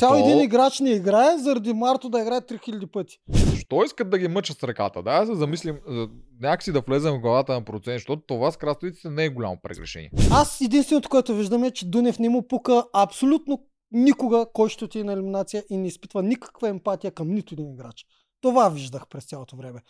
Цял 0.00 0.10
то- 0.10 0.18
един 0.18 0.40
играч 0.40 0.80
не 0.80 0.90
играе, 0.90 1.38
заради 1.38 1.72
Марто 1.72 2.08
да 2.08 2.20
играе 2.20 2.40
3000 2.40 2.86
пъти. 2.86 3.18
Защо 3.28 3.82
искат 3.84 4.10
да 4.10 4.18
ги 4.18 4.28
мъчат 4.28 4.58
с 4.58 4.62
ръката? 4.62 5.02
Да, 5.02 5.26
се 5.26 5.34
замислим, 5.34 5.78
за- 5.88 6.08
някакси 6.40 6.72
да 6.72 6.80
влезем 6.80 7.14
в 7.14 7.20
главата 7.20 7.52
на 7.52 7.64
процент, 7.64 7.94
защото 7.94 8.22
това 8.22 8.50
с 8.50 8.56
краставиците 8.56 9.10
не 9.10 9.24
е 9.24 9.28
голямо 9.28 9.58
прегрешение. 9.62 10.10
Аз 10.32 10.60
единственото, 10.60 11.08
което 11.08 11.34
виждам 11.34 11.64
е, 11.64 11.70
че 11.70 11.86
Дунев 11.86 12.18
не 12.18 12.28
му 12.28 12.48
пука 12.48 12.84
абсолютно 12.92 13.58
никога 13.92 14.46
кой 14.52 14.68
ще 14.68 14.84
отиде 14.84 15.04
на 15.04 15.12
елиминация 15.12 15.64
и 15.70 15.76
не 15.76 15.86
изпитва 15.86 16.22
никаква 16.22 16.68
емпатия 16.68 17.10
към 17.10 17.28
нито 17.30 17.54
един 17.54 17.70
играч. 17.70 18.06
Това 18.42 18.68
виждах 18.68 19.02
през 19.10 19.24
цялото 19.24 19.56
време. 19.56 19.80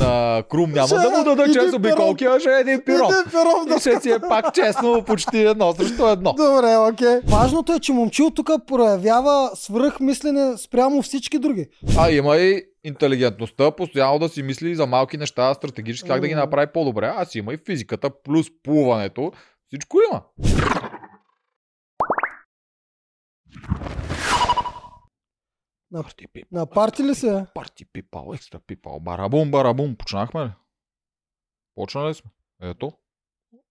На 0.00 0.42
Крум 0.50 0.70
няма 0.70 0.88
да 0.88 1.10
му 1.10 1.24
даде 1.24 1.52
често 1.52 1.76
обиколки, 1.76 2.24
а 2.24 2.40
ще 2.40 2.50
е 2.50 2.60
един 2.60 2.82
пирон. 2.84 3.12
Един 3.12 3.32
перов 3.32 3.66
да 3.68 3.80
ще 3.80 4.00
си 4.00 4.10
е 4.10 4.18
пак 4.28 4.54
честно, 4.54 5.04
почти 5.06 5.38
едно 5.38 5.72
срещу 5.72 6.06
едно. 6.06 6.32
Добре, 6.32 6.76
окей. 6.76 7.20
Важното 7.24 7.72
е, 7.72 7.80
че 7.80 7.92
момчил 7.92 8.30
тук 8.30 8.50
проявява 8.66 9.50
свръхмислене 9.54 10.58
спрямо 10.58 11.02
всички 11.02 11.38
други. 11.38 11.66
А 11.98 12.10
има 12.10 12.36
и 12.36 12.62
интелигентността, 12.84 13.70
постоянно 13.70 14.18
да 14.18 14.28
си 14.28 14.42
мисли 14.42 14.74
за 14.74 14.86
малки 14.86 15.16
неща, 15.16 15.54
стратегически 15.54 16.08
как 16.08 16.20
да 16.20 16.28
ги 16.28 16.34
направи 16.34 16.66
по-добре. 16.74 17.12
Аз 17.16 17.34
има 17.34 17.54
и 17.54 17.58
физиката, 17.66 18.10
плюс 18.24 18.46
плуването. 18.62 19.32
Всичко 19.68 19.98
има. 20.10 20.22
На, 25.92 26.02
Парти 26.02 26.26
пип, 26.26 26.46
на 26.52 26.66
парти 26.66 27.04
ли 27.04 27.14
се? 27.14 27.46
парти 27.54 27.84
пипал, 27.84 28.32
екстра 28.34 28.58
пипал, 28.66 29.00
барабум, 29.00 29.50
барабум. 29.50 29.96
Почнахме 29.96 30.44
ли? 30.44 30.50
Почнали 31.74 32.08
ли 32.08 32.14
сме? 32.14 32.30
Ето. 32.62 32.92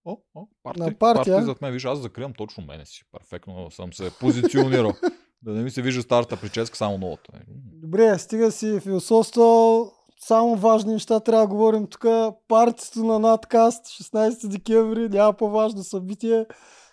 О, 0.05 0.17
о, 0.35 0.47
парти, 0.63 0.79
На 0.79 0.97
парти, 0.97 1.29
а? 1.29 1.33
парти 1.33 1.45
зад 1.45 1.61
мен. 1.61 1.73
Виж, 1.73 1.85
аз 1.85 1.99
закривам 1.99 2.33
точно 2.33 2.63
мене 2.65 2.85
си. 2.85 3.03
Перфектно 3.11 3.71
съм 3.71 3.93
се 3.93 4.11
позиционирал. 4.19 4.93
да 5.41 5.51
не 5.51 5.63
ми 5.63 5.71
се 5.71 5.81
вижда 5.81 6.01
старата 6.01 6.39
прическа, 6.39 6.77
само 6.77 6.97
новата. 6.97 7.31
Добре, 7.73 8.19
стига 8.19 8.51
си 8.51 8.79
философство. 8.79 9.85
Само 10.19 10.55
важни 10.55 10.93
неща 10.93 11.19
трябва 11.19 11.43
да 11.43 11.47
говорим 11.49 11.87
тук. 11.87 12.05
Партито 12.47 13.03
на 13.03 13.19
надкаст, 13.19 13.85
16 13.85 14.47
декември, 14.47 15.09
няма 15.09 15.33
по-важно 15.33 15.83
събитие. 15.83 16.45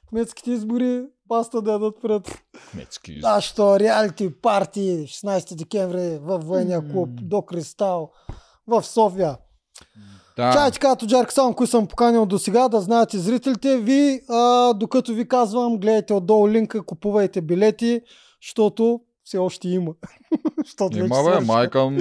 Кметските 0.08 0.50
избори, 0.50 1.04
паста 1.28 1.62
да 1.62 1.72
ядат 1.72 1.94
пред 2.02 2.42
Кметски. 2.70 3.18
нашото 3.22 3.80
реалити 3.80 4.40
парти, 4.42 5.06
16 5.08 5.54
декември 5.54 6.18
в 6.22 6.38
военния 6.38 6.90
клуб 6.92 7.08
до 7.12 7.42
Кристал 7.42 8.10
в 8.66 8.82
София. 8.82 9.36
Да. 10.36 10.52
Чай 10.52 10.70
така, 10.70 10.96
Тоджарка, 10.96 11.32
само 11.32 11.54
кои 11.54 11.66
съм 11.66 11.86
поканил 11.86 12.26
до 12.26 12.38
сега, 12.38 12.68
да 12.68 12.80
знаете 12.80 13.18
зрителите. 13.18 13.76
Ви, 13.78 14.20
а, 14.28 14.72
докато 14.74 15.14
ви 15.14 15.28
казвам, 15.28 15.78
гледайте 15.78 16.14
отдолу 16.14 16.48
линка, 16.48 16.82
купувайте 16.82 17.40
билети, 17.40 18.00
защото 18.42 19.00
все 19.28 19.38
още 19.38 19.68
има. 19.68 19.92
Защото 20.64 20.98
Има 20.98 21.22
бе, 21.24 21.44
майка 21.44 21.78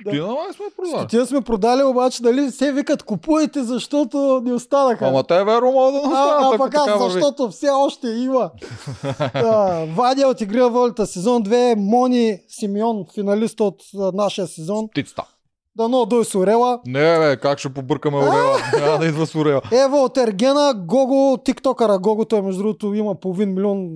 стотина 0.00 0.26
май 0.26 0.52
сме 0.52 0.64
продали. 0.76 0.98
Стотия 0.98 1.26
сме 1.26 1.40
продали, 1.40 1.82
обаче 1.82 2.22
дали 2.22 2.50
се 2.50 2.72
викат 2.72 3.02
купувайте, 3.02 3.62
защото 3.62 4.42
ни 4.44 4.52
останаха. 4.52 5.06
Ама 5.06 5.24
те 5.24 5.44
веро 5.44 5.72
могат 5.72 5.94
да 5.94 5.98
а, 5.98 6.02
останат, 6.02 6.42
а 6.42 6.48
ако 6.48 6.58
пък 6.58 6.74
аз, 6.74 6.84
така 6.84 6.96
върви. 6.96 7.12
защото 7.12 7.50
все 7.50 7.68
още 7.70 8.08
има. 8.08 8.50
а, 9.34 9.84
Вадя 9.96 10.28
от 10.28 10.40
Игра 10.40 10.68
волята 10.68 11.06
сезон 11.06 11.44
2, 11.44 11.74
Мони 11.74 12.38
Симеон, 12.48 13.04
финалист 13.14 13.60
от 13.60 13.82
а, 13.98 14.12
нашия 14.14 14.46
сезон. 14.46 14.88
Птицата. 14.88 15.24
Дано 15.76 16.06
дой 16.06 16.24
с 16.24 16.34
Орела. 16.34 16.80
Не, 16.86 17.18
бе, 17.18 17.36
как 17.36 17.58
ще 17.58 17.74
побъркаме 17.74 18.16
Орела? 18.16 18.58
Няма 18.80 18.98
да 18.98 19.06
идва 19.06 19.26
с 19.26 19.34
Орела. 19.34 19.62
Ева 19.72 19.96
от 19.96 20.16
Ергена, 20.16 20.74
Гого, 20.76 21.36
тиктокъра 21.44 21.98
Гого, 21.98 22.24
той 22.24 22.42
между 22.42 22.62
другото 22.62 22.94
има 22.94 23.14
половин 23.14 23.54
милион 23.54 23.88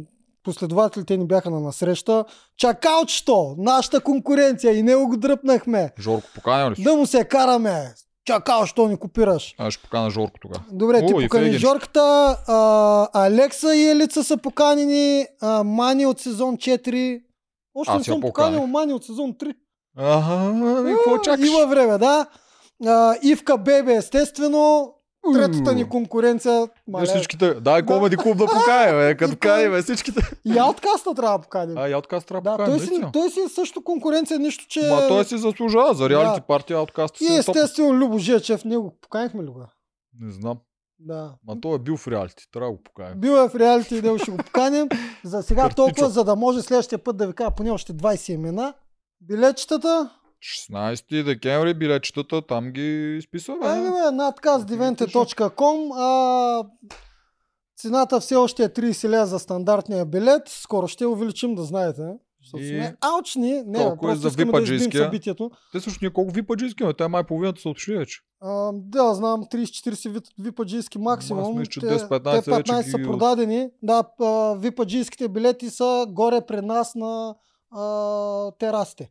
последователи, 0.45 1.05
те 1.05 1.17
ни 1.17 1.27
бяха 1.27 1.51
на 1.51 1.61
насреща. 1.61 2.25
Чакалчето, 2.57 3.55
нашата 3.59 4.01
конкуренция 4.01 4.73
и 4.79 4.83
него 4.83 5.09
го 5.09 5.17
дръпнахме. 5.17 5.91
Жорко 6.01 6.29
поканя 6.35 6.71
ли? 6.71 6.83
Да 6.83 6.97
му 6.97 7.07
се 7.07 7.25
караме. 7.25 7.95
Чакал, 8.25 8.67
що 8.67 8.89
ни 8.89 8.97
копираш. 8.97 9.55
Аз 9.59 9.75
ще 9.75 9.83
поканя 9.83 10.11
Жорко 10.11 10.41
тогава. 10.41 10.65
Добре, 10.73 11.07
ти 11.07 11.15
О, 11.15 11.21
и 11.21 11.25
покани. 11.25 11.53
Жорката, 11.53 12.37
а, 12.47 13.27
Алекса 13.27 13.77
и 13.77 13.89
Елица 13.89 14.25
са 14.25 14.37
поканени, 14.37 15.27
а, 15.41 15.65
Мани 15.65 16.07
от 16.07 16.21
сезон 16.21 16.57
4. 16.57 17.23
Още 17.75 17.97
не 17.97 18.05
съм 18.05 18.21
поканил 18.21 18.67
Мани 18.67 18.93
от 18.93 19.05
сезон 19.05 19.35
3. 19.35 19.55
Ага, 19.97 20.95
какво 20.97 21.19
чакаш? 21.19 21.49
Има 21.49 21.67
време, 21.67 21.99
да. 21.99 22.27
А, 22.87 23.15
Ивка 23.23 23.59
Бебе, 23.59 23.95
естествено. 23.95 24.95
Третата 25.35 25.75
ни 25.75 25.89
конкуренция. 25.89 26.69
Мале, 26.89 27.07
всичките. 27.07 27.55
Дай 27.55 27.87
комеди 27.87 28.17
клуб 28.17 28.37
да 28.39 28.47
покая, 28.47 28.95
бе. 28.95 29.17
Като 29.17 29.33
И 29.33 29.37
кани, 29.37 29.63
той- 29.63 29.71
бе, 29.71 29.83
всичките. 29.83 30.21
И 30.45 30.59
Ауткаста 30.59 31.15
трябва 31.15 31.39
да 31.39 31.43
поканим. 31.43 31.79
А, 31.79 31.89
и 31.89 31.95
отказ 31.95 32.25
трябва 32.25 32.51
да, 32.51 32.65
да 32.65 32.71
той, 32.71 32.81
си, 32.81 33.01
той 33.13 33.31
си 33.31 33.41
е 33.41 33.49
също 33.49 33.85
конкуренция, 33.85 34.39
нищо, 34.39 34.65
че... 34.69 34.81
Ма 34.81 35.09
той 35.09 35.25
си 35.25 35.39
заслужава 35.39 35.95
за 35.95 36.09
реалити 36.09 36.41
Да. 36.41 36.47
партия 36.47 36.81
отказ. 36.81 37.11
И 37.21 37.35
естествено 37.37 37.95
Любо 37.95 38.19
Жечев, 38.19 38.65
него 38.65 38.99
поканихме 39.01 39.43
ли 39.43 39.47
го? 39.47 39.61
Не 40.21 40.33
знам. 40.33 40.59
Да. 40.99 41.33
Ма 41.47 41.61
той 41.61 41.75
е 41.75 41.79
бил 41.79 41.97
в 41.97 42.09
реалити. 42.09 42.45
Трябва 42.53 42.71
да 42.71 42.77
го 42.77 42.83
покаем. 42.83 43.21
Бил 43.21 43.31
е 43.33 43.49
в 43.49 43.55
реалити 43.55 43.97
и 43.97 44.03
него 44.03 44.19
ще 44.19 44.31
го 44.31 44.37
поканим. 44.37 44.89
За 45.25 45.43
сега 45.43 45.69
толкова, 45.69 46.11
за 46.11 46.25
да 46.25 46.37
може 46.37 46.63
следващия 46.63 46.99
път 46.99 47.17
да 47.17 47.27
ви 47.27 47.33
кажа 47.33 47.51
поне 47.51 47.71
още 47.71 47.93
20 47.93 48.33
имена. 48.33 48.75
Билетчетата, 49.21 50.11
16 50.43 51.23
декември 51.25 51.75
билетчетата 51.75 52.43
там 52.43 52.65
ги 52.67 53.17
изписва, 53.17 53.57
бе. 53.57 53.67
Айде 53.67 53.91
бе, 53.91 54.11
надказдивенте.com 54.13 55.91
а, 55.95 56.65
Цената 57.77 58.21
все 58.21 58.37
още 58.37 58.65
е 58.65 58.69
30 58.69 59.11
ля 59.11 59.27
за 59.27 59.39
стандартния 59.39 60.05
билет. 60.07 60.43
Скоро 60.49 60.89
ще 60.89 61.07
увеличим, 61.07 61.55
да 61.55 61.63
знаете. 61.63 62.03
Защото 62.43 62.63
И 62.63 62.69
сме 62.69 62.97
алчни. 63.03 63.63
Не, 63.63 63.79
толкова 63.79 63.97
просто 63.99 64.17
и 64.17 64.21
за 64.21 64.29
искаме 64.29 64.45
да 64.45 64.59
випаджийския. 64.59 65.05
събитието. 65.05 65.51
Те 65.73 65.81
също 65.81 65.99
ние 66.03 66.13
колко 66.13 66.33
випаджиски, 66.33 66.85
ме. 66.85 66.95
Те 66.95 67.09
май 67.09 67.25
половината 67.25 67.61
са 67.61 67.69
отшли 67.69 67.97
вече. 67.97 68.21
А, 68.41 68.71
да, 68.75 69.15
знам, 69.15 69.45
30-40 69.45 70.09
ви- 70.11 70.21
випаджийски 70.39 70.99
максимум. 70.99 71.45
Аз 71.45 71.59
мисля, 71.59 71.81
Те- 71.81 71.87
10-15 71.89 72.45
те 72.45 72.51
вече 72.51 72.63
15 72.65 72.91
са 72.91 72.99
ги- 72.99 73.05
продадени. 73.05 73.69
Да, 73.83 74.05
випаджийските 74.55 75.29
билети 75.29 75.71
са 75.71 76.07
горе 76.09 76.41
при 76.41 76.61
нас 76.61 76.95
на 76.95 77.35
а, 77.71 77.85
терасите. 78.53 79.11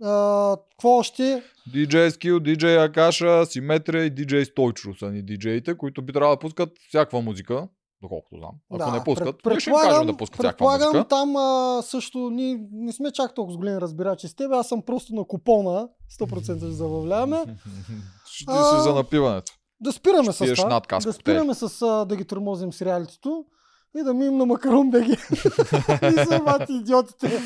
Какво 0.00 0.88
още? 0.88 1.42
DJ 1.70 2.08
Skill, 2.08 2.38
DJ 2.38 2.84
Акаша, 2.84 3.46
Симетрия 3.46 4.04
и 4.04 4.12
DJ 4.12 4.44
Стойчо 4.44 4.94
са 4.94 5.06
ни 5.06 5.22
диджеите, 5.22 5.76
които 5.76 6.02
би 6.02 6.12
трябвало 6.12 6.36
да 6.36 6.40
пускат 6.40 6.68
всякаква 6.88 7.20
музика, 7.20 7.68
доколкото 8.02 8.36
знам. 8.36 8.50
Ако 8.72 8.90
не 8.92 9.04
пускат, 9.04 9.42
пред- 9.42 9.60
ще 9.60 9.70
им 9.70 9.76
кажем 9.76 10.06
да 10.06 10.16
пускат 10.16 10.34
всякаква 10.34 10.50
предполагам, 10.50 10.88
музика. 10.88 11.08
там 11.08 11.36
а, 11.36 11.82
също 11.82 12.30
ние 12.30 12.60
не 12.72 12.92
сме 12.92 13.12
чак 13.12 13.34
толкова 13.34 13.54
с 13.54 13.58
големи 13.58 13.80
разбирачи 13.80 14.28
с 14.28 14.34
теб. 14.34 14.52
Аз 14.52 14.68
съм 14.68 14.82
просто 14.82 15.14
на 15.14 15.24
купона. 15.24 15.88
100% 16.20 16.42
ще 16.56 16.66
забавляваме. 16.66 17.44
Ще 18.26 18.52
си 18.52 18.82
за 18.82 18.94
напиването. 18.94 19.52
Да 19.80 19.92
спираме 19.92 20.32
с 20.32 20.38
това. 20.54 20.80
Да 21.00 21.12
спираме 21.12 21.54
с 21.54 21.82
а, 21.82 22.04
да 22.04 22.16
ги 22.16 22.24
тормозим 22.24 22.72
с 22.72 22.82
реалитито 22.82 23.44
и 23.96 24.02
да 24.02 24.14
минем 24.14 24.36
на 24.36 24.46
макарон 24.46 24.90
БГ. 24.90 25.08
и 26.02 26.24
са 26.26 26.40
бати 26.44 26.72
идиотите. 26.72 27.40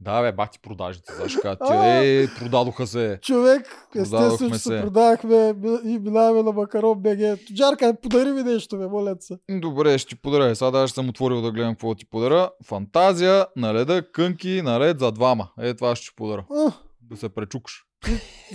Да, 0.00 0.22
бе, 0.22 0.32
бати 0.32 0.58
продажите. 0.62 1.12
А. 1.60 1.96
Е, 2.04 2.26
продадоха 2.38 2.86
се. 2.86 3.18
Човек, 3.22 3.86
естествено, 3.96 4.50
че 4.52 4.58
се 4.58 4.68
се. 4.68 4.80
продахме 4.80 5.54
и 5.84 5.98
минаваме 5.98 6.42
на 6.42 6.52
макарон 6.52 6.98
БГ. 6.98 7.18
Джарка, 7.54 7.94
подари 8.02 8.30
ми 8.30 8.42
нещо, 8.42 8.78
бе, 8.78 8.86
моля 8.88 9.16
се. 9.20 9.38
Добре, 9.50 9.98
ще 9.98 10.08
ти 10.08 10.22
подаря. 10.22 10.56
Сега 10.56 10.70
даже 10.70 10.92
съм 10.92 11.08
отворил 11.08 11.42
да 11.42 11.52
гледам 11.52 11.74
какво 11.74 11.94
ти 11.94 12.06
подаря. 12.06 12.50
Фантазия 12.64 13.46
на 13.56 13.74
леда, 13.74 14.12
кънки 14.12 14.62
на 14.62 14.80
лед 14.80 14.98
за 14.98 15.12
двама. 15.12 15.48
Е, 15.60 15.74
това 15.74 15.96
ще 15.96 16.06
ти 16.10 16.16
подаря. 16.16 16.44
А, 16.50 16.72
Да 17.00 17.16
се 17.16 17.28
пречукаш. 17.28 17.84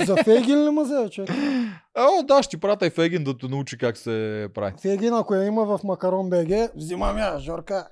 За 0.05 0.15
Фегин 0.17 0.65
ли 0.65 0.69
ма 0.69 0.83
взе, 0.83 1.09
човек? 1.09 1.29
О, 1.95 2.23
да, 2.23 2.43
ще 2.43 2.49
ти 2.49 2.57
пратя 2.57 2.87
и 2.87 2.89
Фегин 2.89 3.23
да 3.23 3.37
те 3.37 3.47
научи 3.47 3.77
как 3.77 3.97
се 3.97 4.47
прави. 4.53 4.73
Фегин, 4.81 5.13
ако 5.13 5.35
я 5.35 5.45
има 5.45 5.65
в 5.67 5.79
макарон 5.83 6.29
БГ, 6.29 6.49
взимам 6.75 7.17
я, 7.17 7.39
Жорка. 7.39 7.87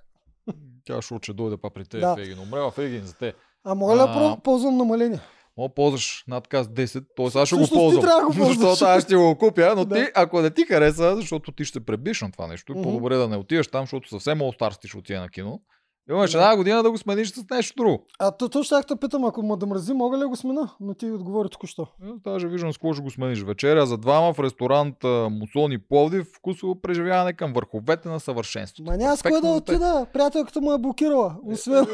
Тя 0.86 1.02
ще 1.02 1.16
ще 1.22 1.34
дойде 1.34 1.58
па 1.58 1.70
при 1.70 1.86
те, 1.86 1.98
Да. 2.00 2.16
Фегин. 2.16 2.40
Умрела 2.40 2.72
Фегин 2.72 3.02
за 3.02 3.14
те. 3.14 3.34
А 3.64 3.76
да 3.76 4.06
А. 4.08 4.38
ползвам 4.44 4.78
намаление? 4.78 5.20
Мога 5.58 5.70
да 5.70 5.74
ползваш 5.74 6.24
надказ 6.28 6.68
10, 6.68 7.04
т.е. 7.18 7.40
аз 7.40 7.48
ще 7.48 7.56
го 7.56 7.64
ти 7.64 7.70
ползвам. 7.70 8.02
трябва 8.02 8.22
да 8.22 8.28
го 8.28 8.34
ползваш. 8.38 8.58
Защото 8.58 8.86
аз 8.86 9.04
ще 9.04 9.16
го 9.16 9.36
купя, 9.38 9.74
но 9.76 9.86
Да. 9.86 9.96
ти, 9.96 10.12
ако 10.16 10.42
не 10.42 10.50
ти 10.50 10.66
хареса, 10.66 11.16
защото 11.16 11.52
ти 11.52 11.66
ще 11.66 11.80
пребиш 11.80 12.22
на 12.22 12.32
това 12.32 12.48
нещо, 12.48 12.74
Мгм. 12.74 12.84
по-добре 12.84 13.16
да 13.16 13.28
не 13.28 13.38
отидеш 13.38 13.68
там, 13.68 13.84
защото 13.84 14.10
съвсем 14.10 14.40
All 14.40 14.60
Stars 14.60 14.82
ти 14.82 14.88
ще 14.88 14.98
отиде 14.98 15.20
на 15.20 15.30
кино. 15.30 15.62
Имаш 16.10 16.32
Да. 16.32 16.38
една 16.38 16.56
година 16.56 16.84
да 16.84 16.92
го 16.92 16.98
смениш 16.98 17.32
с 17.32 17.44
нещо 17.52 17.74
друго. 17.78 18.04
А 18.20 18.32
то, 18.32 18.50
то 18.50 18.64
ще 18.64 18.76
те 18.88 18.96
питам, 18.96 19.26
ако 19.26 19.44
ме 19.44 19.56
да 19.58 19.66
мрази, 19.66 19.94
мога 19.94 20.18
ли 20.18 20.22
да 20.22 20.28
го 20.28 20.36
смена? 20.36 20.70
Но 20.80 20.94
ти 20.94 21.12
отговори 21.12 21.50
току-що. 21.50 21.82
Е, 21.82 22.08
Даже 22.24 22.48
виждам 22.48 22.74
с 22.74 22.78
какво 22.78 22.94
ще 22.94 23.04
го 23.04 23.12
смениш. 23.12 23.44
Вечеря 23.44 23.86
за 23.86 23.98
двама 23.98 24.34
в 24.34 24.40
ресторант 24.40 25.04
а, 25.04 25.30
Мусони 25.32 25.78
Пловдив, 25.78 26.28
вкусово 26.38 26.82
преживяване 26.82 27.34
към 27.34 27.54
върховете 27.54 28.10
на 28.10 28.20
съвършенството. 28.20 28.92
Ма 28.92 28.98
няма 28.98 29.18
с 29.18 29.22
кой 29.22 29.42
да 29.42 29.48
отида. 29.48 30.06
Приятелката 30.14 30.62
му 30.62 30.74
е 30.74 30.78
блокирала. 30.78 31.36
Освен... 31.46 31.86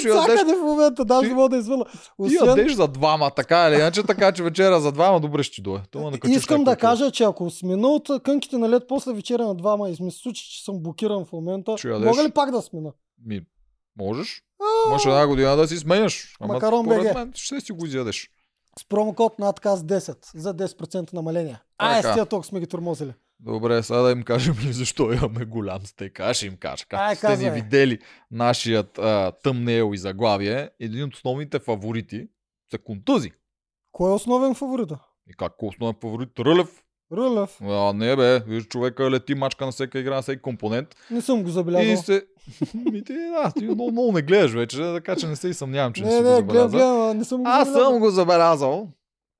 Ще 0.00 0.08
ядеш, 0.08 0.22
Всякъде 0.24 0.54
в 0.54 0.62
момента, 0.62 1.04
даже 1.04 1.22
Ти- 1.22 1.28
не 1.28 1.34
мога 1.34 1.48
да 1.48 1.56
извъна. 1.56 1.84
ти 1.84 1.98
Освен... 2.18 2.48
ядеш 2.48 2.72
за 2.72 2.88
двама, 2.88 3.30
така 3.36 3.68
или 3.68 3.74
иначе, 3.74 4.02
така 4.02 4.32
че 4.32 4.42
вечеря 4.42 4.80
за 4.80 4.92
двама 4.92 5.20
добре 5.20 5.42
ще 5.42 5.54
ти 5.54 5.62
дойде. 5.62 5.82
Накачиш 5.94 6.36
Искам 6.36 6.64
да 6.64 6.76
кажа, 6.76 7.10
че 7.10 7.24
ако 7.24 7.50
смена 7.50 7.88
от 7.88 8.08
кънките 8.22 8.58
на 8.58 8.68
лед 8.68 8.82
после 8.88 9.12
вечеря 9.12 9.46
на 9.46 9.54
двама 9.54 9.88
и 9.90 9.96
ми 10.02 10.10
се 10.10 10.18
случи, 10.18 10.50
че 10.50 10.64
съм 10.64 10.82
блокиран 10.82 11.24
в 11.24 11.32
момента, 11.32 11.76
мога 11.84 12.24
ли 12.24 12.30
пак 12.30 12.50
да 12.50 12.62
смена? 12.62 12.92
Ми, 13.24 13.40
можеш. 13.96 14.42
Можеш 14.88 15.06
една 15.06 15.26
година 15.26 15.56
да 15.56 15.68
си 15.68 15.76
сменяш. 15.76 16.36
Ама 16.40 16.54
Макарон 16.54 16.84
според 16.84 17.14
мен 17.14 17.32
ще 17.34 17.60
си 17.60 17.72
го 17.72 17.86
изядеш. 17.86 18.30
С 18.78 18.84
промокод 18.84 19.38
надказ 19.38 19.82
10 19.82 20.38
за 20.38 20.54
10% 20.54 21.12
намаление. 21.12 21.58
Ай, 21.78 22.02
с 22.02 22.12
тия 22.14 22.26
толкова 22.26 22.48
сме 22.48 22.60
ги 22.60 22.66
тормозили. 22.66 23.14
Добре, 23.40 23.82
сега 23.82 23.98
да 23.98 24.10
им 24.10 24.22
кажем 24.22 24.54
ли 24.54 24.72
защо 24.72 25.12
имаме 25.12 25.44
голям 25.44 25.86
стек. 25.86 26.20
Аз 26.20 26.36
ще 26.36 26.46
им 26.46 26.56
кажа. 26.56 26.84
Както 26.88 27.16
сте 27.16 27.26
ни 27.26 27.32
казвай. 27.32 27.50
видели 27.50 27.98
нашият 28.30 28.98
а, 28.98 29.32
тъмнейл 29.42 29.90
и 29.94 29.98
заглавие, 29.98 30.70
един 30.80 31.04
от 31.04 31.14
основните 31.14 31.58
фаворити 31.58 32.28
са 32.70 32.78
контузи. 32.78 33.32
Кой 33.92 34.10
е 34.10 34.14
основен 34.14 34.54
фаворита? 34.54 34.98
И 35.30 35.34
как 35.34 35.52
е 35.62 35.64
основен 35.64 35.94
фаворит? 36.00 36.38
Рълев. 36.38 36.82
Рълев. 37.12 37.58
А, 37.62 37.92
не 37.92 38.16
бе, 38.16 38.40
виж 38.40 38.64
човека 38.64 39.10
лети 39.10 39.34
мачка 39.34 39.66
на 39.66 39.72
всяка 39.72 39.98
игра, 39.98 40.14
на 40.14 40.22
всеки 40.22 40.42
компонент. 40.42 40.88
Не 41.10 41.20
съм 41.20 41.42
го 41.42 41.48
И 41.48 41.52
забелязал. 41.52 41.96
се... 41.96 42.26
Ми 42.84 43.04
ти, 43.04 43.12
да, 43.14 43.52
ти 43.52 43.64
много, 43.64 43.90
много 43.90 44.12
не 44.12 44.22
гледаш 44.22 44.52
вече, 44.52 44.76
така 44.76 45.16
че 45.16 45.26
не 45.26 45.36
се 45.36 45.48
и 45.48 45.54
съмнявам, 45.54 45.92
че 45.92 46.02
не, 46.02 46.06
Не, 46.06 46.12
си 46.12 46.22
го 46.22 46.28
не, 46.28 46.34
гледам, 46.34 46.42
забелязал. 46.42 46.70
гледам, 46.70 47.10
а 47.10 47.14
не 47.14 47.24
съм 47.24 47.38
го 47.38 47.48
Аз 47.48 47.66
забелязал. 47.66 47.90
съм 47.90 48.00
го 48.00 48.10
забелязал. 48.10 48.88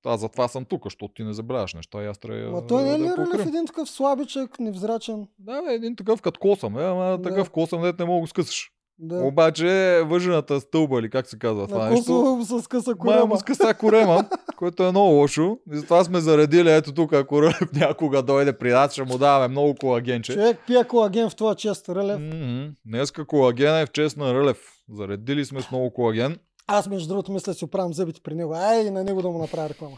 Аз 0.07 0.21
затова 0.21 0.49
съм 0.49 0.65
тук, 0.65 0.85
защото 0.85 1.09
ти 1.09 1.25
не 1.25 1.33
забелязваш 1.33 1.75
неща 1.75 2.03
и 2.03 2.07
аз 2.07 2.19
трябва 2.19 2.51
Ма 2.51 2.67
той 2.67 2.83
не 2.83 2.89
е 2.89 2.93
да 2.93 2.99
ли 2.99 3.05
Рълев 3.07 3.17
покрия. 3.17 3.43
един 3.43 3.67
такъв 3.67 3.91
слабичък, 3.91 4.59
невзрачен? 4.61 5.27
Да, 5.39 5.63
бе, 5.63 5.75
един 5.75 5.97
такъв 5.97 6.23
като 6.23 6.41
косъм, 6.41 6.79
е, 6.79 6.85
ама 6.85 7.05
Да. 7.11 7.23
такъв 7.23 7.51
косъм, 7.51 7.83
дет 7.83 7.99
не 7.99 8.05
мога 8.05 8.17
да 8.17 8.21
го 8.21 8.27
скъсаш. 8.27 8.71
Да. 9.03 9.25
Обаче 9.25 10.03
въжената 10.07 10.61
стълба 10.61 10.99
или 10.99 11.11
как 11.11 11.27
се 11.27 11.39
казва 11.39 11.69
това 11.69 11.85
На 11.85 11.91
нещо, 11.91 12.41
с 12.45 12.67
къса 12.67 12.95
май 13.05 13.17
му 13.17 13.21
корема. 13.21 13.39
скъса 13.39 13.75
корема, 13.75 14.25
което 14.57 14.83
е 14.83 14.91
много 14.91 15.11
лошо. 15.15 15.59
И 15.73 15.77
затова 15.77 16.05
сме 16.05 16.21
заредили, 16.21 16.71
ето 16.73 16.95
тук, 16.95 17.13
ако 17.13 17.43
Рълев 17.43 17.73
някога 17.73 18.23
дойде 18.23 18.59
при 18.59 18.73
нас, 18.73 18.93
ще 18.93 19.03
му 19.03 19.19
даваме 19.19 19.49
много 19.49 19.75
колагенче. 19.75 20.33
Човек 20.33 20.59
пие 20.67 20.85
колаген 20.85 21.31
в 21.31 21.37
това 21.37 21.55
чест, 21.55 21.89
Рълев. 21.89 22.21
Мгм. 22.21 22.73
Днеска 22.87 23.27
колагена 23.27 23.79
е 23.79 23.87
в 23.87 23.91
чест 23.93 24.17
на 24.17 24.35
Рълев. 24.35 24.59
Заредили 24.93 25.45
сме 25.45 25.63
с 25.63 25.71
много 25.71 25.93
колаген. 25.93 26.39
Аз 26.67 26.89
между 26.89 27.09
другото 27.09 27.33
мисля 27.33 27.55
си 27.55 27.65
оправям 27.65 27.95
зъбите 27.95 28.21
при 28.21 28.35
него. 28.35 28.55
Ай, 28.55 28.91
на 28.91 29.05
него 29.05 29.23
да 29.23 29.29
му 29.29 29.39
направя 29.39 29.69
реклама. 29.69 29.97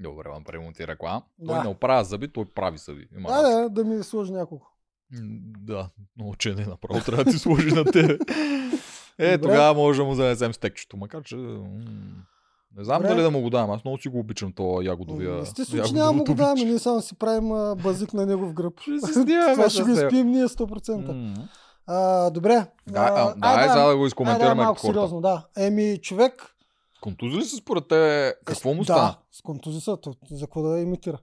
Добре, 0.00 0.28
вам 0.28 0.44
премонти 0.44 0.86
реклама. 0.86 1.22
Да. 1.38 1.52
Той 1.54 1.62
не 1.62 1.68
оправя 1.68 2.04
зъби, 2.04 2.32
той 2.32 2.44
прави 2.54 2.78
зъби. 2.78 3.08
Има 3.16 3.28
Да, 3.28 3.42
да, 3.42 3.68
да 3.68 3.84
ми 3.84 4.02
сложи 4.02 4.32
няколко. 4.32 4.75
Да, 5.60 5.88
но 6.16 6.34
че 6.34 6.54
не 6.54 6.66
направо 6.66 7.00
трябва 7.00 7.24
да 7.24 7.30
ти 7.30 7.38
сложи 7.38 7.74
на 7.74 7.84
тебе. 7.84 8.18
Е, 9.18 9.38
Добре. 9.38 9.52
тогава 9.52 9.74
може 9.74 9.98
да 9.98 10.04
му 10.04 10.14
занесем 10.14 10.52
стекчето, 10.54 10.96
макар 10.96 11.22
че... 11.22 11.36
Не 11.36 12.84
знам 12.84 12.98
Добре. 12.98 13.08
дали 13.08 13.22
да 13.22 13.30
му 13.30 13.40
го 13.40 13.50
дам, 13.50 13.70
аз 13.70 13.84
много 13.84 13.98
си 13.98 14.08
го 14.08 14.18
обичам 14.18 14.52
това 14.52 14.84
ягодовия. 14.84 15.38
Естествено, 15.38 15.84
че 15.84 15.94
няма 15.94 16.12
му 16.12 16.24
го 16.24 16.34
биче. 16.34 16.64
ние 16.64 16.78
само 16.78 17.00
си 17.00 17.14
правим 17.14 17.52
а, 17.52 17.74
базик 17.74 18.14
на 18.14 18.26
негов 18.26 18.52
гръб. 18.52 18.74
Това 19.54 19.70
ще 19.70 19.82
го 19.82 19.90
изпием 19.90 20.28
ние 20.28 20.44
100%. 20.44 21.12
М. 21.12 21.34
А, 21.86 22.30
добре. 22.30 22.66
Да, 22.86 23.00
а, 23.00 23.34
да, 23.34 23.34
ай, 23.40 23.66
е, 23.66 23.68
сега 23.68 23.86
да 23.86 23.96
го 23.96 24.06
изкоментираме 24.06 24.62
малко 24.62 24.80
хората. 24.80 24.94
сериозно, 24.94 25.20
да. 25.20 25.46
Еми, 25.56 25.98
човек... 26.02 26.56
Контузи 27.00 27.36
ли 27.36 27.44
се 27.44 27.56
според 27.56 27.88
те? 27.88 28.34
Какво 28.44 28.74
му 28.74 28.80
да, 28.80 28.84
стана? 28.84 29.16
с 29.32 29.42
контузия 29.42 29.80
са, 29.80 29.96
то- 29.96 30.14
за 30.30 30.46
какво 30.46 30.62
да 30.62 30.78
имитира? 30.78 31.18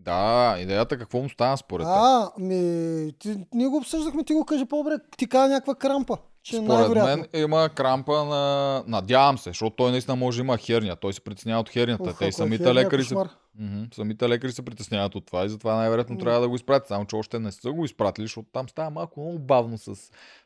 Да, 0.00 0.56
идеята 0.60 0.98
какво 0.98 1.18
му 1.22 1.28
стана 1.28 1.56
според 1.56 1.86
те? 1.86 1.92
А, 1.96 2.30
ми, 2.38 3.12
ти, 3.18 3.36
ние 3.54 3.66
го 3.66 3.76
обсъждахме, 3.76 4.24
ти 4.24 4.32
го 4.32 4.44
кажи 4.44 4.64
по-добре, 4.64 4.94
ти 5.16 5.26
каза 5.26 5.52
някаква 5.54 5.74
крампа, 5.74 6.16
че 6.42 6.56
е 6.56 6.58
Според 6.58 6.78
най-вероятно. 6.78 7.16
мен 7.32 7.42
има 7.42 7.68
крампа 7.68 8.24
на... 8.24 8.84
Надявам 8.86 9.38
се, 9.38 9.50
защото 9.50 9.76
той 9.76 9.90
наистина 9.90 10.16
може 10.16 10.38
да 10.38 10.44
има 10.44 10.56
херния. 10.56 10.96
Той 10.96 11.12
се 11.12 11.20
притеснява 11.20 11.60
от 11.60 11.68
хернията. 11.68 12.10
Ух, 12.10 12.18
Те 12.18 12.24
и 12.24 12.28
е 12.28 12.32
самите 12.32 12.64
херния, 12.64 12.84
лекари 12.84 13.04
се. 13.04 13.14
Мгм. 13.58 13.82
Самите 13.94 14.28
лекари 14.28 14.52
се 14.52 14.64
притесняват 14.64 15.14
от 15.14 15.26
това 15.26 15.44
и 15.44 15.48
затова 15.48 15.76
най-вероятно 15.76 16.14
М. 16.14 16.20
трябва 16.20 16.40
да 16.40 16.48
го 16.48 16.54
изпратят. 16.54 16.88
Само, 16.88 17.04
че 17.04 17.16
още 17.16 17.38
не 17.38 17.52
са 17.52 17.72
го 17.72 17.84
изпратили, 17.84 18.24
защото 18.24 18.48
там 18.52 18.68
става 18.68 18.90
малко 18.90 19.20
много 19.20 19.38
бавно 19.38 19.78
с... 19.78 19.94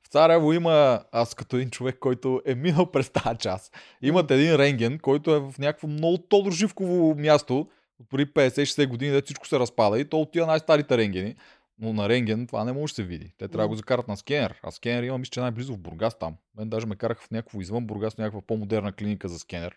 В 0.02 0.08
Царево 0.10 0.52
има, 0.52 1.00
аз 1.12 1.34
като 1.34 1.56
един 1.56 1.70
човек, 1.70 1.98
който 2.00 2.40
е 2.46 2.54
минал 2.54 2.86
през 2.86 3.10
тази 3.10 3.38
част, 3.38 3.76
имат 4.02 4.30
един 4.30 4.54
рентген, 4.54 4.98
който 4.98 5.34
е 5.34 5.40
в 5.40 5.54
някакво 5.58 5.88
много 5.88 6.18
Тодор 6.18 6.52
Живково 6.52 7.14
място, 7.18 7.66
от 8.00 8.10
преди 8.10 8.26
50-60 8.26 8.88
години, 8.88 9.12
де 9.12 9.22
всичко 9.22 9.46
се 9.46 9.58
разпада 9.58 10.00
и 10.00 10.04
то 10.04 10.20
от 10.20 10.32
тия 10.32 10.46
най-старите 10.46 10.98
рентгени. 10.98 11.34
Но 11.78 11.92
на 11.92 12.08
рентген 12.08 12.46
това 12.46 12.64
не 12.64 12.72
може 12.72 12.92
да 12.92 12.94
се 12.94 13.02
види. 13.02 13.32
Те 13.38 13.48
трябва 13.48 13.64
да 13.64 13.68
го 13.68 13.74
закарат 13.74 14.08
на 14.08 14.16
скенер. 14.16 14.60
А 14.62 14.70
скенер 14.70 15.02
има, 15.02 15.18
мисля, 15.18 15.30
че 15.30 15.40
най-близо 15.40 15.74
в 15.74 15.78
Бургас 15.78 16.18
там. 16.18 16.36
Мен 16.58 16.68
даже 16.68 16.86
ме 16.86 16.96
караха 16.96 17.22
в 17.22 17.30
някакво 17.30 17.60
извън 17.60 17.86
Бургас, 17.86 18.18
някаква 18.18 18.40
по-модерна 18.40 18.92
клиника 18.92 19.28
за 19.28 19.38
скенер. 19.38 19.74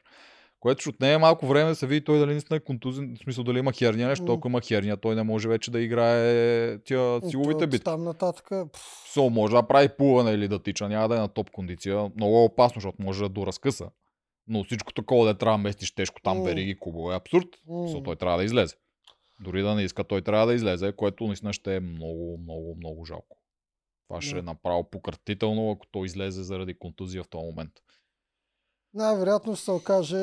Което 0.59 0.81
ще 0.81 0.89
отнеме 0.89 1.17
малко 1.17 1.47
време 1.47 1.69
да 1.69 1.75
се 1.75 1.87
види 1.87 2.03
той 2.03 2.19
дали 2.19 2.31
наистина 2.31 2.57
е 2.57 2.59
контузен, 2.59 3.15
в 3.15 3.23
смисъл 3.23 3.43
дали 3.43 3.59
има 3.59 3.73
херния, 3.73 4.07
нещо, 4.07 4.33
ако 4.33 4.47
има 4.47 4.61
херния, 4.61 4.97
той 4.97 5.15
не 5.15 5.23
може 5.23 5.47
вече 5.47 5.71
да 5.71 5.81
играе 5.81 6.77
тия 6.77 7.19
И 7.25 7.29
силовите 7.29 7.67
битки. 7.67 7.83
Там 7.83 8.03
нататък, 8.03 8.49
Со, 9.13 9.29
може 9.29 9.55
да 9.55 9.63
прави 9.63 9.89
плуване 9.89 10.31
или 10.31 10.47
да 10.47 10.59
тича, 10.59 10.89
няма 10.89 11.07
да 11.07 11.15
е 11.15 11.19
на 11.19 11.27
топ 11.27 11.51
кондиция. 11.51 12.11
Много 12.15 12.37
е 12.37 12.43
опасно, 12.43 12.81
защото 12.81 12.97
може 12.99 13.23
да 13.23 13.29
доразкъса. 13.29 13.89
Но 14.47 14.63
всичко 14.63 14.93
такова 14.93 15.25
да 15.25 15.37
трябва 15.37 15.57
да 15.57 15.63
местиш 15.63 15.91
тежко 15.95 16.21
там 16.23 16.43
вериги, 16.43 16.79
кубове 16.79 17.13
е 17.13 17.17
абсурд. 17.17 17.47
м. 17.67 17.81
Защото 17.81 18.03
той 18.03 18.15
трябва 18.15 18.37
да 18.37 18.43
излезе. 18.43 18.75
Дори 19.39 19.61
да 19.61 19.75
не 19.75 19.83
иска, 19.83 20.03
той 20.03 20.21
трябва 20.21 20.45
да 20.47 20.53
излезе, 20.53 20.91
което 20.91 21.27
наистина 21.27 21.53
ще 21.53 21.75
е 21.75 21.79
много, 21.79 22.37
много, 22.43 22.75
много 22.77 23.05
жалко. 23.05 23.37
Това 24.07 24.21
ще 24.21 24.33
Да. 24.33 24.39
е 24.39 24.41
направо 24.41 24.89
пократително, 24.89 25.71
ако 25.71 25.85
той 25.91 26.05
излезе 26.05 26.43
заради 26.43 26.79
контузия 26.79 27.23
в 27.23 27.29
този 27.29 27.45
момент. 27.45 27.71
най-вероятно 28.93 29.55
ще 29.55 29.65
се 29.65 29.71
окаже 29.71 30.17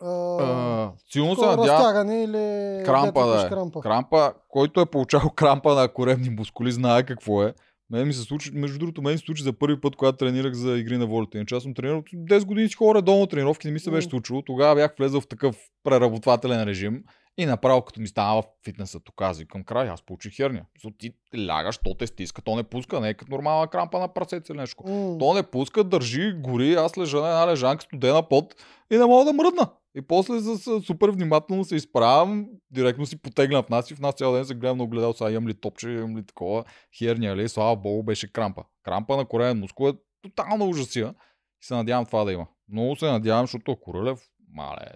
а, 0.00 0.92
силно 1.10 1.34
се 1.36 1.46
надявам. 1.46 2.10
или 2.12 2.84
Крампа 2.84 3.26
да 3.26 3.46
е. 3.46 3.48
крампа. 3.48 3.80
Крампа, 3.80 4.34
който 4.48 4.80
е 4.80 4.86
получавал 4.86 5.30
крампа 5.36 5.74
на 5.74 5.92
коремни 5.92 6.30
мускули, 6.30 6.72
знае 6.72 7.02
какво 7.06 7.42
е. 7.42 7.54
Мен 7.90 8.06
ми 8.06 8.12
се 8.12 8.22
случи, 8.22 8.50
между 8.54 8.78
другото, 8.78 9.02
мен 9.02 9.18
се 9.18 9.24
случи 9.24 9.42
за 9.42 9.52
първи 9.52 9.80
път, 9.80 9.96
когато 9.96 10.18
тренирах 10.18 10.52
за 10.52 10.78
игри 10.78 10.96
на 10.96 11.06
волята. 11.06 11.38
Иначе 11.38 11.54
аз 11.54 11.62
съм 11.62 11.74
тренирал 11.74 12.02
10 12.02 12.44
години 12.44 12.68
си 12.68 12.74
хора 12.74 13.02
долу 13.02 13.20
на 13.20 13.26
тренировки, 13.26 13.66
не 13.66 13.72
ми 13.72 13.80
се 13.80 13.90
беше 13.90 14.08
случило. 14.08 14.42
Тогава 14.42 14.74
бях 14.74 14.94
влезъл 14.98 15.20
в 15.20 15.28
такъв 15.28 15.56
преработвателен 15.84 16.64
режим 16.64 17.04
и 17.38 17.46
направо 17.46 17.82
като 17.82 18.00
ми 18.00 18.08
стана 18.08 18.42
в 18.42 18.44
фитнеса 18.64 19.00
тук, 19.00 19.22
аз 19.22 19.44
към 19.48 19.64
край, 19.64 19.88
аз 19.88 20.02
получих 20.02 20.36
херния. 20.36 20.64
Защото 20.76 20.96
ти 20.98 21.12
лягаш, 21.48 21.78
то 21.78 21.94
те 21.94 22.06
стиска, 22.06 22.42
то 22.42 22.56
не 22.56 22.62
пуска, 22.62 23.00
не 23.00 23.08
е 23.08 23.14
като 23.14 23.32
нормална 23.32 23.68
крампа 23.68 23.98
на 23.98 24.14
прасец 24.14 24.48
или 24.48 24.56
нещо. 24.56 24.82
М. 24.86 25.18
То 25.18 25.34
не 25.34 25.42
пуска, 25.42 25.84
държи, 25.84 26.32
гори, 26.32 26.74
аз 26.74 26.98
лежа 26.98 27.20
на 27.20 27.28
една 27.28 27.46
лежанка, 27.46 27.84
студена 27.84 28.28
под 28.28 28.54
и 28.92 28.96
не 28.96 29.06
мога 29.06 29.24
да 29.24 29.32
мръдна. 29.32 29.70
И 29.96 30.02
после 30.02 30.40
с, 30.40 30.82
супер 30.82 31.08
внимателно 31.08 31.64
се 31.64 31.76
изправям, 31.76 32.48
директно 32.70 33.06
си 33.06 33.22
потеглям 33.22 33.62
в 33.62 33.68
нас 33.68 33.90
и 33.90 33.94
в 33.94 34.00
нас 34.00 34.14
цял 34.14 34.32
ден 34.32 34.44
се 34.44 34.54
гледам 34.54 34.78
на 34.78 34.84
огледал, 34.84 35.12
сега 35.12 35.30
имам 35.30 35.48
ли 35.48 35.54
топче, 35.54 35.90
имам 35.90 36.16
ли 36.16 36.26
такова 36.26 36.64
херния 36.98 37.36
ли, 37.36 37.48
слава 37.48 37.76
богу 37.76 38.02
беше 38.02 38.32
крампа. 38.32 38.64
Крампа 38.82 39.16
на 39.16 39.24
кореен 39.24 39.58
мускул 39.58 39.88
е 39.88 39.92
тотална 40.22 40.64
ужасия 40.64 41.14
и 41.62 41.64
се 41.64 41.74
надявам 41.74 42.06
това 42.06 42.24
да 42.24 42.32
има. 42.32 42.46
Много 42.68 42.96
се 42.96 43.10
надявам, 43.10 43.42
защото 43.42 43.72
ако 43.72 43.94
Рълев, 43.94 44.20
мале, 44.48 44.86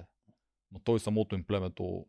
но 0.73 0.79
той 0.85 1.01
самото 1.01 1.35
им 1.35 1.45
племето, 1.47 2.07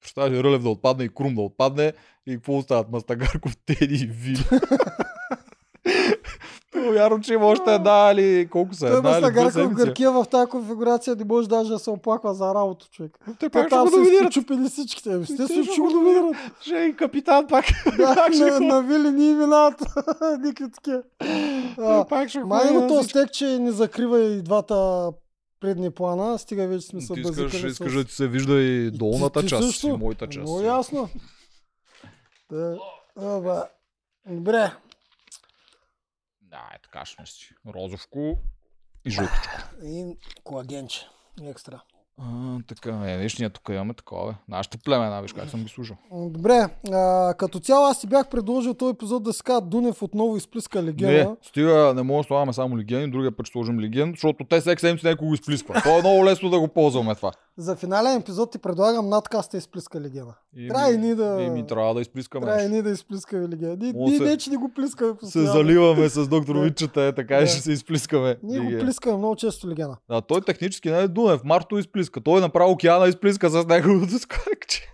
представя 0.00 0.30
ли 0.30 0.42
Рълев 0.42 0.62
да 0.62 0.68
отпадне 0.68 1.04
и 1.04 1.14
Крум 1.14 1.34
да 1.34 1.40
отпадне 1.40 1.92
и 2.26 2.34
какво 2.34 2.56
остават 2.56 2.90
Мастагарков, 2.90 3.56
Теди 3.56 3.94
и 3.94 4.06
Вили. 4.06 4.44
Но 6.88 6.94
вярвам, 6.94 7.20
че 7.20 7.34
има 7.34 7.46
още 7.46 7.74
една 7.74 8.10
или 8.12 8.48
колко 8.48 8.74
са, 8.74 8.80
Той 8.80 8.88
една 8.88 9.10
или 9.10 9.12
две 9.12 9.20
Мастагарков 9.20 9.52
седмици. 9.54 9.74
гъркия 9.76 10.12
в 10.12 10.24
тази 10.26 10.46
конфигурация 10.46 11.16
не 11.16 11.24
може 11.24 11.48
даже 11.48 11.70
да 11.70 11.78
се 11.78 11.90
оплаква 11.90 12.34
за 12.34 12.54
работа, 12.54 12.86
човек. 12.86 13.18
Те 13.26 13.32
Те 13.38 13.48
пак 13.50 13.66
ще 13.66 13.76
го 13.76 13.86
са 13.86 13.90
доминират. 13.92 14.28
изчупили 14.28 14.64
всичките. 14.64 15.12
Естествено, 15.12 15.64
ще 15.64 15.80
го 15.80 15.90
доминират. 15.90 16.36
Ще 16.60 16.76
е 16.76 16.92
капитан 16.92 17.46
пак. 17.46 17.64
Да, 17.96 18.28
ще 18.32 18.44
на, 18.44 18.58
го- 18.58 18.64
на 18.64 18.82
Вили 18.82 19.10
ни 19.10 19.34
минават 19.34 19.80
никакви 20.38 20.72
такива. 20.72 21.02
Пак 22.04 22.28
ще 22.28 22.38
Май 22.40 22.68
има 22.68 22.86
този 22.88 23.08
стек, 23.08 23.32
че 23.32 23.46
не 23.48 23.70
закрива 23.72 24.20
и 24.20 24.42
двата 24.42 25.08
предни 25.60 25.90
плана, 25.90 26.38
стига 26.38 26.66
вече 26.66 26.86
сме 26.86 27.00
се 27.00 27.14
Ти 27.14 27.20
искаш, 27.20 27.36
базикали 27.36 27.70
искаш 27.70 27.94
да 27.94 28.04
ти 28.04 28.12
се 28.12 28.28
вижда 28.28 28.54
и 28.54 28.90
долната 28.90 29.40
ти 29.40 29.48
част, 29.48 29.64
също? 29.64 29.86
и 29.88 29.92
моята 29.92 30.26
част. 30.26 30.38
Много 30.38 30.60
ясно. 30.60 31.08
Да. 32.50 32.76
Добре. 34.26 34.70
Да, 36.50 36.70
е 36.74 36.78
така 36.82 37.04
ще. 37.04 37.54
Розовко 37.66 38.38
и 39.04 39.10
жълтичко. 39.10 39.58
И 39.82 40.18
колагенче. 40.44 41.06
Екстра. 41.42 41.82
А, 42.20 42.24
така, 42.68 43.00
е, 43.04 43.18
виж, 43.18 43.38
ние 43.38 43.50
тук 43.50 43.68
имаме 43.68 43.94
такова. 43.94 44.26
бе. 44.26 44.34
Нашите 44.48 44.78
племена, 44.78 45.22
виж 45.22 45.32
как 45.32 45.48
съм 45.48 45.62
ги 45.62 45.68
слушал. 45.68 45.96
М, 46.12 46.28
Добре, 46.28 46.66
а, 46.92 47.34
като 47.34 47.58
цяло 47.58 47.86
аз 47.86 47.98
си 47.98 48.06
бях 48.06 48.28
предложил 48.28 48.74
този 48.74 48.90
епизод 48.90 49.22
да 49.22 49.32
се 49.32 49.42
казва 49.42 49.60
Дунев 49.60 50.02
отново 50.02 50.36
изплиска 50.36 50.82
легена. 50.82 51.12
Не, 51.12 51.28
стига, 51.42 51.92
не 51.96 52.02
мога 52.02 52.20
да 52.20 52.26
слагаме 52.26 52.52
само 52.52 52.78
легени, 52.78 53.10
другия 53.10 53.32
път 53.32 53.46
ще 53.46 53.52
сложим 53.52 53.80
леген, 53.80 54.10
защото 54.10 54.44
те 54.44 54.60
всеки 54.60 54.80
седмица 54.80 55.08
някой 55.08 55.28
го 55.28 55.34
изплисква. 55.34 55.80
То 55.82 55.98
е 55.98 56.00
много 56.00 56.24
лесно 56.24 56.50
да 56.50 56.60
го 56.60 56.68
ползваме 56.68 57.14
това. 57.14 57.32
За 57.56 57.76
финален 57.76 58.16
епизод 58.16 58.52
ти 58.52 58.58
предлагам 58.58 59.08
надкаста 59.08 59.56
изплиска 59.56 60.00
легена. 60.00 60.34
И 60.56 60.68
Трябва 60.68 60.92
и 60.92 60.98
ние 60.98 61.14
да- 61.14 61.38
И 61.40 61.50
ми 61.50 61.66
трябва 61.66 61.94
да 61.94 62.00
изплискаме. 62.00 62.46
Трябва 62.46 62.62
и 62.62 62.68
ние 62.68 62.82
да 62.82 62.90
изплискаме 62.90 63.48
легена. 63.48 63.76
Може 63.76 63.94
ние 64.00 64.18
се- 64.18 64.24
не, 64.24 64.36
че 64.36 64.50
ни 64.50 64.56
го 64.56 64.70
плискаме 64.70 65.12
Се 65.12 65.18
постоянно. 65.18 65.52
заливаме 65.52 66.08
с 66.08 66.28
доктор. 66.28 66.56
Витчета, 66.56 67.02
е 67.02 67.12
така 67.12 67.38
и 67.38 67.46
ще 67.46 67.60
се 67.60 67.72
изплискаме. 67.72 68.36
Ние 68.42 68.60
го 68.60 68.78
плискаме 68.78 69.16
много 69.16 69.36
често 69.36 69.68
легена. 69.68 69.96
Да, 70.08 70.20
той 70.20 70.40
технически 70.40 70.90
не 70.90 70.98
е 70.98 71.08
Дунев. 71.08 71.44
Марто 71.44 71.78
изплиска. 71.78 72.07
Изплиска. 72.08 72.20
Той 72.20 72.40
направо 72.40 72.72
океана 72.72 73.08
изплиска 73.08 73.50
с 73.50 73.66
неговото 73.66 74.18
скакче. 74.18 74.92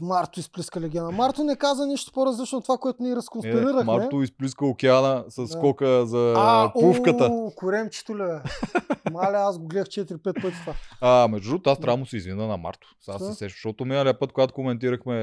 Марто 0.00 0.40
изплиска 0.40 0.80
легена. 0.80 1.10
Марто 1.10 1.44
не 1.44 1.56
каза 1.56 1.86
нищо 1.86 2.12
по-различно 2.12 2.58
от 2.58 2.64
това, 2.64 2.78
което 2.78 3.02
ние 3.02 3.16
разконспирирахме. 3.16 3.80
Е, 3.80 3.84
Марто 3.84 4.22
изплиска 4.22 4.66
океана 4.66 5.24
с 5.28 5.42
Да. 5.42 5.48
скока 5.48 6.06
за 6.06 6.34
а, 6.36 6.72
пувката. 6.72 7.28
у, 7.30 7.50
коремчето 7.54 8.18
ли, 8.18 8.22
бе? 8.22 8.40
Маля, 9.12 9.38
аз 9.38 9.58
го 9.58 9.66
гледах 9.66 9.86
4-5 9.86 10.22
пъти 10.42 10.56
това. 10.60 10.74
А, 11.00 11.28
между 11.28 11.48
другото, 11.50 11.70
аз 11.70 11.78
трябва 11.78 11.96
му 11.96 12.06
се 12.06 12.16
извина 12.16 12.46
на 12.46 12.56
Марто. 12.56 12.88
Сега 13.00 13.18
се 13.18 13.24
сещам, 13.32 13.48
защото 13.48 13.84
миналия 13.84 14.18
път, 14.18 14.32
когато 14.32 14.54
коментирахме 14.54 15.14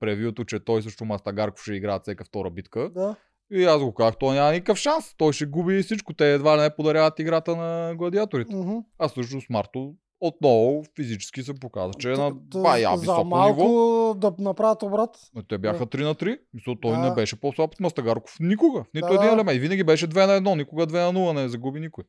превюто, 0.00 0.44
че 0.44 0.64
той 0.64 0.82
също 0.82 1.04
Мастагарков 1.04 1.62
ще 1.62 1.72
играят 1.72 2.02
всека 2.02 2.24
втора 2.24 2.50
битка. 2.50 2.90
Да. 2.94 3.16
И 3.52 3.64
аз 3.64 3.78
го 3.82 3.94
казах, 3.94 4.14
той 4.20 4.34
няма 4.34 4.52
никакъв 4.52 4.78
шанс. 4.78 5.14
Той 5.18 5.32
ще 5.32 5.46
губи 5.46 5.82
всичко. 5.82 6.14
Те 6.14 6.34
едва 6.34 6.56
ли 6.56 6.60
не 6.60 6.76
подаряват 6.76 7.18
играта 7.18 7.56
на 7.56 7.94
гладиаторите. 7.96 8.56
Мгм. 8.56 8.76
А 8.98 9.08
също 9.08 9.40
с 9.40 9.44
Марто 9.50 9.94
отново 10.20 10.84
физически 10.96 11.42
се 11.42 11.54
показа, 11.54 11.92
че 11.98 12.08
е 12.08 12.16
на 12.16 12.32
за 12.52 12.96
високо 12.96 13.24
малко 13.24 13.60
ниво. 13.60 14.14
да 14.14 14.34
направят 14.38 14.82
обрат. 14.82 15.10
Но 15.34 15.42
те 15.42 15.58
бяха 15.58 15.78
Да. 15.78 15.86
3 15.88 16.04
на 16.04 16.14
3. 16.14 16.38
Мисля, 16.54 16.74
той 16.82 16.90
Да. 16.90 16.98
не 16.98 17.14
беше 17.14 17.40
по-слаб 17.40 17.72
от 17.72 17.80
Мастагарков. 17.80 18.36
Никога. 18.40 18.80
В 18.80 18.86
нито 18.94 19.06
Да, 19.06 19.14
един 19.14 19.28
елемент. 19.28 19.56
И 19.56 19.60
винаги 19.60 19.84
беше 19.84 20.08
2 20.08 20.26
на 20.26 20.40
1. 20.42 20.54
Никога 20.54 20.86
2 20.86 20.92
на 21.04 21.12
0 21.12 21.32
не 21.32 21.48
загуби 21.48 21.80
никой. 21.80 22.04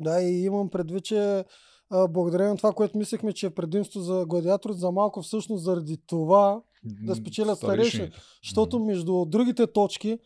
Да, 0.00 0.20
и 0.20 0.44
имам 0.44 0.70
предвид, 0.70 1.04
че 1.04 1.44
благодарение 2.08 2.50
на 2.50 2.56
това, 2.56 2.72
което 2.72 2.98
мислехме, 2.98 3.32
че 3.32 3.46
е 3.46 3.50
предимство 3.50 4.00
за 4.00 4.24
гладиаторите, 4.28 4.78
за 4.78 4.90
малко 4.90 5.22
всъщност 5.22 5.64
заради 5.64 5.96
това, 6.06 6.60
Да 6.84 7.14
спечелят 7.14 7.58
старейшините. 7.58 8.16
защото 8.44 8.78
между 8.78 9.24
другите 9.24 9.66
точки, 9.66 10.18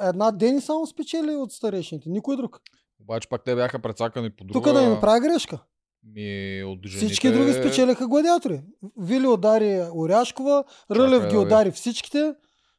една 0.00 0.30
Дени 0.30 0.60
само 0.60 0.86
спечели 0.86 1.30
от 1.30 1.52
старейшините, 1.52 2.08
никой 2.08 2.36
друг. 2.36 2.60
Обаче 3.00 3.28
пак 3.28 3.44
те 3.44 3.54
бяха 3.54 3.78
прецакани 3.78 4.30
по 4.30 4.44
друга. 4.44 4.52
Тук 4.52 4.72
да 4.72 4.88
не 4.88 5.00
прави 5.00 5.20
грешка. 5.20 5.58
Ми, 6.04 6.62
от 6.64 6.86
жените... 6.86 7.06
Всички 7.06 7.32
други 7.32 7.52
спечелиха 7.52 8.08
гладиатори. 8.08 8.62
Вили 8.98 9.26
удари 9.26 9.82
Оряшкова, 9.94 10.64
Рълев 10.90 11.30
ги 11.30 11.36
удари 11.36 11.70
всичките, 11.70 12.34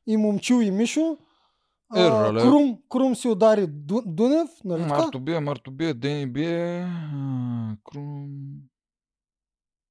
и 0.07 0.17
Момчил 0.17 0.61
и 0.61 0.71
Мишо. 0.71 1.17
Е, 1.95 2.01
А. 2.01 2.41
Крум, 2.41 2.77
Крум 2.89 3.15
си 3.15 3.27
удари 3.27 3.61
Ду- 3.67 4.03
Дунев, 4.05 4.49
нали 4.65 4.83
така? 4.83 4.97
Марто 4.97 5.19
бие, 5.19 5.39
Марто 5.39 5.71
бие, 5.71 5.93
Дени 5.93 6.27
бие... 6.27 6.87
Крум... 7.83 8.27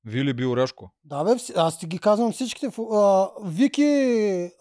Вили 0.05 0.33
би 0.33 0.47
Орешко. 0.47 0.91
Да, 1.05 1.25
бе, 1.25 1.31
аз 1.57 1.79
ти 1.79 1.87
ги 1.87 1.99
казвам 1.99 2.33
всичките. 2.33 2.67
А, 2.93 3.29
Вики 3.45 3.85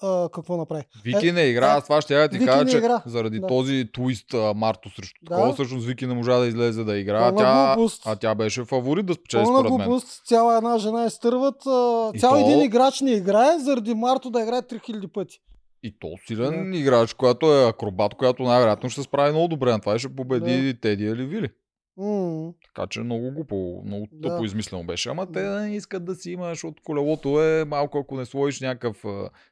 а, 0.01 0.29
какво 0.29 0.57
направи? 0.57 0.83
Вики 1.03 1.31
не 1.31 1.41
игра, 1.41 1.67
аз 1.67 1.83
това 1.83 2.01
ще 2.01 2.13
я 2.13 2.29
ти 2.29 2.38
Вики 2.38 2.45
кажа, 2.45 2.65
че 2.65 2.77
игра. 2.77 3.01
заради 3.05 3.39
Да. 3.39 3.48
този 3.48 3.89
твист 3.93 4.33
а, 4.33 4.53
Марто 4.55 4.89
срещу 4.89 5.19
Да. 5.24 5.29
такова, 5.29 5.53
всъщност 5.53 5.86
Вики 5.86 6.07
не 6.07 6.13
можа 6.13 6.38
да 6.38 6.45
излезе 6.48 6.83
да 6.83 6.98
играе. 6.98 7.21
а 7.21 7.24
Пълна 7.25 7.38
Тя, 7.39 7.75
глупост. 7.75 8.03
а 8.05 8.15
тя 8.15 8.36
беше 8.36 8.65
фаворит 8.65 9.05
да 9.05 9.13
спечели 9.13 9.43
Пълна 9.43 9.60
според 9.60 9.71
мен. 9.71 9.88
глупост, 9.88 10.25
цяла 10.25 10.57
една 10.57 10.77
жена 10.77 11.05
изтърват. 11.05 11.55
А, 11.57 12.12
цял 12.19 12.31
то- 12.31 12.38
един 12.39 12.62
играч 12.62 13.01
не 13.01 13.12
играе, 13.12 13.60
заради 13.60 13.93
Марто 13.93 14.29
да 14.29 14.41
играе 14.41 14.62
3000 14.62 15.07
пъти. 15.07 15.39
И 15.83 15.95
то 16.00 16.07
силен 16.27 16.74
играч, 16.74 17.13
която 17.13 17.53
е 17.53 17.69
акробат, 17.69 18.15
която 18.15 18.43
най-вероятно 18.43 18.89
ще 18.89 19.01
се 19.01 19.07
справи 19.07 19.31
много 19.31 19.48
добре 19.48 19.71
на 19.71 19.79
това 19.79 19.95
и 19.95 20.00
ще 20.00 20.15
победи 20.15 20.79
Теди 20.81 21.03
или 21.03 21.25
Вили. 21.25 21.50
М, 22.01 22.53
Така 22.65 22.88
че 22.88 23.00
много 23.00 23.31
глупо, 23.31 23.81
много 23.86 24.08
Да. 24.12 24.29
тъпо 24.29 24.43
измислено 24.46 24.84
беше. 24.84 25.10
Ама 25.10 25.31
те 25.31 25.41
не 25.41 25.75
искат 25.75 26.05
да 26.05 26.15
си 26.15 26.31
имаш 26.31 26.63
от 26.63 26.81
колелото 26.84 27.43
е 27.43 27.65
малко, 27.65 27.98
ако 27.98 28.15
не 28.15 28.25
сложиш 28.25 28.62
някакъв, 28.62 29.03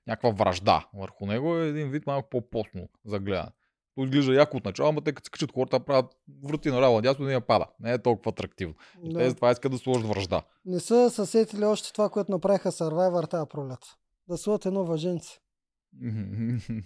някаква 0.07 0.29
вражда 0.29 0.85
върху 0.93 1.25
него, 1.25 1.55
е 1.55 1.67
един 1.67 1.89
вид 1.89 2.07
малко 2.07 2.29
по-постно 2.29 2.89
за 3.05 3.19
гледане. 3.19 3.49
То 3.95 4.03
изглежда 4.03 4.33
яко 4.33 4.57
от 4.57 4.65
начало, 4.65 4.89
ама 4.89 5.01
те 5.01 5.11
като 5.13 5.25
се 5.25 5.31
качат 5.31 5.51
хората 5.51 5.79
правят 5.79 6.05
врати 6.43 6.69
наляво 6.71 6.95
надясно 6.95 7.25
и 7.25 7.27
не 7.27 7.33
я 7.33 7.41
пада. 7.41 7.65
Не 7.79 7.93
е 7.93 7.97
толкова 8.01 8.29
атрактивно. 8.29 8.73
Да. 9.03 9.19
Те 9.19 9.29
затова 9.29 9.51
искат 9.51 9.71
да 9.71 9.77
сложат 9.77 10.07
вражда. 10.07 10.41
Не 10.65 10.79
са 10.79 11.09
съсетили 11.09 11.65
още 11.65 11.93
това, 11.93 12.09
което 12.09 12.31
направиха 12.31 12.71
Survivor 12.71 13.29
тази 13.29 13.49
пролет. 13.49 13.79
Да 14.27 14.37
слот 14.37 14.65
едно 14.65 14.85
въженце. 14.85 15.39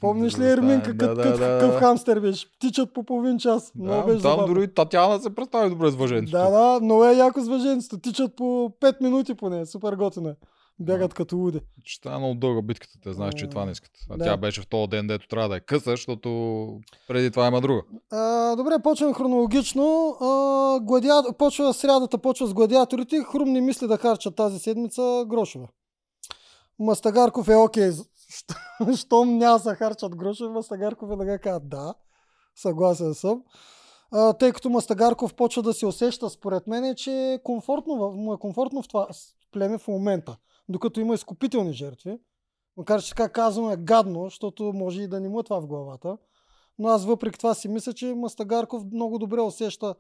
Помниш 0.01 0.33
ли 0.33 0.39
Да, 0.39 0.49
Ерминка, 0.49 0.93
да, 0.93 1.07
да, 1.07 1.15
да, 1.15 1.23
какъв 1.39 1.71
да. 1.71 1.79
хамстер 1.79 2.19
беше? 2.19 2.47
Тичат 2.59 2.93
по 2.93 3.03
половин 3.03 3.39
час. 3.39 3.71
Много 3.75 3.91
Да, 3.91 4.03
беше 4.03 4.21
там 4.21 4.31
забавно. 4.31 4.53
дори 4.53 4.73
Татяна 4.73 5.19
се 5.19 5.35
представи 5.35 5.69
добре 5.69 5.91
с 5.91 5.95
въженцето. 5.95 6.31
Да, 6.33 6.49
да, 6.49 6.79
много 6.81 7.05
е 7.05 7.13
яко 7.13 7.41
с 7.41 7.47
въженцето. 7.47 7.97
Тичат 7.99 8.35
по 8.35 8.43
5 8.81 9.01
минути 9.01 9.33
поне. 9.33 9.65
Супер 9.65 9.93
готино 9.93 10.29
е. 10.29 10.35
Бягат 10.79 11.13
като 11.13 11.37
луди. 11.37 11.59
Ще 11.85 11.97
стане 11.97 12.17
много 12.17 12.35
дълга 12.35 12.61
битката, 12.61 12.93
те 13.03 13.13
знаеш, 13.13 13.33
че 13.33 13.47
това 13.47 13.65
не 13.65 13.71
искат. 13.71 13.91
А 14.09 14.17
Да. 14.17 14.23
тя 14.23 14.37
беше 14.37 14.61
в 14.61 14.67
този 14.67 14.87
ден, 14.87 15.07
дето 15.07 15.27
трябва 15.27 15.49
да 15.49 15.55
е 15.55 15.59
къса, 15.59 15.89
защото 15.89 16.29
преди 17.07 17.31
това 17.31 17.47
има 17.47 17.61
друга. 17.61 17.81
А, 18.11 18.55
добре, 18.55 18.73
почваме 18.83 19.13
хронологично. 19.13 19.83
А, 20.11 20.25
гладиа... 20.79 21.13
почва 21.37 21.73
срядата, 21.73 22.17
почва 22.17 22.47
с 22.47 22.53
гладиаторите. 22.53 23.23
Хрум 23.23 23.49
не 23.49 23.61
мисли 23.61 23.87
да 23.87 23.97
харчат 23.97 24.35
тази 24.35 24.59
седмица 24.59 25.25
грошове. 25.27 25.65
Мастагарков 26.79 27.47
е 27.47 27.55
окей. 27.55 27.83
Щ- 27.83 28.07
Щом 28.95 29.37
няма 29.37 29.59
да 29.59 29.75
харчат 29.75 30.15
грошове, 30.15 30.49
Мастагарков 30.49 31.11
е 31.11 31.15
да 31.15 31.39
казва 31.39 31.59
да. 31.59 31.93
Съгласен 32.55 33.13
съм. 33.13 33.43
А, 34.11 34.33
тъй 34.33 34.51
като 34.51 34.69
Мастагарков 34.69 35.33
почва 35.33 35.61
да 35.61 35.73
се 35.73 35.85
усеща, 35.85 36.29
според 36.29 36.67
мен, 36.67 36.95
че 36.95 37.11
е 37.11 37.43
комфортно, 37.43 37.95
му 37.95 38.33
е 38.33 38.37
комфортно 38.37 38.81
в 38.81 38.87
това 38.87 39.07
племе 39.51 39.77
в 39.77 39.87
момента. 39.87 40.37
Докато 40.69 40.99
има 40.99 41.13
изкупителни 41.13 41.73
жертви. 41.73 42.19
Макар 42.77 43.01
че 43.01 43.09
така 43.09 43.29
казвам 43.29 43.71
е 43.71 43.77
гадно, 43.77 44.23
защото 44.23 44.73
може 44.73 45.01
и 45.01 45.07
да 45.07 45.19
не 45.19 45.29
му 45.29 45.39
е 45.39 45.43
това 45.43 45.59
в 45.59 45.67
главата. 45.67 46.17
Но 46.79 46.87
аз 46.87 47.05
въпреки 47.05 47.39
това 47.39 47.53
си 47.53 47.67
мисля, 47.67 47.93
че 47.93 48.15
Мастагарков 48.15 48.83
много 48.93 49.19
добре 49.19 49.41
усеща, 49.41 49.95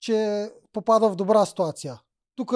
че 0.00 0.48
попада 0.72 1.10
в 1.10 1.16
добра 1.16 1.46
ситуация. 1.46 2.00
Тук 2.36 2.52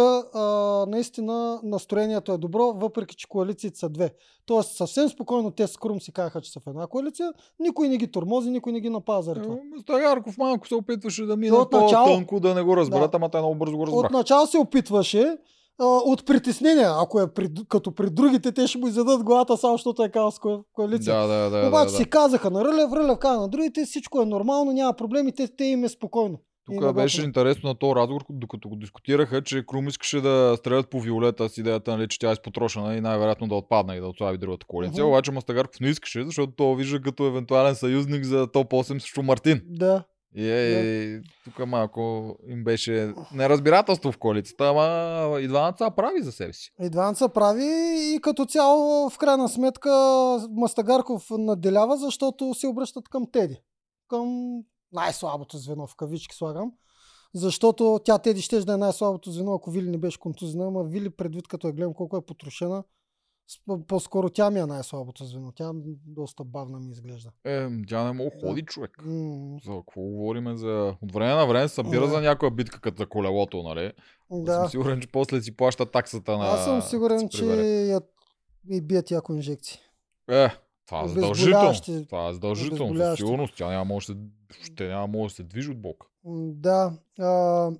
наистина 0.86 1.60
настроението 1.62 2.32
е 2.32 2.38
добро, 2.38 2.72
въпреки 2.72 3.16
че 3.16 3.28
коалициите 3.28 3.78
са 3.78 3.88
две. 3.88 4.10
Тоест 4.46 4.70
съвсем 4.70 5.08
спокойно 5.08 5.50
те 5.50 5.66
с 5.66 5.76
Крум 5.76 6.00
си 6.00 6.12
казаха, 6.12 6.40
че 6.40 6.52
са 6.52 6.60
в 6.60 6.66
една 6.66 6.86
коалиция. 6.86 7.32
Никой 7.60 7.88
не 7.88 7.96
ги 7.96 8.10
тормози, 8.10 8.50
никой 8.50 8.72
не 8.72 8.80
ги 8.80 8.90
напада 8.90 9.22
заради 9.22 9.42
това. 9.42 9.56
Стагарков 9.80 10.38
малко 10.38 10.68
се 10.68 10.74
опитваше 10.74 11.24
да 11.24 11.36
мине 11.36 11.56
от 11.56 11.72
начало- 11.72 12.06
по-тънко, 12.06 12.40
да 12.40 12.54
не 12.54 12.62
го 12.62 12.76
разберат, 12.76 13.10
Да. 13.10 13.16
ама 13.16 13.28
те 13.28 13.38
много 13.38 13.54
бързо 13.54 13.76
го 13.76 13.86
разбраха. 13.86 14.06
Отначало 14.06 14.46
се 14.46 14.58
опитваше 14.58 15.36
а, 15.78 15.86
от 15.86 16.26
притеснение, 16.26 16.86
ако 16.92 17.20
е 17.20 17.28
при, 17.28 17.48
като 17.68 17.92
при 17.92 18.10
другите, 18.10 18.52
те 18.52 18.66
ще 18.66 18.78
му 18.78 18.88
изядат 18.88 19.22
главата 19.22 19.56
само, 19.56 19.74
защото 19.74 20.02
е 20.02 20.08
казал 20.08 20.30
с 20.30 20.38
ко- 20.38 20.64
коалиция. 20.72 21.14
Да, 21.16 21.26
да, 21.26 21.50
да. 21.52 21.68
Обаче 21.68 21.84
да, 21.84 21.90
си 21.90 22.04
да. 22.04 22.10
казаха 22.10 22.50
на 22.50 22.64
Рълев, 22.64 22.92
Рълев 22.92 23.18
каза 23.18 23.40
на 23.40 23.48
другите, 23.48 23.84
всичко 23.84 24.22
е 24.22 24.26
нормално, 24.26 24.72
няма 24.72 24.92
проблеми, 24.92 25.32
те, 25.32 25.48
те 25.48 25.64
им 25.64 25.84
е 25.84 25.88
спокойно. 25.88 26.38
Тук 26.74 26.94
беше 26.94 27.22
интересно 27.22 27.68
на 27.68 27.74
този 27.74 27.94
разговор, 27.94 28.24
докато 28.30 28.68
го 28.68 28.76
дискутираха, 28.76 29.42
че 29.42 29.66
Крум 29.66 29.88
искаше 29.88 30.20
да 30.20 30.54
стрелят 30.58 30.90
по 30.90 31.00
Виолета 31.00 31.48
с 31.48 31.58
идеята, 31.58 31.96
нали, 31.96 32.08
че 32.08 32.18
тя 32.18 32.28
е 32.28 32.32
изпотрошена 32.32 32.96
и 32.96 33.00
най-вероятно 33.00 33.48
да 33.48 33.54
отпадне 33.54 33.94
и 33.94 34.00
да 34.00 34.06
отслаби 34.06 34.38
другата 34.38 34.66
коалиция. 34.66 35.04
Мгм. 35.04 35.12
Обаче 35.12 35.32
Мастагарков 35.32 35.80
не 35.80 35.88
искаше, 35.88 36.24
защото 36.24 36.52
той 36.52 36.76
вижда 36.76 37.00
като 37.00 37.26
евентуален 37.26 37.74
съюзник 37.74 38.24
за 38.24 38.46
топ 38.46 38.72
8 38.72 38.98
срещу 38.98 39.22
Мартин. 39.22 39.60
Да. 39.66 40.04
И 40.36 40.50
е, 40.50 41.22
тук 41.44 41.66
малко 41.66 42.34
им 42.48 42.64
беше 42.64 43.12
неразбирателство 43.34 44.12
в 44.12 44.18
коалицията, 44.18 44.68
ама 44.68 45.40
и 45.40 45.48
двамата 45.48 45.90
прави 45.96 46.22
за 46.22 46.32
себе 46.32 46.52
си. 46.52 46.70
И 46.82 46.90
двамата 46.90 47.28
прави 47.34 47.64
и 48.14 48.18
като 48.22 48.46
цяло 48.46 49.10
в 49.10 49.18
крайна 49.18 49.48
сметка 49.48 49.90
Мастагарков 50.50 51.26
наделява, 51.30 51.96
защото 51.96 52.54
се 52.54 52.66
обръщат 52.66 53.08
към 53.08 53.26
Теди. 53.32 53.60
Към 54.08 54.58
най-слабото 54.92 55.58
звено, 55.58 55.86
в 55.86 55.96
кавички 55.96 56.36
слагам. 56.36 56.72
Защото 57.34 58.00
тя 58.04 58.18
Теди 58.18 58.42
ще 58.42 58.60
да 58.60 58.72
е 58.72 58.76
най-слабото 58.76 59.30
звено, 59.30 59.54
ако 59.54 59.70
Вили 59.70 59.90
не 59.90 59.98
беше 59.98 60.18
контузина, 60.20 60.66
ама 60.66 60.84
Вили 60.84 61.10
предвид 61.10 61.48
като 61.48 61.66
я 61.66 61.72
гледам 61.72 61.94
колко 61.94 62.16
е 62.16 62.20
потрошена, 62.26 62.84
по-скоро 63.88 64.30
тя 64.30 64.50
ми 64.50 64.58
е 64.60 64.66
най-слабото 64.66 65.24
звено. 65.24 65.52
Тя 65.52 65.70
доста 66.06 66.44
бавна 66.44 66.80
ми 66.80 66.90
изглежда. 66.90 67.30
Е, 67.44 67.68
тя 67.88 68.04
не 68.04 68.12
мога 68.12 68.30
ходи 68.40 68.62
човек. 68.62 69.02
М, 69.04 69.58
За 69.64 69.72
какво 69.72 70.00
говориме 70.00 70.56
за... 70.56 70.96
От 71.02 71.12
време 71.12 71.34
на 71.34 71.46
време 71.46 71.68
се 71.68 71.74
събира 71.74 72.00
Да. 72.00 72.08
за 72.08 72.20
някоя 72.20 72.50
битка 72.50 72.80
като 72.80 73.02
за 73.02 73.08
колелото, 73.08 73.62
нали? 73.62 73.92
Да. 74.30 74.42
Да. 74.44 74.54
Съм 74.54 74.68
сигурен, 74.68 75.00
че 75.00 75.08
после 75.12 75.42
си 75.42 75.56
плаща 75.56 75.86
таксата 75.86 76.38
на... 76.38 76.44
Аз 76.46 76.64
съм 76.64 76.82
сигурен, 76.82 77.28
че 77.28 77.44
я, 77.86 78.00
и 78.70 78.80
бият 78.80 79.10
яко 79.10 79.34
инжекции. 79.34 79.78
Е, 80.30 80.48
това 80.86 81.04
е 81.04 81.08
задължително. 81.08 81.72
Това 82.08 82.28
е 82.28 82.32
задължително, 82.32 82.96
със 82.96 83.16
сигурност. 83.16 83.54
Тя 83.56 83.68
няма 83.68 83.84
може 83.84 84.06
да 84.06 84.12
се, 84.12 84.18
ще 84.62 84.88
няма 84.88 85.06
може 85.06 85.32
да 85.32 85.36
се 85.36 85.42
движи 85.42 85.70
от 85.70 85.80
болка. 85.80 86.06
М, 86.24 86.52
Да. 86.52 86.92
А, 87.18 87.70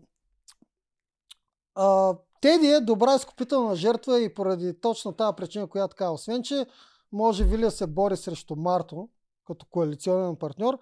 а, 1.75 2.17
Теди 2.41 2.67
е 2.67 2.81
добра 2.81 3.15
изкупителна 3.15 3.77
жертва 3.77 4.21
и 4.21 4.35
поради 4.35 4.81
точно 4.81 5.13
тази 5.13 5.37
причина, 5.37 5.67
която 5.67 5.91
така, 5.91 6.11
освен 6.11 6.43
че 6.43 6.67
може 7.13 7.45
Вилия 7.45 7.71
се 7.71 7.87
бори 7.87 8.17
срещу 8.17 8.57
Марто 8.57 9.09
като 9.47 9.67
коалиционен 9.67 10.37
партньор, 10.37 10.79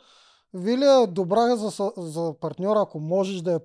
Вилия 0.54 1.02
е 1.02 1.06
добра 1.06 1.56
за, 1.56 1.92
за 1.96 2.34
партньора, 2.40 2.80
ако 2.80 3.00
можеш 3.00 3.40
да 3.40 3.52
я 3.52 3.60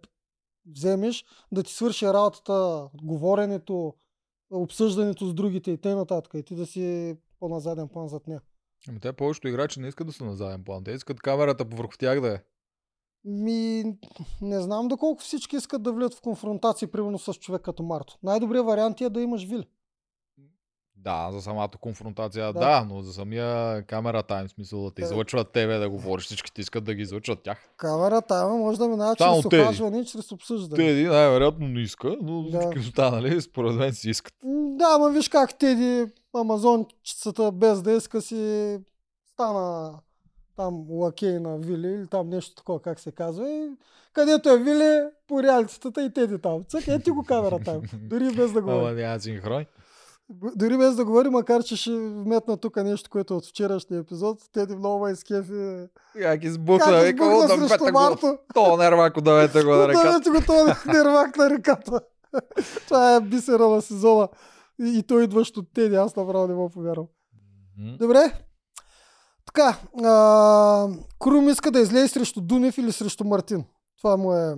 вземеш, 0.65 1.25
да 1.51 1.63
ти 1.63 1.73
свърши 1.73 2.07
работата, 2.07 2.87
говоренето, 3.03 3.93
обсъждането 4.51 5.27
с 5.27 5.33
другите 5.33 5.71
и 5.71 5.77
т.н. 5.77 6.21
И 6.33 6.43
ти 6.43 6.55
да 6.55 6.65
си 6.65 7.15
по-на 7.39 7.59
заден 7.59 7.87
план 7.87 8.07
зад 8.07 8.27
нея. 8.27 8.41
Ами 8.87 8.99
те 8.99 9.13
повечето 9.13 9.47
играчи 9.47 9.79
не 9.79 9.87
искат 9.87 10.07
да 10.07 10.13
са 10.13 10.25
на 10.25 10.35
заден 10.35 10.63
план. 10.63 10.83
Те 10.83 10.91
искат 10.91 11.19
камерата 11.19 11.63
върху 11.63 11.97
тях 11.99 12.21
да 12.21 12.33
е. 12.33 12.39
Ми, 13.25 13.83
не 14.41 14.61
знам 14.61 14.87
доколко 14.87 15.21
всички 15.21 15.55
искат 15.55 15.83
да 15.83 15.93
влият 15.93 16.13
в 16.13 16.21
конфронтация, 16.21 16.91
примерно 16.91 17.19
с 17.19 17.33
човек 17.33 17.61
като 17.61 17.83
Марто. 17.83 18.17
Най-добрият 18.23 18.65
вариант 18.65 19.01
е 19.01 19.09
да 19.09 19.21
имаш 19.21 19.47
вили. 19.47 19.67
Да, 21.03 21.29
за 21.31 21.41
самата 21.41 21.69
конфронтация, 21.81 22.45
Да. 22.45 22.59
да, 22.59 22.85
но 22.85 23.01
за 23.01 23.13
самия 23.13 23.81
камера 23.83 24.23
тайм, 24.23 24.49
смисъл 24.49 24.81
да 24.81 24.91
те 24.91 25.01
излъчват 25.01 25.49
тебе 25.49 25.77
да 25.77 25.89
говориш, 25.89 26.25
всички 26.25 26.51
искат 26.57 26.83
да 26.83 26.93
ги 26.93 27.01
излъчват 27.01 27.43
тях. 27.43 27.69
Камерата 27.77 28.35
ама 28.35 28.57
може 28.57 28.77
да 28.77 28.87
минава 28.87 29.15
Само 29.17 29.35
чрез 29.35 29.49
Теди. 29.49 29.61
ухажване 29.61 29.99
и 29.99 30.05
чрез 30.05 30.31
обсъждане. 30.31 30.75
Теди 30.77 31.03
най-вероятно 31.03 31.67
не 31.67 31.81
иска, 31.81 32.15
но 32.21 32.43
Да. 32.43 32.59
всички 32.59 32.79
останали 32.79 33.41
според 33.41 33.73
мен 33.73 33.93
си 33.93 34.09
искат. 34.09 34.33
Да, 34.43 34.85
ама 34.89 35.09
виж 35.09 35.29
как 35.29 35.53
Теди 35.53 36.05
Амазончицата 36.35 37.51
без 37.51 37.81
да 37.81 37.91
иска 37.91 38.21
си 38.21 38.77
стана 39.27 39.93
там 40.55 40.85
лакей 40.89 41.39
на 41.39 41.57
Вили 41.57 41.87
или 41.89 42.07
там 42.07 42.29
нещо 42.29 42.55
такова, 42.55 42.81
как 42.81 42.99
се 42.99 43.11
казва. 43.11 43.49
И 43.49 43.69
където 44.13 44.49
е 44.49 44.57
Вили, 44.57 44.99
по 45.27 45.43
реалитетата 45.43 46.03
и 46.03 46.09
Теди 46.09 46.39
там. 46.39 46.63
Цък, 46.63 46.87
е 46.87 46.99
ти 46.99 47.11
го 47.11 47.23
камера 47.23 47.59
там. 47.59 47.81
Дори 47.93 48.25
без 48.27 48.51
да 48.51 48.59
Ама 48.59 48.71
говори. 48.71 48.93
няма 48.95 49.19
синхрон. 49.19 49.65
Дори 50.55 50.77
без 50.77 50.95
да 50.95 51.05
говори, 51.05 51.29
макар 51.29 51.63
че 51.63 51.75
ще 51.75 51.91
вметна 51.91 52.57
тук 52.57 52.75
нещо, 52.75 53.09
което 53.09 53.33
е 53.33 53.37
от 53.37 53.45
вчерашния 53.45 53.99
епизод. 53.99 54.39
Теди 54.51 54.75
много 54.75 55.07
изкефи. 55.07 55.87
Как 56.21 56.43
избухна, 56.43 56.99
вика, 56.99 57.25
избухна 57.25 57.91
да 57.91 58.15
го. 58.15 58.37
То 58.53 58.77
нервако 58.77 59.21
давайте 59.21 59.63
го 59.63 59.69
на 59.69 59.87
ръката. 59.87 60.07
Отдавете 60.07 60.29
го 60.29 60.41
този 60.47 60.73
нервак 60.97 61.37
на 61.37 61.49
ръката. 61.49 62.01
Това 62.87 63.15
е 63.15 63.21
бисера 63.21 63.67
на 63.67 63.81
сезона. 63.81 64.27
И, 64.81 64.97
и 64.97 65.03
той 65.03 65.23
идващ 65.23 65.57
от 65.57 65.73
Теди, 65.73 65.95
аз 65.95 66.15
направо 66.15 66.47
не 66.47 66.53
мога 66.53 66.69
повярвам. 66.69 67.07
Добре. 67.99 68.33
Така, 69.45 69.77
а, 70.03 70.87
Крум 71.19 71.49
иска 71.49 71.71
да 71.71 71.79
излезе 71.79 72.07
срещу 72.07 72.41
Дунев 72.41 72.77
или 72.77 72.91
срещу 72.91 73.23
Мартин. 73.23 73.63
Това 73.97 74.17
му 74.17 74.33
е... 74.33 74.55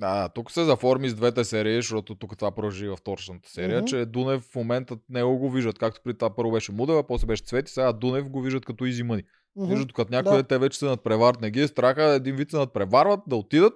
Да, 0.00 0.28
тук 0.28 0.50
се 0.50 0.64
заформи 0.64 1.08
с 1.08 1.14
двете 1.14 1.44
серии, 1.44 1.76
защото 1.76 2.14
тук 2.14 2.36
това 2.38 2.50
продължи 2.50 2.88
във 2.88 2.98
вторичната 2.98 3.50
серия, 3.50 3.78
Мгм. 3.78 3.86
че 3.86 4.06
Дунев 4.06 4.42
в 4.42 4.54
момента 4.54 4.96
него 5.08 5.38
го 5.38 5.50
виждат, 5.50 5.78
както 5.78 6.00
при 6.04 6.14
това 6.14 6.36
първо 6.36 6.52
беше 6.52 6.72
Мудева, 6.72 7.06
после 7.06 7.26
беше 7.26 7.44
Цвети, 7.44 7.72
сега 7.72 7.92
Дунев 7.92 8.30
го 8.30 8.42
виждат 8.42 8.64
като 8.66 8.84
изи 8.84 9.02
мъни. 9.02 9.22
мгм. 9.56 9.68
Виждат 9.70 9.92
като 9.92 10.12
някой, 10.12 10.36
Да. 10.36 10.42
те 10.42 10.58
вече 10.58 10.78
се 10.78 10.84
надпреварват, 10.84 11.40
не 11.40 11.50
ги 11.50 11.62
е 11.62 11.68
страха, 11.68 12.02
един 12.04 12.36
вид 12.36 12.50
се 12.50 12.56
надпреварват, 12.56 13.20
да 13.26 13.36
отидат, 13.36 13.74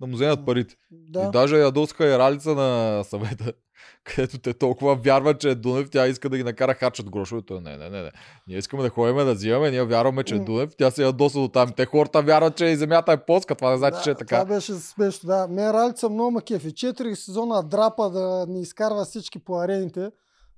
да 0.00 0.06
му 0.06 0.14
вземат 0.14 0.46
парите. 0.46 0.74
Да. 0.90 1.22
И 1.22 1.30
даже 1.30 1.56
ядоска 1.56 2.06
и 2.06 2.18
ралица 2.18 2.54
на 2.54 3.02
съвета, 3.04 3.52
където 4.08 4.38
те 4.38 4.54
толкова 4.54 4.94
вярват, 4.94 5.40
че 5.40 5.50
е 5.50 5.54
Дунев, 5.54 5.90
тя 5.90 6.06
иска 6.06 6.28
да 6.28 6.36
ги 6.36 6.44
накара 6.44 6.74
харчат 6.74 7.10
грошове. 7.10 7.42
Той, 7.42 7.60
не, 7.60 7.76
не, 7.76 7.90
не, 7.90 8.02
не. 8.02 8.10
Ние 8.48 8.58
искаме 8.58 8.82
да 8.82 8.90
ходим 8.90 9.16
да 9.16 9.34
взимаме, 9.34 9.70
ние 9.70 9.84
вярваме, 9.84 10.24
че 10.24 10.34
е. 10.34 10.38
Дунев, 10.38 10.70
тя 10.78 10.90
се 10.90 11.02
ядоса 11.02 11.38
до 11.38 11.48
там. 11.48 11.72
Те 11.76 11.86
хората 11.86 12.22
вярват, 12.22 12.56
че 12.56 12.64
и 12.64 12.76
земята 12.76 13.12
е 13.12 13.24
плоска, 13.24 13.54
това 13.54 13.70
не 13.70 13.78
значи, 13.78 13.96
да, 13.96 14.02
че 14.02 14.10
е 14.10 14.14
така. 14.14 14.44
Това 14.44 14.54
беше 14.54 14.74
смешно, 14.74 15.26
да. 15.26 15.48
Мен 15.48 15.70
Ралица 15.70 16.08
много 16.08 16.30
ма 16.30 16.42
кефи. 16.42 16.74
Четири 16.74 17.16
сезона 17.16 17.62
драпа 17.62 18.10
да 18.10 18.46
ни 18.48 18.60
изкарва 18.60 19.04
всички 19.04 19.38
по 19.38 19.60
арените, 19.60 20.10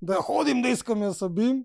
да 0.02 0.14
ходим 0.14 0.62
да 0.62 0.69
искаме 0.69 1.07
да 1.07 1.14
събим 1.14 1.64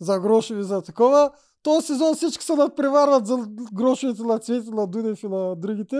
за 0.00 0.20
грошови 0.20 0.62
за 0.62 0.82
такова. 0.82 1.30
Този 1.62 1.86
сезон 1.86 2.14
всички 2.14 2.44
се 2.44 2.54
надпреварват 2.54 3.26
за 3.26 3.36
грошовете 3.74 4.22
на 4.22 4.38
Цвети, 4.38 4.70
на 4.70 4.86
Дунев 4.86 5.22
и 5.22 5.28
на 5.28 5.56
другите. 5.56 5.96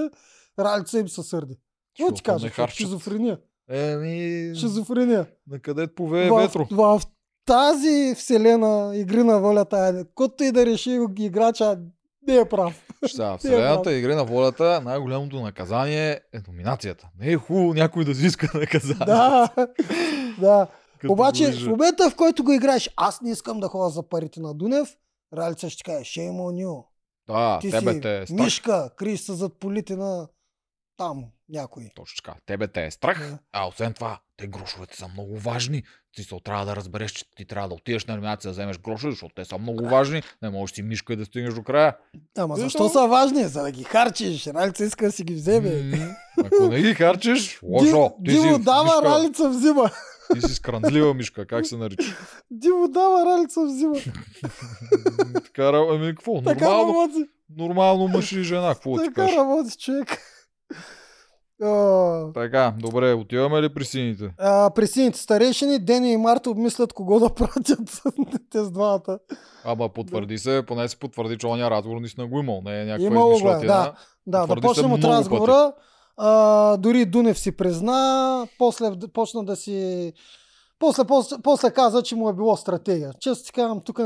Ралица 0.59 0.99
им 0.99 1.09
се 1.09 1.23
сърди. 1.23 1.55
Какво 1.99 2.15
ти 2.15 2.23
кажа? 2.23 2.49
харчат. 2.49 2.77
Шизофрения. 2.77 3.39
Еми, 3.71 4.53
Шизофрения. 4.57 5.27
на 5.51 5.59
къде 5.59 5.87
повее 5.87 6.31
в, 6.31 6.37
ветро. 6.37 6.67
в 6.71 7.03
тази 7.47 8.15
вселена 8.17 8.97
игри 8.97 9.23
на 9.23 9.41
волята, 9.41 10.05
който 10.15 10.45
и 10.45 10.53
да 10.53 10.67
реши 10.67 10.99
играча, 11.19 11.79
не 12.27 12.37
е 12.37 12.49
прав. 12.49 12.87
Сега, 13.07 13.31
в 13.33 13.35
е 13.35 13.39
Вселената 13.39 13.83
прав. 13.83 13.95
игри 13.95 14.15
на 14.15 14.25
волята 14.25 14.81
най-голямото 14.85 15.41
наказание 15.41 16.11
е 16.13 16.39
номинацията. 16.49 17.09
Не 17.19 17.33
е 17.33 17.37
хубаво 17.37 17.75
някой 17.75 18.05
да 18.05 18.15
си 18.15 18.27
иска 18.27 18.59
наказание. 18.59 19.07
да, 19.07 19.49
да. 20.41 20.67
Като 21.01 21.13
Обаче 21.13 21.53
в 21.53 21.67
момента, 21.69 22.11
в 22.11 22.17
който 22.17 22.45
го 22.45 22.53
играеш, 22.53 22.91
аз 22.97 23.21
не 23.21 23.31
искам 23.31 23.61
да 23.61 23.69
ходя 23.69 23.91
за 23.91 24.03
парите 24.09 24.41
на 24.41 24.55
Дунев, 24.55 24.89
Ралица 25.37 25.71
ще 25.71 25.83
каже, 25.83 26.05
shame 26.05 26.31
on 26.31 26.65
you. 26.67 26.85
Да, 27.27 27.59
Ти 27.59 27.71
тебе 27.71 27.93
си 27.93 28.01
те 28.01 28.19
е 28.19 28.25
мишка, 28.31 28.91
криеш 28.97 29.21
се 29.21 29.33
зад 29.33 29.53
полите 29.61 29.97
на 29.97 30.29
там 30.97 31.25
някой. 31.49 31.91
Точно 31.95 32.17
така. 32.25 32.39
Тебе 32.47 32.69
те 32.69 32.85
е 32.87 32.91
страх. 32.91 33.33
А 33.53 33.69
освен 33.69 33.93
това, 33.93 34.19
те 34.37 34.47
грошовете 34.47 34.97
са 34.97 35.09
много 35.09 35.39
важни. 35.39 35.83
Ти 36.17 36.25
се 36.25 36.35
трябва 36.45 36.67
да 36.67 36.77
разбереш, 36.77 37.13
че 37.13 37.25
ти 37.37 37.45
трябва 37.45 37.69
да 37.69 37.75
отидеш 37.75 38.05
на 38.07 38.15
номинация 38.15 38.49
да 38.49 38.53
вземеш 38.53 38.79
грошове, 38.79 39.13
защото 39.13 39.35
те 39.35 39.45
са 39.45 39.59
много 39.59 39.89
важни. 39.89 40.23
Не 40.43 40.51
можеш 40.51 40.75
си 40.75 40.83
мишка 40.83 41.13
и 41.13 41.17
да 41.17 41.25
стигнеш 41.25 41.55
до 41.55 41.63
края. 41.63 41.97
Ама 42.39 42.57
защо 42.57 42.89
са 42.89 43.07
важни? 43.07 43.45
За 43.45 43.63
да 43.63 43.71
ги 43.71 43.85
харчиш. 43.85 44.47
Ралица 44.47 44.85
иска 44.85 45.07
да 45.07 45.13
си 45.13 45.25
ги 45.25 45.35
вземе. 45.35 45.99
Ако 46.45 46.69
не 46.69 46.83
ги 46.83 46.95
харчиш, 46.95 47.61
лошо. 47.63 48.15
Ти 48.25 48.31
си 48.31 48.41
Димо 48.41 48.59
дава, 48.59 48.85
мишка. 48.85 49.05
Ралица 49.05 49.49
взима. 49.49 49.91
Ти 50.35 50.41
си 50.41 50.55
скранзлива 50.55 51.15
мишка, 51.15 51.47
как 51.47 51.67
се 51.67 51.77
нарича? 51.77 52.17
Димо 52.51 52.89
дава, 52.89 53.25
Ралица 53.27 53.61
взима. 53.65 53.95
Така, 55.45 55.69
ами 55.91 56.15
какво? 56.15 56.43
Така 56.43 56.65
Нормално, 56.65 57.27
нормално 57.57 58.09
мъж 58.09 58.33
и 58.33 58.43
жена, 58.43 58.75
какво 58.75 58.99
ти 58.99 59.05
Така 59.05 59.15
кажа? 59.15 59.37
работи 59.37 59.79
човек. 59.79 60.19
Така, 62.35 62.75
добре, 62.79 63.13
отиваме 63.15 63.63
ли 63.63 63.75
при 63.75 63.85
сините? 63.85 64.31
а, 64.39 64.71
при 64.71 64.87
сините 64.87 65.19
старейшини, 65.19 65.79
Дени 65.79 66.13
и 66.13 66.17
Марта 66.17 66.51
обмислят 66.51 66.93
кого 66.93 67.19
да 67.21 67.35
пратят 67.35 68.03
те 68.51 68.65
с 68.65 68.71
двамата. 68.71 69.19
Ама 69.65 69.89
потвърди 69.89 70.39
се, 70.39 70.63
поне 70.67 70.89
се 70.89 70.97
потвърди, 70.97 71.39
че 71.39 71.47
оня 71.47 71.71
разговор 71.71 72.01
наистина 72.01 72.27
го 72.27 72.39
имал. 72.39 72.63
Не 72.65 72.81
е 72.81 72.85
някаква 72.85 73.07
Имало 73.07 73.31
е, 73.31 73.35
измишлятина. 73.35 73.73
да. 73.73 73.93
Да, 74.27 74.47
да 74.47 74.61
почнем 74.61 74.93
от 74.93 75.05
разговора. 75.05 75.73
А, 76.17 76.77
дори 76.77 77.05
Дунев 77.05 77.39
си 77.39 77.57
призна, 77.57 78.47
после 78.59 78.91
почна 79.15 79.45
да 79.45 79.57
си... 79.57 80.13
После, 80.79 81.05
после, 81.05 81.37
после 81.43 81.71
каза, 81.71 82.03
че 82.03 82.17
му 82.17 82.29
е 82.29 82.33
било 82.33 82.57
стратегия. 82.57 83.13
Често 83.21 83.45
ти 83.45 83.53
казвам, 83.53 83.81
тук 83.81 84.01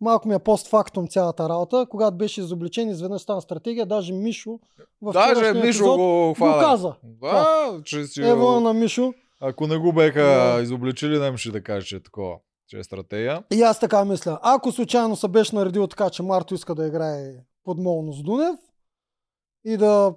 малко 0.00 0.28
ми 0.28 0.34
е 0.34 0.38
постфактум 0.38 1.08
цялата 1.08 1.48
работа. 1.48 1.86
Когато 1.90 2.16
беше 2.16 2.40
изобличен, 2.40 2.88
изведнъж 2.88 3.22
стана 3.22 3.40
стратегия. 3.40 3.86
Даже 3.86 4.12
Мишо 4.12 4.58
в 5.02 5.12
Даже 5.12 5.40
Мишо 5.52 5.58
епизод 5.58 5.96
го 5.96 6.34
хвана. 6.34 6.62
каза. 6.62 6.94
Да, 7.04 7.80
че 7.84 8.04
си... 8.04 8.22
Ево 8.22 8.60
на 8.60 8.72
Мишо. 8.74 9.14
Ако 9.40 9.66
не 9.66 9.76
го 9.76 9.92
беха 9.92 10.22
Да. 10.22 10.62
изобличили, 10.62 11.18
нямаше 11.18 11.52
да 11.52 11.62
каже, 11.62 11.86
че 11.86 11.96
е 11.96 12.02
такова. 12.02 12.36
Че 12.68 12.78
е 12.78 12.84
стратегия. 12.84 13.42
И 13.52 13.62
аз 13.62 13.80
така 13.80 14.04
мисля. 14.04 14.38
Ако 14.42 14.72
случайно 14.72 15.16
се 15.16 15.28
беше 15.28 15.54
наредил 15.56 15.86
така, 15.86 16.10
че 16.10 16.22
Марто 16.22 16.54
иска 16.54 16.74
да 16.74 16.86
играе 16.86 17.34
подмолно 17.64 18.12
с 18.12 18.22
Дунев 18.22 18.58
и 19.64 19.76
да 19.76 20.14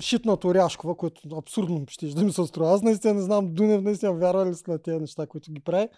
шитнат 0.00 0.44
Оряшкова, 0.44 0.96
което 0.96 1.36
абсурдно 1.36 1.84
ще 1.88 2.06
да 2.06 2.24
ми 2.24 2.32
се 2.32 2.46
струва. 2.46 2.72
Аз 2.72 2.82
наистина 2.82 3.14
не 3.14 3.20
знам 3.20 3.54
Дунев 3.54 3.82
наистина 3.82 4.12
вярва 4.12 4.46
ли 4.46 4.54
си 4.54 4.64
на 4.68 4.78
тези 4.78 4.98
неща, 4.98 5.26
които 5.26 5.52
ги 5.52 5.60
прави. 5.60 5.88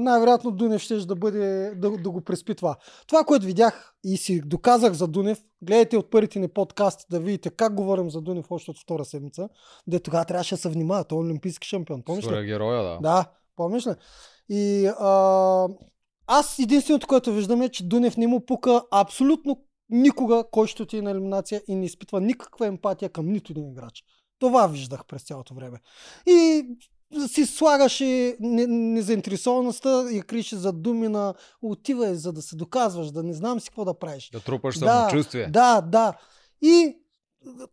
Най-вероятно 0.00 0.50
Дунев 0.50 0.82
ще 0.82 0.96
да 0.96 1.14
бъде 1.14 1.74
да, 1.76 1.90
да 1.90 2.10
го 2.10 2.20
преспи 2.20 2.54
това. 2.54 2.76
Това, 3.06 3.24
което 3.24 3.46
видях 3.46 3.94
и 4.04 4.16
си 4.16 4.40
доказах 4.40 4.92
за 4.92 5.08
Дунев, 5.08 5.42
гледайте 5.62 5.96
от 5.96 6.10
първите 6.10 6.38
ни 6.38 6.48
подкасти 6.48 7.04
да 7.10 7.20
видите 7.20 7.50
как 7.50 7.74
говорим 7.74 8.10
за 8.10 8.20
Дунев 8.20 8.46
още 8.50 8.70
от 8.70 8.80
втора 8.80 9.04
седмица, 9.04 9.48
де 9.86 10.00
тогава 10.00 10.24
трябваше 10.24 10.54
да 10.54 10.60
се 10.60 10.68
внимава. 10.68 11.04
Той 11.04 11.18
е 11.18 11.20
олимпийски 11.20 11.68
шампион. 11.68 12.02
Помниш 12.02 12.26
ли? 12.26 12.46
Героя, 12.46 12.82
да. 12.82 12.98
Да, 13.02 13.30
помниш 13.56 13.86
ли? 13.86 13.94
И 14.48 14.86
а, 14.86 15.68
аз 16.26 16.58
единственото, 16.58 17.06
което 17.06 17.32
виждам 17.32 17.62
е, 17.62 17.68
че 17.68 17.88
Дунев 17.88 18.16
не 18.16 18.26
му 18.26 18.46
пука 18.46 18.82
абсолютно 18.90 19.60
никога 19.88 20.44
кой 20.50 20.66
ще 20.66 20.82
отиде 20.82 21.02
на 21.02 21.10
елиминация 21.10 21.62
и 21.68 21.74
не 21.74 21.84
изпитва 21.84 22.20
никаква 22.20 22.66
емпатия 22.66 23.08
към 23.08 23.26
нито 23.26 23.52
един 23.52 23.70
играч. 23.70 24.04
Това 24.38 24.66
виждах 24.66 25.06
през 25.06 25.22
цялото 25.22 25.54
време. 25.54 25.78
И 26.26 26.66
си 27.28 27.46
слагаше 27.46 28.36
не- 28.40 28.66
незаинтересоваността 28.66 30.06
и 30.10 30.22
криеше 30.22 30.56
за 30.56 30.72
думи 30.72 31.08
на 31.08 31.34
отивай, 31.62 32.14
за 32.14 32.32
да 32.32 32.42
се 32.42 32.56
доказваш, 32.56 33.10
да 33.10 33.22
не 33.22 33.32
знам 33.32 33.60
си 33.60 33.68
какво 33.68 33.84
да 33.84 33.98
правиш. 33.98 34.30
Да 34.32 34.40
трупаш 34.40 34.78
самочувствие. 34.78 35.46
Да, 35.46 35.80
да. 35.80 36.12
И 36.62 36.96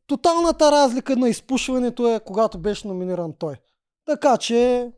тоталната 0.07 0.71
разлика 0.71 1.15
на 1.15 1.29
изпушването 1.29 2.07
е 2.07 2.19
когато 2.19 2.59
беше 2.59 2.87
номиниран 2.87 3.33
той. 3.39 3.55
Така 4.05 4.37
че 4.37 4.91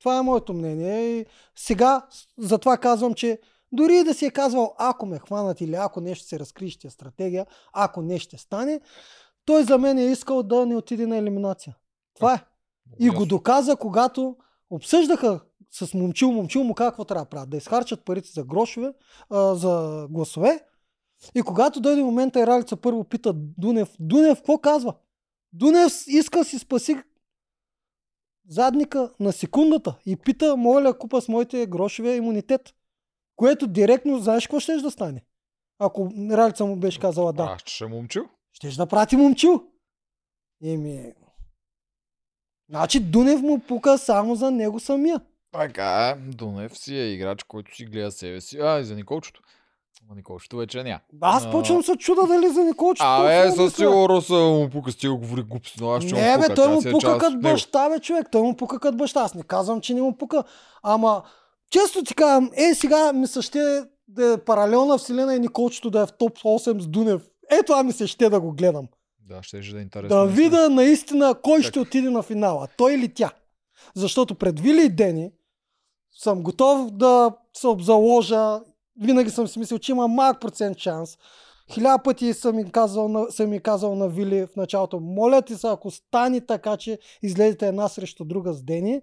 това 0.00 0.16
е 0.16 0.22
моето 0.22 0.52
мнение. 0.52 1.18
И 1.18 1.26
сега 1.56 2.06
затова 2.38 2.76
казвам, 2.78 3.14
че 3.14 3.38
дори 3.72 4.04
да 4.04 4.14
си 4.14 4.26
е 4.26 4.30
казвал, 4.30 4.74
ако 4.78 5.06
ме 5.06 5.18
хванат 5.18 5.60
или 5.60 5.74
ако 5.74 6.00
нещо 6.00 6.26
се 6.26 6.38
разкрие, 6.38 6.68
ще 6.68 6.86
е 6.86 6.90
стратегия, 6.90 7.46
ако 7.72 8.02
нещо 8.02 8.28
ще 8.28 8.38
стане, 8.38 8.80
той 9.44 9.64
за 9.64 9.78
мен 9.78 9.98
е 9.98 10.04
искал 10.04 10.42
да 10.42 10.66
не 10.66 10.76
отиде 10.76 11.06
на 11.06 11.16
елиминация. 11.16 11.76
Това 12.14 12.34
е. 12.34 12.44
И 12.98 13.10
го 13.10 13.26
доказа, 13.26 13.76
когато 13.76 14.36
обсъждаха 14.70 15.40
с 15.70 15.94
момчил, 15.94 16.32
момчил 16.32 16.64
му 16.64 16.74
какво 16.74 17.04
трябва 17.04 17.24
да 17.24 17.28
правят. 17.28 17.50
Да 17.50 17.56
изхарчат 17.56 18.04
парите 18.04 18.30
за 18.30 18.44
грошове, 18.44 18.92
а, 19.30 19.54
за 19.54 20.06
гласове. 20.10 20.60
И 21.34 21.42
когато 21.42 21.80
дойде 21.80 22.02
момента 22.02 22.40
и 22.40 22.46
Ралица 22.46 22.76
първо 22.76 23.04
пита 23.04 23.32
Дунев, 23.34 23.96
Дунев 24.00 24.38
какво 24.38 24.58
казва? 24.58 24.94
Дунев 25.52 25.92
иска 26.06 26.44
си 26.44 26.58
спаси 26.58 26.96
задника 28.48 29.12
на 29.20 29.32
секундата 29.32 29.98
и 30.06 30.16
пита, 30.16 30.56
моля 30.56 30.98
купа 30.98 31.20
с 31.20 31.28
моите 31.28 31.66
грошове 31.66 32.16
имунитет. 32.16 32.74
Което 33.36 33.66
директно, 33.66 34.18
знаеш 34.18 34.46
какво 34.46 34.60
ще 34.60 34.76
да 34.76 34.90
стане? 34.90 35.24
Ако 35.78 36.10
Ралица 36.30 36.64
му 36.64 36.76
беше 36.76 37.00
казала 37.00 37.32
да. 37.32 37.42
Аз 37.42 37.62
ще 37.66 37.86
момчил. 37.86 38.24
Щеш 38.52 38.74
да 38.74 38.86
прати 38.86 39.16
момчил. 39.16 39.64
Еми... 40.64 41.12
Значи 42.70 43.00
Дунев 43.00 43.40
му 43.40 43.58
пука 43.58 43.98
само 43.98 44.34
за 44.34 44.50
него 44.50 44.80
самия. 44.80 45.20
Така 45.52 46.08
е, 46.08 46.30
Дунев 46.30 46.78
си 46.78 46.96
е 46.96 47.12
играч, 47.12 47.42
който 47.42 47.76
си 47.76 47.84
гледа 47.84 48.12
себе 48.12 48.40
си. 48.40 48.58
А, 48.58 48.78
и 48.78 48.84
за 48.84 48.94
Николчето. 48.94 49.40
Ама 50.06 50.16
Николчето 50.16 50.56
вече 50.56 50.82
няма. 50.82 51.00
Аз 51.20 51.44
А, 51.44 51.50
почвам 51.50 51.82
се 51.82 51.96
чуда 51.96 52.26
дали 52.26 52.48
за 52.48 52.64
Николчето. 52.64 53.06
Абе, 53.08 53.42
толкова 53.42 53.68
със 53.70 53.76
сигурност 53.76 54.30
а, 54.30 54.34
му 54.34 54.70
пука 54.70 54.92
стига 54.92 55.14
говори 55.14 55.42
глупости, 55.42 55.78
но 55.80 55.90
аз 55.90 56.04
ще 56.04 56.14
Не, 56.14 56.36
му 56.36 56.42
бе, 56.48 56.54
той 56.54 56.68
му 56.68 56.82
си 56.82 56.88
е 56.88 56.92
пука 56.92 57.18
като 57.18 57.38
баща, 57.38 57.88
бе, 57.88 58.00
човек. 58.00 58.26
Той 58.32 58.42
му 58.42 58.56
пука 58.56 58.80
като 58.80 58.96
баща. 58.96 59.20
Аз 59.20 59.34
не 59.34 59.42
казвам, 59.42 59.80
че 59.80 59.94
не 59.94 60.02
му 60.02 60.16
пука. 60.16 60.44
Ама, 60.82 61.22
често 61.70 62.04
ти 62.04 62.14
казвам, 62.14 62.50
е, 62.56 62.74
сега 62.74 63.12
ми 63.12 63.26
се 63.26 63.42
ще 63.42 63.82
да 64.08 64.32
е 64.32 64.38
паралелна 64.38 64.98
вселена 64.98 65.34
и 65.34 65.40
Николчето 65.40 65.90
да 65.90 66.00
е 66.00 66.06
в 66.06 66.12
топ 66.12 66.38
8 66.38 66.80
с 66.80 66.86
Дунев. 66.86 67.22
Ето, 67.50 67.64
това 67.66 67.82
ми 67.82 67.92
се 67.92 68.06
ще 68.06 68.30
да 68.30 68.40
го 68.40 68.52
гледам. 68.52 68.88
Да, 69.28 69.42
ще 69.42 69.60
да 69.60 69.78
е 69.78 69.82
интересно. 69.82 70.18
Да 70.18 70.26
видя 70.26 70.68
наистина 70.70 71.34
кой 71.42 71.60
Как? 71.60 71.68
ще 71.68 71.80
отиде 71.80 72.10
на 72.10 72.22
финала. 72.22 72.68
Той 72.76 72.94
или 72.94 73.14
тя. 73.14 73.30
Защото 73.94 74.34
пред 74.34 74.60
Вили 74.60 74.84
и 74.84 74.88
Дени 74.88 75.30
съм 76.12 76.42
готов 76.42 76.90
да 76.90 77.36
се 77.56 77.66
обзаложа. 77.66 78.60
Винаги 79.00 79.30
съм 79.30 79.48
си 79.48 79.58
мислил, 79.58 79.78
че 79.78 79.92
има 79.92 80.08
малък 80.08 80.40
процент 80.40 80.78
шанс. 80.78 81.18
Хиляда 81.72 82.02
пъти 82.02 82.34
съм 82.34 82.58
им 82.58 82.70
казал 82.70 83.08
на, 83.08 83.30
съм 83.30 83.52
им 83.52 83.60
казал 83.60 83.94
на 83.94 84.08
Вили 84.08 84.46
в 84.46 84.56
началото, 84.56 85.00
моля 85.00 85.42
ти 85.42 85.54
се, 85.54 85.66
ако 85.66 85.90
стане 85.90 86.46
така, 86.46 86.76
че 86.76 86.98
излезете 87.22 87.68
една 87.68 87.88
срещу 87.88 88.24
друга 88.24 88.52
с 88.52 88.62
Дени, 88.62 89.00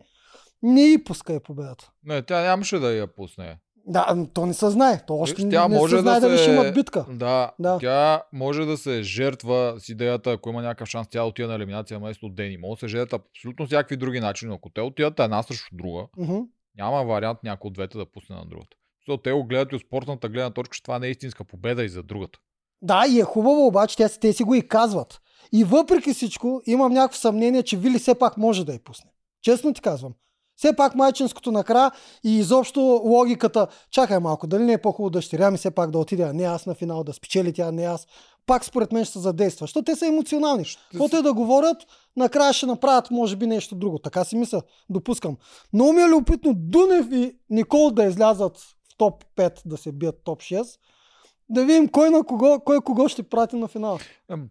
не 0.64 0.94
и 0.94 1.04
пускай 1.04 1.40
победата. 1.40 1.92
Не, 2.04 2.22
тя 2.22 2.42
нямаше 2.42 2.80
да 2.80 2.92
я 2.92 3.16
пусне. 3.16 3.60
Да, 3.86 4.26
то 4.34 4.46
не 4.46 4.54
се 4.54 4.69
знае. 4.69 5.06
То 5.08 5.15
още 5.15 5.43
не, 5.43 5.52
тя 5.52 5.67
не 5.67 5.78
може 5.78 5.96
се 5.96 6.02
знае 6.02 6.19
да 6.19 6.28
дали 6.28 6.38
ще 6.38 6.52
има 6.52 6.72
битка. 6.72 7.06
Да, 7.10 7.52
Да. 7.60 7.78
тя 7.78 8.24
може 8.34 8.65
да 8.65 8.78
се 8.78 9.02
жертва 9.02 9.76
с 9.80 9.89
идеята, 9.89 10.32
ако 10.32 10.50
има 10.50 10.62
някакъв 10.62 10.89
шанс 10.89 11.08
тя 11.08 11.19
да 11.19 11.26
отиде 11.26 11.48
на 11.48 11.56
елиминация 11.56 12.00
вместо 12.00 12.30
Дени. 12.30 12.58
Може 12.58 12.74
да 12.74 12.80
се 12.80 12.88
жертва 12.88 13.19
абсолютно 13.30 13.65
всякакви 13.65 13.98
други 13.98 14.19
начини. 14.19 14.50
но 14.50 14.56
Ако 14.56 14.69
те 14.69 14.82
отидат 14.82 15.19
една 15.19 15.43
срещу 15.43 15.76
друга, 15.76 16.02
Мгм. 16.17 16.38
няма 16.78 17.04
вариант 17.04 17.39
някой 17.43 17.67
от 17.67 17.74
двете 17.74 17.98
да 17.98 18.06
пусне 18.06 18.36
на 18.36 18.46
другата. 18.46 18.78
Защото 19.02 19.22
те 19.24 19.32
го 19.32 19.43
гледат 19.43 19.72
и 19.72 19.76
от 19.76 19.82
спортната 19.82 20.30
гледна 20.30 20.50
точка, 20.50 20.76
че 20.76 20.84
това 20.84 21.00
не 21.00 21.08
е 21.08 21.12
истинска 21.12 21.43
победа 21.43 21.84
и 21.84 21.89
за 21.89 22.04
другата. 22.04 22.39
Да, 22.82 23.04
и 23.10 23.19
е 23.19 23.24
хубаво, 23.24 23.67
обаче 23.67 23.98
те, 23.98 24.19
те 24.19 24.34
си 24.34 24.43
го 24.43 24.56
и 24.56 24.67
казват. 24.67 25.19
И 25.54 25.63
въпреки 25.63 26.13
всичко, 26.13 26.62
имам 26.65 26.93
някакво 26.93 27.17
съмнение, 27.17 27.63
че 27.63 27.78
Вили 27.78 28.00
все 28.00 28.15
пак 28.15 28.38
може 28.38 28.65
да 28.65 28.74
я 28.74 28.80
пусне. 28.80 29.10
Честно 29.41 29.74
ти 29.74 29.82
казвам. 29.82 30.13
Все 30.58 30.76
пак 30.76 30.96
майчинското 30.96 31.52
накрая 31.52 31.92
и 32.24 32.38
изобщо 32.38 33.02
логиката, 33.06 33.68
чакай 33.92 34.20
малко, 34.20 34.48
дали 34.48 34.63
не 34.63 34.74
е 34.74 34.82
по-хубаво 34.82 35.10
дъщеря 35.10 35.52
ми 35.52 35.58
все 35.58 35.72
пак 35.72 35.92
да 35.92 36.00
отиде, 36.00 36.24
а 36.24 36.34
не 36.34 36.44
аз 36.44 36.66
на 36.66 36.74
финал, 36.76 37.04
да 37.04 37.13
спечели 37.13 37.54
тя, 37.54 37.72
не 37.72 37.84
аз. 37.84 38.08
Пак 38.46 38.66
според 38.66 38.92
мен 38.92 39.06
ще 39.06 39.13
се 39.13 39.20
задейства, 39.20 39.63
защото 39.63 39.86
те 39.86 39.96
са 39.96 40.08
емоционални. 40.08 40.66
Каквото 40.92 41.18
и 41.18 41.22
да 41.22 41.34
говорят, 41.34 41.78
накрая 42.18 42.54
ще 42.54 42.66
направят 42.66 43.12
може 43.12 43.36
би 43.36 43.48
нещо 43.48 43.76
друго. 43.76 44.00
Така 44.00 44.24
си 44.24 44.36
мисля, 44.36 44.62
допускам. 44.89 45.38
Много 45.74 45.94
ми 45.94 46.02
е 46.02 46.08
любопитно 46.08 46.54
Дунев 46.56 47.08
и 47.12 47.36
Никол 47.50 47.92
да 47.92 48.04
излязат 48.04 48.58
в 48.58 48.98
топ 48.98 49.24
5, 49.36 49.62
да 49.66 49.78
се 49.78 49.92
бият 49.92 50.16
топ 50.24 50.39
6. 50.42 50.80
Да 51.50 51.66
видим 51.66 51.88
кой 51.88 52.10
на 52.10 52.24
кого, 52.24 52.60
кой 52.60 52.82
кого 52.82 53.10
ще 53.10 53.24
прати 53.24 53.56
на 53.56 53.68
финал. 53.68 54.00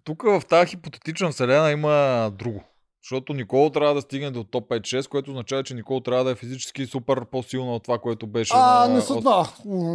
Тук 0.05 0.23
в 0.23 0.43
тази 0.49 0.67
хипотетична 0.67 1.31
вселена 1.31 1.71
има 1.71 2.31
друго. 2.39 2.61
Защото 3.05 3.35
Никол 3.35 3.71
трябва 3.71 3.95
да 3.95 4.01
стигне 4.01 4.31
до 4.31 4.45
топ 4.45 4.69
5-6, 4.69 5.09
което 5.09 5.31
означава, 5.31 5.63
че 5.63 5.75
Никол 5.75 6.01
трябва 6.01 6.25
да 6.25 6.31
е 6.31 6.35
физически 6.35 6.87
супер 6.87 7.25
по-силно 7.25 7.75
от 7.75 7.83
това, 7.83 7.99
което 7.99 8.27
беше 8.27 8.53
А, 8.57 8.89
на... 8.89 8.95
не 8.95 9.01
от- 9.01 9.21
знае. 9.23 9.45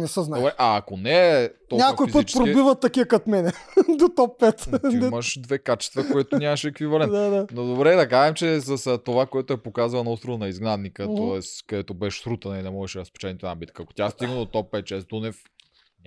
Не 0.00 0.06
се 0.06 0.22
знае. 0.22 0.40
Добре, 0.40 0.52
а 0.58 0.76
ако 0.76 0.96
не 0.96 1.42
е 1.42 1.50
толкова 1.68 1.88
Някой 1.88 2.06
път 2.06 2.12
физически, 2.12 2.38
пробиват 2.38 2.80
такива 2.80 3.06
като 3.06 3.30
мене. 3.30 3.52
До 3.88 4.08
топ 4.08 4.40
5. 4.40 4.90
ти 4.90 4.96
имаш 4.96 5.38
две 5.38 5.58
качества, 5.58 6.04
което 6.08 6.38
нямаше 6.38 6.68
еквивалент. 6.68 7.12
да, 7.12 7.30
да. 7.30 7.46
Но 7.52 7.64
добре, 7.64 7.96
да 7.96 8.08
кажем, 8.08 8.34
че 8.34 8.60
с 8.60 8.98
това, 8.98 9.26
което 9.26 9.52
е 9.52 9.56
показва 9.56 10.04
на 10.04 10.10
острова 10.10 10.38
на 10.38 10.48
изгнанника, 10.48 11.08
Мгм. 11.08 11.16
т.е. 11.16 11.40
където 11.66 11.94
беше 11.94 12.22
срутана 12.22 12.58
и 12.58 12.62
не 12.62 12.70
можеше 12.70 12.98
да 12.98 13.04
спечели 13.04 13.30
една 13.32 13.54
битка. 13.54 13.82
Ако 13.82 13.94
тя 13.94 14.10
стигна 14.10 14.36
до 14.36 14.44
топ 14.44 14.72
5-6, 14.72 15.08
Дунев 15.08 15.36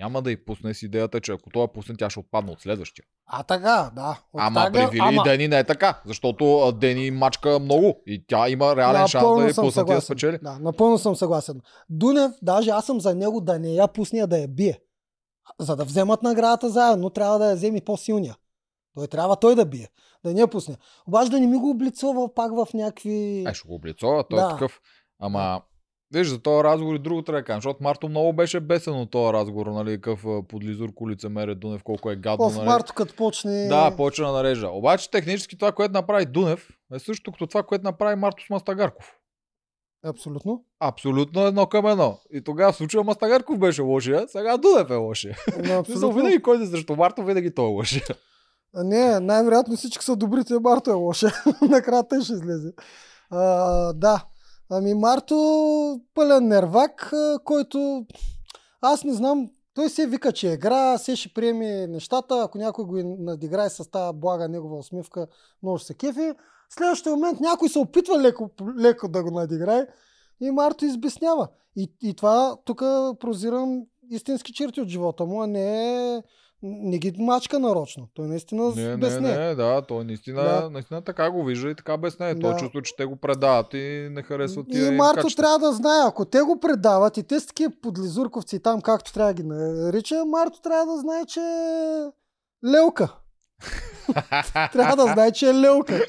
няма 0.02 0.22
да 0.22 0.30
й 0.30 0.44
пусне 0.44 0.74
с 0.74 0.82
идеята, 0.82 1.20
че 1.20 1.32
ако 1.32 1.50
това 1.50 1.68
пусне, 1.68 1.94
тя 1.96 2.10
ще 2.10 2.20
отпадне 2.20 2.52
от 2.52 2.60
следващия. 2.60 3.04
А 3.26 3.42
така, 3.42 3.90
да. 3.96 4.20
От 4.32 4.40
Ама 4.40 4.60
тага- 4.60 4.72
при 4.72 4.86
Вили 4.90 5.14
и 5.14 5.22
Дени 5.24 5.48
не 5.48 5.58
е 5.58 5.64
така, 5.64 6.00
защото 6.06 6.72
Дени 6.72 7.10
мачка 7.10 7.58
много 7.58 8.02
и 8.06 8.24
тя 8.26 8.48
има 8.48 8.76
реален 8.76 9.00
шанс 9.00 9.14
Напълно 9.14 9.40
да 9.40 9.48
я 9.48 9.54
пусне 9.54 9.84
да 9.84 10.00
спечели. 10.00 10.38
Да, 10.42 10.58
напълно 10.58 10.98
съм 10.98 11.16
съгласен. 11.16 11.60
Дунев, 11.90 12.32
даже 12.42 12.70
аз 12.70 12.86
съм 12.86 13.00
за 13.00 13.14
него 13.14 13.40
да 13.40 13.58
не 13.58 13.68
я 13.68 13.88
пусне, 13.88 14.20
а 14.20 14.26
да 14.26 14.38
я 14.38 14.48
бие. 14.48 14.78
За 15.58 15.76
да 15.76 15.84
вземат 15.84 16.22
наградата 16.22 16.70
заедно, 16.70 17.10
трябва 17.10 17.38
да 17.38 17.50
я 17.50 17.56
вземе 17.56 17.80
по-силния. 17.80 18.36
Той 18.94 19.06
трябва 19.06 19.36
той 19.36 19.54
да 19.54 19.64
бие. 19.64 19.88
Да 20.24 20.34
не 20.34 20.40
я 20.40 20.48
пусне. 20.48 20.76
Обаче 21.06 21.30
да 21.30 21.40
не 21.40 21.46
ми 21.46 21.56
го 21.56 21.70
облицова 21.70 22.34
пак 22.34 22.52
в 22.52 22.68
някакви... 22.74 23.44
Е, 23.48 23.54
ще 23.54 23.68
го 23.68 23.74
облицова, 23.74 24.24
той 24.30 24.38
Да. 24.38 24.46
е 24.46 24.48
такъв. 24.48 24.80
Ама, 25.20 25.62
виж, 26.12 26.28
за 26.28 26.38
този 26.38 26.64
разговор 26.64 26.94
и 26.94 26.98
друго 26.98 27.22
трябва 27.22 27.40
да 27.40 27.44
кажем, 27.44 27.58
защото 27.58 27.82
Марто 27.82 28.08
много 28.08 28.32
беше 28.32 28.60
бесен 28.60 28.94
от 28.94 29.10
този 29.10 29.32
разговор, 29.32 29.66
нали, 29.66 29.90
какъв 29.90 30.26
а, 30.26 30.42
подлизурко 30.42 31.10
лицемерие 31.10 31.54
Дунев, 31.54 31.82
колко 31.82 32.10
е 32.10 32.16
гадно, 32.16 32.50
В 32.50 32.56
нали. 32.56 32.66
марто, 32.66 32.94
като 32.94 33.14
почне... 33.16 33.66
Да, 33.68 33.96
почна 33.96 34.26
да 34.26 34.32
нарежда. 34.32 34.68
Обаче 34.68 35.10
технически 35.10 35.58
това, 35.58 35.72
което 35.72 35.92
направи 35.92 36.26
Дунев, 36.26 36.68
е 36.94 36.98
също 36.98 37.32
като 37.32 37.46
това, 37.46 37.62
което 37.62 37.84
направи 37.84 38.16
Марто 38.16 38.44
с 38.46 38.50
Мастагарков. 38.50 39.12
Абсолютно. 40.04 40.64
Абсолютно 40.80 41.46
едно 41.46 41.66
към 41.66 41.86
едно. 41.86 42.18
И 42.32 42.44
тогава 42.44 42.72
в 42.72 42.76
случая 42.76 43.04
Мастагарков 43.04 43.58
беше 43.58 43.82
лошия, 43.82 44.28
сега 44.28 44.56
Дунев 44.56 44.90
е 44.90 44.94
лошия. 44.94 45.36
Да, 45.62 45.74
Абсолютно. 45.78 46.12
винаги 46.12 46.42
който 46.42 46.64
е 46.64 46.66
срещу 46.66 46.96
Марто, 46.96 47.24
винаги 47.24 47.54
той 47.54 47.64
е 47.64 47.68
лошия. 47.68 48.02
Не, 48.74 49.20
най-вероятно 49.20 49.76
всички 49.76 50.04
са 50.04 50.16
добрите, 50.16 50.54
Марто 50.60 50.90
е 50.90 50.94
лоша. 50.94 51.30
Накрая 51.68 52.08
той 52.08 52.20
ще 52.20 52.32
излезе. 52.32 52.72
А, 53.30 53.92
да. 53.92 54.24
Ами 54.70 54.94
Марто 54.94 56.00
пълен 56.14 56.48
нервак, 56.48 57.12
който 57.44 58.06
аз 58.80 59.04
не 59.04 59.12
знам, 59.12 59.50
той 59.74 59.88
се 59.88 60.06
вика, 60.06 60.32
че 60.32 60.50
е 60.50 60.52
игра, 60.52 60.98
се 60.98 61.16
ще 61.16 61.34
приеме 61.34 61.86
нещата, 61.86 62.42
ако 62.44 62.58
някой 62.58 62.84
го 62.84 63.16
надиграе 63.18 63.70
с 63.70 63.90
тази 63.90 64.18
блага 64.18 64.48
негова 64.48 64.76
усмивка, 64.76 65.26
много 65.62 65.78
ще 65.78 65.86
се 65.86 65.94
кефи. 65.94 66.32
Следващия 66.70 67.12
момент 67.12 67.40
някой 67.40 67.68
се 67.68 67.78
опитва 67.78 68.18
леко, 68.18 68.50
леко 68.78 69.08
да 69.08 69.22
го 69.22 69.30
надиграе 69.30 69.86
и 70.40 70.50
Марто 70.50 70.84
избеснява. 70.84 71.48
И, 71.76 71.92
и 72.02 72.14
това 72.14 72.56
тук 72.64 72.78
прозирам 73.20 73.82
истински 74.10 74.52
черти 74.52 74.80
от 74.80 74.88
живота 74.88 75.24
му, 75.24 75.42
а 75.42 75.46
не 75.46 76.14
е 76.14 76.22
не 76.62 76.98
ги 76.98 77.12
мачка 77.18 77.58
нарочно. 77.58 78.08
Той 78.14 78.28
наистина 78.28 78.72
Не, 78.76 78.88
не, 78.88 78.96
безне. 78.96 79.38
не, 79.38 79.54
да, 79.54 79.82
той 79.82 80.04
наистина, 80.04 80.42
Да. 80.42 80.70
наистина 80.70 81.02
така 81.02 81.30
го 81.30 81.44
вижда 81.44 81.70
и 81.70 81.74
така 81.74 81.96
без. 81.96 82.16
Той 82.16 82.34
Да. 82.34 82.56
чувства, 82.56 82.82
че 82.82 82.96
те 82.96 83.04
го 83.04 83.16
предават 83.16 83.74
и 83.74 84.08
не 84.10 84.22
харесват 84.22 84.66
И 84.68 84.78
им 84.78 84.96
Марто 84.96 85.14
качества. 85.16 85.42
трябва 85.42 85.58
да 85.58 85.72
знае, 85.72 86.00
ако 86.06 86.24
те 86.24 86.40
го 86.40 86.60
предават 86.60 87.16
и 87.16 87.22
те 87.22 87.40
са 87.40 87.46
такива 87.46 87.72
подлизурковци 87.82 88.62
там, 88.62 88.80
както 88.80 89.12
трябва 89.12 89.34
да 89.34 89.42
ги 89.42 89.48
нарича, 89.48 90.24
Марто 90.24 90.60
трябва 90.60 90.86
да 90.86 91.00
знае, 91.00 91.24
че 91.24 91.40
е 91.40 92.10
лелка. 92.66 93.14
Трябва 94.72 94.96
да 94.96 95.12
знае, 95.12 95.32
че 95.32 95.48
е 95.48 95.54
лелка. 95.54 96.00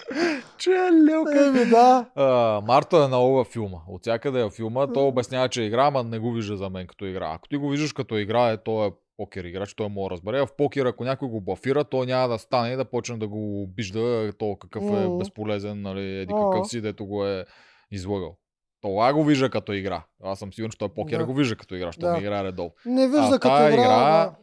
че 0.57 0.71
е 0.71 0.91
лелка. 0.93 1.45
Еми 1.45 1.65
да. 1.65 2.05
А, 2.15 2.25
Марто 2.61 3.03
е 3.03 3.07
много 3.07 3.33
във 3.33 3.47
филма. 3.47 3.77
От 3.87 4.01
всякъде 4.01 4.41
е 4.41 4.49
филма. 4.49 4.87
Той 4.87 5.03
обяснява, 5.03 5.49
че 5.49 5.61
игра, 5.61 5.85
ама 5.85 6.03
не 6.03 6.19
го 6.19 6.31
вижда 6.31 6.57
за 6.57 6.69
мен 6.69 6.87
като 6.87 7.05
игра. 7.05 7.31
Ако 7.35 7.47
ти 7.47 7.57
го 7.57 7.69
виждаш 7.69 7.93
като 7.93 8.17
игра, 8.17 8.49
е, 8.49 8.57
той 8.57 8.87
е 8.87 8.91
покер 9.17 9.43
играч, 9.43 9.73
той 9.73 9.89
може 9.89 10.09
да 10.09 10.11
разбере. 10.11 10.39
А 10.39 10.45
в 10.45 10.55
покер, 10.57 10.85
ако 10.85 11.03
някой 11.03 11.27
го 11.29 11.41
бафира, 11.41 11.83
той 11.83 12.05
няма 12.05 12.27
да 12.27 12.37
стане 12.39 12.69
и 12.73 12.75
да 12.75 12.85
почне 12.85 13.17
да 13.17 13.27
го 13.27 13.61
обижда, 13.63 14.33
то 14.37 14.57
какъв 14.61 14.83
е 14.83 15.17
безполезен, 15.17 15.81
нали, 15.81 16.17
еди 16.19 16.33
какъв 16.33 16.67
си, 16.67 16.81
дето 16.81 17.05
го 17.05 17.25
е 17.25 17.45
излъгал. 17.91 18.37
Това 18.81 19.13
го 19.13 19.23
вижда 19.23 19.49
като 19.49 19.73
игра. 19.73 20.03
Аз 20.23 20.39
съм 20.39 20.53
сигурен, 20.53 20.71
че 20.71 20.77
той 20.77 20.89
покер 20.89 21.17
Да. 21.19 21.25
го 21.25 21.33
вижда 21.33 21.55
като 21.55 21.75
игра, 21.75 21.85
защото 21.85 22.05
Да. 22.05 22.13
не 22.13 22.19
играе 22.19 22.43
редовно. 22.43 22.71
Не 22.85 23.07
вижда 23.07 23.29
а 23.35 23.39
като 23.39 23.67
игра. 23.67 23.73
игра, 23.73 23.87
да. 23.87 24.35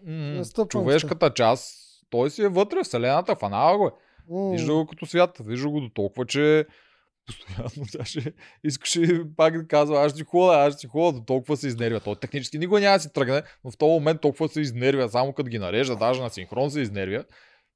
м- 0.59 0.67
човешката 0.69 1.31
част, 1.31 1.75
той 2.11 2.31
си 2.31 2.43
е 2.43 2.49
вътре 2.49 2.83
вселената, 2.85 3.37
фанала 3.37 3.79
го 3.79 3.87
е. 3.87 3.91
М. 4.31 4.51
Вижда 4.51 4.75
го 4.75 4.87
като 4.87 5.07
свят, 5.07 5.39
вижда 5.45 5.69
го 5.69 5.81
до 5.81 5.89
толкова, 5.89 6.27
че 6.27 6.67
постоянно 7.39 7.87
даже 7.99 8.33
искаше 8.65 9.23
пак 9.37 9.59
да 9.59 9.67
казва, 9.67 10.01
аз 10.05 10.13
ще 10.13 10.25
хода, 10.25 10.53
аз 10.53 10.75
ще 10.79 10.89
хода, 10.89 11.19
до 11.19 11.25
толкова 11.25 11.57
се 11.57 11.67
изнервя. 11.67 12.01
Той 12.01 12.17
технически 12.17 12.59
никога 12.59 12.81
няма 12.81 12.97
да 12.97 13.01
си 13.01 13.13
тръгне, 13.13 13.43
но 13.65 13.71
в 13.71 13.79
този 13.79 13.91
момент 13.91 14.21
толкова 14.21 14.49
се 14.49 14.61
изнервя, 14.61 15.09
само 15.09 15.33
като 15.33 15.49
ги 15.49 15.59
нарежда, 15.59 15.97
даже 15.97 16.23
на 16.23 16.31
синхрон 16.31 16.71
се 16.71 16.81
изнервя, 16.81 17.25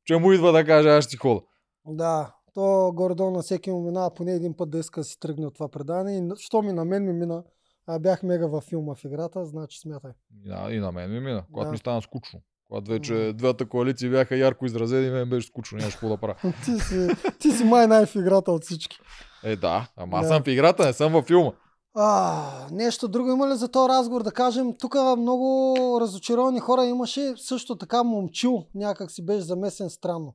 че 0.04 0.16
му 0.16 0.32
идва 0.32 0.52
да 0.52 0.64
каже, 0.64 0.88
аз 0.88 1.04
ще 1.04 1.16
хода. 1.16 1.40
Да, 1.86 2.34
то 2.54 2.92
горе-долу 2.94 3.30
на 3.30 3.42
всеки 3.42 3.70
му 3.70 3.82
минава 3.82 4.14
поне 4.14 4.32
един 4.32 4.56
път 4.56 4.70
да 4.70 4.78
иска 4.78 5.00
да 5.00 5.04
си 5.04 5.18
тръгне 5.20 5.46
от 5.46 5.54
това 5.54 5.68
предаване. 5.68 6.16
И 6.18 6.30
що 6.38 6.62
ми 6.62 6.72
на 6.72 6.84
мен 6.84 7.04
ми 7.04 7.12
мина, 7.12 7.44
а 7.86 7.98
бях 7.98 8.22
мега 8.22 8.46
във 8.46 8.64
филма 8.64 8.94
в 8.94 9.04
играта, 9.04 9.46
значи 9.46 9.80
смятай. 9.80 10.10
На, 10.44 10.70
и 10.70 10.78
на 10.78 10.92
мен 10.92 11.12
ми 11.12 11.20
мина, 11.20 11.44
когато 11.52 11.66
Да. 11.66 11.72
ми 11.72 11.78
стана 11.78 12.02
скучно. 12.02 12.40
Когато 12.68 12.90
вече 12.90 13.12
М. 13.14 13.32
двете 13.32 13.64
коалиции 13.68 14.10
бяха 14.10 14.36
ярко 14.36 14.66
изразени, 14.66 15.10
мен 15.10 15.28
беше 15.30 15.46
скучно, 15.46 15.78
нямаше 15.78 15.96
какво 15.96 16.08
да 16.08 16.16
правя. 16.16 16.34
ти, 16.64 16.78
си, 16.80 17.08
ти 17.38 17.50
си 17.50 17.64
май 17.64 17.86
най 17.86 18.06
в 18.06 18.14
играта 18.14 18.52
от 18.52 18.64
всички. 18.64 18.98
Е, 19.44 19.56
да, 19.56 19.88
ама 19.96 20.18
аз 20.18 20.26
Да. 20.28 20.34
съм 20.34 20.42
в 20.42 20.48
играта, 20.48 20.86
не 20.86 20.92
съм 20.92 21.12
във 21.12 21.24
филма. 21.26 21.50
А, 21.96 22.42
нещо 22.70 23.08
друго 23.08 23.30
има 23.30 23.48
ли 23.48 23.56
за 23.56 23.68
този 23.68 23.88
разговор? 23.88 24.22
Да 24.22 24.32
кажем, 24.32 24.74
тук 24.78 24.94
много 25.18 25.98
разочаровани 26.00 26.60
хора 26.60 26.84
имаше. 26.84 27.34
Също 27.36 27.76
така 27.78 28.02
момчил 28.02 28.64
някак 28.74 29.10
си 29.10 29.24
беше 29.26 29.40
замесен 29.40 29.90
странно. 29.90 30.34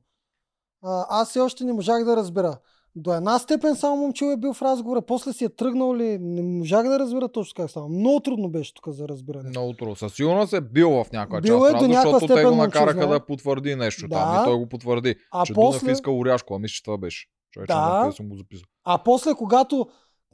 А, 0.84 1.06
аз 1.08 1.28
все 1.30 1.40
още 1.40 1.64
не 1.64 1.72
можах 1.72 2.04
да 2.04 2.16
разбера. 2.16 2.58
До 2.96 3.14
една 3.14 3.38
степен 3.38 3.76
само 3.76 3.96
момчил 3.96 4.26
е 4.26 4.36
бил 4.36 4.52
в 4.52 4.62
разговора, 4.62 5.02
после 5.02 5.32
си 5.32 5.44
е 5.44 5.48
тръгнал 5.48 5.96
ли, 5.96 6.18
не 6.18 6.42
можах 6.42 6.82
да 6.82 6.98
разбера 6.98 7.28
точно 7.28 7.54
как 7.56 7.70
става. 7.70 7.88
Много 7.88 8.20
трудно 8.20 8.48
беше 8.48 8.74
тук 8.74 8.88
за 8.88 9.08
разбиране. 9.08 9.48
Много 9.48 9.72
трудно. 9.72 9.96
Със 9.96 10.14
сигурност 10.14 10.52
е 10.52 10.60
бил 10.60 10.90
в 10.90 11.06
някаква 11.12 11.40
Бил 11.40 11.60
част, 11.60 11.74
е 11.74 11.78
до 11.78 11.92
защото 11.92 12.26
те 12.26 12.44
го 12.44 12.54
накараха 12.54 13.08
да 13.08 13.26
потвърди 13.26 13.76
нещо 13.76 14.08
Да. 14.08 14.16
там. 14.16 14.42
И 14.42 14.44
той 14.44 14.56
го 14.56 14.66
потвърди. 14.66 15.16
А 15.32 15.46
че 15.46 15.54
после- 15.54 15.80
Дунев 15.80 15.92
иска 15.92 16.10
Оряшко, 16.12 16.54
а 16.54 16.58
мисля, 16.58 16.72
че 16.72 16.82
това 16.84 16.98
беше. 16.98 17.26
Човече, 17.50 17.72
Да. 17.72 18.12
съм 18.16 18.28
го 18.28 18.36
записал. 18.36 18.66
А 18.84 18.98
после, 18.98 19.34
когато 19.34 19.86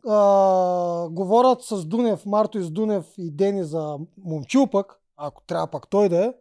а, 0.09 1.09
говорят 1.09 1.63
с 1.63 1.85
Дунев, 1.87 2.27
Марто 2.27 2.59
и 2.59 2.63
с 2.63 2.71
Дунев 2.71 3.05
и 3.19 3.31
Дени 3.31 3.65
за 3.65 3.99
момчил 4.25 4.67
пък, 4.67 5.01
ако 5.17 5.43
трябва 5.43 5.67
пък 5.67 5.89
той 5.89 6.09
да 6.09 6.25
е, 6.25 6.33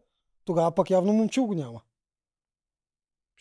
тогава 0.46 0.72
пък 0.72 0.90
явно 0.90 1.14
момчил 1.14 1.46
го 1.46 1.54
няма. 1.54 1.82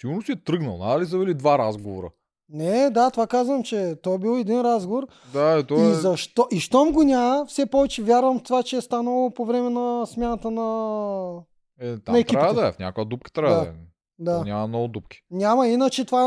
Сигурно 0.01 0.23
си 0.23 0.33
е 0.33 0.45
тръгнал, 0.45 0.79
нали 0.79 1.07
са 1.07 1.19
били 1.19 1.35
два 1.35 1.59
разговора. 1.59 2.11
Не, 2.49 2.91
да, 2.91 3.11
това 3.11 3.27
казвам, 3.27 3.63
че 3.63 3.97
той 4.03 4.15
е 4.15 4.19
бил 4.19 4.31
един 4.31 4.61
разговор. 4.61 5.07
Да, 5.33 5.59
и 5.59 5.65
той 5.65 5.79
И, 5.79 5.91
е... 5.91 5.95
защо, 5.95 6.47
и 6.51 6.61
щом 6.61 6.93
го 6.93 7.03
няма, 7.03 7.47
все 7.47 7.67
повече 7.67 8.03
вярвам 8.03 8.39
в 8.39 8.43
това, 8.43 8.63
че 8.63 8.77
е 8.77 8.81
станало 8.81 9.31
по 9.31 9.45
време 9.45 9.71
на 9.71 10.07
смяната 10.07 10.51
на... 10.51 10.63
е 11.81 11.97
там 11.97 12.13
на 12.13 12.19
екипите. 12.19 12.39
трябва 12.39 12.55
да 12.55 12.69
е, 12.69 12.73
в 12.73 12.79
някаква 12.79 13.05
дупка 13.05 13.31
трябва 13.31 13.55
Да. 13.55 13.61
да, 13.61 13.67
е. 13.67 13.73
Да. 14.19 14.39
То 14.39 14.45
Няма 14.45 14.67
много 14.67 14.89
дупки. 14.89 15.19
Няма, 15.31 15.69
иначе 15.69 16.05
това 16.05 16.23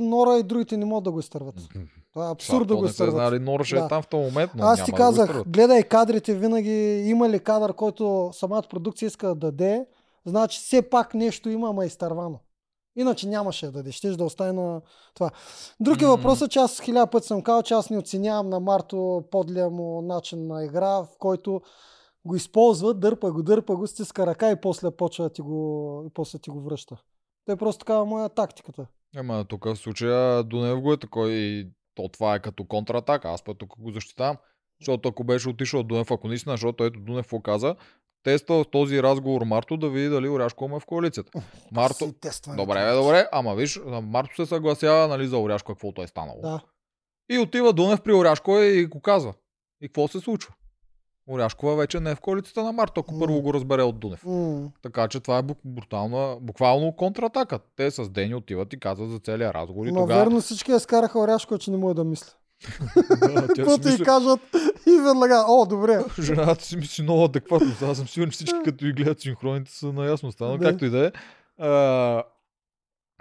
Нора 0.00 0.38
и 0.38 0.42
другите 0.42 0.76
не 0.76 0.84
могат 0.84 1.04
да 1.04 1.12
го 1.12 1.20
изтърват. 1.20 1.54
Това 2.12 2.28
е 2.28 2.30
абсурд 2.30 2.68
да 2.68 2.74
то 2.74 2.78
го 2.78 2.86
изтърват. 2.86 3.14
знали, 3.14 3.38
Нора 3.38 3.64
ще 3.64 3.76
Да. 3.76 3.84
е 3.84 3.88
там 3.88 4.02
в 4.02 4.06
този 4.06 4.24
момент, 4.24 4.50
но 4.56 4.64
Аз 4.64 4.84
ти 4.84 4.90
да 4.90 4.96
казах, 4.96 5.24
изтърват. 5.24 5.48
гледай 5.48 5.82
кадрите, 5.82 6.34
винаги 6.34 6.70
има 7.00 7.28
ли 7.28 7.38
кадър, 7.38 7.72
който 7.72 8.30
самата 8.32 8.62
продукция 8.62 9.06
иска 9.06 9.28
да 9.28 9.34
даде, 9.34 9.86
значи 10.24 10.60
все 10.60 10.82
пак 10.82 11.14
нещо 11.14 11.50
има, 11.50 11.68
ама 11.68 11.84
е 11.84 11.86
изтървано. 11.86 12.38
Иначе 12.96 13.28
нямаше 13.28 13.66
да 13.66 13.72
даде, 13.72 13.92
щеш 13.92 14.16
да 14.16 14.24
остане 14.24 14.52
на 14.52 14.80
това. 15.14 15.30
Други 15.80 16.04
М. 16.04 16.10
въпрос 16.10 16.42
е, 16.42 16.48
че 16.48 16.58
аз 16.58 16.80
хиляда 16.80 17.10
пъти 17.10 17.26
съм 17.26 17.42
казал, 17.42 17.62
че 17.62 17.74
аз 17.74 17.90
не 17.90 17.98
оценявам 17.98 18.48
на 18.48 18.60
Марто 18.60 19.24
подлия 19.30 19.70
му 19.70 20.02
начин 20.02 20.46
на 20.46 20.64
игра, 20.64 20.88
в 20.88 21.08
който 21.18 21.60
го 22.24 22.36
използва, 22.36 22.94
дърпа 22.94 23.32
го, 23.32 23.42
дърпа 23.42 23.76
го, 23.76 23.86
стиска 23.86 24.26
ръка 24.26 24.50
и 24.50 24.60
после 24.60 24.90
почва 24.90 25.24
да 25.24 25.30
ти 25.30 25.42
го, 25.42 26.04
и 26.06 26.10
после 26.14 26.38
ти 26.38 26.50
го 26.50 26.60
връща. 26.60 26.96
Той 27.44 27.54
е 27.54 27.58
просто 27.58 27.78
такава 27.78 28.04
моя 28.04 28.28
тактиката. 28.28 28.86
Ема 29.16 29.44
тук 29.44 29.64
в 29.64 29.76
случая 29.76 30.44
Дунев 30.44 30.80
го 30.80 30.92
е 30.92 30.96
такой 30.96 31.32
и 31.32 31.68
то 31.94 32.08
това 32.08 32.34
е 32.34 32.42
като 32.42 32.64
контратака. 32.64 33.28
Аз 33.28 33.44
пък 33.44 33.58
тук 33.58 33.78
го 33.78 33.90
защитавам. 33.90 34.36
Защото 34.80 35.08
ако 35.08 35.24
беше 35.24 35.48
отишъл 35.48 35.82
Дунев, 35.82 36.10
ако 36.10 36.28
наистина, 36.28 36.52
защото 36.52 36.84
ето 36.84 37.00
Дунев 37.00 37.24
какво 37.24 37.40
каза, 37.40 37.76
тества 38.22 38.64
в 38.64 38.70
този 38.70 39.02
разговор 39.02 39.42
Марто 39.42 39.76
да 39.76 39.88
види 39.88 40.08
дали 40.08 40.28
Оряшко 40.28 40.68
му 40.68 40.76
е 40.76 40.80
в 40.80 40.86
коалицията. 40.86 41.42
Марто... 41.72 42.12
Тестването. 42.20 42.62
Добре, 42.62 42.84
бе, 42.84 42.92
добре, 42.92 43.28
ама 43.32 43.54
виж, 43.54 43.80
Марто 44.02 44.36
се 44.36 44.46
съгласява 44.46 45.08
нали, 45.08 45.26
за 45.26 45.38
Оряшко 45.38 45.72
каквото 45.72 46.02
е 46.02 46.06
станало. 46.06 46.40
Да. 46.42 46.60
И 47.30 47.38
отива 47.38 47.72
Дунев 47.72 48.00
при 48.00 48.12
Оряшко 48.12 48.58
и 48.58 48.86
го 48.86 49.00
казва. 49.00 49.34
И 49.80 49.88
какво 49.88 50.08
се 50.08 50.20
случва? 50.20 50.54
Оряшкова 51.28 51.76
вече 51.76 52.00
не 52.00 52.10
е 52.10 52.14
в 52.14 52.20
коалицията 52.20 52.62
на 52.62 52.72
Марто, 52.72 53.00
ако 53.00 53.14
М. 53.14 53.20
първо 53.20 53.42
го 53.42 53.54
разбере 53.54 53.82
от 53.82 53.98
Дунев. 53.98 54.24
М. 54.24 54.70
Така 54.82 55.08
че 55.08 55.20
това 55.20 55.38
е 55.38 55.42
брутална, 55.64 56.36
буквално 56.40 56.96
контратака. 56.96 57.58
Те 57.76 57.90
с 57.90 58.08
Дени 58.08 58.34
отиват 58.34 58.72
и 58.72 58.80
казват 58.80 59.10
за 59.10 59.18
целия 59.18 59.54
разговор. 59.54 59.86
Но 59.86 60.00
тогава... 60.00 60.20
верно 60.20 60.40
всички 60.40 60.70
я 60.70 60.80
скараха 60.80 61.18
Оряшко, 61.18 61.58
че 61.58 61.70
не 61.70 61.76
може 61.76 61.94
да 61.94 62.04
мисля. 62.62 63.40
Да, 63.40 63.48
Каквото 63.48 63.88
и 63.88 64.04
кажат 64.04 64.40
и 64.86 64.90
веднага, 64.90 65.44
о, 65.48 65.66
добре. 65.66 66.04
жената 66.20 66.64
си 66.64 66.76
мисли 66.76 67.02
много 67.02 67.24
адекватно. 67.24 67.72
Аз 67.82 67.96
съм 67.96 68.08
сигурен, 68.08 68.30
че 68.30 68.34
всички 68.34 68.58
като 68.64 68.86
и 68.86 68.92
гледат 68.92 69.20
синхроните 69.20 69.70
са 69.72 69.92
наясно 69.92 70.32
стана. 70.32 70.58
Да. 70.58 70.64
Както 70.70 70.84
и 70.84 70.90
да 70.90 71.06
е. 71.06 71.12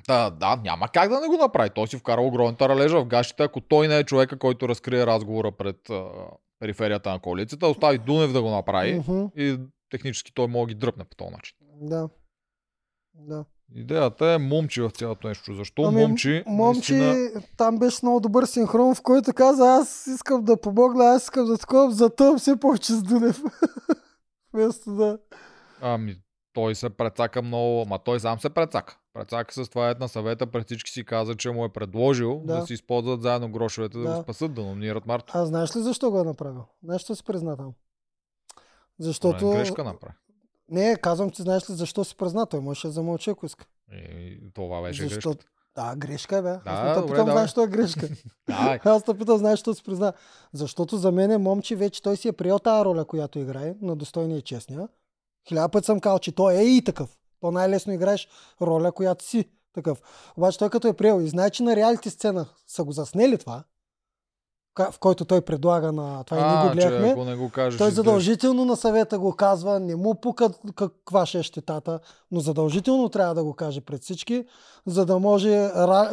А, 0.08 0.30
Да, 0.32 0.60
няма 0.64 0.88
как 0.88 1.10
да 1.10 1.20
не 1.20 1.28
го 1.28 1.38
направи. 1.38 1.70
Той 1.70 1.88
си 1.88 1.98
вкара 1.98 2.22
огромната 2.22 2.70
ралежа 2.70 3.00
в 3.00 3.06
гащите, 3.06 3.44
ако 3.44 3.62
той 3.62 3.88
не 3.88 3.98
е 3.98 4.04
човека, 4.04 4.38
който 4.40 4.70
разкрие 4.70 5.06
разговора 5.06 5.52
пред 5.52 5.90
а, 5.90 6.04
периферията 6.60 7.12
на 7.12 7.20
коалицията, 7.20 7.68
остави 7.68 7.98
Дунев 7.98 8.34
да 8.34 8.42
го 8.42 8.50
направи 8.52 8.94
Мгм, 9.08 9.26
и 9.38 9.58
технически 9.90 10.34
той 10.34 10.48
може 10.48 10.68
да 10.68 10.74
ги 10.74 10.80
дръпне 10.80 11.04
по 11.04 11.16
този 11.16 11.32
начин. 11.32 11.58
Да. 11.82 12.10
Да. 13.14 13.46
Идеята 13.76 14.26
е 14.26 14.38
момчи 14.38 14.82
в 14.82 14.90
цялото 14.90 15.28
нещо. 15.28 15.54
Защо 15.54 15.82
Ами, 15.84 16.02
момчи? 16.02 16.44
Момче, 16.48 16.94
наистина- 16.96 17.44
там 17.58 17.78
беше 17.80 18.00
много 18.04 18.20
добър 18.20 18.46
синхрон, 18.46 18.96
в 18.96 19.02
който 19.02 19.34
каза, 19.34 19.66
аз 19.66 20.08
искам 20.08 20.44
да 20.44 20.62
помогна, 20.62 21.06
аз 21.06 21.24
искам 21.24 21.46
да 21.46 21.58
такова, 21.58 21.92
затъм 21.92 22.38
все 22.38 22.56
повече 22.56 22.94
с 22.94 23.04
Дунев. 23.04 23.42
Вместо 24.54 24.92
да... 24.92 25.18
Ами, 25.82 26.16
той 26.54 26.76
се 26.76 26.90
прецака 26.90 27.42
много, 27.42 27.86
ма 27.86 28.00
той 28.00 28.20
сам 28.20 28.40
се 28.40 28.50
прецака. 28.50 28.98
Прецака 29.14 29.54
с 29.54 29.70
това 29.70 29.90
е 29.90 29.96
на 30.00 30.08
съвета, 30.08 30.48
пред 30.48 30.66
всички 30.66 30.92
си 30.92 31.06
каза, 31.06 31.36
че 31.36 31.52
му 31.52 31.66
е 31.66 31.70
предложил 31.70 32.42
да, 32.46 32.56
Да. 32.56 32.66
си 32.66 32.74
използват 32.74 33.22
заедно 33.22 33.52
грошовете 33.52 33.98
да, 33.98 34.04
Да. 34.04 34.16
го 34.16 34.22
спасат, 34.24 34.54
да 34.54 34.62
номинират 34.62 35.06
Марто. 35.06 35.34
А 35.36 35.46
знаеш 35.46 35.76
ли 35.76 35.80
защо 35.80 36.12
го 36.12 36.20
е 36.20 36.24
направил? 36.24 36.64
Нещо 36.84 37.16
си 37.16 37.24
призна 37.24 37.58
там. 37.58 37.72
Защото... 39.00 39.32
Защото... 39.32 39.52
Грешка 39.52 39.84
направи. 39.84 40.14
Не, 40.72 40.96
казвам 40.96 41.30
ти, 41.30 41.42
знаеш 41.42 41.70
ли 41.70 41.74
защо 41.74 42.04
си 42.04 42.16
призна? 42.16 42.46
Той 42.46 42.60
можеше 42.60 42.88
да 42.88 42.94
замълчи, 42.94 43.30
ако 43.30 43.46
иска. 43.46 43.66
И 43.94 44.40
това 44.54 44.82
беше 44.82 45.04
Защо... 45.08 45.30
грешка. 45.30 45.46
Да, 45.76 45.96
грешка 45.96 46.38
е, 46.38 46.42
бе. 46.42 46.50
Аз 46.50 46.64
Да, 46.64 46.84
не 46.84 47.02
те 47.02 47.12
питам, 47.12 47.32
знаеш, 47.32 47.52
що 47.52 47.64
е 47.64 47.68
грешка. 47.68 48.08
Аз 48.86 49.04
те 49.04 49.18
питам, 49.18 49.38
знаеш, 49.38 49.60
що 49.60 49.74
си 49.74 49.84
призна. 49.84 50.14
Защото 50.54 50.98
за 50.98 51.12
мен 51.12 51.32
е 51.32 51.38
момче 51.38 51.76
вече 51.76 52.02
той 52.02 52.18
си 52.18 52.28
е 52.28 52.32
приел 52.32 52.60
тази 52.60 52.86
роля, 52.86 53.06
която 53.06 53.40
играе, 53.40 53.76
на 53.82 53.96
достойния 53.96 54.38
и 54.38 54.42
честния. 54.42 54.88
Хиляда 55.48 55.70
път 55.70 55.86
съм 55.86 56.00
казал, 56.00 56.20
че 56.20 56.32
той 56.32 56.54
е 56.54 56.64
и 56.64 56.84
такъв. 56.84 57.18
То 57.40 57.52
най-лесно 57.52 57.94
играеш 57.94 58.28
роля, 58.62 58.92
която 58.92 59.26
си 59.26 59.46
такъв. 59.74 60.02
Обаче 60.38 60.60
той 60.60 60.70
като 60.70 60.88
е 60.88 60.94
приел 60.94 61.22
и 61.22 61.28
знае, 61.28 61.50
че 61.50 61.64
на 61.64 61.76
реалити 61.76 62.10
сцена 62.10 62.46
са 62.68 62.84
го 62.84 62.92
заснели 62.92 63.38
това, 63.38 63.64
в 64.80 65.00
който 65.00 65.26
той 65.26 65.42
предлага 65.42 65.92
на 65.92 66.24
това 66.24 66.38
и 66.38 66.44
ние 66.44 66.54
а, 66.54 66.68
го 66.68 66.74
гледахме. 66.74 67.08
че 67.08 67.12
ако 67.12 67.24
не 67.24 67.36
го 67.36 67.50
кажеш, 67.50 67.78
Той 67.78 67.92
задължително 67.92 68.66
на 68.66 68.76
съвета 68.76 69.20
го 69.20 69.36
казва, 69.36 69.80
не 69.80 69.96
му 69.96 70.16
пука 70.16 70.50
каква 70.76 71.26
ще 71.26 71.40
е 71.40 71.44
щетата, 71.44 72.00
но 72.32 72.40
задължително 72.40 73.10
трябва 73.10 73.36
да 73.36 73.44
го 73.44 73.54
каже 73.54 73.82
пред 73.82 74.02
всички, 74.02 74.46
за 74.86 75.06
да 75.06 75.20
може 75.20 75.50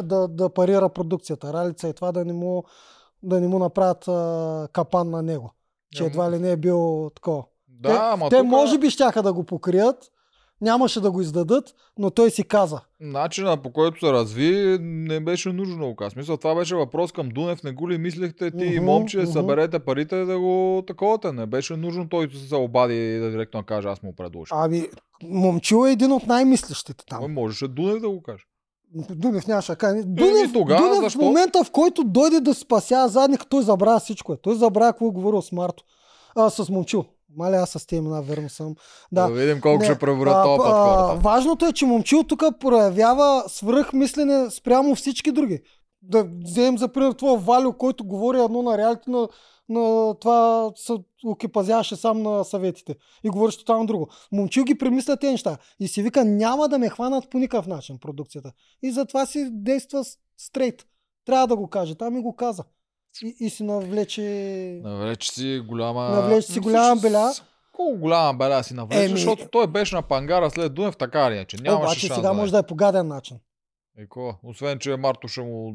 да, 0.03 0.27
да 0.29 0.49
парира 0.49 0.89
продукцията. 0.89 1.53
Ралица 1.53 1.87
и 1.87 1.93
това 1.93 2.11
да 2.11 2.25
не 2.25 2.33
му, 2.33 2.63
да 3.23 3.41
не 3.41 3.47
му 3.47 3.59
направят 3.59 4.07
а, 4.07 4.67
капан 4.73 5.09
на 5.09 5.21
него. 5.21 5.53
Че 5.95 6.03
едва 6.03 6.31
ли 6.31 6.39
не 6.39 6.51
е 6.51 6.57
бил 6.57 7.11
такова. 7.15 7.43
Да, 7.67 7.89
те, 7.89 7.95
ама 8.01 8.29
те 8.29 8.37
тук... 8.37 8.47
може 8.47 8.77
би 8.77 8.89
щяха 8.89 9.23
да 9.23 9.33
го 9.33 9.43
покрият, 9.43 10.11
нямаше 10.61 11.01
да 11.01 11.11
го 11.11 11.21
издадат, 11.21 11.75
но 11.97 12.09
той 12.11 12.31
си 12.31 12.43
каза. 12.43 12.79
Начина 12.99 13.57
по 13.57 13.71
който 13.71 13.99
се 13.99 14.13
разви 14.13 14.77
не 14.81 15.19
беше 15.19 15.53
нужно. 15.53 15.95
В 15.99 16.09
Смисъл, 16.11 16.37
това 16.37 16.55
беше 16.55 16.75
въпрос 16.75 17.11
към 17.11 17.29
Дунев. 17.29 17.63
Не 17.63 17.71
го 17.71 17.89
ли 17.89 17.97
мислехте 17.97 18.51
ти 18.51 18.65
и 18.65 18.75
Мгм, 18.79 18.85
момче, 18.85 19.17
мгм. 19.17 19.31
съберете 19.31 19.79
парите 19.79 20.25
да 20.25 20.39
го 20.39 20.83
таковате. 20.87 21.31
Не 21.31 21.45
беше 21.45 21.75
нужно 21.75 22.09
той 22.09 22.27
да 22.27 22.39
се 22.39 22.55
обади 22.55 23.15
и 23.15 23.19
да 23.19 23.31
директно 23.31 23.63
каже, 23.63 23.87
аз 23.87 24.03
му 24.03 24.15
предложих. 24.15 24.51
Ами, 24.51 24.87
момчил 25.23 25.85
е 25.87 25.91
един 25.91 26.11
от 26.11 26.27
най-мислещите 26.27 27.03
там. 27.07 27.33
можеше 27.33 27.67
Дунев 27.67 28.01
да 28.01 28.09
го 28.09 28.21
каже. 28.21 28.43
Дунев 29.09 29.47
нямаше 29.47 29.71
да 29.71 29.75
каже. 29.75 30.03
Дунев, 30.05 30.53
тогава 30.53 30.81
Дунев 30.81 30.99
защо? 31.03 31.19
в 31.19 31.21
момента, 31.21 31.63
в 31.63 31.71
който 31.71 32.03
дойде 32.03 32.39
да 32.39 32.53
спася 32.53 33.07
задник, 33.07 33.45
той 33.49 33.63
забравя 33.63 33.99
всичко. 33.99 34.33
Е. 34.33 34.37
Той 34.41 34.55
забравя 34.55 34.93
какво 34.93 35.07
е 35.07 35.11
говорил 35.11 35.41
с 35.41 35.51
Марто. 35.51 35.83
А, 36.35 36.49
с 36.49 36.69
момчил. 36.69 37.05
Маля, 37.37 37.55
аз 37.55 37.69
с 37.69 37.85
тези 37.87 37.97
имена 37.97 38.21
верно 38.21 38.49
съм. 38.49 38.75
Да, 39.11 39.27
Да. 39.27 39.33
видим 39.33 39.61
колко 39.61 39.79
Не, 39.79 39.85
ще 39.85 39.99
преборят 39.99 40.43
този 40.43 40.57
път 40.57 40.71
хората. 40.71 41.15
Важното 41.21 41.65
е, 41.65 41.73
че 41.73 41.85
момчил 41.85 42.23
тук 42.23 42.43
проявява 42.59 43.43
свръхмислене 43.47 44.51
спрямо 44.51 44.95
всички 44.95 45.31
други. 45.31 45.59
Да 46.01 46.27
вземем 46.45 46.77
за 46.77 46.87
пример 46.87 47.11
това 47.11 47.35
Валю, 47.35 47.73
който 47.73 48.05
говори 48.05 48.39
едно 48.39 48.61
на 48.61 48.77
реалити 48.77 49.09
на, 49.09 49.27
на 49.69 50.15
това 50.19 50.71
се 50.75 50.93
окипазяваше 51.25 51.95
сам 51.95 52.21
на 52.21 52.43
съветите 52.43 52.95
и 53.23 53.29
говориш 53.29 53.57
тотално 53.57 53.85
друго. 53.85 54.07
Момчил 54.31 54.63
ги 54.63 54.77
премисля 54.77 55.17
тези 55.17 55.31
неща 55.31 55.57
и 55.79 55.87
си 55.87 56.01
вика 56.03 56.25
няма 56.25 56.69
да 56.69 56.79
ме 56.79 56.89
хванат 56.89 57.29
по 57.29 57.37
никакъв 57.37 57.67
начин 57.67 57.97
продукцията. 57.99 58.51
И 58.83 58.91
затова 58.91 59.25
си 59.25 59.47
действа 59.51 60.03
стрейт. 60.37 60.85
Трябва 61.25 61.47
да 61.47 61.55
го 61.55 61.67
каже. 61.67 61.95
Там 61.95 62.17
и 62.17 62.21
го 62.21 62.35
каза. 62.35 62.63
И, 63.23 63.35
и 63.39 63.49
си 63.49 63.63
навлече... 63.63 64.21
Навлече 64.83 65.31
си 65.31 65.63
голяма... 65.67 66.09
Навлече 66.09 66.51
си 66.51 66.59
голяма 66.59 67.01
беля. 67.01 67.31
Колко 67.71 67.97
голяма 67.97 68.33
беля 68.33 68.63
си 68.63 68.73
навлече, 68.73 69.05
Еми- 69.05 69.11
защото 69.11 69.47
той 69.51 69.67
беше 69.67 69.95
на 69.95 70.01
пангара 70.01 70.49
след 70.49 70.73
Дунев 70.73 70.97
така 70.97 71.27
или 71.27 71.35
иначе. 71.35 71.57
Нямаше 71.57 71.83
Обаче 71.83 72.07
шанс 72.07 72.19
сега 72.19 72.27
да 72.27 72.33
може 72.33 72.51
да 72.51 72.57
е 72.57 72.63
по 72.63 72.75
гаден 72.75 73.07
начин. 73.07 73.37
Е, 73.97 74.01
какво? 74.01 74.33
Освен, 74.43 74.79
че 74.79 74.95
Марто 74.95 75.27
ще 75.27 75.41
му... 75.41 75.73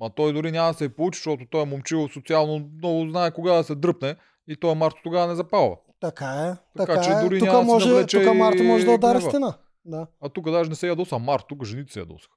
Ма 0.00 0.10
той 0.16 0.32
дори 0.32 0.52
няма 0.52 0.72
да 0.72 0.78
се 0.78 0.96
получи, 0.96 1.16
защото 1.16 1.44
той 1.50 1.62
е 1.62 1.64
момчил 1.64 2.08
социално 2.08 2.70
много 2.78 3.10
знае 3.10 3.30
кога 3.30 3.52
да 3.52 3.64
се 3.64 3.74
дръпне 3.74 4.16
и 4.48 4.56
той 4.56 4.74
Марто 4.74 5.00
тогава 5.04 5.26
не 5.26 5.34
запалва. 5.34 5.76
Така 6.00 6.26
е. 6.26 6.78
Така 6.78 6.94
Така, 6.94 7.02
че 7.02 7.10
е. 7.10 7.22
дори 7.22 7.38
Тук 7.38 7.48
няма 7.48 7.58
да 7.58 7.64
може, 7.64 7.88
навлече 7.88 8.24
тук 8.24 8.34
Марто 8.34 8.62
може 8.62 8.84
да 8.84 8.92
и 8.92 8.94
удари 8.94 9.20
стена. 9.20 9.54
Да. 9.84 10.06
А 10.22 10.28
тук 10.28 10.50
даже 10.50 10.70
не 10.70 10.76
се 10.76 10.88
ядоса 10.88 11.18
Марто, 11.18 11.46
тук 11.48 11.64
жените 11.64 11.92
се 11.92 11.98
ядоса. 11.98 12.28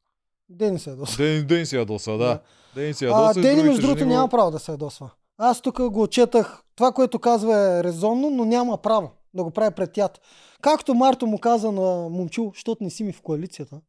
Дени 0.50 0.80
се 0.80 0.90
ядосва. 0.90 1.24
Ден, 1.24 1.48
ден 1.48 1.66
си 1.66 1.76
ядоса, 1.76 2.12
да. 2.12 2.18
Да. 2.18 2.40
Ден 2.76 2.94
си 2.94 3.06
А, 3.06 3.08
ядоса 3.08 3.40
и 3.40 3.44
Дени, 3.44 3.64
между 3.64 3.82
другото, 3.82 4.04
го- 4.04 4.10
няма 4.10 4.28
право 4.28 4.52
да 4.52 4.60
се 4.60 4.72
ядосва. 4.72 5.10
Аз 5.38 5.62
тук 5.62 5.82
го 5.82 6.08
четах. 6.08 6.64
Това, 6.76 6.92
което 6.92 7.20
казва 7.20 7.58
е 7.70 7.84
резонно, 7.84 8.30
но 8.30 8.46
няма 8.46 8.78
право 8.78 9.12
да 9.34 9.44
го 9.44 9.52
прави 9.52 9.76
пред 9.76 9.92
тят. 9.92 10.22
Както 10.62 10.94
Марто 10.94 11.28
му 11.28 11.40
каза 11.40 11.72
на 11.72 11.82
Момчу, 12.10 12.52
защото 12.54 12.84
не 12.84 12.90
си 12.90 13.04
ми 13.04 13.14
в 13.14 13.22
коалицията. 13.22 13.82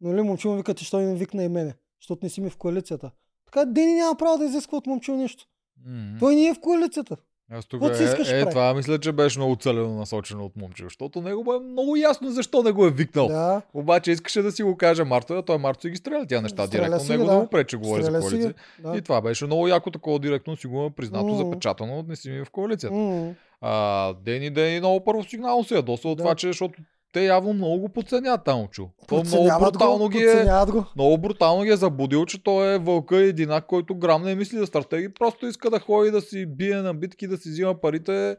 Нали, 0.00 0.22
Момчу 0.22 0.48
му 0.48 0.56
вика, 0.56 0.74
ти 0.74 0.84
що 0.84 0.98
не 0.98 1.14
викна 1.14 1.44
и 1.44 1.48
мене, 1.48 1.74
защото 2.00 2.20
не 2.22 2.30
си 2.30 2.40
ми 2.40 2.50
в 2.50 2.56
коалицията. 2.56 3.10
Така 3.44 3.64
Дени 3.64 3.94
няма 3.94 4.14
право 4.14 4.38
да 4.38 4.44
изисква 4.44 4.78
от 4.78 4.86
Момчу 4.86 5.14
нещо. 5.14 5.44
М. 5.86 6.16
Той 6.20 6.36
не 6.36 6.46
е 6.46 6.54
в 6.54 6.60
коалицията. 6.60 7.16
Аз 7.52 7.66
тук 7.66 7.82
е, 7.82 8.02
искаш 8.04 8.28
да 8.28 8.36
е, 8.36 8.40
прави? 8.40 8.50
това 8.50 8.74
мисля, 8.74 8.98
че 8.98 9.12
беше 9.12 9.38
много 9.38 9.56
целено 9.56 9.88
насочено 9.90 10.44
от 10.44 10.56
момче, 10.56 10.84
защото 10.84 11.20
него 11.20 11.44
му 11.44 11.52
е 11.52 11.60
много 11.60 11.96
ясно 11.96 12.30
защо 12.30 12.62
не 12.62 12.72
го 12.72 12.86
е 12.86 12.90
викнал. 12.90 13.28
Да. 13.28 13.62
Обаче 13.74 14.10
искаше 14.10 14.42
да 14.42 14.52
си 14.52 14.62
го 14.62 14.76
каже 14.76 15.04
Марто, 15.04 15.34
а 15.34 15.42
той 15.42 15.58
Марто 15.58 15.80
си 15.80 15.90
ги 15.90 15.96
стреля 15.96 16.26
тия 16.26 16.42
неща 16.42 16.66
Стреля 16.66 16.80
директно. 16.80 17.00
си 17.00 17.10
Него 17.12 17.24
да 17.24 17.30
да. 17.30 17.36
му 17.36 17.46
прече 17.46 17.76
говори 17.76 18.02
за 18.02 18.06
Стреля 18.06 18.20
ги. 18.20 18.26
коалиция. 18.26 18.54
Да. 18.80 18.96
И 18.96 19.02
това 19.02 19.20
беше 19.20 19.46
много 19.46 19.68
яко 19.68 19.90
такова 19.90 20.18
директно 20.18 20.56
си 20.56 20.66
го 20.66 20.84
е 20.84 20.90
признато, 20.90 21.24
М. 21.24 21.36
запечатано, 21.36 22.04
не 22.08 22.16
си 22.16 22.30
ми 22.30 22.44
в 22.44 22.50
коалицията. 22.50 22.96
М. 22.96 23.32
А, 23.60 24.12
Дени 24.14 24.50
Дени 24.50 24.78
много 24.78 25.04
първо 25.04 25.24
сигнално 25.24 25.64
се 25.64 25.74
ядоса 25.74 26.08
от 26.08 26.16
Да. 26.18 26.22
това, 26.24 26.34
че 26.34 26.46
защото 26.46 26.74
те 27.12 27.24
явно 27.24 27.52
много 27.52 27.78
го 27.78 27.88
подценяват 27.88 28.44
там, 28.44 28.68
чу. 28.68 28.86
То 29.08 29.22
много 29.24 29.48
брутално 29.60 29.98
го, 29.98 30.08
ги 30.08 30.18
е 30.18 30.44
го. 30.66 30.84
много 30.96 31.18
брутално 31.18 31.62
ги 31.62 31.70
е 31.70 31.76
забудил, 31.76 32.26
че 32.26 32.42
той 32.42 32.74
е 32.74 32.78
вълка 32.78 33.16
единак, 33.16 33.66
който 33.66 33.94
грам 33.94 34.22
не 34.22 34.34
мисли 34.34 34.58
за 34.58 34.66
стратегии, 34.66 35.08
просто 35.08 35.46
иска 35.46 35.70
да 35.70 35.80
ходи 35.80 36.10
да 36.10 36.20
си 36.20 36.46
бие 36.46 36.76
на 36.76 36.94
битки, 36.94 37.26
да 37.26 37.36
си 37.36 37.48
взима 37.48 37.80
парите 37.80 38.36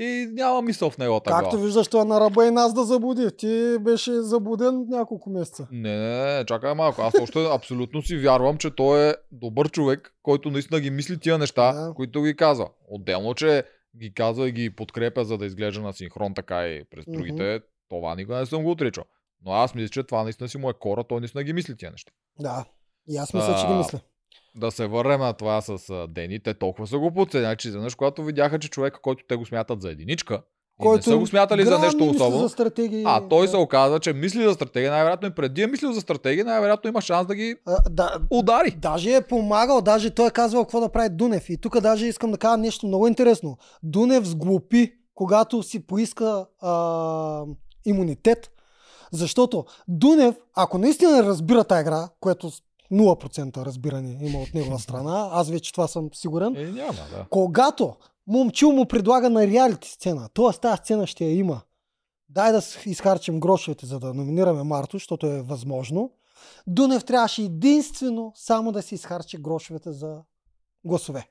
и 0.00 0.28
няма 0.32 0.62
мисъл 0.62 0.90
в 0.90 0.98
неговата 0.98 1.30
Както 1.30 1.50
глава. 1.50 1.64
виждаш, 1.64 1.88
това 1.88 2.04
на 2.04 2.20
ръба 2.20 2.46
и 2.46 2.50
нас 2.50 2.74
да 2.74 2.84
забуди. 2.84 3.30
Ти 3.36 3.76
беше 3.80 4.12
забуден 4.12 4.86
няколко 4.88 5.30
месеца. 5.30 5.66
Не, 5.72 5.98
не, 5.98 6.36
не, 6.36 6.44
чакай 6.44 6.74
малко. 6.74 7.02
Аз 7.02 7.14
още 7.22 7.44
абсолютно 7.52 8.02
си 8.02 8.16
вярвам, 8.16 8.56
че 8.58 8.70
той 8.70 9.08
е 9.08 9.14
добър 9.32 9.70
човек, 9.70 10.14
който 10.22 10.50
наистина 10.50 10.80
ги 10.80 10.90
мисли 10.90 11.18
тия 11.18 11.38
неща, 11.38 11.72
Да. 11.72 11.94
които 11.94 12.22
ги 12.22 12.36
казва. 12.36 12.68
Отделно, 12.88 13.34
че 13.34 13.64
ги 13.98 14.14
казва 14.14 14.48
и 14.48 14.52
ги 14.52 14.70
подкрепя, 14.70 15.24
за 15.24 15.38
да 15.38 15.46
изглежда 15.46 15.80
на 15.80 15.92
синхрон 15.92 16.34
така 16.34 16.66
и 16.66 16.84
през 16.90 17.04
другите, 17.08 17.60
това 17.90 18.14
никога 18.14 18.36
не 18.36 18.46
съм 18.46 18.62
го 18.62 18.70
отричал. 18.70 19.04
Но 19.44 19.52
аз 19.52 19.74
мисля, 19.74 19.88
че 19.88 20.02
това 20.02 20.22
наистина 20.22 20.48
си 20.48 20.58
му 20.58 20.70
е 20.70 20.74
кора, 20.74 21.04
той 21.04 21.20
наистина 21.20 21.44
ги 21.44 21.52
мисли 21.52 21.76
тия 21.76 21.90
неща. 21.90 22.12
Да. 22.40 22.64
И 23.08 23.16
аз 23.16 23.34
мисля, 23.34 23.54
че 23.54 23.66
ги 23.66 23.72
А, 23.72 23.76
мисля. 23.76 24.00
да 24.56 24.70
се 24.70 24.86
върнем 24.86 25.20
на 25.20 25.32
това 25.32 25.60
с 25.60 25.90
а, 25.90 26.06
Дени, 26.06 26.42
те 26.42 26.54
толкова 26.54 26.86
са 26.86 26.98
го 26.98 27.12
подценяли, 27.12 27.56
че 27.56 27.68
изведнъж, 27.68 27.94
когато 27.94 28.24
видяха, 28.24 28.58
че 28.58 28.70
човека, 28.70 29.00
който 29.00 29.24
те 29.28 29.36
го 29.36 29.46
смятат 29.46 29.82
за 29.82 29.90
единичка, 29.90 30.42
и 30.84 30.88
не 30.88 31.02
са 31.02 31.16
го 31.16 31.26
смятали 31.26 31.64
за 31.64 31.78
нещо 31.78 32.04
особено, 32.06 32.38
За 32.38 32.48
стратегии. 32.48 33.02
а 33.06 33.28
той 33.28 33.42
да. 33.42 33.50
се 33.50 33.56
оказа, 33.56 34.00
че 34.00 34.12
мисли 34.12 34.44
за 34.44 34.52
стратегия, 34.52 34.90
най-вероятно 34.90 35.28
и 35.28 35.34
преди 35.34 35.62
е 35.62 35.66
мислил 35.66 35.92
за 35.92 36.00
стратегия, 36.00 36.44
най-вероятно 36.44 36.88
има 36.88 37.00
шанс 37.00 37.26
да 37.26 37.34
ги 37.34 37.54
А, 37.66 37.90
да, 37.90 38.18
удари. 38.30 38.70
Даже 38.72 39.14
е 39.14 39.20
помагал, 39.22 39.80
даже 39.80 40.10
той 40.10 40.26
е 40.26 40.30
казвал 40.30 40.64
какво 40.64 40.80
да 40.80 40.88
прави 40.88 41.08
Дунев. 41.08 41.50
И 41.50 41.56
тук 41.56 41.80
даже 41.80 42.06
искам 42.06 42.30
да 42.30 42.38
кажа 42.38 42.56
нещо 42.56 42.86
много 42.86 43.06
интересно. 43.08 43.56
Дунев 43.82 44.24
сглупи, 44.24 44.92
когато 45.14 45.62
си 45.62 45.86
поиска 45.86 46.46
а, 46.60 47.44
имунитет. 47.88 48.50
Защото 49.12 49.64
Дунев, 49.88 50.36
ако 50.54 50.78
наистина 50.78 51.22
разбира 51.22 51.64
тази 51.64 51.80
игра, 51.80 52.08
което 52.20 52.50
с 52.50 52.62
0% 52.92 53.64
разбиране 53.64 54.18
има 54.20 54.38
от 54.38 54.54
негова 54.54 54.78
страна, 54.78 55.28
аз 55.32 55.50
вече 55.50 55.72
това 55.72 55.88
съм 55.88 56.10
сигурен, 56.14 56.56
Е, 56.56 56.64
няма, 56.64 56.92
да. 56.92 57.26
когато 57.30 57.96
момчил 58.26 58.72
му 58.72 58.86
предлага 58.86 59.30
на 59.30 59.46
реалити 59.46 59.90
сцена, 59.90 60.28
т.е. 60.34 60.58
тази 60.60 60.76
сцена 60.76 61.06
ще 61.06 61.24
я 61.24 61.34
има. 61.34 61.60
Дай 62.28 62.52
да 62.52 62.62
изхарчим 62.86 63.40
грошовете, 63.40 63.86
за 63.86 64.00
да 64.00 64.14
номинираме 64.14 64.62
Марто, 64.62 64.96
защото 64.96 65.26
е 65.26 65.42
възможно. 65.42 66.10
Дунев 66.66 67.04
трябваше 67.04 67.42
единствено 67.42 68.32
само 68.34 68.72
да 68.72 68.82
си 68.82 68.94
изхарчи 68.94 69.38
грошовете 69.38 69.92
за 69.92 70.20
гласове. 70.84 71.28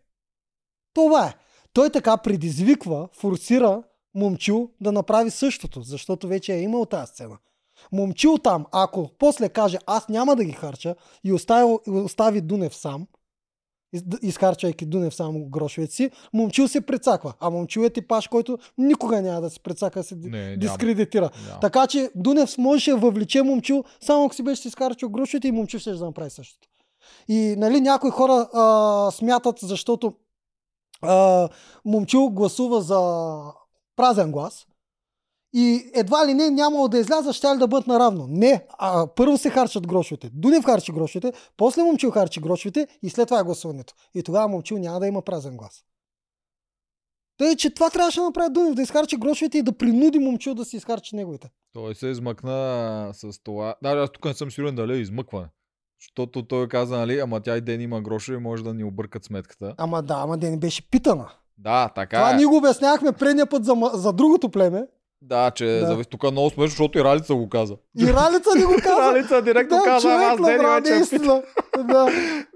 Това 0.94 1.28
е. 1.28 1.34
Той 1.74 1.90
така 1.90 2.18
предизвиква, 2.18 3.08
форсира 3.14 3.84
момчил 4.16 4.70
да 4.82 4.92
направи 4.92 5.32
същото, 5.32 5.82
защото 5.82 6.28
вече 6.28 6.54
е 6.54 6.62
имал 6.62 6.86
тази 6.86 7.08
сцена. 7.08 7.38
Момчил 7.92 8.38
там, 8.38 8.66
ако 8.72 9.10
после 9.20 9.50
каже 9.50 9.78
аз 9.86 10.10
няма 10.10 10.36
да 10.36 10.44
ги 10.44 10.52
харча 10.52 10.96
и 11.24 11.34
остави, 11.34 11.78
остави 11.88 12.42
Дунев 12.42 12.76
сам, 12.76 13.08
из- 13.94 14.04
изхарчайки 14.22 14.86
Дунев 14.86 15.16
само 15.16 15.46
грошовете 15.50 15.94
си, 15.94 16.12
момчил 16.34 16.68
се 16.68 16.82
прецаква. 16.82 17.34
А 17.40 17.50
момчил 17.50 17.82
е 17.82 17.90
типаж, 17.90 18.28
който 18.28 18.58
никога 18.78 19.22
няма 19.22 19.42
да 19.42 19.50
се 19.50 19.60
прецака, 19.60 20.04
се 20.04 20.16
Не, 20.16 20.58
дискредитира. 20.58 21.30
Няма. 21.48 21.60
Така 21.60 21.88
че 21.88 22.12
Дунев 22.16 22.58
можеше 22.58 22.92
да 22.92 22.98
въвлече 22.98 23.42
момчил, 23.42 23.84
само 24.02 24.26
ако 24.26 24.36
си 24.36 24.44
беше 24.44 24.62
си 24.62 24.68
изхарчил 24.68 25.10
грошовете 25.10 25.48
и 25.48 25.52
момчил 25.52 25.80
ще 25.80 25.92
да 25.92 26.06
направи 26.06 26.30
същото. 26.30 26.68
И 27.28 27.56
нали, 27.58 27.82
някои 27.82 28.10
хора 28.10 28.50
а, 28.54 29.12
смятат, 29.12 29.60
защото 29.62 30.14
а, 31.02 31.50
момчил 31.86 32.30
гласува 32.30 32.82
за 32.82 33.42
празен 33.98 34.32
глас 34.32 34.68
и 35.54 35.92
едва 35.94 36.28
ли 36.28 36.34
не 36.34 36.50
нямало 36.50 36.88
да 36.88 37.00
изляза, 37.00 37.34
ще 37.34 37.48
ли 37.48 37.58
да 37.58 37.68
бъдат 37.68 37.88
наравно. 37.88 38.26
Не, 38.30 38.66
а, 38.70 39.08
първо 39.16 39.38
се 39.38 39.50
харчат 39.50 39.88
грошовете. 39.88 40.30
Дунев 40.34 40.66
харчи 40.66 40.92
грошовете, 40.92 41.38
после 41.58 41.84
момчил 41.84 42.12
харчи 42.12 42.42
грошовете 42.42 42.88
и 43.04 43.10
след 43.10 43.28
това 43.28 43.40
е 43.40 43.44
гласуването. 43.44 43.94
И 44.14 44.24
тогава 44.24 44.48
момчил 44.48 44.78
няма 44.78 45.00
да 45.00 45.08
има 45.08 45.22
празен 45.22 45.58
глас. 45.58 45.84
Тъй, 47.38 47.56
че 47.56 47.74
това 47.74 47.90
трябваше 47.90 48.20
да 48.20 48.26
направи 48.26 48.54
Дунев, 48.54 48.76
да 48.76 48.82
изхарчи 48.82 49.18
грошовете 49.18 49.58
и 49.58 49.64
да 49.64 49.78
принуди 49.78 50.20
момчил 50.20 50.54
да 50.54 50.66
си 50.66 50.78
изхарчи 50.78 51.16
неговите. 51.16 51.50
Той 51.74 51.96
се 51.96 52.08
измъкна 52.08 53.10
с 53.14 53.44
това. 53.44 53.76
Да, 53.84 53.90
аз 53.90 54.12
тук 54.12 54.26
не 54.26 54.34
съм 54.34 54.52
сигурен 54.52 54.76
дали 54.76 54.94
е 54.94 54.98
измъкване. 54.98 55.48
Защото 56.02 56.48
той 56.48 56.68
каза, 56.68 56.98
нали, 56.98 57.20
ама 57.20 57.42
тя 57.42 57.58
и 57.58 57.62
Ден 57.62 57.82
има 57.82 58.02
грошове 58.02 58.38
може 58.38 58.64
да 58.64 58.74
ни 58.74 58.84
объркат 58.84 59.24
сметката. 59.24 59.76
Ама 59.78 60.04
да, 60.04 60.14
ама 60.14 60.38
да 60.38 60.50
не 60.50 60.58
беше 60.58 60.90
питана. 60.90 61.30
Да, 61.58 61.90
така 61.96 62.18
Това 62.18 62.32
е. 62.32 62.36
ние 62.36 62.46
го 62.46 62.58
обяснявахме 62.58 63.12
предния 63.12 63.46
път 63.46 63.66
за, 63.66 63.76
за 63.94 64.14
другото 64.14 64.50
племе. 64.50 64.84
Да, 65.22 65.52
че 65.52 65.66
Да. 65.66 65.88
зависи 65.88 66.10
тук 66.10 66.24
е 66.24 66.32
много 66.32 66.50
смешно, 66.50 66.70
защото 66.70 67.00
и 67.00 67.04
Ралица 67.04 67.36
го 67.36 67.50
каза. 67.50 67.76
И 68.00 68.14
Ралица 68.14 68.50
ни 68.58 68.64
го 68.64 68.74
каза. 68.84 69.02
Ралица 69.02 69.42
директно 69.42 69.78
да, 69.78 69.84
каза, 69.84 70.10
аз 70.10 70.42
Дени 70.42 70.66
вече 70.66 71.16
е 71.16 71.20
да. 71.84 72.08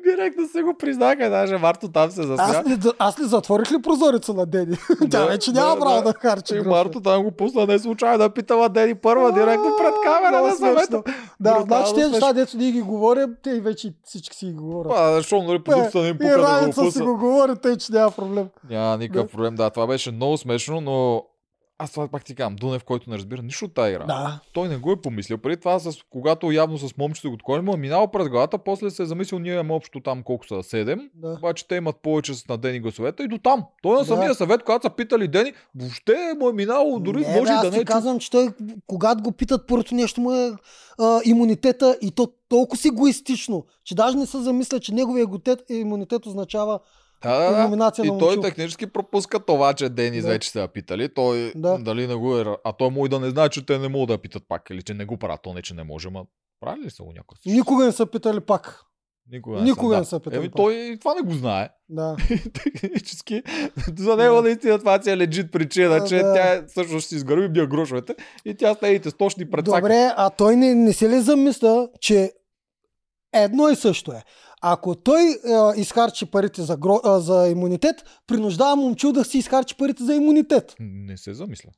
Директно 0.10 0.48
се 0.48 0.62
го 0.62 0.74
признаха, 0.80 1.30
даже 1.30 1.58
Марто 1.58 1.88
там 1.88 2.12
се 2.12 2.24
засмя. 2.24 2.46
Аз, 2.46 2.68
ли, 2.68 2.78
аз 3.00 3.20
ли 3.20 3.24
затворих 3.24 3.72
ли 3.72 3.82
прозореца 3.82 4.34
на 4.34 4.46
Дени? 4.46 4.78
Тя 5.00 5.06
Да, 5.06 5.26
вече 5.26 5.52
няма 5.52 5.76
да, 5.76 5.80
право 5.82 5.96
да. 5.96 6.04
да 6.04 6.14
харчи 6.14 6.56
И. 6.56 6.62
Марто 6.62 7.02
там 7.02 7.24
го 7.24 7.32
пусна 7.32 7.66
не 7.66 7.80
случайно 7.80 8.18
да 8.18 8.30
питала 8.30 8.70
Дени 8.70 8.96
първа, 8.96 9.32
директно 9.34 9.76
пред 9.78 9.94
камера 10.04 10.42
на 10.42 10.56
съвета. 10.56 11.04
Да, 11.40 11.64
значи 11.68 11.94
тези 11.96 12.12
неща, 12.12 12.34
дето 12.34 12.58
ние 12.58 12.72
ги 12.72 12.82
говорим, 12.82 13.36
те 13.44 13.60
вече 13.60 13.94
всички 14.04 14.38
си 14.38 14.46
ги 14.46 14.54
говорят. 14.54 14.94
А, 14.96 15.14
защото 15.14 15.44
нали 15.44 15.64
продукцията 15.64 16.02
не 16.02 16.08
им 16.08 16.18
пука 16.18 16.72
да 16.76 16.84
го 16.84 16.92
си 16.92 17.02
го 17.02 17.18
говори, 17.18 17.52
тъй 17.62 17.78
че 17.78 17.92
няма 17.92 18.12
проблем. 18.12 18.48
Няма 18.70 18.98
никакъв 18.98 19.32
проблем. 19.32 19.56
Да, 19.56 19.70
това 19.70 19.88
беше 19.88 20.12
много 20.12 20.38
смешно, 20.38 20.82
но 20.82 21.24
аз 21.82 21.92
това 21.92 22.08
пак 22.08 22.26
ти 22.26 22.36
казвам, 22.36 22.56
Дунев, 22.56 22.84
който 22.84 23.10
не 23.10 23.16
разбира 23.16 23.42
нищо 23.42 23.66
от 23.66 23.74
тази 23.74 23.92
игра. 23.92 24.06
Да. 24.06 24.40
Той 24.54 24.68
не 24.68 24.78
го 24.78 24.92
е 24.92 24.96
помислил. 24.98 25.38
Преди 25.38 25.58
това, 25.58 25.80
с, 25.80 25.92
когато 26.10 26.52
явно 26.52 26.78
с 26.78 26.98
момчето 26.98 27.32
го 27.32 27.38
такова, 27.38 27.62
му 27.62 27.74
е 27.74 27.78
минало 27.78 28.08
през 28.08 28.30
главата, 28.30 28.58
после 28.58 28.90
се 28.90 29.04
е 29.04 29.06
замислил, 29.06 29.40
ние 29.40 29.54
имаме 29.54 29.74
общо 29.74 30.00
там 30.00 30.24
колко 30.24 30.48
са, 30.48 30.54
7. 30.56 31.10
Да. 31.16 31.30
Обаче 31.30 31.68
те 31.68 31.76
имат 31.76 31.96
повече 31.98 32.34
с 32.34 32.48
на 32.48 32.58
Дени 32.58 32.80
гласовете 32.80 33.24
и 33.24 33.28
до 33.28 33.38
там. 33.38 33.64
Той 33.82 33.94
на 33.94 34.00
Да. 34.00 34.06
самия 34.06 34.36
съвет, 34.36 34.64
когато 34.64 34.84
са 34.84 34.90
питали 34.90 35.28
Дени, 35.28 35.54
въобще 35.76 36.14
му 36.40 36.50
е 36.50 36.54
минало, 36.54 37.00
дори 37.00 37.22
не, 37.22 37.28
може 37.30 37.44
бе, 37.44 37.48
и 37.48 37.52
аз 37.52 37.62
да 37.62 37.72
не 37.72 37.78
е. 37.78 37.86
казвам, 37.86 38.20
че 38.20 38.32
той, 38.32 38.50
когато 38.88 39.24
го 39.24 39.32
питат, 39.32 39.68
първото 39.68 39.96
нещо 39.96 40.22
му 40.22 40.34
е 40.34 40.52
а, 41.00 41.20
имунитета 41.26 41.98
и 42.02 42.12
то 42.12 42.28
толкова 42.50 42.78
си 42.78 42.88
егоистично, 42.88 43.66
че 43.84 43.96
даже 43.96 44.18
не 44.18 44.26
се 44.26 44.38
замисля, 44.38 44.80
че 44.80 44.94
неговия 44.94 45.26
еготет- 45.26 45.72
имунитет 45.72 46.26
означава 46.26 46.80
Да, 47.24 47.40
да, 47.42 47.52
да. 47.52 47.64
номинация 47.64 48.06
на 48.06 48.08
И 48.08 48.20
той 48.20 48.28
момчил. 48.28 48.42
технически 48.42 48.88
пропуска 48.88 49.40
това, 49.40 49.74
че 49.74 49.90
Денис 49.90 50.24
Да. 50.24 50.30
вече 50.30 50.50
се 50.50 50.62
я 50.62 50.68
питали. 50.68 51.10
Той 51.10 51.52
Да. 51.56 51.78
дали 51.78 52.08
не 52.08 52.16
го 52.16 52.38
е... 52.38 52.46
А 52.64 52.74
той 52.74 52.90
му 52.90 53.06
и 53.06 53.10
да 53.10 53.20
не 53.20 53.30
знае, 53.30 53.50
че 53.50 53.66
те 53.66 53.78
не 53.78 53.88
могат 53.88 54.08
да 54.10 54.18
питат 54.18 54.44
пак. 54.48 54.68
Или 54.70 54.82
че 54.82 54.94
не 54.94 55.06
го 55.06 55.18
правят. 55.18 55.40
То 55.42 55.54
не, 55.54 55.62
че 55.62 55.74
не 55.74 55.84
може, 55.84 56.10
ма 56.10 56.26
прави 56.62 56.82
ли 56.82 56.90
са 56.90 57.04
го 57.04 57.12
някой? 57.12 57.38
Никога 57.46 57.86
не 57.86 57.92
са 57.92 58.06
питали 58.06 58.40
пак. 58.40 58.82
Никога, 59.32 59.62
никога 59.62 59.96
са, 59.96 60.00
не 60.00 60.06
са 60.06 60.20
питали 60.20 60.38
Еми 60.38 60.50
пак. 60.50 60.56
той 60.56 60.98
това 61.00 61.14
не 61.14 61.22
го 61.22 61.34
знае. 61.34 61.70
Да. 61.90 62.16
Технически. 62.74 63.44
За 63.98 64.16
него 64.16 64.36
Да. 64.36 64.42
наистина 64.42 64.80
това 64.80 65.02
си 65.02 65.10
е 65.10 65.18
легит 65.18 65.52
причина, 65.52 65.90
Да, 65.92 66.06
че 66.06 66.16
да. 66.16 66.34
тя 66.34 66.64
всъщност 66.68 67.10
си 67.10 67.16
изгърби 67.16 67.50
бия 67.50 67.68
грошовете 67.68 68.16
и 68.46 68.56
тя 68.56 68.74
с 68.74 68.82
нейните 68.82 69.10
сточни 69.10 69.50
предсака. 69.50 69.82
Добре, 69.82 70.12
а 70.18 70.30
той 70.30 70.56
не, 70.56 70.76
не 70.76 70.94
се 70.94 71.10
ли 71.10 71.22
замисля, 71.22 71.90
че 72.00 72.32
едно 73.34 73.70
и 73.70 73.76
също 73.76 74.12
е. 74.12 74.24
Ако 74.62 74.96
той 74.96 75.22
е, 75.22 75.36
изхарчи 75.82 76.26
парите 76.26 76.62
за, 76.62 76.78
гро, 76.78 77.00
е, 77.06 77.20
за 77.20 77.48
имунитет, 77.48 77.96
принуждава 78.28 78.76
момчил 78.76 79.12
да 79.12 79.26
си 79.26 79.38
изхарчи 79.38 79.78
парите 79.78 80.04
за 80.04 80.14
имунитет. 80.14 80.76
Не 80.80 81.18
се 81.18 81.34
замисля. 81.34 81.70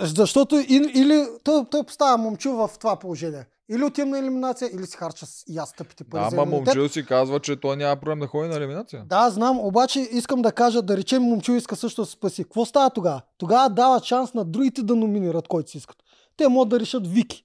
Защото 0.00 0.56
или, 0.56 0.92
или 0.94 1.26
той, 1.44 1.64
той 1.70 1.84
поставя 1.84 2.18
момчил 2.18 2.52
в 2.56 2.70
това 2.80 2.96
положение. 2.96 3.46
Или 3.70 3.84
отивам 3.84 4.10
на 4.10 4.18
елиминация, 4.18 4.70
или 4.74 4.86
си 4.86 4.96
харча 4.96 5.26
и 5.48 5.58
аз 5.58 5.72
тъпите 5.72 6.04
пари 6.04 6.20
Да, 6.20 6.28
ама 6.32 6.46
момчил 6.46 6.88
си 6.88 7.06
казва, 7.06 7.40
че 7.40 7.60
той 7.60 7.76
няма 7.76 7.96
проблем 7.96 8.18
да 8.18 8.26
ходи 8.26 8.48
на 8.48 8.56
елиминация. 8.56 9.04
Да, 9.06 9.30
знам, 9.30 9.58
обаче 9.60 10.00
искам 10.00 10.42
да 10.42 10.52
кажа, 10.52 10.82
да 10.82 10.96
речем, 10.96 11.22
момчил 11.22 11.52
иска 11.52 11.76
също 11.76 12.02
да 12.02 12.06
се 12.06 12.12
спаси. 12.12 12.44
Какво 12.44 12.64
става 12.64 12.90
тогава? 12.90 13.22
Тогава 13.38 13.70
дава 13.70 14.00
шанс 14.04 14.34
на 14.34 14.44
другите 14.44 14.82
да 14.82 14.96
номинират 14.96 15.48
който 15.48 15.70
си 15.70 15.78
искат. 15.78 15.96
Те 16.36 16.48
могат 16.48 16.68
да 16.68 16.80
решат 16.80 17.06
Вики. 17.06 17.44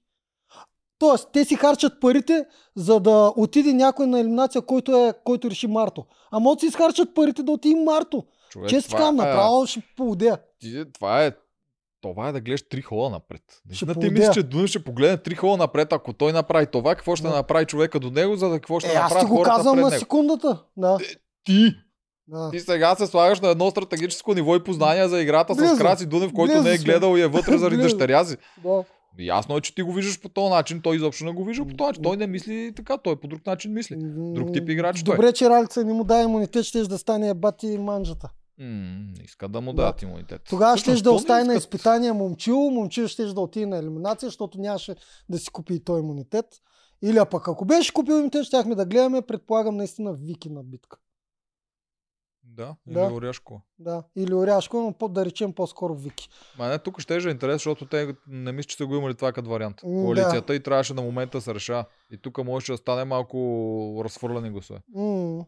Тоест, 1.03 1.29
те 1.33 1.45
си 1.45 1.55
харчат 1.55 1.93
парите, 2.01 2.45
за 2.75 2.99
да 2.99 3.33
отиде 3.37 3.73
някой 3.73 4.07
на 4.07 4.19
елиминация, 4.19 4.61
който, 4.61 4.97
е, 4.97 5.13
който 5.23 5.49
реши 5.49 5.67
Марто. 5.67 6.05
А 6.31 6.39
могат 6.39 6.59
си 6.59 6.65
изхарчат 6.65 7.15
парите 7.15 7.43
да 7.43 7.51
отиде 7.51 7.75
Марто. 7.77 8.23
Човек, 8.49 8.69
Често 8.69 8.87
това 8.87 8.99
казвам, 8.99 9.15
е- 9.15 9.23
направо 9.23 9.65
ще 9.65 9.81
поудея. 9.97 10.37
Ти, 10.59 10.83
това 10.93 11.25
е 11.25 11.31
това 12.01 12.27
е 12.27 12.31
да 12.31 12.41
гледаш 12.41 12.63
три 12.69 12.81
хола 12.81 13.09
напред. 13.09 13.41
Наистина 13.67 13.95
ти 13.95 14.09
мислиш, 14.09 14.29
че 14.29 14.43
Дунев 14.43 14.67
ще 14.67 14.83
погледне 14.83 15.17
три 15.17 15.35
хола 15.35 15.57
напред, 15.57 15.93
ако 15.93 16.13
той 16.13 16.33
направи 16.33 16.67
това, 16.67 16.95
какво 16.95 17.15
ще 17.15 17.27
Да. 17.27 17.33
направи 17.33 17.65
човека 17.65 17.99
до 17.99 18.09
него, 18.09 18.35
за 18.35 18.49
да 18.49 18.55
какво 18.55 18.79
ще 18.79 18.89
Е, 18.89 18.93
аз 18.93 19.03
направят 19.03 19.21
ти 19.21 19.29
го 19.29 19.35
хората 19.37 19.55
казвам 19.55 19.75
на 19.75 19.81
него. 19.81 19.99
секундата. 19.99 20.63
Да, 20.77 20.97
Ти! 21.43 21.71
да. 22.27 22.51
Ти 22.51 22.59
сега 22.59 22.95
се 22.95 23.07
слагаш 23.07 23.39
на 23.39 23.49
едно 23.49 23.69
стратегическо 23.69 24.33
ниво 24.33 24.55
и 24.55 24.63
познания 24.63 25.09
за 25.09 25.21
играта 25.21 25.53
с 25.53 25.57
Влизам. 25.57 25.77
Краси 25.77 26.05
Дунев, 26.05 26.33
който 26.33 26.51
Влизам 26.51 26.65
не 26.65 26.73
е 26.73 26.77
гледал 26.77 27.17
и 27.17 27.21
е 27.21 27.27
вътре 27.27 27.57
заради 27.57 27.77
дъщеря 27.77 28.25
си. 28.25 28.37
да. 28.63 28.83
Ясно 29.19 29.57
е, 29.57 29.61
че 29.61 29.75
ти 29.75 29.81
го 29.81 29.93
виждаш 29.93 30.21
по 30.21 30.29
този 30.29 30.49
начин, 30.49 30.81
той 30.81 30.95
изобщо 30.95 31.25
не 31.25 31.31
го 31.31 31.43
вижда 31.43 31.65
по 31.65 31.75
този 31.75 31.87
начин. 31.87 32.03
Той 32.03 32.17
не 32.17 32.27
мисли 32.27 32.73
така, 32.75 32.97
той 32.97 33.19
по 33.19 33.27
друг 33.27 33.45
начин 33.45 33.73
мисли. 33.73 33.95
Друг 34.33 34.53
тип 34.53 34.69
играч 34.69 35.03
той. 35.03 35.15
Добре, 35.15 35.33
че 35.33 35.49
Ралица 35.49 35.83
не 35.83 35.93
му 35.93 36.03
даде 36.03 36.23
имунитет, 36.23 36.65
ще 36.65 36.83
да 36.83 36.97
стане 36.97 37.33
бати 37.33 37.77
манжата. 37.77 38.29
Не 38.59 39.23
иска 39.23 39.47
да 39.47 39.61
му 39.61 39.73
Да. 39.73 39.81
дадат 39.81 40.01
имунитет. 40.01 40.41
Тогава 40.49 40.77
ще 40.77 41.01
да 41.01 41.11
остане 41.11 41.43
на 41.43 41.53
изпитание 41.53 42.13
момчил, 42.13 42.57
момчил 42.57 43.07
ще 43.07 43.25
да 43.25 43.41
отиде 43.41 43.65
на 43.65 43.77
елиминация, 43.77 44.27
защото 44.27 44.59
нямаше 44.59 44.95
да 45.29 45.39
си 45.39 45.49
купи 45.49 45.73
и 45.73 45.79
той 45.79 45.99
имунитет. 45.99 46.45
Или 47.03 47.17
а 47.17 47.25
пък 47.25 47.47
ако 47.47 47.65
беше 47.65 47.93
купил 47.93 48.13
имунитет, 48.13 48.45
щяхме 48.45 48.75
да 48.75 48.85
гледаме, 48.85 49.21
предполагам, 49.21 49.77
наистина 49.77 50.13
Вики 50.13 50.49
на 50.49 50.63
битка. 50.63 50.97
Да, 52.55 52.75
или 52.87 52.93
Да. 52.93 53.11
Оряшко. 53.13 53.61
Да. 53.79 54.03
Или 54.15 54.33
Оряшко, 54.33 54.77
но 54.77 54.93
по, 54.93 55.07
да 55.09 55.25
речем 55.25 55.53
по-скоро 55.53 55.95
Вики. 55.95 56.29
Ма 56.57 56.67
не, 56.67 56.79
тук 56.79 56.99
ще 56.99 57.15
е 57.15 57.19
интерес, 57.19 57.55
защото 57.55 57.85
те 57.85 58.15
не 58.27 58.51
мисля, 58.51 58.67
че 58.67 58.77
са 58.77 58.85
го 58.85 58.95
имали 58.95 59.15
това 59.15 59.31
като 59.31 59.49
вариант. 59.49 59.83
М, 59.83 59.89
да. 59.89 60.03
Коалицията 60.05 60.55
и 60.55 60.59
трябваше 60.59 60.93
на 60.93 61.01
момента 61.01 61.37
да 61.37 61.41
се 61.41 61.53
реша. 61.55 61.85
И 62.11 62.17
тук 62.17 62.43
може 62.43 62.71
да 62.71 62.77
стане 62.77 63.03
малко 63.05 63.37
разхвърляни 64.05 64.51
гласове. 64.51 64.79
М. 64.95 65.45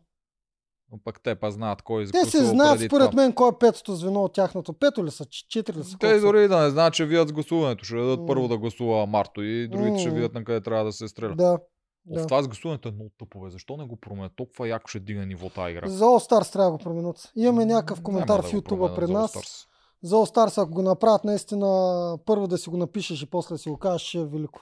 Но 0.91 0.99
пък 1.03 1.22
те 1.24 1.36
па 1.36 1.51
знаят 1.51 1.82
кой 1.82 2.03
е 2.03 2.08
Те 2.08 2.26
се 2.26 2.45
знаят, 2.45 2.80
според 2.82 3.12
това. 3.12 3.22
мен, 3.22 3.34
кой 3.34 3.49
е 3.49 3.58
петото 3.60 3.95
звено 3.95 4.24
от 4.24 4.34
тяхното. 4.34 4.74
Пето 4.74 5.06
ли 5.06 5.12
са? 5.12 5.26
Четири 5.26 5.78
ли 5.78 5.84
са? 5.84 5.97
Те 5.97 6.08
Колко 6.08 6.16
са? 6.16 6.22
дори 6.22 6.47
да 6.47 6.60
не 6.60 6.70
знаят, 6.70 6.93
че 6.93 7.06
вият 7.06 7.30
с 7.30 7.34
гласуването. 7.34 7.86
Ще 7.86 7.95
дадат 7.95 8.20
М. 8.20 8.26
първо 8.26 8.47
да 8.47 8.58
гласува 8.58 9.06
Марто 9.06 9.41
и 9.41 9.68
другите 9.68 9.99
ще 9.99 10.10
М. 10.10 10.16
видят 10.16 10.34
на 10.34 10.43
къде 10.43 10.62
трябва 10.62 10.86
да 10.86 10.91
се 10.91 11.08
стреля. 11.08 11.36
Да. 11.36 11.58
Да. 12.06 12.28
Това 12.28 12.43
с 12.43 12.47
гласуването 12.47 12.89
е 12.89 12.91
много 12.91 13.12
тъпове. 13.20 13.49
Защо 13.49 13.78
не 13.78 13.86
го 13.86 13.95
променят? 13.95 14.32
Толкова 14.36 14.68
яко 14.68 14.88
ще 14.88 14.99
дига 14.99 15.26
ниво 15.26 15.49
тази 15.49 15.72
игра. 15.72 15.88
За 15.88 16.06
All 16.06 16.32
Stars 16.32 16.51
трябва 16.53 16.72
да 16.72 16.78
го 16.78 16.84
променят. 16.84 17.32
Имаме 17.36 17.66
някакъв 17.66 18.01
коментар 18.01 18.39
в 18.41 18.51
да 18.51 18.58
YouTube 18.58 19.06
за 19.06 19.14
нас. 19.14 19.68
За 20.03 20.16
All 20.16 20.36
Stars, 20.36 20.62
ако 20.64 20.72
го 20.72 20.82
направят 20.82 21.24
наистина, 21.24 22.18
първо 22.26 22.47
да 22.47 22.58
си 22.58 22.70
го 22.70 22.78
напишеш 22.78 23.22
и 23.22 23.26
после 23.30 23.53
да 23.56 23.60
си 23.60 23.70
го 23.70 23.78
кажеш, 23.78 24.08
ще 24.08 24.18
е 24.20 24.26
велико. 24.26 24.62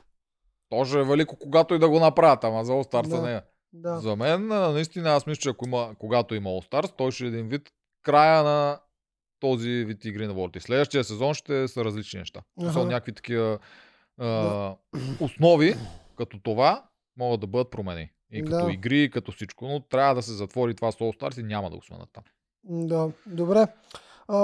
То 0.70 0.86
ще 0.86 1.00
е 1.00 1.04
велико, 1.04 1.38
когато 1.40 1.74
и 1.74 1.80
да 1.80 1.90
го 1.90 2.00
направят, 2.00 2.44
ама 2.44 2.66
за 2.66 2.72
All 2.72 2.92
Stars 2.94 3.08
Да. 3.08 3.22
не 3.22 3.36
е. 3.36 3.42
Да. 3.74 4.00
За 4.00 4.16
мен, 4.16 4.48
наистина, 4.48 5.10
аз 5.10 5.26
мисля, 5.26 5.42
че 5.42 5.50
ако 5.50 5.66
има, 5.68 5.96
когато 6.00 6.36
има 6.36 6.50
All 6.50 6.70
Stars, 6.72 6.94
той 6.98 7.12
ще 7.12 7.24
е 7.24 7.28
един 7.28 7.48
вид 7.48 7.70
края 8.04 8.44
на 8.44 8.80
този 9.40 9.70
вид 9.70 10.06
игри 10.06 10.28
на 10.28 10.34
волите. 10.34 10.60
Следващия 10.60 11.04
сезон 11.04 11.34
ще 11.34 11.68
са 11.68 11.86
различни 11.86 12.20
неща. 12.20 12.42
Аха. 12.62 12.74
Са 12.74 12.86
някакви 12.86 13.14
такива 13.14 13.60
а, 14.18 14.26
Да. 14.28 14.76
основи, 15.22 15.76
като 16.18 16.40
това, 16.44 16.84
могат 17.18 17.40
да 17.40 17.48
бъдат 17.48 17.72
промени. 17.72 18.10
И 18.32 18.44
като 18.44 18.66
Да. 18.66 18.72
игри, 18.72 19.04
и 19.04 19.12
като 19.12 19.32
всичко. 19.32 19.68
Но 19.68 19.80
трябва 19.82 20.16
да 20.16 20.22
се 20.22 20.32
затвори 20.32 20.76
това 20.76 20.92
с 20.92 20.96
All 20.96 21.20
Stars 21.20 21.40
и 21.40 21.44
няма 21.44 21.70
да 21.70 21.76
го 21.76 21.82
сменят 21.84 22.10
там. 22.14 22.24
Да, 22.64 23.10
добре. 23.26 23.68
А, 24.28 24.38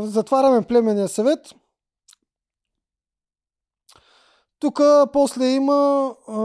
затваряме 0.00 0.62
племенния 0.62 1.08
съвет. 1.08 1.40
Тук 4.58 4.80
после 5.12 5.46
има... 5.46 5.74
А, 6.28 6.36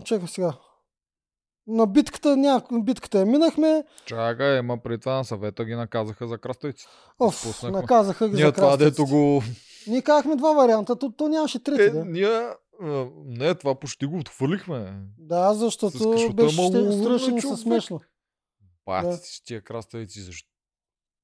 чакай 0.00 0.28
сега. 0.28 0.52
На 1.66 1.86
битката, 1.86 2.36
ня... 2.36 2.62
битката 2.72 3.18
я 3.18 3.26
минахме. 3.26 3.84
Чакай, 4.04 4.58
ема 4.58 4.78
при 4.78 4.98
това 4.98 5.14
на 5.14 5.24
съвета 5.24 5.64
ги 5.64 5.74
наказаха 5.74 6.28
за 6.28 6.38
кръстовици. 6.38 6.86
Оф, 7.18 7.34
Изпуснахме. 7.34 7.80
наказаха 7.80 8.28
ги 8.28 8.34
Ние 8.34 8.44
за 8.44 8.52
това, 8.52 8.66
крастици. 8.68 8.90
дето 8.90 9.06
го... 9.06 9.42
Ние 9.86 10.02
казахме 10.02 10.36
два 10.36 10.52
варианта, 10.52 10.96
то, 10.96 11.12
то 11.12 11.28
нямаше 11.28 11.62
трети. 11.62 11.82
Е, 11.82 11.90
да. 11.90 12.04
ние... 12.04 12.48
Не, 13.24 13.54
това 13.54 13.74
почти 13.74 14.06
го 14.06 14.18
отхвърлихме. 14.18 15.02
Да, 15.18 15.54
защото 15.54 15.98
беше 16.34 16.60
умно 16.60 17.34
ми 17.34 17.40
се 17.40 17.56
смешно. 17.56 18.00
Бати 18.86 19.06
Да. 19.06 19.16
си 19.16 19.44
тия 19.44 19.60
краставици, 19.60 20.20
защо? 20.20 20.48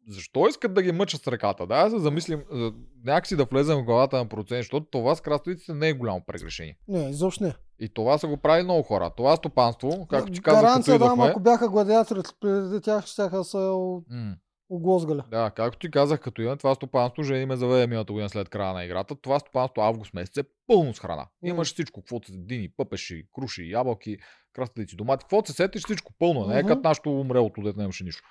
Защо 0.08 0.48
искат 0.48 0.74
да 0.74 0.82
ги 0.82 0.92
мъчат 0.92 1.22
с 1.22 1.28
ръката? 1.28 1.66
Да, 1.66 1.84
да 1.84 1.90
се 1.90 1.98
замислим, 1.98 2.44
някакси 3.04 3.36
да 3.36 3.44
влезем 3.44 3.78
в 3.78 3.84
главата 3.84 4.16
на 4.16 4.28
процент, 4.28 4.58
защото 4.58 4.86
това 4.90 5.14
с 5.14 5.20
краставиците 5.20 5.74
не 5.74 5.88
е 5.88 5.92
голямо 5.92 6.22
прегрешение. 6.26 6.78
Не, 6.88 7.10
изобщо 7.10 7.44
не. 7.44 7.54
И 7.80 7.88
това 7.88 8.18
са 8.18 8.26
го 8.28 8.36
правили 8.36 8.64
много 8.64 8.82
хора. 8.82 9.10
Това 9.16 9.36
стопанство, 9.36 10.06
както 10.10 10.32
ти 10.32 10.42
казах, 10.42 10.62
Гаранция 10.62 10.94
идвахме, 10.94 11.26
ако 11.26 11.40
бяха 11.40 11.68
гладиаторите 11.68 12.30
преди 12.40 12.80
тях, 12.80 13.06
ще 13.06 13.14
са 13.44 14.00
се 14.68 14.74
о- 14.74 14.74
м, 14.74 14.78
оглозгаля. 14.78 15.24
да, 15.30 15.50
както 15.50 15.78
ти 15.78 15.90
казах, 15.90 16.20
като 16.20 16.42
имаме 16.42 16.56
това 16.56 16.74
стопанство, 16.74 17.22
жени 17.22 17.46
ме 17.46 17.56
заведе 17.56 17.86
миналата 17.86 18.12
година 18.12 18.28
след 18.28 18.48
края 18.48 18.72
на 18.72 18.84
играта. 18.84 19.14
Това 19.14 19.38
стопанство 19.38 19.82
август 19.82 20.14
месец 20.14 20.36
е 20.36 20.44
пълно 20.66 20.94
с 20.94 21.00
храна. 21.00 21.22
М. 21.42 21.48
Имаш 21.48 21.72
всичко, 21.72 22.00
каквото 22.00 22.26
се 22.26 22.36
дини, 22.36 22.68
пъпеши, 22.76 23.26
круши, 23.34 23.70
ябълки, 23.70 24.16
краставици, 24.52 24.96
домати, 24.96 25.22
каквото 25.24 25.50
се 25.50 25.56
сетиш, 25.56 25.84
всичко 25.84 26.12
пълно. 26.18 26.44
е. 26.44 26.48
Не 26.48 26.58
е 26.58 26.62
Мгм. 26.62 26.68
като 26.68 26.80
нашото 26.80 27.20
умрелото, 27.20 27.62
дете 27.62 27.78
нямаше 27.78 28.04
нищо. 28.04 28.22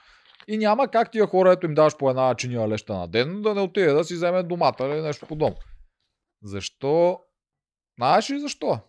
И 0.47 0.57
няма 0.57 0.87
как 0.87 1.11
тия 1.11 1.27
хора, 1.27 1.51
ето 1.51 1.65
им 1.65 1.73
даваш 1.73 1.97
по 1.97 2.09
една 2.09 2.35
чиния 2.35 2.67
леща 2.69 2.93
на 2.93 3.07
ден, 3.07 3.41
да 3.41 3.53
не 3.55 3.61
отиде 3.61 3.93
да 3.93 4.03
си 4.03 4.13
вземе 4.13 4.43
домата 4.43 4.87
или 4.87 5.01
нещо 5.01 5.25
подобно. 5.25 5.57
Защо? 6.43 7.19
Знаеш 7.97 8.29
ли 8.29 8.39
защо? 8.39 8.79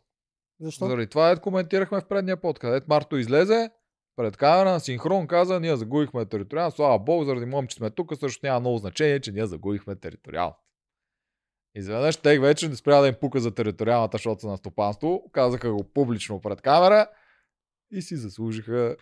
Защо? 0.60 0.86
Заради 0.86 1.06
това 1.06 1.30
е 1.30 1.36
коментирахме 1.36 2.00
в 2.00 2.08
предния 2.08 2.40
подкаст. 2.40 2.76
Ето 2.76 2.86
Марто 2.88 3.16
излезе, 3.16 3.70
пред 4.18 4.36
камера 4.36 4.72
на 4.72 4.80
синхрон 4.80 5.26
каза, 5.26 5.60
ние 5.60 5.76
загубихме 5.76 6.26
териториално. 6.26 6.70
Слава 6.70 6.98
Богу, 6.98 7.24
заради 7.24 7.46
моем, 7.46 7.66
че 7.66 7.76
сме 7.76 7.90
тук, 7.90 8.12
също 8.16 8.46
няма 8.46 8.60
много 8.60 8.78
значение, 8.78 9.20
че 9.20 9.32
ние 9.32 9.46
загубихме 9.46 9.96
териториално. 9.96 10.54
Изведнъж 11.74 12.16
те 12.16 12.38
вече 12.38 12.68
не 12.68 12.76
спря 12.76 13.00
да 13.00 13.08
им 13.08 13.14
пука 13.20 13.40
за 13.40 13.54
териториалната, 13.54 14.14
защото 14.14 14.40
са 14.40 14.48
на 14.48 14.56
стопанство. 14.56 15.30
Казаха 15.32 15.72
го 15.72 15.84
публично 15.84 16.40
пред 16.40 16.60
камера 16.60 17.06
и 17.90 18.02
си 18.02 18.16
заслужиха 18.16 18.96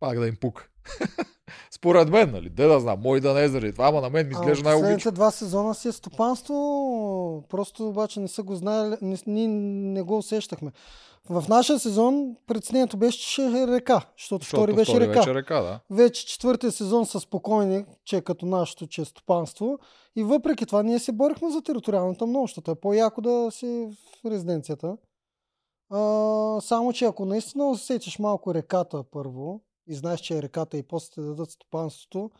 пак 0.00 0.18
да 0.18 0.28
им 0.28 0.36
пука. 0.36 0.68
Според 1.70 2.08
мен, 2.08 2.30
нали? 2.30 2.50
Де 2.50 2.66
да 2.66 2.80
знам, 2.80 3.00
мой 3.00 3.20
да 3.20 3.34
не 3.34 3.44
е 3.44 3.48
заради 3.48 3.72
това, 3.72 3.88
ама 3.88 4.00
на 4.00 4.10
мен 4.10 4.26
ми 4.26 4.32
изглежда 4.32 4.64
най-логично. 4.64 4.96
Последните 4.96 5.10
два 5.10 5.30
сезона 5.30 5.74
си 5.74 5.88
е 5.88 5.92
стопанство, 5.92 6.54
просто 7.48 7.88
обаче 7.88 8.20
не 8.20 8.28
са 8.28 8.42
го 8.42 8.54
знаели, 8.54 8.96
ние 9.26 9.48
не 9.48 10.02
го 10.02 10.18
усещахме. 10.18 10.72
В 11.30 11.44
нашия 11.48 11.78
сезон 11.78 12.36
притеснението 12.46 12.96
беше, 12.96 13.20
че 13.20 13.28
ще 13.28 13.42
е 13.42 13.66
река, 13.66 14.06
защото, 14.18 14.46
втори 14.46 14.72
беше 14.72 15.00
река. 15.00 15.20
Вече 15.20 15.34
река, 15.34 15.60
да. 15.60 15.80
Вече 15.90 16.26
четвъртия 16.26 16.72
сезон 16.72 17.06
са 17.06 17.20
спокойни, 17.20 17.84
че 18.04 18.16
е 18.16 18.20
като 18.20 18.46
нашето, 18.46 18.86
че 18.86 19.00
е 19.00 19.04
стопанство. 19.04 19.78
И 20.16 20.22
въпреки 20.22 20.66
това 20.66 20.82
ние 20.82 20.98
се 20.98 21.12
борихме 21.12 21.50
за 21.50 21.62
териториалната 21.62 22.26
защото 22.26 22.70
е 22.70 22.74
по-яко 22.74 23.20
да 23.20 23.50
си 23.50 23.88
в 24.22 24.30
резиденцията. 24.30 24.96
А, 25.90 26.60
само, 26.60 26.92
че 26.92 27.04
ако 27.04 27.24
наистина 27.24 27.70
усетиш 27.70 28.18
малко 28.18 28.54
реката 28.54 29.04
първо 29.10 29.60
и 29.86 29.94
знаеш, 29.94 30.20
че 30.20 30.38
е 30.38 30.42
реката 30.42 30.76
и 30.76 30.82
после 30.82 31.14
те 31.14 31.20
дадат 31.20 31.50
стопанството, 31.50 32.30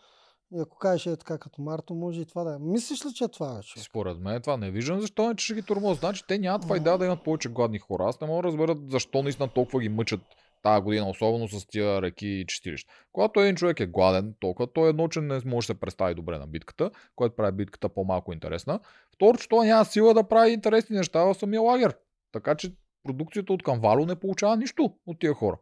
и 0.54 0.60
ако 0.60 0.78
кажеш 0.78 1.06
е 1.06 1.16
така 1.16 1.38
като 1.38 1.62
Марто, 1.62 1.94
може 1.94 2.20
и 2.20 2.26
това 2.26 2.44
да 2.44 2.54
е. 2.54 2.58
Мислиш 2.58 3.06
ли, 3.06 3.12
че 3.14 3.24
е 3.24 3.28
това 3.28 3.54
вече? 3.54 3.80
Според 3.80 4.18
мен 4.18 4.42
това 4.42 4.56
не 4.56 4.70
виждам 4.70 5.00
защо 5.00 5.28
не, 5.28 5.36
че 5.36 5.44
ще 5.44 5.54
ги 5.54 5.62
тормоз. 5.62 5.98
Значи 5.98 6.24
те 6.28 6.38
нямат 6.38 6.76
идея 6.76 6.98
да 6.98 7.04
имат 7.04 7.24
повече 7.24 7.48
гладни 7.48 7.78
хора. 7.78 8.04
Аз 8.04 8.20
не 8.20 8.26
мога 8.26 8.42
да 8.42 8.48
разбера 8.48 8.76
защо 8.88 9.22
наистина 9.22 9.48
толкова 9.48 9.80
ги 9.80 9.88
мъчат 9.88 10.20
тази 10.62 10.82
година, 10.82 11.10
особено 11.10 11.48
с 11.48 11.66
тия 11.66 12.02
реки 12.02 12.26
и 12.26 12.46
чистилища. 12.46 12.92
Когато 13.12 13.40
един 13.40 13.56
човек 13.56 13.80
е 13.80 13.86
гладен, 13.86 14.34
толкова 14.40 14.72
той 14.72 14.88
едно, 14.88 15.08
че 15.08 15.20
не 15.20 15.40
може 15.44 15.66
да 15.66 15.74
се 15.74 15.80
представи 15.80 16.14
добре 16.14 16.38
на 16.38 16.46
битката, 16.46 16.90
което 17.16 17.36
прави 17.36 17.52
битката 17.52 17.88
по-малко 17.88 18.32
интересна. 18.32 18.80
Второ, 19.14 19.38
че 19.38 19.48
той 19.48 19.66
няма 19.66 19.84
сила 19.84 20.14
да 20.14 20.28
прави 20.28 20.50
интересни 20.52 20.96
неща 20.96 21.24
в 21.24 21.34
самия 21.34 21.60
лагер. 21.60 21.96
Така 22.32 22.54
че 22.54 22.72
продукцията 23.04 23.52
от 23.52 23.62
Камвало 23.62 24.06
не 24.06 24.16
получава 24.16 24.56
нищо 24.56 24.94
от 25.06 25.18
тия 25.18 25.34
хора. 25.34 25.58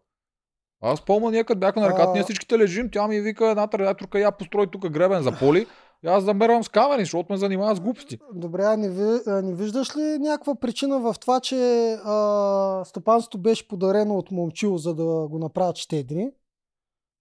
Аз 0.80 1.04
помня, 1.04 1.44
като 1.44 1.60
бяхме 1.60 1.82
на 1.82 1.88
реката, 1.88 2.12
ние 2.12 2.22
всичките 2.22 2.58
лежим, 2.58 2.88
тя 2.92 3.08
ми 3.08 3.20
вика 3.20 3.50
една 3.50 3.68
редакторка, 3.74 4.20
я 4.20 4.32
построи 4.32 4.66
тук 4.66 4.88
гребен 4.88 5.22
за 5.22 5.32
поли. 5.38 5.66
И 6.04 6.06
аз 6.06 6.24
замервам 6.24 6.64
с 6.64 6.68
камъни, 6.68 7.04
защото 7.04 7.32
ме 7.32 7.38
занимава 7.38 7.76
с 7.76 7.80
глупости. 7.80 8.18
Добре, 8.34 8.62
а 8.64 8.76
не, 8.76 8.90
ви, 8.90 9.20
а 9.26 9.42
не 9.42 9.54
виждаш 9.54 9.96
ли 9.96 10.18
някаква 10.18 10.54
причина 10.54 10.98
в 10.98 11.14
това, 11.20 11.40
че 11.40 11.92
а, 12.04 12.82
стопанството 12.84 13.38
беше 13.38 13.68
подарено 13.68 14.14
от 14.14 14.30
момчил, 14.30 14.78
за 14.78 14.94
да 14.94 15.28
го 15.28 15.38
направят 15.38 15.76
щедри? 15.76 16.30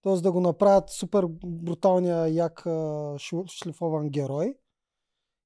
Т.е. 0.03 0.16
да 0.16 0.32
го 0.32 0.41
направят 0.41 0.89
супер 0.89 1.26
бруталния 1.45 2.28
як 2.28 2.66
а, 2.66 3.16
шлифован 3.47 4.10
герой. 4.10 4.55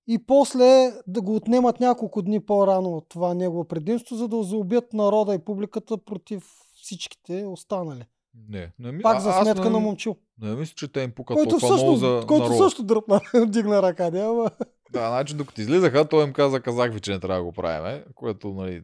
И 0.08 0.26
после 0.26 0.92
да 1.08 1.22
го 1.22 1.36
отнемат 1.36 1.80
няколко 1.80 2.22
дни 2.22 2.46
по-рано 2.46 2.90
от 2.90 3.10
това 3.10 3.34
негово 3.34 3.66
предимство, 3.66 4.16
за 4.16 4.28
да 4.28 4.44
заубият 4.44 4.94
народа 4.94 5.36
и 5.36 5.40
публиката 5.40 5.98
против 5.98 6.44
всичките 6.84 7.46
останали. 7.46 8.06
Не, 8.50 8.72
не 8.80 8.92
ми... 8.92 9.02
Пак 9.02 9.20
за 9.20 9.34
сметка 9.34 9.64
не, 9.64 9.70
на 9.70 9.80
момчил. 9.80 10.16
Не 10.42 10.56
мисля, 10.56 10.74
че 10.76 10.88
те 10.88 11.02
им 11.02 11.12
пукат 11.12 11.36
Който 11.36 11.50
толкова 11.50 11.76
много 11.76 11.92
също, 11.92 12.06
за 12.06 12.28
който 12.28 12.44
народа. 12.44 12.64
също 12.64 12.84
дръпна, 12.84 13.22
дигна 13.46 13.82
ръка. 13.82 14.10
Не, 14.10 14.22
ама... 14.22 14.52
Да, 14.92 15.08
значи 15.08 15.34
докато 15.34 15.62
излизаха, 15.62 16.08
той 16.08 16.24
им 16.24 16.34
каза, 16.34 16.60
казах 16.60 16.94
ви, 16.94 17.00
че 17.00 17.12
не 17.12 17.20
трябва 17.20 17.38
да 17.38 17.44
го 17.44 17.52
правим, 17.52 18.04
което, 18.16 18.54
нали, 18.54 18.84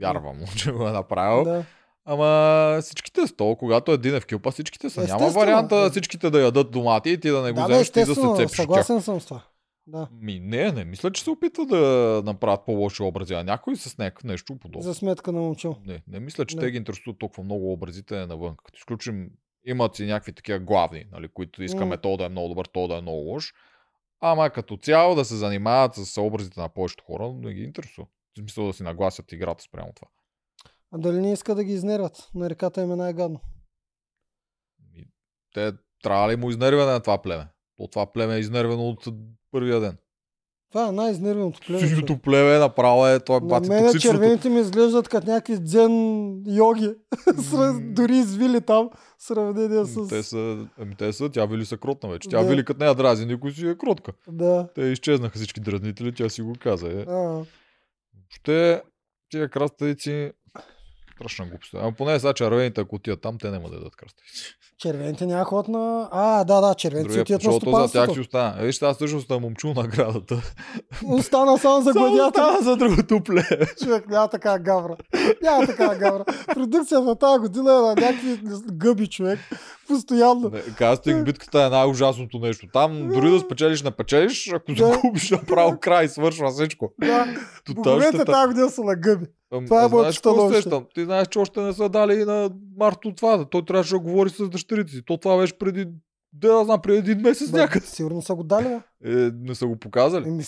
Вярвам 0.00 0.36
че 0.56 0.72
го 0.72 0.88
е 0.88 0.92
направил. 0.92 1.44
Да. 1.44 1.64
Ама 2.04 2.82
всичките 2.82 3.26
сто, 3.26 3.56
когато 3.58 3.92
един 3.92 4.14
е 4.14 4.20
в 4.20 4.26
кюпа, 4.26 4.50
всичките 4.50 4.90
са. 4.90 5.00
Няма 5.00 5.14
Естествено, 5.14 5.40
варианта 5.40 5.76
да. 5.76 5.90
всичките 5.90 6.30
да 6.30 6.40
ядат 6.40 6.70
домати 6.70 7.10
и 7.10 7.20
ти 7.20 7.30
да 7.30 7.42
не 7.42 7.52
го 7.52 7.60
Да, 7.60 7.64
вземеш 7.64 7.88
и 7.88 7.92
да 7.92 8.14
се 8.14 8.34
цепиш 8.36 8.56
съгласен 8.56 9.02
съм 9.02 9.20
с 9.20 9.26
това. 9.26 9.42
Да. 9.88 10.08
Ми, 10.12 10.40
не, 10.40 10.72
не 10.72 10.84
мисля, 10.84 11.12
че 11.12 11.22
се 11.22 11.30
опитва 11.30 11.66
да 11.66 12.22
направят 12.24 12.64
по-лоши 12.66 13.02
образи, 13.02 13.34
а 13.34 13.44
някой 13.44 13.76
с 13.76 13.98
някакво 13.98 14.28
нещо 14.28 14.58
подобно. 14.58 14.82
За 14.82 14.94
сметка 14.94 15.32
на 15.32 15.40
момчил. 15.40 15.76
Не, 15.86 16.02
не 16.08 16.20
мисля, 16.20 16.46
че 16.46 16.56
Не. 16.56 16.62
те 16.62 16.70
ги 16.70 16.76
интересуват 16.76 17.18
толкова 17.18 17.44
много 17.44 17.72
образите 17.72 18.26
навън. 18.26 18.56
Като 18.64 18.76
изключим, 18.76 19.30
имат 19.64 19.96
си 19.96 20.06
някакви 20.06 20.32
такива 20.32 20.58
главни, 20.58 21.04
нали, 21.12 21.28
които 21.28 21.62
искаме 21.62 21.86
М. 21.86 21.96
то 21.96 22.16
да 22.16 22.24
е 22.24 22.28
много 22.28 22.48
добър, 22.48 22.66
то 22.66 22.88
да 22.88 22.96
е 22.96 23.00
много 23.00 23.18
лош. 23.18 23.54
Ама 24.20 24.50
като 24.50 24.76
цяло 24.76 25.14
да 25.14 25.24
се 25.24 25.36
занимават 25.36 25.94
с 25.94 26.20
образите 26.20 26.60
на 26.60 26.68
повечето 26.68 27.04
хора, 27.04 27.32
не 27.32 27.54
ги 27.54 27.62
интересува. 27.62 28.06
В 28.06 28.38
смисъл 28.38 28.66
да 28.66 28.72
си 28.72 28.82
нагласят 28.82 29.32
играта 29.32 29.62
спрямо 29.62 29.92
това. 29.92 30.08
А 30.92 30.98
дали 30.98 31.20
не 31.20 31.32
иска 31.32 31.54
да 31.54 31.64
ги 31.64 31.72
изнервят? 31.72 32.28
На 32.34 32.50
реката 32.50 32.82
им 32.82 32.92
е 32.92 32.96
най-гадно. 32.96 33.40
И 34.94 35.08
те 35.54 35.72
трябва 36.02 36.32
ли 36.32 36.36
му 36.36 36.50
изнервяне 36.50 36.92
на 36.92 37.00
това 37.00 37.22
племе? 37.22 37.48
То 37.76 37.88
това 37.88 38.12
племе 38.12 38.36
е 38.36 38.38
изнервено 38.38 38.88
от 38.88 39.04
първия 39.52 39.80
ден. 39.80 39.96
Това 40.72 40.88
е 40.88 40.92
най-изнервеното 40.92 41.60
племе. 41.66 41.80
човек. 41.80 41.94
Синьото 41.94 42.18
племе 42.18 42.58
направо 42.58 43.06
е, 43.06 43.20
той 43.20 43.36
е 43.36 43.40
На 43.40 43.46
бати 43.46 43.68
мен 43.68 43.84
токсичното. 43.84 44.16
червените 44.18 44.48
ми 44.48 44.60
изглеждат 44.60 45.08
като 45.08 45.30
някакви 45.30 45.58
дзен 45.60 45.92
йоги. 46.46 46.90
Дори 47.80 48.16
извили 48.16 48.60
там 48.60 48.90
сравнение 49.18 49.84
с... 49.84 50.08
Те 50.08 50.22
са, 50.22 50.66
ами 50.78 50.94
те 50.94 51.12
са, 51.12 51.30
тя 51.30 51.44
Вили 51.46 51.64
са 51.64 51.76
кротна 51.76 52.08
вече. 52.08 52.28
Тя 52.28 52.42
Да. 52.42 52.48
Вили 52.48 52.64
като 52.64 52.80
не 52.80 52.86
я 52.86 52.94
дрази, 52.94 53.26
никой 53.26 53.52
си 53.52 53.68
е 53.68 53.78
кротка. 53.78 54.12
Да. 54.28 54.68
Те 54.74 54.82
изчезнаха 54.82 55.38
всички 55.38 55.60
дразнители, 55.60 56.14
тя 56.14 56.28
си 56.28 56.42
го 56.42 56.52
каза. 56.60 56.88
Е. 56.88 57.00
А, 57.08 57.42
Ще 58.28 58.82
тия 59.30 59.48
краставици 59.48 60.32
страшна 61.18 61.46
глупост. 61.46 61.74
Ама 61.74 61.92
поне 61.92 62.20
сега 62.20 62.32
червените, 62.32 62.80
ако 62.80 62.94
отидат 62.96 63.20
там, 63.20 63.38
те 63.38 63.50
няма 63.50 63.68
да 63.68 63.76
дадат 63.76 63.96
краставици. 63.96 64.54
червените 64.78 65.26
няма 65.26 65.44
ход 65.44 65.68
на... 65.68 66.08
А, 66.12 66.44
да, 66.44 66.60
да, 66.60 66.74
червените 66.74 67.12
си 67.12 67.20
отиват 67.20 67.44
на 67.44 67.50
защото 67.50 67.70
за 67.70 67.70
тях 67.70 67.80
си 67.82 67.90
стопанството. 67.90 68.20
остана. 68.20 68.62
Е, 68.62 68.66
Виж, 68.66 68.82
аз 68.82 68.96
всъщност 68.96 69.26
съм 69.26 69.42
момчу 69.42 69.74
наградата. 69.74 70.42
Остана 71.06 71.58
само 71.58 71.82
за 71.82 71.92
гладиатор. 71.92 72.40
остана 72.40 72.62
за 72.62 72.76
другото 72.76 73.20
племе. 73.24 73.66
Човек, 73.84 74.08
няма 74.08 74.28
така 74.28 74.58
гавра. 74.58 74.96
Няма 75.42 75.66
така 75.66 75.94
гавра. 75.94 76.24
Продукцията 76.54 77.16
тази 77.18 77.38
година 77.38 77.70
е 77.70 77.74
на 77.74 77.94
някакви 77.94 78.40
гъби, 78.72 79.06
човек. 79.06 79.38
Постоянно. 79.88 80.52
Кастинг 80.76 81.24
битката 81.24 81.62
е 81.62 81.68
най-ужасното 81.68 82.38
нещо. 82.38 82.66
Там 82.72 83.08
дори 83.08 83.30
да 83.30 83.40
спечелиш, 83.40 83.82
не 83.82 83.90
печелиш, 83.90 84.52
ако 84.52 84.74
загубиш 84.74 85.30
направо 85.30 85.78
край, 85.80 86.08
свършва 86.08 86.50
всичко. 86.50 86.92
Да. 87.00 87.26
Боговете 87.74 88.24
тази 88.24 88.48
година 88.48 88.70
са 88.70 88.82
на 88.82 88.96
гъби. 88.96 89.26
Ам, 89.54 89.64
Това 89.64 89.84
е 89.84 89.88
моето 89.88 90.12
становище. 90.12 90.82
Ти 90.94 91.04
знаеш, 91.04 91.28
че 91.28 91.38
още 91.38 91.60
не 91.60 91.72
са 91.72 91.88
дали 91.88 92.14
и 92.14 92.24
на 92.24 92.50
Марто 92.76 93.14
това. 93.14 93.44
Той 93.44 93.64
трябваше 93.64 93.90
да 93.90 93.98
говори 93.98 94.30
с 94.30 94.48
дъщерите 94.48 94.92
си. 94.92 95.02
То 95.06 95.16
това 95.16 95.36
беше 95.36 95.58
преди, 95.58 95.84
да, 96.32 96.48
да 96.48 96.64
знам, 96.64 96.80
преди 96.82 96.98
един 96.98 97.20
месец 97.20 97.50
Бе, 97.50 97.58
някъде. 97.58 97.86
Сигурно 97.86 98.22
са 98.22 98.34
го 98.34 98.42
дали, 98.42 98.64
бе. 98.64 98.80
Е, 99.12 99.30
не 99.34 99.54
са 99.54 99.66
го 99.66 99.76
показали. 99.76 100.28
Еми, 100.28 100.42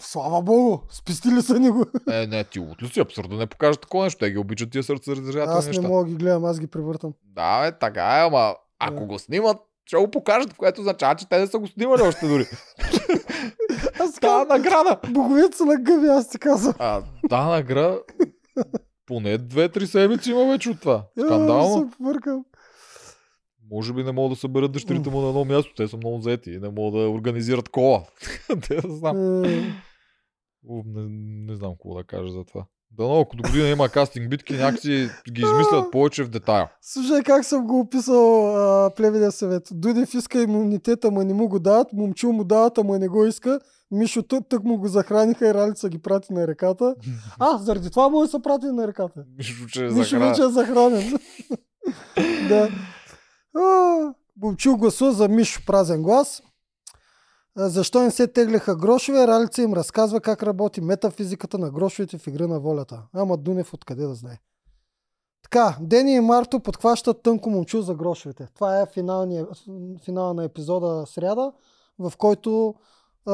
слава 0.00 0.42
богу, 0.42 0.78
спестили 0.90 1.42
са 1.42 1.58
ни 1.60 1.70
го. 1.70 1.84
Е, 2.10 2.26
не, 2.26 2.44
ти 2.44 2.60
от 2.60 2.82
ли 2.82 2.88
си 2.88 3.00
абсурд 3.00 3.30
да 3.30 3.36
не 3.36 3.46
покажат 3.46 3.80
такова 3.80 4.04
нещо. 4.04 4.18
Те 4.18 4.30
ги 4.30 4.38
обичат 4.38 4.70
тия 4.70 4.82
сърце 4.82 5.10
Аз 5.10 5.64
не 5.64 5.68
неща. 5.68 5.88
мога 5.88 6.04
да 6.04 6.10
ги 6.10 6.16
гледам, 6.16 6.44
аз 6.44 6.60
ги 6.60 6.66
превъртам. 6.66 7.12
Да, 7.24 7.62
бе, 7.62 7.78
така 7.78 8.18
е, 8.18 8.26
ама 8.26 8.54
ако 8.78 8.94
Да. 8.94 9.06
го 9.06 9.18
снимат, 9.18 9.56
ще 9.86 9.96
го 9.96 10.10
покажат, 10.10 10.54
което 10.54 10.80
означава, 10.80 11.14
че 11.14 11.28
те 11.28 11.38
не 11.38 11.46
са 11.46 11.58
го 11.58 11.66
снимали 11.66 12.02
още 12.02 12.28
дори. 12.28 12.46
Аз 14.00 14.12
Та 14.14 14.44
награда. 14.44 14.98
боговете 15.10 15.56
са 15.56 15.64
на 15.64 15.76
гъби, 15.76 16.06
аз 16.06 16.28
ти 16.28 16.38
казвам. 16.38 16.74
А, 16.78 17.02
та 17.30 17.46
награда, 17.46 18.00
поне 19.06 19.38
две-три 19.38 19.86
седмици 19.86 20.30
има 20.30 20.46
вече 20.52 20.70
от 20.70 20.80
това. 20.80 21.04
Е, 21.18 21.20
Скандално. 21.20 21.90
се 21.90 21.96
повъркам. 21.96 22.44
Може 23.70 23.92
би 23.92 24.04
не 24.04 24.12
могат 24.12 24.32
да 24.32 24.40
съберат 24.40 24.72
дъщерите 24.72 25.10
му 25.10 25.20
на 25.20 25.28
едно 25.28 25.44
място. 25.44 25.72
Те 25.76 25.88
са 25.88 25.96
много 25.96 26.20
заети 26.20 26.50
и 26.50 26.58
не 26.58 26.68
могат 26.68 27.00
да 27.00 27.08
организират 27.10 27.68
кола. 27.68 28.02
Те 28.68 28.80
да 28.80 28.96
знам. 28.96 29.44
Е, 29.44 29.48
Не, 30.84 31.06
не 31.46 31.56
знам 31.56 31.72
какво 31.72 31.94
да 31.94 32.04
кажа 32.04 32.32
за 32.32 32.44
това. 32.44 32.66
Дано, 32.90 33.20
ако 33.20 33.36
до 33.36 33.42
година 33.42 33.68
има 33.68 33.88
кастинг 33.88 34.30
битки, 34.30 34.52
някакси 34.52 35.08
ги 35.32 35.42
измислят 35.42 35.90
повече 35.92 36.24
в 36.24 36.28
детайл. 36.28 36.66
Слушай 36.82 37.22
как 37.22 37.44
съм 37.44 37.66
го 37.66 37.80
описал 37.80 38.56
а, 38.56 38.90
племенния 38.94 39.32
съвет. 39.32 39.68
Дудев 39.72 40.14
иска 40.14 40.42
имунитет, 40.42 41.04
ама 41.04 41.24
не 41.24 41.34
му 41.34 41.48
го 41.48 41.58
дават. 41.58 41.92
Момчил 41.92 42.32
му 42.32 42.44
дават, 42.44 42.78
ама 42.78 42.98
не 42.98 43.08
го 43.08 43.26
иска. 43.26 43.60
Мишо 43.90 44.22
тък, 44.22 44.64
му 44.64 44.78
го 44.78 44.88
захраниха 44.88 45.48
и 45.48 45.54
Ралица 45.54 45.88
ги 45.88 45.98
прати 45.98 46.32
на 46.32 46.46
реката. 46.46 46.94
А, 47.38 47.58
заради 47.58 47.90
това 47.90 48.08
му 48.08 48.24
е 48.24 48.28
са 48.28 48.40
прати 48.40 48.66
на 48.66 48.86
реката. 48.86 49.24
Мишо, 49.36 49.66
че 49.66 49.86
е 49.86 49.90
Мишо 49.90 50.02
захрана. 50.02 50.28
вече 50.28 50.42
е 50.42 50.48
захранен. 50.48 51.18
да. 52.48 52.68
А, 53.56 54.14
Момчил 54.42 54.76
гласува 54.76 55.12
за 55.12 55.28
Мишо 55.28 55.62
празен 55.66 56.02
глас. 56.02 56.42
Защо 57.56 58.02
не 58.02 58.10
се 58.10 58.26
теглиха 58.26 58.76
грошове? 58.76 59.26
Ралица 59.26 59.62
им 59.62 59.72
разказва 59.72 60.20
как 60.20 60.42
работи 60.42 60.80
метафизиката 60.80 61.58
на 61.58 61.70
грошовете 61.70 62.18
в 62.18 62.26
игра 62.26 62.46
на 62.46 62.60
волята. 62.60 63.02
Ама 63.12 63.36
Дунев 63.36 63.74
откъде 63.74 64.06
да 64.06 64.14
знае. 64.14 64.38
Така, 65.42 65.76
Дени 65.80 66.14
и 66.14 66.20
Марто 66.20 66.60
подхващат 66.60 67.22
тънко 67.22 67.50
момчу 67.50 67.82
за 67.82 67.94
грошовете. 67.94 68.48
Това 68.54 68.80
е 68.80 68.86
финала 70.04 70.34
на 70.34 70.44
епизода 70.44 71.06
сряда, 71.06 71.52
в 71.98 72.12
който 72.18 72.74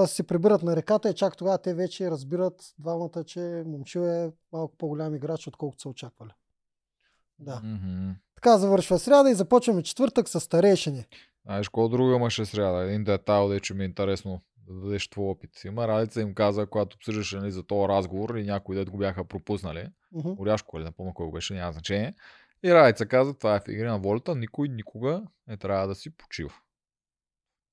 се 0.06 0.22
прибират 0.22 0.62
на 0.62 0.76
реката 0.76 1.10
и 1.10 1.14
чак 1.14 1.36
тогава 1.36 1.58
те 1.58 1.74
вече 1.74 2.10
разбират 2.10 2.74
двамата, 2.78 3.24
че 3.26 3.62
момчил 3.66 4.00
е 4.00 4.32
малко 4.52 4.76
по-голям 4.76 5.14
играч, 5.14 5.46
отколкото 5.46 5.82
са 5.82 5.88
очаквали. 5.88 6.30
Да. 7.38 7.60
Мгм. 7.64 8.10
Така 8.34 8.58
завършва 8.58 8.98
сряда 8.98 9.30
и 9.30 9.34
започваме 9.34 9.82
четвъртък 9.82 10.28
с 10.28 10.40
старейшини. 10.40 11.04
Знаеш, 11.44 11.68
какво 11.68 11.88
друго 11.88 12.10
имаше 12.10 12.44
сряда? 12.44 12.84
Един 12.84 13.04
детайл, 13.04 13.48
де, 13.48 13.60
че 13.60 13.74
ми 13.74 13.82
е 13.82 13.86
интересно 13.86 14.40
да 14.56 14.80
дадеш 14.80 15.08
твой 15.08 15.26
опит. 15.26 15.64
Има 15.64 15.88
Ралица 15.88 16.20
им 16.20 16.34
каза, 16.34 16.66
когато 16.66 16.94
обсъждаше 16.94 17.36
нали, 17.36 17.52
за 17.52 17.62
този 17.62 17.88
разговор 17.88 18.34
и 18.34 18.44
някои 18.44 18.76
дет 18.76 18.90
го 18.90 18.98
бяха 18.98 19.24
пропуснали. 19.24 19.88
Мгм. 20.12 20.32
Оряшко 20.38 20.76
или 20.76 20.84
не 20.84 20.90
помня 20.90 21.14
кой 21.14 21.26
го 21.26 21.32
беше, 21.32 21.54
няма 21.54 21.72
значение. 21.72 22.14
И 22.64 22.74
Ралица 22.74 23.06
каза, 23.06 23.34
това 23.34 23.56
е 23.56 23.60
в 23.60 23.68
игри 23.68 23.86
на 23.86 23.98
волята, 23.98 24.34
никой 24.34 24.68
никога 24.68 25.22
не 25.48 25.56
трябва 25.56 25.86
да 25.88 25.94
си 25.94 26.16
почива. 26.16 26.54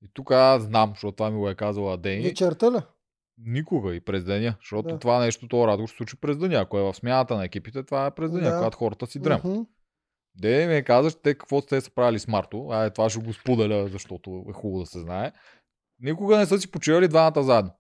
И 0.03 0.09
тук 0.13 0.31
аз 0.31 0.63
знам, 0.63 0.89
защото 0.89 1.15
това 1.15 1.29
ми 1.31 1.37
го 1.37 1.49
е 1.49 1.55
казала 1.55 1.97
Дени. 1.97 2.23
Вечерта 2.23 2.71
ли? 2.71 2.77
Никога 3.37 3.95
и 3.95 4.01
през 4.01 4.23
деня, 4.23 4.55
защото 4.59 4.89
Да. 4.89 4.99
това 4.99 5.19
нещо, 5.19 5.47
този 5.47 5.67
разговор 5.67 5.89
се 5.89 5.95
случи 5.95 6.15
през 6.21 6.37
деня. 6.37 6.55
Ако 6.55 6.77
е 6.77 6.81
в 6.81 6.93
смяната 6.93 7.35
на 7.35 7.45
екипите, 7.45 7.83
това 7.83 8.05
е 8.05 8.11
през 8.11 8.31
деня, 8.31 8.49
Да. 8.49 8.57
когато 8.57 8.77
хората 8.77 9.07
си 9.07 9.19
дремат. 9.19 9.43
Мгм. 9.43 9.61
Де 10.35 10.67
ми 10.67 10.83
каза, 10.83 11.11
че 11.11 11.17
те 11.17 11.33
какво 11.33 11.61
сте 11.61 11.81
са 11.81 11.91
правили 11.91 12.19
с 12.19 12.27
Марто. 12.27 12.67
А, 12.71 12.85
е, 12.85 12.89
това 12.89 13.09
ще 13.09 13.19
го 13.19 13.33
споделя, 13.33 13.87
защото 13.87 14.45
е 14.49 14.53
хубаво 14.53 14.79
да 14.79 14.85
се 14.85 14.99
знае. 14.99 15.31
Никога 15.99 16.37
не 16.37 16.45
са 16.45 16.59
си 16.59 16.71
почивали 16.71 17.07
двамата 17.07 17.43
заедно. 17.43 17.71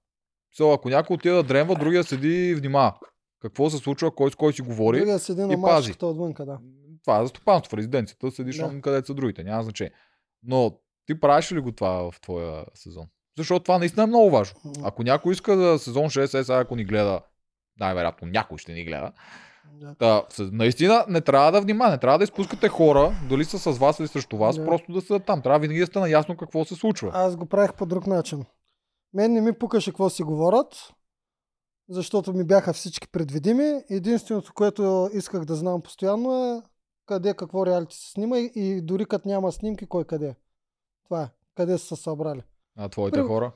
So, 0.59 0.75
ако 0.75 0.89
някой 0.89 1.13
отиде 1.13 1.35
да 1.35 1.43
дремва, 1.43 1.75
другия 1.75 2.03
седи 2.03 2.49
и 2.49 2.55
внимава. 2.55 2.93
Какво 3.41 3.69
се 3.69 3.77
случва, 3.77 4.15
кой 4.15 4.31
с 4.31 4.35
кой 4.35 4.53
си 4.53 4.61
говори. 4.61 4.97
Другия 4.97 5.19
седи 5.19 5.41
на 5.41 5.53
и 5.53 5.61
пази. 5.61 5.93
отвънка, 6.01 6.45
да. 6.45 6.59
Това 7.03 7.19
е 7.19 7.23
за 7.23 7.27
стопанство 7.27 7.69
в 7.69 7.77
резиденцията, 7.77 8.31
седиш 8.31 8.57
да. 8.57 8.81
където 8.81 9.07
са 9.07 9.13
другите, 9.13 9.43
няма 9.43 9.63
значение. 9.63 9.93
Но 10.43 10.79
ти 11.05 11.19
правиш 11.19 11.51
ли 11.51 11.59
го 11.59 11.71
това 11.71 12.11
в 12.11 12.21
твоя 12.21 12.65
сезон? 12.75 13.05
Защото 13.37 13.63
това 13.63 13.77
наистина 13.77 14.03
е 14.03 14.07
много 14.07 14.29
важно. 14.29 14.59
Ако 14.83 15.03
някой 15.03 15.33
иска 15.33 15.57
за 15.57 15.79
сезон 15.79 16.05
6, 16.05 16.23
е, 16.33 16.43
сега 16.43 16.59
ако 16.59 16.75
ни 16.75 16.85
гледа, 16.85 17.21
най-вероятно 17.79 18.27
някой 18.27 18.57
ще 18.57 18.73
ни 18.73 18.85
гледа, 18.85 19.11
Да. 19.99 20.25
С- 20.29 20.49
наистина 20.51 21.05
не 21.07 21.21
трябва 21.21 21.51
да 21.51 21.61
внимавате, 21.61 21.91
не 21.91 21.99
трябва 21.99 22.17
да 22.17 22.23
изпускате 22.23 22.69
хора, 22.69 23.15
дали 23.29 23.45
са 23.45 23.59
с 23.59 23.77
вас 23.77 23.99
или 23.99 24.07
срещу 24.07 24.37
вас, 24.37 24.57
Да. 24.57 24.65
просто 24.65 24.91
да 24.91 25.01
са 25.01 25.19
там. 25.19 25.41
Трябва 25.41 25.59
винаги 25.59 25.79
да 25.79 25.85
сте 25.85 25.99
наясно 25.99 26.37
какво 26.37 26.65
се 26.65 26.75
случва. 26.75 27.11
Аз 27.13 27.35
го 27.35 27.45
правих 27.45 27.73
по 27.73 27.85
друг 27.85 28.07
начин. 28.07 28.45
Мен 29.13 29.33
не 29.33 29.41
ми 29.41 29.53
пукаше 29.53 29.91
какво 29.91 30.09
си 30.09 30.23
говорят, 30.23 30.93
защото 31.89 32.33
ми 32.33 32.43
бяха 32.43 32.73
всички 32.73 33.07
предвидими. 33.07 33.83
Единственото, 33.89 34.53
което 34.53 35.09
исках 35.13 35.45
да 35.45 35.55
знам 35.55 35.81
постоянно 35.81 36.45
е 36.47 36.61
къде 37.05 37.33
какво 37.33 37.65
реалити 37.65 37.95
се 37.95 38.11
снима 38.11 38.37
и- 38.37 38.51
и 38.55 38.81
дори 38.81 39.05
като 39.05 39.27
няма 39.27 39.51
снимки, 39.51 39.85
кой 39.85 40.03
къде. 40.03 40.35
Това 41.11 41.23
е. 41.23 41.29
Къде 41.55 41.77
са 41.77 41.85
се 41.87 42.03
събрали. 42.03 42.43
А 42.77 42.89
твоите 42.89 43.19
При- 43.19 43.27
хора, 43.27 43.51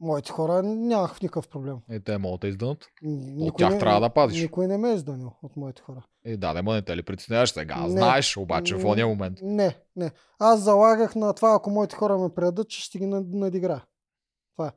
Моите 0.00 0.32
хора 0.32 0.62
нямах 0.62 1.22
никакъв 1.22 1.48
проблем. 1.48 1.78
е, 1.90 2.00
те 2.00 2.18
могат 2.18 2.40
да 2.40 2.48
издънат. 2.48 2.86
Никой 3.02 3.56
тях 3.58 3.78
трябва 3.78 4.00
да 4.00 4.10
пазиш. 4.10 4.42
Никой 4.42 4.66
не 4.66 4.78
ме 4.78 4.90
е 4.90 4.94
изданил 4.94 5.32
от 5.42 5.56
моите 5.56 5.82
хора. 5.82 6.06
Е, 6.24 6.36
да, 6.36 6.54
не 6.54 6.62
ме 6.62 6.72
не 6.72 6.82
те 6.82 6.96
ли 6.96 7.02
притесняваш 7.02 7.50
сега? 7.50 7.76
Не. 7.76 7.88
Знаеш, 7.88 8.36
обаче 8.36 8.74
в 8.74 8.82
М, 8.82 8.88
ония 8.88 9.06
момент. 9.06 9.38
Не, 9.42 9.76
не. 9.96 10.10
Аз 10.38 10.60
залагах 10.60 11.14
на 11.14 11.32
това, 11.32 11.54
ако 11.54 11.70
моите 11.70 11.96
хора 11.96 12.18
ме 12.18 12.34
предадат, 12.34 12.68
че 12.68 12.80
ще 12.80 12.98
ги 12.98 13.06
над- 13.06 13.28
надигра. 13.30 13.80
Това 14.52 14.68
е. 14.68 14.72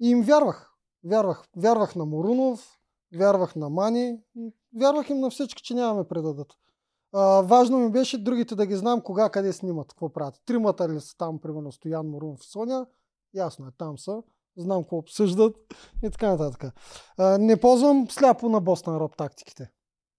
И 0.00 0.10
им 0.10 0.22
вярвах. 0.22 0.72
Вярвах. 1.04 1.44
Вярвах 1.56 1.96
на 1.96 2.04
Морунов, 2.04 2.78
вярвах 3.12 3.56
на 3.56 3.68
Мани, 3.68 4.18
вярвах 4.74 5.10
им 5.10 5.20
на 5.20 5.30
всички, 5.30 5.62
че 5.62 5.74
няма 5.74 5.94
ме 5.94 6.08
предадат. 6.08 6.52
А, 7.12 7.40
важно 7.40 7.78
ми 7.78 7.90
беше 7.90 8.18
другите 8.24 8.54
да 8.54 8.66
ги 8.66 8.76
знам 8.76 9.00
кога, 9.00 9.30
къде 9.30 9.52
снимат, 9.52 9.88
какво 9.88 10.12
правят. 10.12 10.40
Тримата 10.46 10.88
ли 10.88 11.00
са 11.00 11.16
там, 11.16 11.38
примерно 11.38 11.72
Стоян, 11.72 12.06
Морунов 12.06 12.40
и 12.40 12.46
Соня, 12.46 12.86
ясно 13.34 13.66
е, 13.66 13.70
там 13.78 13.98
са. 13.98 14.22
Знам 14.56 14.82
какво 14.82 14.96
обсъждат 14.96 15.56
и 16.04 16.10
така 16.10 16.28
нататък. 16.28 16.74
А, 17.18 17.38
не 17.38 17.60
ползвам 17.60 18.06
сляпо 18.10 18.48
на 18.48 18.60
Бостън 18.60 18.96
Роб 18.96 19.16
тактиките. 19.16 19.70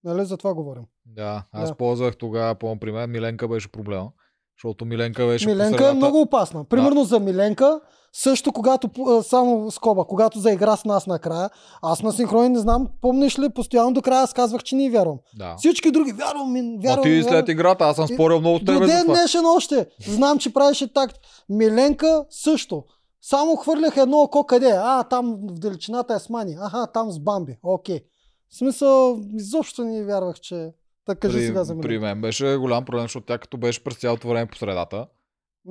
Нали, 0.04 0.24
за 0.24 0.36
това 0.36 0.54
говорим. 0.54 0.84
Да, 1.06 1.44
аз 1.52 1.68
Да. 1.68 1.74
ползвах 1.76 2.16
тогава, 2.16 2.54
по 2.54 2.76
при 2.80 2.92
мен 2.92 3.10
Миленка 3.10 3.48
беше 3.48 3.72
проблема. 3.72 4.12
Защото 4.58 4.84
Миленка 4.84 5.26
беше 5.26 5.46
Миленка 5.46 5.88
е 5.88 5.92
много 5.92 6.20
опасна. 6.20 6.64
Примерно 6.64 7.04
за 7.04 7.20
Миленка, 7.20 7.80
също 8.12 8.52
когато, 8.52 8.90
а, 9.08 9.22
само 9.22 9.70
скоба, 9.70 10.04
когато 10.04 10.38
заигра 10.38 10.76
с 10.76 10.84
нас 10.84 11.06
накрая, 11.06 11.50
аз 11.82 12.02
на 12.02 12.12
синхрони 12.12 12.48
не 12.48 12.58
знам, 12.58 12.88
помниш 13.00 13.38
ли, 13.38 13.48
постоянно 13.48 13.92
до 13.92 14.02
края 14.02 14.22
аз 14.22 14.32
казвах, 14.32 14.62
че 14.62 14.76
не 14.76 14.84
й 14.84 14.90
вярвам. 14.90 15.18
Да. 15.38 15.54
Всички 15.58 15.90
други, 15.90 16.12
вярвам, 16.12 16.52
ми, 16.52 16.60
А 16.78 16.88
вярвам. 16.88 17.02
ти 17.02 17.08
ми, 17.08 17.22
след 17.22 17.32
вярвам. 17.32 17.50
играта, 17.50 17.84
аз 17.84 17.96
съм 17.96 18.08
спорил 18.08 18.40
много 18.40 18.58
До 18.58 18.64
тебе 18.72 18.86
за 18.86 18.92
ден 18.92 19.06
днешен 19.06 19.46
още. 19.46 19.86
Знам, 20.08 20.38
че 20.38 20.52
правеше 20.52 20.92
так. 20.92 21.12
Миленка 21.48 22.24
също. 22.30 22.84
Само 23.22 23.56
хвърлях 23.56 23.96
едно 23.96 24.18
око 24.18 24.44
къде? 24.46 24.70
А, 24.76 25.02
там 25.02 25.36
в 25.42 25.58
далечината 25.58 26.14
е 26.14 26.18
с 26.18 26.28
Мани. 26.28 26.56
Аха, 26.60 26.86
там 26.94 27.10
с 27.10 27.18
Бамби. 27.18 27.58
Окей. 27.62 28.00
В 28.50 28.56
смисъл, 28.56 29.20
изобщо 29.34 29.84
не 29.84 30.04
вярвах, 30.04 30.40
че... 30.40 30.72
Така 31.06 31.20
кажи 31.20 31.38
при, 31.38 31.46
сега 31.46 31.64
за 31.64 31.80
при 31.80 31.98
мен 31.98 32.20
беше 32.20 32.56
голям 32.56 32.84
проблем, 32.84 33.02
защото 33.02 33.26
тя 33.26 33.38
като 33.38 33.56
беше 33.56 33.84
през 33.84 33.96
цялото 33.96 34.28
време 34.28 34.46
по 34.46 34.56
средата. 34.56 35.06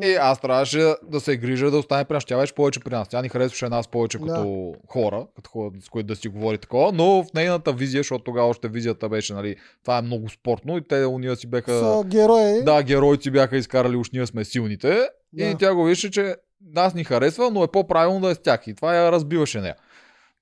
И 0.04 0.14
аз 0.14 0.42
трябваше 0.42 0.94
да 1.04 1.20
се 1.20 1.38
грижа 1.38 1.72
да 1.72 1.78
остане 1.78 2.06
при 2.06 2.14
нас. 2.14 2.26
Тя 2.26 2.38
беше 2.38 2.56
повече 2.56 2.80
при 2.80 2.94
нас. 2.94 3.08
Тя 3.10 3.22
ни 3.22 3.30
харесваше 3.30 3.70
нас 3.70 3.88
повече 3.88 4.18
Да. 4.18 4.26
като 4.26 4.76
хора, 4.88 5.28
като 5.36 5.50
хора, 5.50 5.72
с 5.82 5.90
които 5.90 6.08
да 6.08 6.16
си 6.16 6.28
говори 6.28 6.58
такова, 6.58 6.92
но 6.92 7.24
в 7.24 7.26
нейната 7.34 7.74
визия, 7.74 8.00
защото 8.00 8.24
тогава 8.24 8.48
още 8.48 8.68
визията 8.68 9.10
беше, 9.10 9.34
нали, 9.34 9.56
това 9.84 9.98
е 9.98 10.02
много 10.02 10.30
спортно 10.30 10.78
и 10.78 10.88
те 10.88 11.06
уния 11.06 11.36
си 11.36 11.48
беха... 11.48 11.80
Са 11.80 12.04
герои. 12.06 12.64
Да, 12.64 12.84
героици 12.84 13.32
бяха 13.32 13.58
изкарали, 13.58 13.96
уж 13.96 14.12
ние 14.12 14.26
сме 14.26 14.46
силните. 14.46 15.10
Да. 15.34 15.44
И 15.44 15.56
тя 15.60 15.74
го 15.74 15.84
виждаше, 15.84 16.12
че 16.12 16.36
нас 16.74 16.94
ни 16.94 17.04
харесва, 17.04 17.52
но 17.52 17.64
е 17.64 17.68
по-правилно 17.68 18.20
да 18.20 18.32
е 18.32 18.36
с 18.36 18.40
тях. 18.40 18.68
И 18.68 18.74
това 18.76 18.96
я 18.96 19.12
разбиваше 19.12 19.62
нея. 19.62 19.76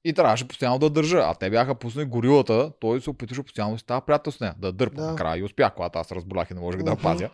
И 0.04 0.14
трябваше 0.14 0.48
постоянно 0.48 0.80
да 0.80 0.90
държа. 0.90 1.18
А 1.18 1.34
те 1.36 1.50
бяха 1.50 1.76
пуснали 1.76 2.06
горилата, 2.06 2.72
той 2.80 3.02
се 3.02 3.10
опитваше 3.10 3.44
постоянно 3.44 3.74
да 3.74 3.80
става 3.80 4.02
приятел 4.02 4.32
с 4.32 4.40
нея, 4.40 4.56
да 4.58 4.72
дърпа. 4.72 4.96
Да. 4.96 5.02
Да. 5.02 5.12
Накрая 5.12 5.40
и 5.40 5.44
успях, 5.44 5.74
когато 5.76 6.00
аз 6.00 6.12
разболях 6.12 6.52
и 6.52 6.54
не 6.54 6.60
можех 6.60 6.84
да 6.84 6.90
я 6.92 6.96
Мгм. 6.96 7.04
пазя. 7.04 7.30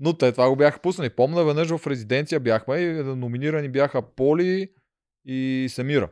Но 0.00 0.12
те 0.12 0.32
това 0.32 0.48
го 0.48 0.56
бяха 0.56 0.78
пуснали. 0.80 1.10
Помня 1.10 1.44
веднъж 1.44 1.68
в 1.68 1.86
резиденция 1.86 2.40
бяхме 2.40 2.76
и 2.76 2.92
номинирани 2.92 3.68
бяха 3.68 4.02
Поли 4.02 4.68
и 5.24 5.66
Семира. 5.70 6.10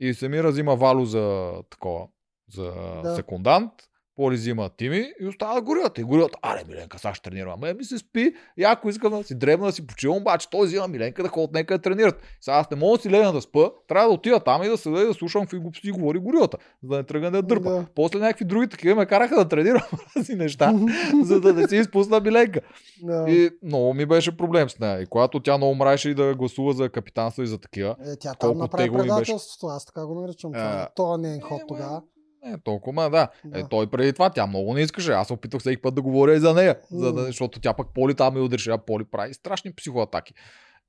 И 0.00 0.14
Семира 0.14 0.50
взима 0.50 0.76
Вало 0.76 1.04
за 1.04 1.52
такова, 1.70 2.06
за 2.54 2.72
Да. 3.04 3.14
секундант. 3.16 3.72
Поли 4.18 4.36
взима 4.36 4.68
Тими 4.76 5.12
и 5.20 5.26
остава 5.26 5.60
горилата. 5.60 6.00
И 6.00 6.04
горилата, 6.04 6.38
аре, 6.42 6.64
Миленка, 6.68 6.98
сега 6.98 7.14
ще 7.14 7.30
тренирам. 7.30 7.60
Ме 7.60 7.74
ми 7.74 7.84
се 7.84 7.98
спи 7.98 8.34
и 8.56 8.64
ако 8.64 8.88
искам 8.88 9.12
да 9.12 9.24
си 9.24 9.34
дребна, 9.34 9.66
да 9.66 9.72
си 9.72 9.86
почивам, 9.86 10.16
обаче 10.16 10.50
той 10.50 10.66
взима 10.66 10.88
Миленка 10.88 11.22
да 11.22 11.28
ходят 11.28 11.52
нека 11.52 11.78
да 11.78 11.82
тренират. 11.82 12.22
Сега 12.40 12.56
аз 12.56 12.70
не 12.70 12.76
мога 12.76 12.96
да 12.96 13.02
си 13.02 13.10
легна 13.10 13.32
да 13.32 13.40
спа, 13.40 13.70
трябва 13.88 14.08
да 14.08 14.14
отида 14.14 14.40
там 14.40 14.62
и 14.62 14.68
да 14.68 14.76
седа 14.76 15.02
и 15.02 15.06
да 15.06 15.14
слушам 15.14 15.42
какви 15.42 15.58
глупости 15.58 15.90
говори 15.90 16.18
горилата, 16.18 16.56
за 16.82 16.88
да 16.88 16.96
не 16.96 17.02
тръгна 17.02 17.30
да 17.30 17.42
дърпа. 17.42 17.70
Да. 17.70 17.86
После 17.94 18.18
някакви 18.18 18.44
други 18.44 18.68
такива 18.68 18.94
ме 18.94 19.06
караха 19.06 19.36
да 19.36 19.48
тренирам 19.48 19.82
разни 20.16 20.34
неща, 20.34 20.74
за 21.22 21.40
да 21.40 21.52
не 21.54 21.68
си 21.68 21.76
изпусна 21.76 22.20
Миленка. 22.20 22.60
Да. 23.02 23.24
И 23.28 23.50
много 23.62 23.94
ми 23.94 24.06
беше 24.06 24.36
проблем 24.36 24.70
с 24.70 24.78
нея. 24.78 25.00
И 25.00 25.06
когато 25.06 25.40
тя 25.40 25.56
много 25.56 25.74
мраеше 25.74 26.10
и 26.10 26.14
да 26.14 26.34
гласува 26.34 26.72
за 26.72 26.88
капитанство 26.88 27.42
и 27.42 27.46
за 27.46 27.58
такива, 27.58 27.96
Е, 28.06 28.16
тя 28.16 28.34
там 28.34 28.58
направи 28.58 28.92
предателството, 28.92 29.66
аз 29.66 29.86
така 29.86 30.06
го 30.06 30.20
наричам. 30.20 30.50
А, 30.54 30.88
това 30.96 31.18
не 31.18 31.34
е 31.34 31.40
ход 31.40 31.60
е, 31.60 31.64
тогава. 31.68 32.02
Не 32.44 32.58
толкова, 32.58 33.10
да. 33.10 33.28
Да. 33.44 33.58
Е, 33.58 33.64
той 33.70 33.86
преди 33.86 34.12
това, 34.12 34.30
тя 34.30 34.46
много 34.46 34.74
не 34.74 34.80
искаше. 34.80 35.12
Аз 35.12 35.26
се 35.26 35.32
опитвах 35.32 35.60
всеки 35.60 35.82
път 35.82 35.94
да 35.94 36.02
говоря 36.02 36.34
и 36.34 36.40
за 36.40 36.54
нея, 36.54 36.78
за 36.90 37.12
да, 37.12 37.22
защото 37.22 37.60
тя 37.60 37.74
пък 37.74 37.86
Поли 37.94 38.14
там 38.14 38.34
ми 38.34 38.40
удреше, 38.40 38.70
а 38.70 38.78
Поли 38.78 39.04
прави 39.04 39.34
страшни 39.34 39.72
психоатаки. 39.72 40.34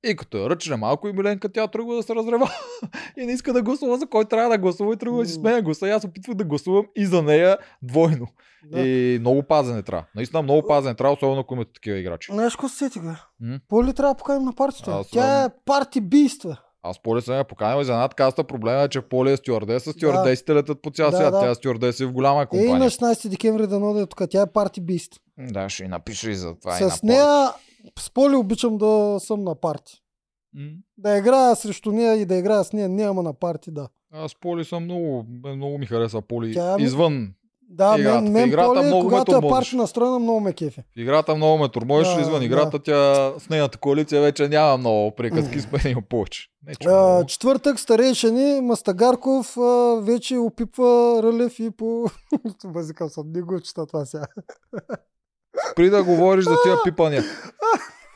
И 0.04 0.16
като 0.16 0.38
я 0.38 0.50
ръчне 0.50 0.76
малко 0.76 1.08
и 1.08 1.12
Миленка, 1.12 1.48
тя 1.48 1.66
тръгва 1.66 1.94
да 1.94 2.02
се 2.02 2.14
разрева 2.14 2.50
и 3.16 3.26
не 3.26 3.32
иска 3.32 3.52
да 3.52 3.62
гласува 3.62 3.98
за 3.98 4.06
кой 4.06 4.24
трябва 4.24 4.50
да 4.50 4.58
гласува 4.58 4.94
и 4.94 4.96
тръгва 4.96 5.22
да 5.22 5.28
си 5.28 5.34
сменя 5.34 5.62
гласа. 5.62 5.88
И 5.88 5.90
аз 5.90 6.04
опитвах 6.04 6.36
да 6.36 6.44
гласувам 6.44 6.86
и 6.96 7.06
за 7.06 7.22
нея 7.22 7.58
двойно. 7.82 8.26
Да. 8.64 8.80
И 8.80 9.18
много 9.20 9.42
пазене 9.42 9.82
трябва. 9.82 10.04
Наистина 10.14 10.42
много 10.42 10.66
пазене 10.66 10.94
трябва, 10.94 11.12
особено 11.14 11.40
ако 11.40 11.54
имате 11.54 11.72
такива 11.72 11.98
играчи. 11.98 12.32
Знаеш 12.32 12.52
какво 12.52 12.68
се 12.68 12.76
сетих, 12.76 13.02
бе? 13.02 13.12
Поли 13.68 13.94
трябва 13.94 14.14
да 14.14 14.18
поканим 14.18 14.44
на 14.44 14.52
партито. 14.52 14.90
Аз 14.90 15.10
Тя 15.10 15.44
е 15.44 15.48
парти 15.64 16.00
бийства. 16.00 16.60
Аз 16.82 16.98
Поли 16.98 17.22
съм 17.22 17.34
я 17.34 17.44
поканил 17.44 17.82
и 17.82 17.84
за 17.84 17.94
над 17.94 18.14
каста. 18.14 18.44
Проблема 18.44 18.82
е, 18.82 18.88
че 18.88 19.00
Поли 19.00 19.32
е 19.32 19.36
стюардеса. 19.36 19.92
Стюардесите 19.92 20.54
летят 20.54 20.82
по 20.82 20.90
цял 20.90 21.10
Да, 21.10 21.16
свят. 21.16 21.32
да. 21.32 21.40
Тя 21.40 21.50
е 21.50 21.54
стюардеса 21.54 22.02
и 22.02 22.06
в 22.06 22.12
голяма 22.12 22.42
Е, 22.42 22.46
компания. 22.46 22.74
на 22.74 22.84
16 22.84 23.28
декември 23.28 23.66
да 23.66 23.80
нода 23.80 24.06
тук. 24.06 24.22
Тя 24.30 24.42
е 24.42 24.46
парти 24.46 24.80
бист. 24.80 25.12
Да, 25.40 25.68
ще 25.68 25.84
и 25.84 25.88
напиша 25.88 26.30
и 26.30 26.34
за 26.34 26.54
това. 26.54 26.78
и 26.78 26.84
на 26.84 26.90
С 26.90 27.02
нея 27.02 27.50
с 27.98 28.10
Поли 28.10 28.36
обичам 28.36 28.78
да 28.78 29.16
съм 29.20 29.44
на 29.44 29.54
парти. 29.54 29.92
М. 30.54 30.70
Да 30.98 31.18
играя 31.18 31.56
срещу 31.56 31.92
нея 31.92 32.14
и 32.14 32.26
да 32.26 32.34
играя 32.34 32.64
с 32.64 32.72
нея, 32.72 32.88
не 32.88 33.02
ама 33.02 33.22
на 33.22 33.34
парти, 33.34 33.70
да. 33.70 33.88
Аз 34.12 34.34
Поли 34.34 34.64
съм 34.64 34.84
много, 34.84 35.26
много 35.46 35.78
ми 35.78 35.86
харесва 35.86 36.22
Поли. 36.22 36.52
Тя 36.52 36.76
ми- 36.76 36.82
Извън. 36.82 37.32
Да, 37.72 37.96
Играта. 37.98 38.20
мен, 38.20 38.32
мен 38.32 38.48
играта 38.48 38.68
Поли, 38.68 38.86
много 38.86 39.02
когато 39.02 39.36
е 39.36 39.40
парти 39.48 39.76
настроена, 39.76 40.18
много 40.18 40.40
ме 40.40 40.52
кефи. 40.52 40.80
В 40.96 41.00
играта 41.00 41.34
много 41.34 41.58
ме 41.58 41.68
турмоеше, 41.68 42.14
Да, 42.14 42.20
извън 42.20 42.42
играта 42.42 42.78
тя 42.78 43.32
с 43.38 43.48
нейната 43.48 43.78
коалиция 43.78 44.22
вече 44.22 44.48
няма 44.48 44.76
много 44.76 45.10
приказки, 45.10 45.60
с 45.60 45.72
мен 45.72 45.92
има 45.92 46.02
повече. 46.08 46.46
Не, 46.66 46.74
че 46.74 46.88
А, 46.88 46.92
много. 46.92 47.26
четвъртък 47.26 47.80
старейшини 47.80 48.60
Мастагарков 48.60 49.56
а, 49.56 50.00
вече 50.02 50.36
опипва 50.36 51.20
Рълев 51.22 51.58
и 51.58 51.70
по... 51.70 52.04
Базикам 52.66 53.08
съм, 53.08 53.24
не 53.34 53.42
го 53.42 53.60
чета 53.60 53.86
това 53.86 54.04
сега. 54.04 54.26
Спри 55.72 55.90
да 55.90 56.04
говориш 56.04 56.44
за 56.44 56.56
тия 56.64 56.76
пипания. 56.84 57.24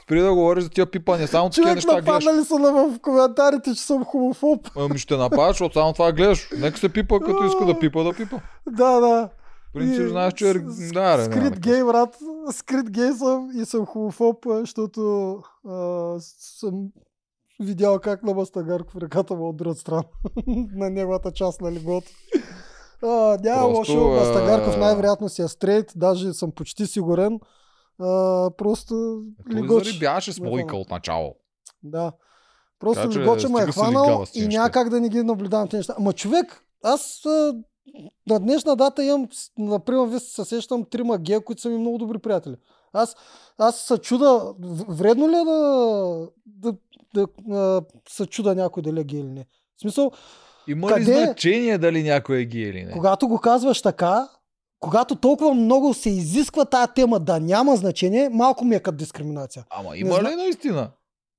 Спри 0.03 0.21
да 0.21 0.35
говориш 0.35 0.65
за 0.65 0.71
тия 0.71 0.87
пипания, 0.87 1.29
само 1.29 1.51
такива 1.51 1.65
Човек 1.65 1.77
неща 1.77 1.93
гледаш. 1.93 2.07
нападнали 2.25 2.45
са 2.45 2.59
на 2.59 2.73
в 2.73 2.99
коментарите, 3.01 3.75
че 3.75 3.81
съм 3.83 4.05
хомофоб. 4.05 4.69
Ами 4.77 4.99
ще 4.99 5.17
нападаш, 5.17 5.49
защото 5.55 5.73
само 5.75 5.93
това 5.93 6.13
гледаш. 6.13 6.49
Нека 6.59 6.79
се 6.79 6.89
пипа, 6.89 7.21
като 7.21 7.45
иска 7.45 7.65
да 7.65 7.79
пипа, 7.79 8.03
да 8.03 8.13
пипа. 8.13 8.37
Да, 8.67 9.01
да. 9.01 9.29
В 9.75 9.77
принцип, 9.77 10.09
знаеш, 10.09 10.33
че 10.33 10.51
е... 10.51 10.53
с- 10.53 10.57
с- 10.79 10.93
Да, 10.93 11.19
ре, 11.19 11.23
няма 11.23 11.35
Скрит 11.37 11.53
да 11.53 11.61
гей, 11.61 11.85
брат. 11.85 12.17
Скрит 12.53 12.91
гей 12.91 13.13
съм 13.13 13.51
и 13.55 13.65
съм 13.65 13.87
хомофоб, 13.87 14.37
защото 14.47 15.33
а, 15.69 16.17
съм 16.61 16.89
видял 17.61 17.99
как 17.99 18.23
на 18.23 18.35
Мастагарков 18.35 18.97
ръката 18.97 19.35
му 19.35 19.49
от 19.49 19.57
друга 19.57 19.75
страна. 19.75 20.03
на 20.75 20.91
неговата 20.91 21.33
част 21.33 21.61
на 21.61 21.73
легото. 21.73 22.11
А, 23.03 23.39
няма 23.43 23.63
лошо. 23.63 24.09
Мастагарков 24.09 24.77
най-вероятно 24.77 25.29
си 25.29 25.43
е 25.43 25.49
стрейт, 25.49 25.93
даже 25.97 26.33
съм 26.33 26.53
почти 26.53 26.87
сигурен. 26.87 27.41
А, 28.01 28.07
просто 28.51 29.23
Той 29.51 29.61
легоч. 29.63 29.85
зарибяваше 29.85 30.33
с 30.33 30.41
мойка 30.41 30.77
от 30.77 30.91
начало. 30.91 31.35
Да. 31.83 32.13
Просто 32.79 33.03
Така 33.03 33.13
че 33.13 33.21
Легоча 33.21 33.49
ме 33.49 33.63
е 33.63 33.67
хванал 33.67 34.25
и 34.25 34.33
тия 34.33 34.49
няма 34.49 34.65
неща. 34.65 34.71
как 34.73 34.89
да 34.89 35.01
не 35.01 35.09
ги 35.09 35.23
наблюдавам 35.23 35.69
тези 35.69 35.79
неща. 35.79 35.95
Ама 35.99 36.13
човек, 36.13 36.63
аз 36.83 37.23
на 38.27 38.41
днешна 38.41 38.77
дата 38.77 39.05
имам, 39.05 39.29
например, 39.59 40.07
вие 40.07 40.21
се 40.21 40.45
сещам 40.45 40.85
трима 40.85 41.19
гея, 41.19 41.41
които 41.41 41.63
са 41.63 41.69
ми 41.69 41.79
много 41.79 41.99
добри 41.99 42.19
приятели. 42.19 42.57
Аз, 42.93 43.17
аз 43.59 43.77
се 43.77 43.99
чуда, 43.99 44.55
вредно 44.89 45.29
ли 45.29 45.35
е 45.35 45.45
да, 45.45 46.29
да, 46.47 46.75
да, 47.15 47.27
да 47.39 47.83
се 48.09 48.27
чуда 48.27 48.55
някой 48.55 48.83
дали 48.83 49.01
е 49.01 49.05
гей 49.05 49.21
или 49.21 49.29
не? 49.29 49.47
В 49.77 49.81
смисъл, 49.81 50.11
Има 50.69 50.89
ли 50.89 50.93
Къде? 50.95 51.05
значение 51.17 51.79
дали 51.79 52.03
някой 52.03 52.39
е 52.39 52.45
гей 52.45 52.63
или 52.63 52.85
не? 52.85 52.93
когато 52.93 53.29
го 53.29 53.39
казваш 53.39 53.83
така, 53.83 54.29
когато 54.81 55.17
толкова 55.17 55.55
много 55.55 55.95
се 55.95 56.11
изисква 56.11 56.65
тая 56.65 56.87
тема 56.89 57.21
да 57.21 57.41
няма 57.41 57.77
значение, 57.77 58.29
малко 58.29 58.65
ми 58.65 58.75
е 58.75 58.81
като 58.81 58.97
дискриминация. 58.97 59.65
Ама 59.71 59.97
има 59.97 60.15
зна- 60.15 60.31
ли 60.31 60.37
наистина? 60.37 60.91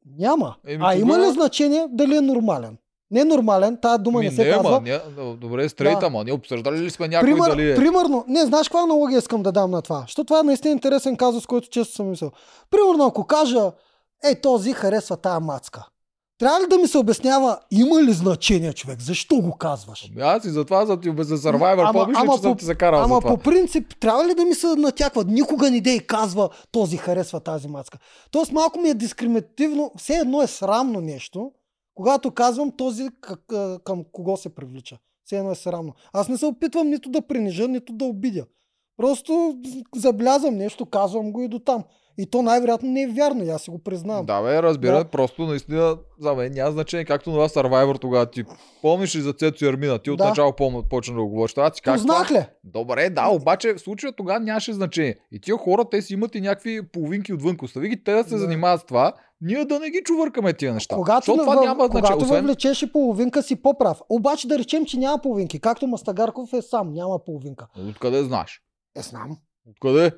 Няма. 0.08 0.56
Еми, 0.68 0.84
а 0.88 0.96
има 0.96 1.02
тогава- 1.08 1.28
ли 1.28 1.34
значение 1.34 1.86
дали 1.90 2.18
е 2.18 2.22
нормален? 2.22 2.78
Не 3.12 3.20
е 3.20 3.26
нормален, 3.26 3.78
тая 3.78 3.98
дума 3.98 4.20
Ми, 4.20 4.26
не 4.26 4.32
се 4.32 4.44
не, 4.46 4.52
казва. 4.52 4.70
ама, 4.70 4.82
ня... 4.82 5.02
добре, 5.36 5.70
стрейт, 5.70 6.00
Да. 6.00 6.06
ама 6.06 6.24
ние 6.24 6.34
обсъждали 6.34 6.78
ли 6.78 6.90
сме 6.90 7.08
някой 7.08 7.28
Пример, 7.28 7.50
дали 7.50 7.72
е? 7.72 7.76
Примерно, 7.76 8.26
не, 8.28 8.46
знаеш 8.46 8.68
каква 8.68 8.82
аналогия 8.82 9.18
искам 9.18 9.44
да 9.44 9.52
дам 9.52 9.72
на 9.72 9.82
това? 9.82 10.02
Защото 10.02 10.26
това 10.26 10.40
е 10.40 10.44
наистина 10.44 10.72
интересен 10.72 11.18
казус, 11.18 11.46
който 11.46 11.68
често 11.70 11.96
съм 11.96 12.10
мислил. 12.10 12.32
Примерно, 12.72 13.06
ако 13.06 13.24
кажа, 13.26 13.72
ей, 14.24 14.36
този 14.36 14.74
харесва 14.74 15.18
тая 15.18 15.40
мацка. 15.40 15.88
Трябва 16.38 16.60
ли 16.60 16.68
да 16.68 16.78
ми 16.78 16.88
се 16.88 16.98
обяснява, 16.98 17.58
има 17.72 18.04
ли 18.04 18.14
значение, 18.14 18.74
човек? 18.74 19.02
Защо 19.02 19.36
го 19.36 19.52
казваш? 19.52 20.10
Ами 20.12 20.22
аз 20.24 20.46
и 20.46 20.50
затова 20.50 20.86
за, 20.86 21.00
ти, 21.00 21.14
за 21.20 21.38
Survivor 21.38 21.82
Ама- 21.82 21.94
помниш 21.96 22.18
че 22.20 22.42
съм 22.42 22.52
по- 22.52 22.56
ти 22.56 22.66
закарал 22.66 23.00
Ама 23.00 23.16
за 23.16 23.22
това? 23.22 23.30
по 23.30 23.38
принцип, 23.40 24.00
трябва 24.00 24.26
ли 24.26 24.36
да 24.36 24.46
ми 24.46 24.56
се 24.56 24.68
натяква? 24.68 25.24
Никога 25.24 25.72
не 25.72 25.82
дей 25.82 26.00
казва, 26.00 26.50
този 26.72 26.98
харесва 26.98 27.40
тази 27.40 27.68
мацка. 27.68 27.98
Тоест 28.32 28.52
малко 28.52 28.80
ми 28.80 28.90
е 28.90 28.94
дискриминативно, 28.94 29.92
все 29.98 30.14
едно 30.14 30.42
е 30.42 30.48
срамно 30.48 31.02
нещо, 31.02 31.52
когато 31.96 32.32
казвам 32.32 32.72
този 32.72 33.10
към 33.84 34.04
кого 34.12 34.38
се 34.38 34.56
привлича. 34.56 34.98
Все 35.26 35.38
едно 35.38 35.52
е 35.52 35.56
срамно. 35.56 35.94
Аз 36.14 36.30
не 36.30 36.38
се 36.38 36.46
опитвам 36.46 36.90
нито 36.90 37.10
да 37.10 37.22
принижа, 37.22 37.68
нито 37.68 37.94
да 37.94 38.06
обидя. 38.06 38.46
Просто 38.98 39.60
забелязвам 39.96 40.56
нещо, 40.56 40.86
казвам 40.86 41.32
го 41.32 41.42
и 41.42 41.48
до 41.48 41.60
там. 41.60 41.84
И 42.18 42.26
то 42.26 42.42
най-вероятно 42.42 42.90
не 42.90 43.02
е 43.02 43.08
вярно, 43.08 43.44
и 43.44 43.50
аз 43.50 43.62
си 43.62 43.70
го 43.70 43.80
признавам. 43.80 44.26
Да, 44.26 44.42
бе, 44.42 44.64
разбира, 44.64 44.98
Да. 44.98 45.06
просто 45.06 45.42
наистина 45.42 45.98
за 46.20 46.34
мен 46.34 46.52
няма 46.54 46.72
значение, 46.72 47.06
както 47.06 47.30
на 47.32 47.50
Survivor 47.50 48.02
тогава 48.02 48.26
ти 48.26 48.44
помниш 48.82 49.16
ли 49.16 49.22
за 49.22 49.34
Цецо 49.34 49.66
и 49.66 49.70
Армина, 49.70 50.00
ти 50.00 50.10
Да. 50.10 50.14
отначало 50.14 50.54
помня, 50.54 50.84
почна 50.84 51.16
да 51.16 51.22
го 51.22 51.30
говориш. 51.30 51.54
Аз 51.58 51.74
ти 51.74 51.82
как 51.82 51.96
Познах 51.96 52.32
ли? 52.32 52.46
Добре, 52.64 53.10
да, 53.10 53.28
обаче 53.28 53.74
в 53.74 53.80
случая 53.80 54.14
тогава 54.14 54.40
нямаше 54.40 54.74
значение. 54.74 55.16
И 55.32 55.40
тия 55.40 55.58
хора, 55.58 55.86
те 55.86 56.02
си 56.02 56.14
имат 56.14 56.36
и 56.36 56.42
някакви 56.42 56.82
половинки 56.84 57.34
отвън. 57.34 57.58
Остави 57.64 57.90
ги 57.90 58.04
те 58.04 58.14
да 58.14 58.24
се 58.24 58.30
Да. 58.30 58.38
занимават 58.38 58.82
с 58.82 58.86
това, 58.86 59.14
ние 59.42 59.66
да 59.66 59.80
не 59.80 59.90
ги 59.90 60.02
чувъркаме 60.06 60.54
тия 60.54 60.74
неща. 60.74 60.96
Когато, 60.96 61.16
Защото 61.18 61.40
това 61.40 61.56
във- 61.56 61.64
няма 61.64 61.76
значение. 61.78 62.02
когато 62.02 62.18
Освен... 62.18 62.38
въвлечеш 62.38 62.82
и 62.82 62.92
половинка 62.92 63.44
си 63.44 63.56
по-прав. 63.56 64.02
Обаче 64.10 64.48
да 64.48 64.60
речем, 64.60 64.86
че 64.86 64.98
няма 64.98 65.20
половинки. 65.20 65.60
Както 65.60 65.88
Мастагарков 65.88 66.54
е 66.54 66.62
сам, 66.62 66.94
няма 66.94 67.20
половинка. 67.26 67.68
Откъде 67.90 68.24
знаеш? 68.24 68.62
Е, 68.96 69.02
знам. 69.02 69.38
Откъде? 69.68 70.12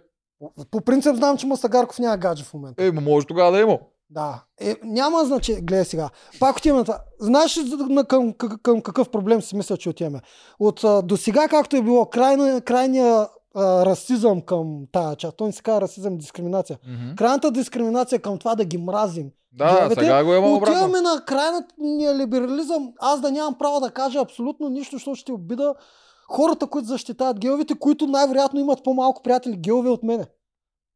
По, 0.71 0.81
принцип 0.81 1.15
знам, 1.15 1.37
че 1.37 1.47
Мастагарков 1.47 1.99
няма 1.99 2.17
гадже 2.17 2.43
в 2.43 2.53
момента. 2.53 2.83
Е, 2.83 2.91
може 2.91 3.27
тогава 3.27 3.51
да 3.51 3.59
има. 3.59 3.79
Да. 4.09 4.43
Е, 4.61 4.75
няма 4.83 5.25
значение. 5.25 5.61
Гледай 5.61 5.85
сега. 5.85 6.09
Пак 6.39 6.57
отиваме 6.57 6.79
на 6.79 6.85
това. 6.85 6.99
Знаеш 7.19 7.57
ли 7.57 7.63
на- 7.89 8.05
към, 8.05 8.33
към, 8.33 8.49
към 8.63 8.81
какъв 8.81 9.09
проблем 9.09 9.41
си 9.41 9.55
мисля, 9.55 9.77
че 9.77 9.89
отиваме? 9.89 10.21
От 10.59 10.83
а, 10.83 11.01
до 11.01 11.17
сега, 11.17 11.47
както 11.47 11.75
е 11.75 11.81
било, 11.81 12.05
крайна, 12.05 12.61
крайния 12.61 13.27
а, 13.55 13.85
расизъм 13.85 14.41
към 14.41 14.83
тая 14.91 15.15
част. 15.15 15.37
Той 15.37 15.47
не 15.47 15.53
се 15.53 15.61
казва 15.61 15.81
расизъм, 15.81 16.17
дискриминация. 16.17 16.79
Мгм. 16.87 17.15
Крайната 17.15 17.51
дискриминация 17.51 18.19
към 18.19 18.37
това 18.37 18.55
да 18.55 18.65
ги 18.65 18.77
мразим. 18.77 19.29
Да, 19.51 19.77
Геовете, 19.79 20.01
сега 20.01 20.23
го 20.23 20.33
има 20.33 20.47
обратно. 20.47 20.75
Отиваме 20.75 21.01
на 21.01 21.21
крайния 21.25 22.17
либерализъм. 22.17 22.93
Аз 22.99 23.21
да 23.21 23.31
нямам 23.31 23.55
право 23.59 23.79
да 23.79 23.91
кажа 23.91 24.19
абсолютно 24.19 24.69
нищо, 24.69 24.95
защото 24.95 25.15
ще 25.15 25.31
обида 25.31 25.73
хората, 26.27 26.67
които 26.67 26.87
защитават 26.87 27.39
геовите, 27.39 27.75
които 27.75 28.07
най-вероятно 28.07 28.59
имат 28.59 28.83
по-малко 28.83 29.23
приятели 29.23 29.57
геови 29.57 29.89
от 29.89 30.03
мене. 30.03 30.25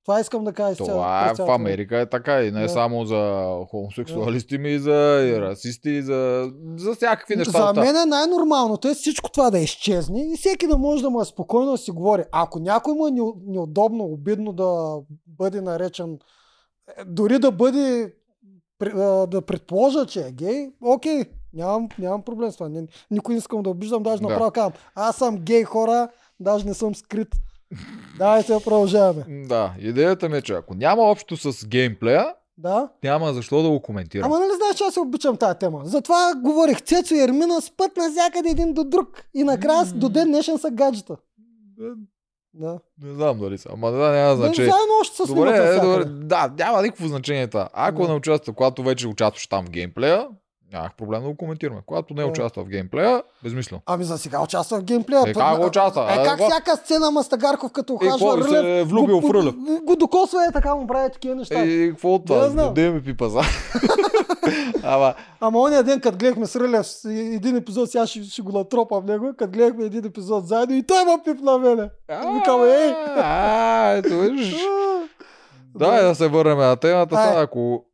Това 0.06 0.20
искам 0.20 0.44
да 0.44 0.54
кажа. 0.54 0.76
Това 0.76 1.26
е 1.26 1.28
през 1.28 1.38
в 1.38 1.50
Америка 1.50 1.98
е 1.98 2.10
така 2.10 2.42
и 2.42 2.52
не 2.52 2.62
Да. 2.62 2.70
само 2.70 3.06
за 3.06 3.46
хомосексуалисти, 3.70 4.58
ми 4.58 4.70
и 4.70 4.80
за 4.80 4.92
и 5.26 5.42
расисти, 5.42 5.90
и 5.90 6.02
за, 6.02 6.52
за 6.78 6.94
всякакви 6.94 7.36
неща. 7.36 7.52
За 7.68 7.82
мен 7.82 7.96
е 7.98 8.06
най-нормалното 8.06 8.88
е 8.88 8.94
всичко 8.94 9.32
това 9.32 9.50
да 9.50 9.60
изчезне 9.60 10.22
и 10.24 10.38
всеки 10.38 10.68
да 10.68 10.78
може 10.78 11.04
да 11.04 11.10
му 11.10 11.22
е 11.22 11.26
спокойно 11.26 11.72
да 11.72 11.78
си 11.78 11.92
говори. 11.92 12.24
Ако 12.32 12.60
някой 12.60 12.94
му 12.94 13.08
е 13.08 13.12
неу- 13.12 13.36
неудобно, 13.46 14.04
обидно 14.04 14.54
да 14.54 14.96
бъде 15.28 15.62
наречен, 15.62 16.18
е, 16.90 17.06
дори 17.06 17.40
да 17.40 17.52
бъде 17.52 18.14
да 19.28 19.42
предположа, 19.42 20.06
че 20.06 20.20
е 20.22 20.32
гей, 20.32 20.70
окей, 20.82 21.24
нямам, 21.54 21.90
нямам 22.00 22.22
проблем 22.22 22.52
с 22.52 22.56
това. 22.56 22.70
Не- 22.70 22.82
Никой 23.12 23.34
не 23.34 23.40
искам 23.40 23.64
да 23.64 23.70
обиждам, 23.70 24.04
даже 24.04 24.22
Да. 24.22 24.28
направо 24.28 24.52
казвам. 24.52 24.74
Аз 24.96 25.16
съм 25.16 25.38
гей 25.38 25.64
хора, 25.64 26.08
даже 26.40 26.66
не 26.66 26.74
съм 26.74 26.96
скрит. 26.96 27.36
Давайте 28.18 28.54
да 28.54 28.60
продължаваме. 28.60 29.26
Да, 29.48 29.74
идеята 29.80 30.30
ми 30.30 30.38
е, 30.38 30.42
че 30.42 30.54
ако 30.54 30.74
няма 30.74 31.02
общо 31.02 31.38
с 31.38 31.68
геймплея, 31.68 32.34
Да? 32.58 32.90
няма 33.04 33.34
защо 33.34 33.64
да 33.64 33.70
го 33.70 33.82
коментирам. 33.82 34.26
Ама 34.26 34.40
нали 34.40 34.52
знаеш, 34.56 34.76
че 34.76 34.84
аз 34.84 34.94
се 34.94 35.00
обичам 35.00 35.38
тази 35.38 35.60
тема. 35.60 35.82
Затова 35.84 36.34
говорих 36.36 36.82
Цецо 36.82 37.14
и 37.14 37.20
Ермина 37.20 37.62
спът 37.62 37.98
навсякъде 37.98 38.50
един 38.50 38.74
до 38.74 38.84
друг. 38.84 39.08
И 39.34 39.44
накрая 39.44 39.86
до 39.86 40.10
ден 40.10 40.28
днешен 40.28 40.58
са 40.58 40.72
гаджета. 40.72 41.18
Да. 42.54 42.80
Не 43.02 43.14
знам 43.14 43.40
дали 43.40 43.58
са, 43.58 43.70
ама 43.74 43.92
да, 43.92 44.12
няма 44.12 44.30
Да, 44.30 44.36
значение. 44.36 44.72
заедно 44.72 44.94
още 45.02 45.16
се 45.18 45.26
Добре, 45.26 45.50
е, 45.50 45.76
добре, 45.76 46.06
да, 46.06 46.54
няма 46.58 46.82
никакво 46.82 47.08
значение 47.08 47.48
това. 47.48 47.70
Ако 47.74 48.02
Да. 48.02 48.08
не 48.08 48.14
участва, 48.14 48.54
когато 48.54 48.84
вече 48.84 49.08
участваш 49.08 49.48
там 49.48 49.66
в 49.66 49.70
геймплея, 49.70 50.28
нямах 50.72 50.94
проблем 50.94 51.22
да 51.22 51.28
го 51.28 51.36
коментираме. 51.36 51.82
Когато 51.86 52.14
не 52.14 52.22
Да. 52.22 52.28
участва 52.28 52.64
в 52.64 52.68
геймплея, 52.68 53.24
безмислено. 53.44 53.82
Ами 53.86 54.04
за 54.04 54.18
сега 54.18 54.42
участва 54.42 54.80
в 54.80 54.84
геймплея. 54.84 55.24
Е, 55.28 55.34
как 55.34 55.58
го 55.58 55.66
участва? 55.66 56.08
Е, 56.12 56.24
как 56.26 56.40
всяка 56.42 56.76
сцена 56.76 57.12
Мастагарков 57.12 57.72
като 57.72 57.94
Е, 57.96 58.10
се 58.10 58.26
е 58.26 58.28
Рълев, 58.28 58.88
влюбил 58.88 59.20
го- 59.20 59.28
в 59.28 59.34
Рълев? 59.34 59.56
го- 59.56 59.82
Го 59.84 59.96
докосва 59.96 60.46
е 60.46 60.52
така 60.52 60.76
му 60.76 60.88
прави 60.88 61.12
такива 61.12 61.36
неща. 61.36 61.60
Е, 61.60 61.90
какво 61.90 62.10
от 62.10 62.22
Да, 62.22 62.34
това? 62.34 62.50
знам. 62.50 62.74
Да 62.74 62.82
ми 62.82 63.04
пипа 63.04 63.28
за. 63.28 63.42
Ама, 64.84 65.14
Ама 65.40 65.60
ония 65.60 65.84
ден, 65.84 66.00
като 66.00 66.18
гледахме 66.18 66.46
с 66.46 66.56
Рълев 66.56 66.88
един 67.06 67.56
епизод, 67.56 67.92
сега 67.92 68.08
ще, 68.08 68.24
ще 68.24 68.42
го 68.42 68.52
натропам 68.52 69.06
него, 69.06 69.34
като 69.38 69.52
гледахме 69.52 69.86
един 69.86 70.06
епизод 70.06 70.48
заедно 70.48 70.76
и 70.76 70.84
той 70.84 71.06
ма 71.06 71.20
пип 71.26 71.40
на 71.40 71.58
мене. 71.58 71.90
Викам, 72.10 72.64
ей! 72.64 72.94
А, 73.18 73.90
ето 73.90 74.20
виж. 74.20 74.56
Да, 75.76 76.04
да 76.04 76.16
се 76.16 76.28
върнем 76.28 76.58
на 76.58 76.76
темата. 76.76 77.34
Ако 77.38 77.86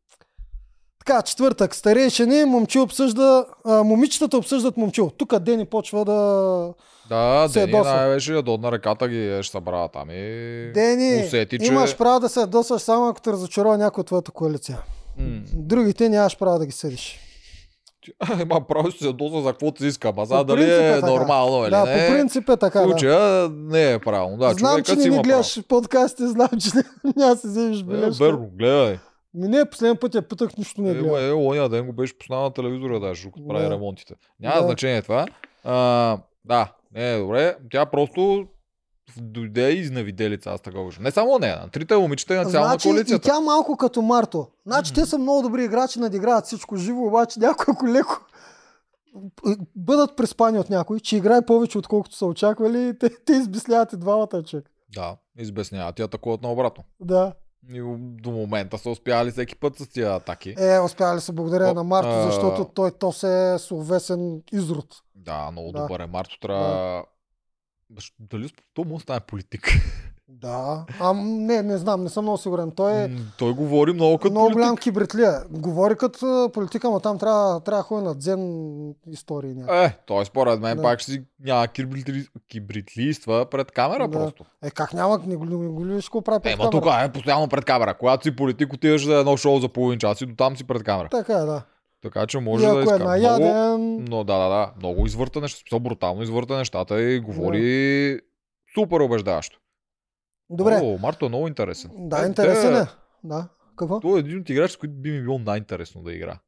Така, 1.08 1.22
четвъртък. 1.22 1.74
Старейшини, 1.74 2.44
момчил 2.44 2.82
обсъжда, 2.82 3.44
а, 3.64 3.82
момичетата 3.84 4.36
обсъждат 4.36 4.76
момчил. 4.76 5.10
Тук 5.10 5.38
Дени 5.38 5.64
почва 5.64 6.04
да... 6.04 6.72
Да, 7.08 7.48
се 7.48 7.60
Дени 7.60 7.72
ядосва. 7.72 7.94
най-вече 7.94 8.32
ядот 8.32 8.60
на 8.60 8.72
ръката 8.72 9.08
ги 9.08 9.28
е 9.28 9.42
ще 9.42 9.52
събрала 9.52 9.88
там 9.88 10.10
и 10.10 10.70
Дени, 10.74 11.24
усети, 11.26 11.58
че... 11.58 11.66
имаш 11.66 11.96
право 11.96 12.20
да 12.20 12.28
се 12.28 12.40
ядосваш 12.40 12.82
само 12.82 13.08
ако 13.08 13.20
те 13.20 13.32
разочарова 13.32 13.78
някой 13.78 14.00
от 14.00 14.06
твоята 14.06 14.30
коалиция. 14.30 14.78
М, 15.18 15.40
Другите 15.54 16.08
нямаш 16.08 16.38
право 16.38 16.58
да 16.58 16.66
ги 16.66 16.72
съдиш. 16.72 17.18
Право 18.68 18.82
да 18.84 18.92
се 18.92 19.06
ядосва 19.06 19.42
за 19.42 19.50
каквото 19.50 19.82
си 19.82 19.86
иска, 19.86 20.08
ама 20.08 20.26
за 20.26 20.44
дали 20.44 20.64
е 20.64 20.88
е 20.88 21.00
нормално 21.00 21.64
или 21.64 21.70
да, 21.70 21.84
не. 21.84 22.06
по 22.06 22.12
принцип 22.12 22.48
е 22.48 22.56
така. 22.56 22.80
в 22.80 22.82
Да. 22.82 22.88
случая 22.90 23.48
не 23.48 23.92
е 23.92 23.98
правилно. 23.98 24.36
Да, 24.36 24.50
Знам, 24.50 24.82
че 24.82 24.96
не 24.96 25.08
ни 25.08 25.22
гледаш 25.22 25.62
подкастите, 25.68 26.26
знам, 26.26 26.48
че 26.60 26.70
няма 27.16 27.34
да 27.34 27.40
си 27.40 27.46
вземеш. 27.46 27.80
Е, 27.80 27.84
бележка. 27.84 28.24
Берно, 28.24 28.50
гледай. 28.54 28.98
Ми 29.34 29.48
не, 29.48 29.64
последния 29.64 30.00
път 30.00 30.14
я 30.14 30.22
питах, 30.22 30.56
нищо 30.56 30.80
не 30.80 30.90
Е, 30.90 30.94
гледа. 30.94 31.22
е, 31.22 31.32
оня 31.32 31.68
ден 31.68 31.86
го 31.86 31.92
беше 31.92 32.18
познал 32.18 32.42
на 32.42 32.50
телевизора, 32.50 33.00
даже, 33.00 33.24
като 33.24 33.48
прави 33.48 33.64
Да. 33.64 33.70
ремонтите. 33.70 34.14
Няма 34.40 34.56
Да. 34.56 34.62
значение 34.62 35.02
това. 35.02 35.26
А, 35.64 36.18
да, 36.44 36.72
не 36.92 37.12
е 37.12 37.18
добре. 37.18 37.56
Тя 37.70 37.86
просто 37.86 38.46
дойде 39.16 39.70
и 39.70 39.78
изневиделица, 39.78 40.50
аз 40.50 40.60
така 40.60 40.78
кажа. 40.78 41.02
Не 41.02 41.10
само 41.10 41.38
нея, 41.38 41.56
на 41.56 41.68
трите 41.68 41.96
момичета 41.96 42.34
и 42.34 42.36
на 42.36 42.44
цялата 42.44 42.68
Значи 42.70 42.88
и 42.88 42.90
коалицията. 42.90 43.24
тя 43.24 43.40
малко 43.40 43.76
като 43.76 44.02
Марто. 44.02 44.46
Значи 44.66 44.94
те 44.94 45.06
са 45.06 45.18
много 45.18 45.42
добри 45.42 45.64
играчи, 45.64 45.98
надиграват 45.98 46.44
всичко 46.44 46.76
живо, 46.76 47.00
обаче 47.00 47.40
някой 47.40 47.66
ако 47.70 47.86
леко 47.86 48.20
бъдат 49.76 50.16
преспани 50.16 50.58
от 50.58 50.70
някой, 50.70 51.00
че 51.00 51.16
играе 51.16 51.42
повече 51.42 51.78
отколкото 51.78 52.16
са 52.16 52.26
очаквали, 52.26 52.94
те, 53.00 53.10
те 53.16 53.32
избесняват 53.32 53.92
и 53.92 53.96
двамата 53.96 54.42
човек. 54.42 54.70
Да, 54.90 55.16
избесняват. 55.38 55.96
Тя 55.96 56.02
атакуват 56.02 56.42
наобратно. 56.42 56.84
Да. 57.00 57.32
И 57.72 57.80
до 57.98 58.30
момента 58.30 58.78
са 58.78 58.90
успяли 58.90 59.30
всеки 59.30 59.56
път 59.56 59.76
с 59.76 59.86
тия 59.88 60.14
атаки. 60.14 60.54
Е, 60.58 60.78
успяли 60.78 61.20
се 61.20 61.32
благодаря 61.32 61.70
О, 61.70 61.74
на 61.74 61.84
Марто, 61.84 62.22
защото 62.22 62.64
той 62.64 62.90
то 62.90 63.12
се 63.12 63.54
е 63.54 63.58
словесен 63.58 64.42
изрод. 64.52 64.86
Да, 65.14 65.50
много 65.50 65.72
Да. 65.72 65.80
добър 65.80 66.00
е. 66.00 66.06
Марто 66.06 66.40
трябва... 66.40 66.96
Баш, 66.98 67.04
Дали 68.20 68.50
то 68.74 68.84
му 68.84 69.00
стане 69.00 69.20
политик? 69.20 69.68
Да. 70.30 70.84
А, 71.00 71.12
не, 71.14 71.62
не 71.62 71.78
знам, 71.78 72.02
не 72.02 72.08
съм 72.08 72.24
много 72.24 72.38
сигурен. 72.38 72.70
Той 72.70 72.92
е 72.94 73.10
Той 73.38 73.52
говори 73.52 73.92
много 73.92 74.18
като 74.18 74.30
много 74.30 74.44
политик. 74.44 74.56
голям 74.56 74.76
кибритлия. 74.76 75.42
Говори 75.50 75.96
като 75.96 76.50
политика, 76.54 76.90
но 76.90 77.00
там 77.00 77.18
трябва, 77.18 77.60
трябва 77.60 77.78
да 77.78 77.84
ходи 77.84 78.04
на 78.04 78.14
дзен 78.14 78.40
истории. 79.06 79.54
някакви. 79.54 79.78
Е, 79.78 79.98
той 80.06 80.24
според 80.24 80.60
мен 80.60 80.76
Да. 80.76 80.82
пак 80.82 81.00
ще 81.00 81.12
си 81.12 81.22
няма 81.40 81.68
кибритли... 81.68 82.26
кибритлийства 82.48 83.46
пред 83.46 83.70
камера 83.70 84.08
Да. 84.08 84.10
просто. 84.10 84.44
Е, 84.62 84.70
как 84.70 84.92
няма, 84.92 85.20
не 85.26 85.36
го, 85.36 85.46
ли 85.86 86.00
ще 86.00 86.10
го 86.10 86.22
прави 86.22 86.40
пред 86.40 86.52
Е, 86.52 86.56
камера? 86.56 86.70
тук 86.70 86.84
е 87.00 87.12
постоянно 87.12 87.48
пред 87.48 87.64
камера. 87.64 87.94
Когато 87.94 88.22
си 88.22 88.36
политик, 88.36 88.72
отиваш 88.72 89.04
за 89.04 89.14
едно 89.14 89.36
шоу 89.36 89.60
за 89.60 89.68
половин 89.68 89.98
час 89.98 90.20
и 90.20 90.26
до 90.26 90.34
там 90.34 90.56
си 90.56 90.64
пред 90.64 90.84
камера. 90.84 91.08
Така 91.08 91.32
е, 91.32 91.44
да. 91.44 91.62
Така 92.02 92.26
че 92.26 92.38
И 92.38 92.40
може 92.40 92.66
да 92.66 92.70
ако 92.70 92.80
иска. 92.80 92.94
е 92.94 92.98
наяден, 92.98 93.80
Много, 93.80 94.02
но 94.08 94.24
да, 94.24 94.38
да, 94.38 94.48
да. 94.48 94.72
Много 94.78 95.06
извърта 95.06 95.40
неща. 95.40 95.58
Смисъл, 95.60 95.80
брутално 95.80 96.22
извърта 96.22 96.56
нещата 96.56 97.02
и 97.02 97.20
говори 97.20 98.20
супер 98.74 99.00
убеждаващо. 99.00 99.58
добре. 100.50 100.80
О, 100.82 100.98
Марто 100.98 101.26
е 101.26 101.28
много 101.28 101.48
интересен. 101.48 101.90
Да, 101.94 102.22
Е, 102.22 102.26
интересен 102.26 102.74
те- 102.74 102.80
е. 102.80 102.84
Да. 103.24 103.48
Какво? 103.76 104.00
Той 104.00 104.16
е 104.16 104.20
един 104.20 104.38
от 104.38 104.50
играчите, 104.50 104.72
с 104.72 104.76
които 104.76 104.94
би 104.94 105.10
ми 105.10 105.22
било 105.22 105.38
най-интересно 105.38 106.02
да 106.02 106.12
игра. 106.12 106.38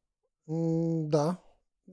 М, 0.47 0.55
да. 1.03 1.35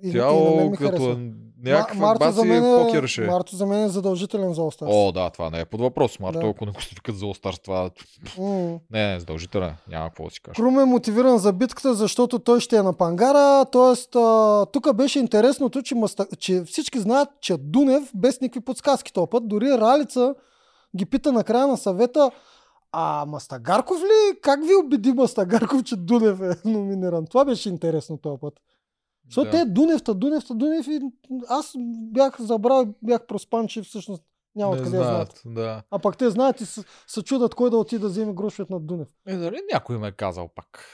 И, 0.03 0.09
и 0.09 0.57
мен 0.57 0.70
ми 0.70 0.76
като 0.76 1.11
е 1.11 1.16
някакъв 1.64 1.96
Ма- 1.96 2.01
Марто 2.01 2.24
за 2.24 2.42
баси 2.42 2.49
мен 2.49 2.64
е, 2.64 2.84
покер 2.84 3.07
ще 3.07 3.24
е. 3.24 3.26
Марто 3.26 3.57
за 3.57 3.66
мен 3.66 3.84
е 3.84 3.88
задължителен 3.88 4.55
за 4.55 4.62
Остарс. 4.62 4.90
О, 4.92 5.12
да, 5.12 5.30
това 5.30 5.51
не 5.51 5.61
е 5.61 5.64
под 5.64 5.80
въпрос. 5.80 6.20
Марто, 6.20 6.38
Да. 6.40 6.46
ако 6.46 6.66
не 6.66 6.72
го 6.72 6.82
свикат 6.82 7.18
за 7.18 7.26
Остарс, 7.26 7.59
това... 7.59 7.90
М. 8.38 8.78
Не, 8.90 9.12
не, 9.12 9.20
задължителен. 9.20 9.74
Няма 9.88 10.09
какво 10.09 10.24
да 10.24 10.30
си 10.30 10.40
кажа. 10.42 10.55
Крум 10.55 10.78
е 10.80 10.84
мотивиран 10.84 11.38
за 11.38 11.53
битката, 11.53 11.94
защото 11.94 12.38
той 12.38 12.61
ще 12.61 12.76
е 12.76 12.82
на 12.82 12.92
пангара. 12.92 13.64
Тоест, 13.64 14.11
тук 14.72 14.94
беше 14.94 15.18
интересното, 15.18 15.82
че, 15.82 15.94
маста... 15.94 16.26
че 16.38 16.62
всички 16.64 16.99
знаят, 17.01 17.28
че 17.40 17.57
Дунев 17.57 18.11
без 18.14 18.40
никакви 18.40 18.61
подсказки 18.61 19.12
този 19.12 19.30
път. 19.30 19.49
Дори 19.49 19.66
Ралица 19.68 20.34
ги 20.96 21.07
пита 21.07 21.32
на 21.32 21.44
края 21.44 21.66
на 21.66 21.76
съвета, 21.76 22.30
а 22.92 23.24
Мастагарков 23.28 24.01
ли? 24.01 24.38
Как 24.42 24.61
ви 24.66 24.74
убеди 24.74 25.12
Мастагарков, 25.12 25.82
че 25.84 25.96
Дунев 25.96 26.40
е 26.40 26.68
номиниран? 26.68 27.26
Това 27.26 27.44
беше 27.44 27.68
интересно 27.68 28.18
този 28.18 28.40
път. 28.40 28.55
Защото 29.28 29.44
Да. 29.46 29.50
те 29.52 29.64
Дуневта, 29.64 30.14
Дуневта, 30.14 30.54
Дунев 30.54 30.86
и 30.86 31.00
аз 31.48 31.72
бях 32.02 32.40
забрал, 32.40 32.86
бях 33.02 33.26
проспан, 33.26 33.68
че 33.68 33.82
всъщност 33.82 34.22
няма 34.56 34.72
откъде 34.72 34.90
знаят. 34.90 35.04
знаят, 35.04 35.42
да. 35.46 35.82
А 35.90 35.98
пък 35.98 36.16
те 36.16 36.30
знаят 36.30 36.60
и 36.60 36.66
се, 36.66 36.80
се 37.06 37.22
чудат 37.22 37.54
кой 37.54 37.70
да 37.70 37.76
отиде 37.76 38.00
да 38.00 38.08
вземе 38.08 38.32
грошовете 38.32 38.72
на 38.72 38.80
Дунев. 38.80 39.08
Е, 39.26 39.36
дали 39.36 39.58
някой 39.72 39.98
ме 39.98 40.08
е 40.08 40.12
казал 40.12 40.48
пак. 40.48 40.84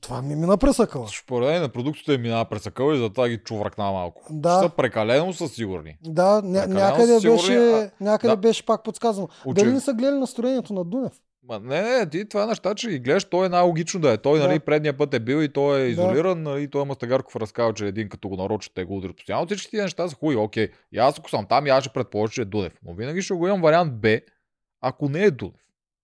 Това 0.00 0.22
ми 0.22 0.36
мина 0.36 0.56
пресъкала. 0.56 1.06
Според 1.16 1.48
мен 1.48 1.62
на 1.62 1.68
продуктите 1.68 2.14
е 2.14 2.18
минава 2.18 2.44
през 2.44 2.66
акъл 2.66 2.92
и 2.92 2.98
затова 2.98 3.28
ги 3.28 3.38
чувракна 3.38 3.84
малко. 3.84 4.22
Да. 4.30 4.52
Ще 4.52 4.62
са 4.62 4.76
прекалено 4.76 5.32
са 5.32 5.48
сигурни. 5.48 5.98
Да, 6.02 6.42
ня, 6.44 6.66
някъде, 6.66 7.20
сигурни, 7.20 7.36
беше, 7.38 7.90
някъде 8.00 8.30
да. 8.30 8.36
беше 8.38 8.66
пак 8.66 8.84
подсказано. 8.84 9.28
Очев- 9.44 9.54
Дали 9.54 9.72
не 9.72 9.80
са 9.80 9.94
гледали 9.94 10.20
настроението 10.20 10.72
на 10.72 10.84
Дунев? 10.84 11.12
Ма, 11.48 11.60
не, 11.60 11.82
не, 11.82 12.10
ти 12.10 12.28
това 12.28 12.42
е 12.42 12.46
неща, 12.46 12.74
че 12.74 12.88
ги 12.90 12.98
гледаш, 12.98 13.24
той 13.24 13.46
е 13.46 13.48
най-логично 13.48 14.00
да 14.00 14.12
е. 14.12 14.18
Той, 14.18 14.38
Да. 14.38 14.46
нали, 14.46 14.58
предния 14.58 14.96
път 14.96 15.14
е 15.14 15.20
бил 15.20 15.42
и 15.42 15.48
той 15.48 15.80
е 15.80 15.82
Да. 15.82 15.88
изолиран, 15.88 16.42
нали, 16.42 16.70
той 16.70 16.84
Мастагарков 16.84 17.36
разказал, 17.36 17.72
че 17.72 17.86
един 17.86 18.08
като 18.08 18.28
го 18.28 18.36
нарочат, 18.36 18.72
те 18.74 18.84
го 18.84 18.96
удрят 18.96 19.16
постоянно. 19.16 19.46
Всички 19.46 19.70
тия 19.70 19.82
неща 19.82 20.08
са 20.08 20.16
хубави, 20.16 20.36
окей. 20.36 20.68
И 20.92 20.98
аз 20.98 21.18
ако 21.18 21.30
съм 21.30 21.46
там, 21.46 21.66
и 21.66 21.70
аз 21.70 21.84
ще 21.84 21.92
предположа, 21.92 22.32
че 22.32 22.42
е 22.42 22.44
Дунев. 22.44 22.72
Но 22.86 22.94
винаги 22.94 23.22
ще 23.22 23.34
го 23.34 23.48
имам 23.48 23.60
вариант 23.62 24.00
Б, 24.00 24.20
ако 24.80 25.08
не 25.08 25.22
е 25.22 25.30
Дунев. 25.30 25.54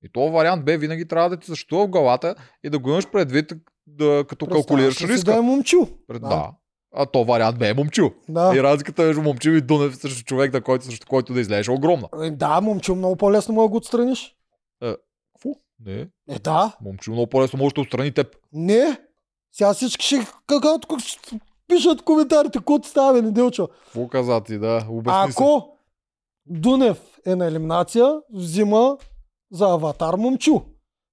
И 0.05 0.09
то 0.13 0.31
вариант 0.31 0.65
Б 0.65 0.77
винаги 0.77 1.09
трябва 1.09 1.31
да 1.31 1.37
ти 1.37 1.47
съществува 1.47 1.87
в 1.87 1.91
главата 1.91 2.35
и 2.65 2.71
да 2.71 2.79
го 2.79 2.91
имаш 2.91 3.11
предвид, 3.11 3.53
да, 3.87 4.25
като 4.29 4.47
калкулираш 4.47 5.03
ли 5.03 5.07
си 5.07 5.13
риска. 5.13 5.33
Да 5.33 5.39
е 5.39 5.41
момчил. 5.41 5.89
Пред... 6.09 6.23
Да. 6.23 6.29
Да. 6.29 6.51
А 6.95 7.07
то 7.07 7.25
вариант 7.25 7.59
бе 7.59 7.69
е 7.69 7.75
момчил. 7.75 8.11
Да. 8.29 8.53
И 8.57 8.63
разликата 8.63 9.03
между 9.03 9.23
момчил 9.23 9.51
и 9.51 9.61
Дунев 9.61 9.97
срещу 9.97 10.25
човек, 10.25 10.53
на 10.53 10.61
който, 10.61 10.85
срещу 10.85 11.07
който 11.07 11.35
да 11.35 11.41
излезеш 11.41 11.69
е 11.69 11.71
огромна. 11.71 12.09
Е, 12.23 12.31
Да, 12.31 12.61
момчил 12.61 12.95
много 12.95 13.17
по-лесно 13.17 13.55
може 13.55 13.65
да 13.65 13.69
го 13.69 13.77
отстраниш. 13.77 14.37
Не. 15.87 16.09
Е, 16.29 16.39
да. 16.39 16.77
Момчил 16.81 17.13
много 17.13 17.27
по-лесно 17.27 17.59
може 17.59 17.75
да 17.75 17.81
отстрани 17.81 18.13
теб. 18.13 18.37
Не. 18.53 18.99
Сега 19.53 19.75
всички 19.75 20.07
ще 20.07 20.27
какаото 20.47 20.89
как 20.89 21.01
пишат 21.69 22.03
коментарите, 22.03 22.59
какво 22.59 22.79
ти 22.79 22.89
става, 22.89 23.13
бе, 23.13 23.23
неделчо. 23.23 23.69
Какво 23.85 24.09
каза 24.09 24.41
ти, 24.41 24.59
да? 24.59 24.87
Обясни 24.91 25.33
се. 25.33 25.43
Ако 25.43 25.77
Дунев 26.47 27.01
е 27.27 27.35
на 27.35 27.47
елиминация, 27.47 28.21
взима 28.33 28.99
за 29.53 29.65
аватар 29.65 30.15
Момчу. 30.15 30.61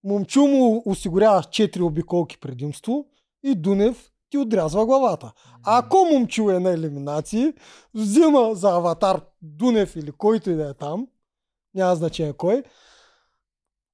Момчу 0.04 0.48
му 0.48 0.84
осигурява 0.86 1.42
4 1.42 1.82
обиколки 1.82 2.40
предимство 2.40 3.06
и 3.44 3.56
Дунев 3.56 4.12
ти 4.30 4.38
отрязва 4.38 4.86
главата. 4.86 5.32
Ако 5.64 5.98
Момчу 5.98 6.50
е 6.50 6.60
на 6.60 6.72
елиминации, 6.72 7.54
взима 7.94 8.56
за 8.56 8.70
аватар 8.70 9.22
Дунев 9.42 9.96
или 9.96 10.12
който 10.12 10.50
и 10.50 10.56
да 10.56 10.70
е 10.70 10.74
там, 10.74 11.08
няма 11.76 11.96
значение 11.96 12.34
кой, 12.34 12.64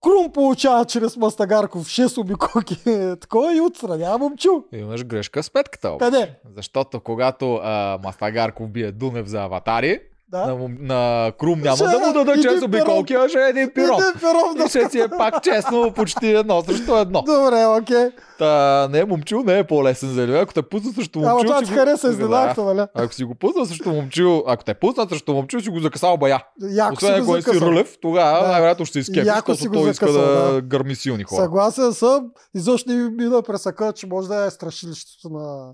Крум 0.03 0.31
получава 0.31 0.85
чрез 0.85 1.17
Мастагарков 1.17 1.87
6 1.87 2.21
обиколки 2.21 2.77
такова 3.21 3.55
и 3.55 3.61
отстранява 3.61 4.17
Момчу. 4.17 4.49
Имаш 4.73 5.05
грешка 5.05 5.43
с 5.43 5.51
петката. 5.51 5.97
Къде? 5.99 6.35
Защото 6.55 6.99
когато 6.99 7.55
а, 7.55 7.99
Мастагарков 8.03 8.69
бие 8.69 8.91
Дунев 8.91 9.27
за 9.27 9.43
аватари, 9.43 9.99
Да? 10.27 10.45
на, 10.45 10.69
на 10.79 11.31
Крум 11.39 11.59
няма 11.59 11.75
Ще 11.75 11.85
да 11.85 11.99
му 11.99 12.13
дадат 12.13 12.37
един 12.37 12.43
чест 12.43 12.63
обиколки, 12.63 13.13
а 13.13 13.29
ще 13.29 13.39
е 13.39 13.49
един 13.49 13.71
пирон. 13.75 14.01
Един 14.01 14.19
пирон 14.19 14.55
да 14.57 14.63
И 14.63 14.69
ще 14.69 14.89
си 14.89 14.99
е 14.99 15.07
пак 15.17 15.43
честно, 15.43 15.93
почти 15.95 16.27
едно 16.31 16.61
срещу 16.61 16.95
едно. 16.95 17.21
Добре, 17.21 17.65
окей. 17.65 18.09
Та, 18.39 18.87
не, 18.91 19.05
момчил 19.05 19.43
не 19.43 19.59
е 19.59 19.63
по-лесен 19.63 20.09
за 20.09 20.23
Еливия. 20.23 20.41
Ако 20.41 20.53
те 20.53 20.61
пусна 20.61 20.93
срещу 20.93 21.19
момчил... 21.19 21.31
Ама 21.31 21.43
това 21.45 21.61
ти 21.61 21.71
хареса 21.71 22.07
Да. 22.07 22.13
изненадата, 22.13 22.63
нали? 22.63 22.87
Ако 22.93 23.13
си 23.13 23.23
го 23.23 23.35
пусна 23.35 23.65
срещу 23.65 23.89
момчил, 23.89 24.43
ако 24.47 24.63
те 24.63 24.73
пусна 24.73 25.09
срещу 25.09 25.33
момчил, 25.33 25.61
си 25.61 25.69
го 25.69 25.79
закасал 25.79 26.17
бая. 26.17 26.43
Яко 26.71 26.93
Освен 26.93 27.21
ако 27.21 27.35
не 27.35 27.41
си 27.41 27.61
рълев, 27.61 27.97
тогава 28.01 28.41
Да. 28.41 28.47
най-вероятно 28.47 28.85
ще 28.85 28.99
изкепи, 28.99 29.29
защото 29.47 29.71
той 29.71 29.89
иска 29.89 30.11
да 30.11 30.51
да. 30.53 30.61
гърми 30.61 30.95
силни 30.95 31.23
хора. 31.23 31.41
Съгласен 31.41 31.93
съм. 31.93 32.31
Изобщо 32.55 32.89
не 32.89 32.95
ми 32.95 33.09
мина 33.09 33.41
през 33.41 33.65
ака, 33.65 33.93
че 33.93 34.07
може 34.07 34.27
да 34.27 34.45
е 34.45 34.49
страшилището 34.49 35.29
на 35.29 35.73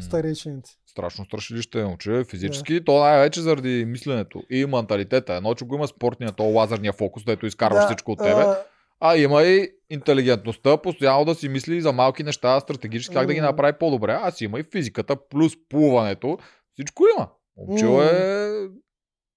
старейшините. 0.00 0.70
Страшно 0.98 1.24
страшилище 1.24 1.80
е, 1.80 1.84
момче. 1.84 2.24
Физически, 2.30 2.84
то 2.84 3.00
най-вече 3.00 3.40
заради 3.40 3.84
мисленето 3.84 4.42
и 4.50 4.66
менталитета. 4.66 5.34
Едно, 5.34 5.54
че 5.54 5.64
го 5.64 5.74
има 5.74 5.88
спортния, 5.88 6.32
то 6.32 6.42
лазерния 6.42 6.92
фокус, 6.92 7.24
дето 7.24 7.46
изкарваш 7.46 7.84
всичко 7.84 8.12
от 8.12 8.18
тебе. 8.18 8.40
а, 8.40 8.56
А 9.00 9.16
има 9.16 9.42
и 9.42 9.70
интелигентността, 9.90 10.76
постоянно 10.76 11.24
да 11.24 11.34
си 11.34 11.48
мисли 11.48 11.80
за 11.80 11.92
малки 11.92 12.22
неща, 12.22 12.60
стратегически 12.60 13.14
как 13.14 13.26
да 13.26 13.34
ги 13.34 13.40
направи 13.40 13.72
по-добре. 13.80 14.18
Аз 14.22 14.40
има 14.40 14.60
и 14.60 14.64
физиката, 14.72 15.28
плюс 15.28 15.52
плуването. 15.68 16.38
Всичко 16.74 17.04
има. 17.16 17.28
Момчил 17.56 17.92
М. 17.92 18.04
е 18.04 18.48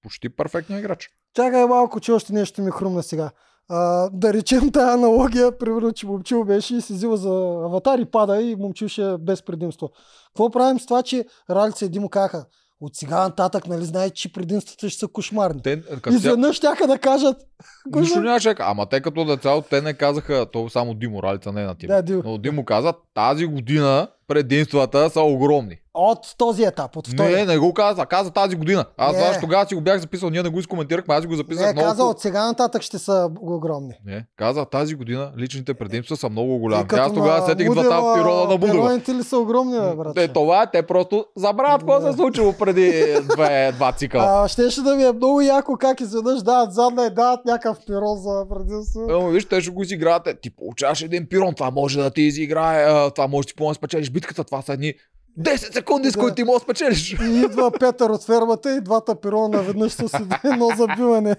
почти 0.03 0.29
перфектният 0.29 0.83
играч. 0.83 1.09
Чакай 1.35 1.65
малко, 1.65 1.99
че 1.99 2.11
още 2.11 2.33
нещо 2.33 2.61
ми 2.61 2.71
хрумна 2.71 3.03
сега. 3.03 3.31
А, 3.73 4.09
да 4.13 4.33
речем 4.33 4.71
тази 4.71 4.89
аналогия, 4.91 5.57
примерно, 5.57 5.91
че 5.91 6.07
момчил 6.07 6.43
беше 6.43 6.75
и 6.75 6.81
се 6.81 6.93
взива 6.93 7.17
за 7.17 7.29
аватар 7.65 7.99
и 7.99 8.05
пада 8.05 8.41
и 8.41 8.55
момчил 8.55 8.87
ще 8.87 9.11
е 9.11 9.17
без 9.17 9.41
предимство. 9.41 9.89
Какво 10.27 10.49
правим 10.49 10.79
с 10.79 10.85
това, 10.85 11.03
че 11.03 11.25
Ралица 11.49 11.85
и 11.85 11.89
Димо 11.89 12.09
казаха, 12.09 12.45
от 12.81 12.95
сега 12.95 13.19
нататък, 13.23 13.67
нали 13.67 13.85
знае, 13.85 14.09
че 14.09 14.33
предимствата 14.33 14.89
ще 14.89 14.99
са 14.99 15.07
кошмарни. 15.07 15.61
Те, 15.61 15.81
като. 15.81 16.15
Изведнъж 16.15 16.59
тяха 16.59 16.87
да 16.87 16.97
кажат. 16.97 17.37
Нищо 17.95 18.21
нямаше. 18.21 18.55
Ама 18.59 18.85
те 18.85 19.01
като 19.01 19.25
деца, 19.25 19.61
те 19.69 19.81
не 19.81 19.93
казаха, 19.93 20.45
то 20.51 20.69
само 20.69 20.93
Димо, 20.93 21.23
Ралица 21.23 21.51
не 21.51 21.61
е 21.61 21.65
на 21.65 21.75
тим. 21.75 21.87
Да, 21.87 22.01
Димо. 22.01 22.21
Но 22.25 22.37
Димо 22.37 22.65
каза, 22.65 22.93
тази 23.13 23.45
година 23.45 24.07
предимствата 24.27 25.09
са 25.09 25.21
огромни. 25.21 25.80
От 25.93 26.19
този 26.37 26.63
етап, 26.63 26.95
от 26.95 27.07
втория. 27.07 27.37
Не, 27.37 27.45
не 27.45 27.57
го 27.57 27.73
каза, 27.73 28.05
каза 28.05 28.31
тази 28.31 28.55
година. 28.55 28.85
Аз 28.97 29.15
Не. 29.15 29.39
тогава 29.41 29.65
си 29.67 29.75
го 29.75 29.81
бях 29.81 29.99
записал, 29.99 30.29
ние 30.29 30.43
не 30.43 30.49
го 30.49 30.59
изкоментирахме, 30.59 31.15
аз 31.15 31.25
го 31.25 31.35
записах 31.35 31.65
Не, 31.65 31.73
много. 31.73 31.87
каза, 31.87 32.03
от 32.03 32.19
сега 32.19 32.45
нататък 32.45 32.81
ще 32.81 32.99
са 32.99 33.29
огромни. 33.41 33.93
Не, 34.05 34.25
каза, 34.37 34.65
тази 34.65 34.95
година 34.95 35.31
личните 35.37 35.73
предимства 35.73 36.17
са 36.17 36.29
много 36.29 36.57
голями. 36.57 36.85
Аз 36.91 37.13
тогава 37.13 37.45
сетих 37.47 37.67
Мудева, 37.67 37.83
двата 37.85 38.19
пирона 38.19 38.41
на 38.41 38.57
Будова. 38.57 38.71
Пироните 38.71 39.13
ли 39.13 39.23
са 39.23 39.37
огромни, 39.37 39.79
бе, 39.79 39.95
брат? 39.95 40.15
Те, 40.15 40.27
това 40.27 40.63
е, 40.63 40.71
те 40.71 40.83
просто 40.83 41.25
забравят 41.35 41.81
какво 41.81 42.01
се 42.01 42.09
е 42.09 42.13
случило 42.13 42.53
преди 42.53 43.15
две, 43.23 43.71
два 43.71 43.91
цикъла. 43.91 44.23
А, 44.43 44.47
щеше 44.47 44.81
да 44.81 44.95
ми 44.95 45.03
е 45.03 45.11
много 45.11 45.41
яко 45.41 45.77
как 45.79 46.01
изведнъж 46.01 46.41
дават 46.41 46.73
задна 46.73 47.05
и 47.05 47.09
дават 47.09 47.45
някакъв 47.45 47.77
пирон 47.87 48.17
за 48.17 48.45
предимство. 48.49 49.01
Ама 49.09 49.29
виж, 49.29 49.45
те 49.45 49.61
ще 49.61 49.71
го 49.71 49.83
изиграят. 49.83 50.27
Е, 50.27 50.39
Ти 50.41 50.55
получаваш 50.55 51.01
един 51.01 51.27
пирон, 51.29 51.53
това 51.53 51.71
може 51.71 51.99
да 51.99 52.09
ти 52.09 52.21
изиграе, 52.21 53.09
това 53.11 53.27
може 53.27 53.45
да 53.45 53.49
ти 53.49 53.55
помогне 53.55 53.75
спечелиш 53.75 54.09
битката. 54.11 54.43
Това 54.43 54.61
са 54.61 54.73
едни 54.73 54.93
10 55.39 55.73
секунди, 55.73 56.09
с 56.09 56.13
Да. 56.13 56.19
които 56.19 56.35
ти 56.35 56.43
можеш 56.43 56.59
да 56.59 56.63
спечелиш. 56.63 57.13
И 57.13 57.43
идва 57.45 57.71
Петър 57.71 58.09
от 58.09 58.23
фермата 58.23 58.75
и 58.75 58.81
двата 58.81 59.21
пирона 59.21 59.47
наведнъж 59.47 59.91
с 59.91 60.19
едно 60.43 60.69
забиване. 60.77 61.35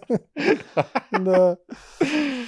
да. 1.21 1.57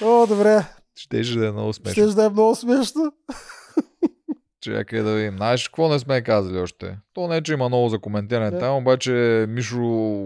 О, 0.02 0.26
добре. 0.26 0.64
Щеше 0.96 1.38
да 1.38 1.46
е 1.46 1.52
много 1.52 1.72
смешно. 1.72 1.92
Щеш 1.92 2.10
да 2.10 2.24
е 2.24 2.28
много 2.28 2.54
смешно. 2.54 3.12
Чакай 4.60 5.02
да 5.02 5.14
видим. 5.14 5.36
Знаеш 5.36 5.68
какво 5.68 5.88
не 5.88 5.98
сме 5.98 6.22
казали 6.22 6.58
още? 6.58 6.98
То 7.14 7.28
не, 7.28 7.42
че 7.42 7.52
има 7.52 7.68
много 7.68 7.88
за 7.88 7.98
коментиране 7.98 8.50
Да. 8.50 8.58
там, 8.58 8.76
обаче 8.76 9.10
Мишо 9.48 9.80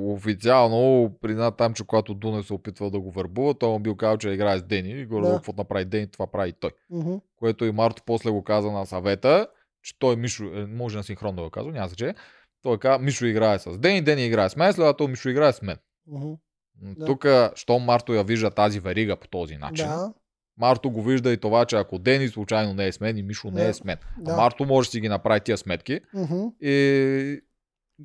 официално 0.07 1.11
призна 1.23 1.51
там, 1.51 1.75
че 1.75 1.85
когато 1.85 2.15
Дуне 2.15 2.43
се 2.43 2.55
опитвал 2.55 2.91
да 2.91 3.01
го 3.01 3.11
върбува, 3.11 3.55
той 3.55 3.69
му 3.69 3.79
бил 3.79 3.97
казал, 3.97 4.17
че 4.17 4.29
играе 4.29 4.59
с 4.59 4.63
Дени 4.63 4.91
и 4.91 5.07
горе 5.07 5.27
Да. 5.27 5.35
какво 5.35 5.53
направи 5.59 5.85
Дени, 5.85 6.11
това 6.11 6.27
прави 6.27 6.53
той. 6.53 6.71
Мгм. 6.91 7.15
Което 7.39 7.65
и 7.65 7.73
Марто 7.73 8.03
после 8.07 8.31
го 8.31 8.45
каза 8.45 8.71
на 8.71 8.87
съвета, 8.87 9.47
че 9.89 9.99
той 9.99 10.17
Мишо, 10.17 10.45
е, 10.45 10.67
може 10.67 10.97
на 10.97 11.03
синхрон 11.05 11.37
да 11.37 11.43
го 11.43 11.51
казва, 11.51 11.73
няма 11.73 11.89
значение. 11.89 12.15
Той 12.63 12.79
каза, 12.79 12.99
Мишо 12.99 13.27
играе 13.27 13.59
с 13.59 13.79
Дени, 13.79 14.03
Дени 14.03 14.27
играе 14.27 14.49
с 14.49 14.57
мен, 14.57 14.73
след 14.73 14.97
това 14.97 15.11
Мишо 15.11 15.29
играе 15.29 15.53
с 15.53 15.63
мен. 15.63 15.77
Мгм. 16.07 16.33
Да. 16.75 17.05
Тук, 17.07 17.27
щом 17.55 17.83
Марто 17.83 18.15
я 18.15 18.25
вижда 18.25 18.51
тази 18.51 18.81
верига 18.81 19.17
по 19.17 19.29
този 19.29 19.57
начин, 19.57 19.87
Да. 19.87 20.13
Марто 20.59 20.91
го 20.91 21.03
вижда 21.03 21.33
и 21.33 21.37
това, 21.37 21.65
че 21.65 21.77
ако 21.77 21.99
Дени 21.99 22.29
случайно 22.29 22.75
не 22.75 22.87
е 22.87 22.93
с 22.93 23.01
мен 23.01 23.19
и 23.19 23.23
Мишо 23.23 23.51
не 23.51 23.63
Да. 23.63 23.69
е 23.69 23.75
с 23.75 23.85
мен. 23.85 23.99
Да. 24.19 24.33
А 24.33 24.37
Марто 24.37 24.65
може 24.65 24.89
да 24.89 24.91
си 24.91 25.01
ги 25.01 25.09
направи 25.09 25.41
тия 25.41 25.59
сметки. 25.59 26.01
Мгм. 26.15 26.43
И 26.61 27.41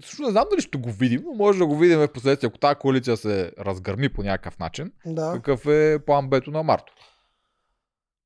също 0.03 0.21
не 0.21 0.31
знам 0.31 0.45
дали 0.51 0.61
ще 0.61 0.77
го 0.77 0.91
видим, 0.91 1.21
но 1.25 1.33
може 1.33 1.59
да 1.59 1.65
го 1.65 1.77
видим 1.77 1.99
в 1.99 2.07
последствие, 2.07 2.47
ако 2.47 2.57
тази 2.57 2.75
коалиция 2.75 3.17
се 3.17 3.51
разгърми 3.59 4.09
по 4.09 4.23
някакъв 4.23 4.59
начин. 4.59 4.91
Да. 5.05 5.31
Какъв 5.35 5.65
е 5.65 5.99
план 6.05 6.29
Бето 6.29 6.51
на 6.51 6.63
Марто? 6.63 6.93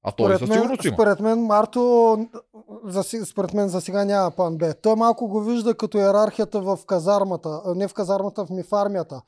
А 0.03 0.11
той 0.11 0.25
Според 0.25 0.39
със 0.39 0.49
сигурност 0.49 0.85
има. 0.85 0.93
според 0.93 1.19
мен 1.19 1.45
Марто, 1.45 2.17
за, 2.85 3.03
според 3.03 3.53
мен 3.53 3.69
за 3.69 3.81
сега 3.81 4.05
няма 4.05 4.31
план 4.31 4.57
Б. 4.57 4.73
Той 4.73 4.95
малко 4.95 5.27
го 5.27 5.41
вижда 5.41 5.77
като 5.77 5.97
иерархията 5.97 6.61
в 6.61 6.79
казармата, 6.87 7.61
не 7.75 7.87
в 7.87 7.93
казармата, 7.93 8.45
в 8.45 8.49
мифармията. 8.49 9.21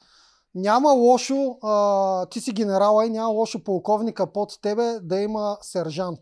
Няма 0.56 0.90
лошо, 0.90 1.58
а, 1.64 2.26
ти 2.26 2.42
си 2.42 2.52
генерала 2.52 3.06
и 3.06 3.10
няма 3.10 3.30
лошо 3.30 3.64
полковника 3.64 4.28
под 4.28 4.62
тебе 4.62 5.00
да 5.02 5.20
има 5.20 5.58
сержант, 5.62 6.20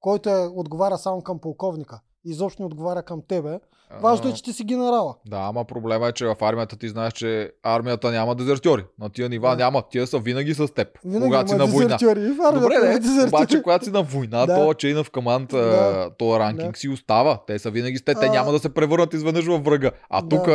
който 0.00 0.28
е, 0.28 0.46
отговаря 0.46 0.98
само 0.98 1.22
към 1.22 1.38
полковника. 1.38 2.00
Изобщо 2.26 2.62
не 2.62 2.66
отговаря 2.66 3.02
към 3.02 3.22
тебе. 3.28 3.58
Важно 3.92 4.30
е, 4.30 4.34
че 4.34 4.42
ти 4.42 4.52
си 4.52 4.64
генерала. 4.64 5.14
Да, 5.26 5.36
ама 5.38 5.64
проблема 5.64 6.08
е, 6.08 6.12
че 6.12 6.26
в 6.26 6.36
армията 6.40 6.76
ти 6.76 6.88
знаеш, 6.88 7.12
че 7.12 7.52
армията 7.62 8.10
няма 8.10 8.34
дезертьори. 8.34 8.84
На 9.00 9.10
тия 9.10 9.28
нива 9.28 9.50
Да. 9.50 9.56
няма. 9.56 9.82
Тия 9.90 10.06
са 10.06 10.18
винаги 10.18 10.54
с 10.54 10.68
теб. 10.68 10.88
Винаги 11.04 11.24
когато 11.24 11.48
си 11.48 11.54
на 11.54 11.66
война. 11.66 11.98
И 12.00 12.04
в 12.04 12.52
Добре, 12.54 12.78
не, 12.82 12.98
дезертьори. 12.98 13.28
обаче 13.28 13.62
когато 13.62 13.84
си 13.84 13.90
на 13.90 14.02
война, 14.02 14.46
Да. 14.46 14.54
то 14.54 14.60
chain 14.64 15.02
of 15.02 15.10
command, 15.10 15.46
Да. 15.48 15.58
да. 15.62 16.10
то 16.10 16.40
ранкинг 16.40 16.72
Да. 16.72 16.78
си 16.78 16.88
остава. 16.88 17.38
Те 17.46 17.58
са 17.58 17.70
винаги 17.70 17.98
с 17.98 18.02
те. 18.02 18.14
Те 18.14 18.26
А. 18.26 18.30
няма 18.30 18.52
да 18.52 18.58
се 18.58 18.74
превърнат 18.74 19.14
изведнъж 19.14 19.46
във 19.46 19.64
врага. 19.64 19.90
А 20.10 20.22
Да. 20.22 20.28
тук, 20.28 20.48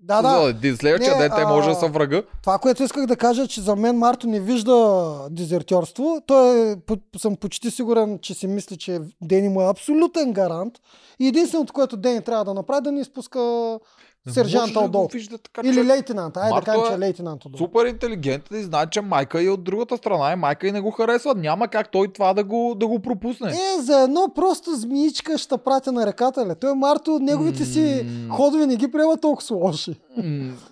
Да, 0.00 0.22
да. 0.22 0.42
за 0.42 0.48
един 0.48 0.76
следващия 0.76 1.16
Не, 1.16 1.22
ден, 1.22 1.30
те 1.36 1.42
а- 1.42 1.48
може 1.48 1.68
да 1.68 1.74
са 1.74 1.88
врага. 1.88 2.22
Това, 2.42 2.58
което 2.58 2.82
исках 2.82 3.06
да 3.06 3.16
кажа, 3.16 3.48
че 3.48 3.60
за 3.60 3.76
мен 3.76 3.98
Марто 3.98 4.26
не 4.26 4.40
вижда 4.40 5.18
дезертьорство. 5.30 6.22
Той 6.26 6.70
е, 6.72 6.76
съм 7.18 7.36
почти 7.36 7.70
сигурен, 7.70 8.18
че 8.18 8.34
си 8.34 8.46
мисли, 8.46 8.76
че 8.76 9.00
Дени 9.22 9.48
му 9.48 9.62
е 9.62 9.68
абсолютен 9.68 10.32
гарант. 10.32 10.74
И 11.20 11.28
единственото, 11.28 11.72
което 11.72 11.96
Дени 11.96 12.22
трябва 12.22 12.44
да 12.44 12.54
направи, 12.54 12.82
да 12.82 12.92
не 12.92 13.00
изпуска 13.00 13.38
сержанта 14.28 14.80
отдолу. 14.80 15.08
вижда 15.12 15.38
така, 15.38 15.68
Или 15.68 15.74
че- 15.74 15.84
лейтенант. 15.84 16.36
Айде 16.36 16.54
да 16.54 16.60
кажем, 16.60 16.82
че 16.86 16.92
е 16.92 16.94
е 16.94 16.98
лейтенант 16.98 17.44
отдолу. 17.44 17.58
Супер 17.58 17.86
интелигентен 17.86 18.60
и 18.60 18.62
знае, 18.62 18.86
че 18.86 19.00
майка 19.00 19.42
е 19.42 19.48
от 19.48 19.64
другата 19.64 19.96
страна 19.96 20.32
и 20.32 20.36
майка 20.36 20.68
и 20.68 20.72
не 20.72 20.80
го 20.80 20.90
харесва. 20.90 21.34
Няма 21.34 21.68
как 21.68 21.90
той 21.90 22.12
това 22.12 22.34
да 22.34 22.44
го, 22.44 22.74
да 22.76 22.86
го 22.86 22.98
пропусне. 22.98 23.50
Е, 23.50 23.82
за 23.82 24.00
едно 24.00 24.28
просто 24.34 24.76
змиичка 24.76 25.38
ще 25.38 25.58
пратя 25.58 25.92
на 25.92 26.06
реката, 26.06 26.46
ле. 26.46 26.54
Той 26.54 26.74
Марто, 26.74 27.18
неговите 27.18 27.64
си 27.64 28.06
ходове 28.30 28.66
не 28.66 28.76
ги 28.76 28.90
приема 28.90 29.16
толкова 29.16 29.56
лоши. 29.56 29.94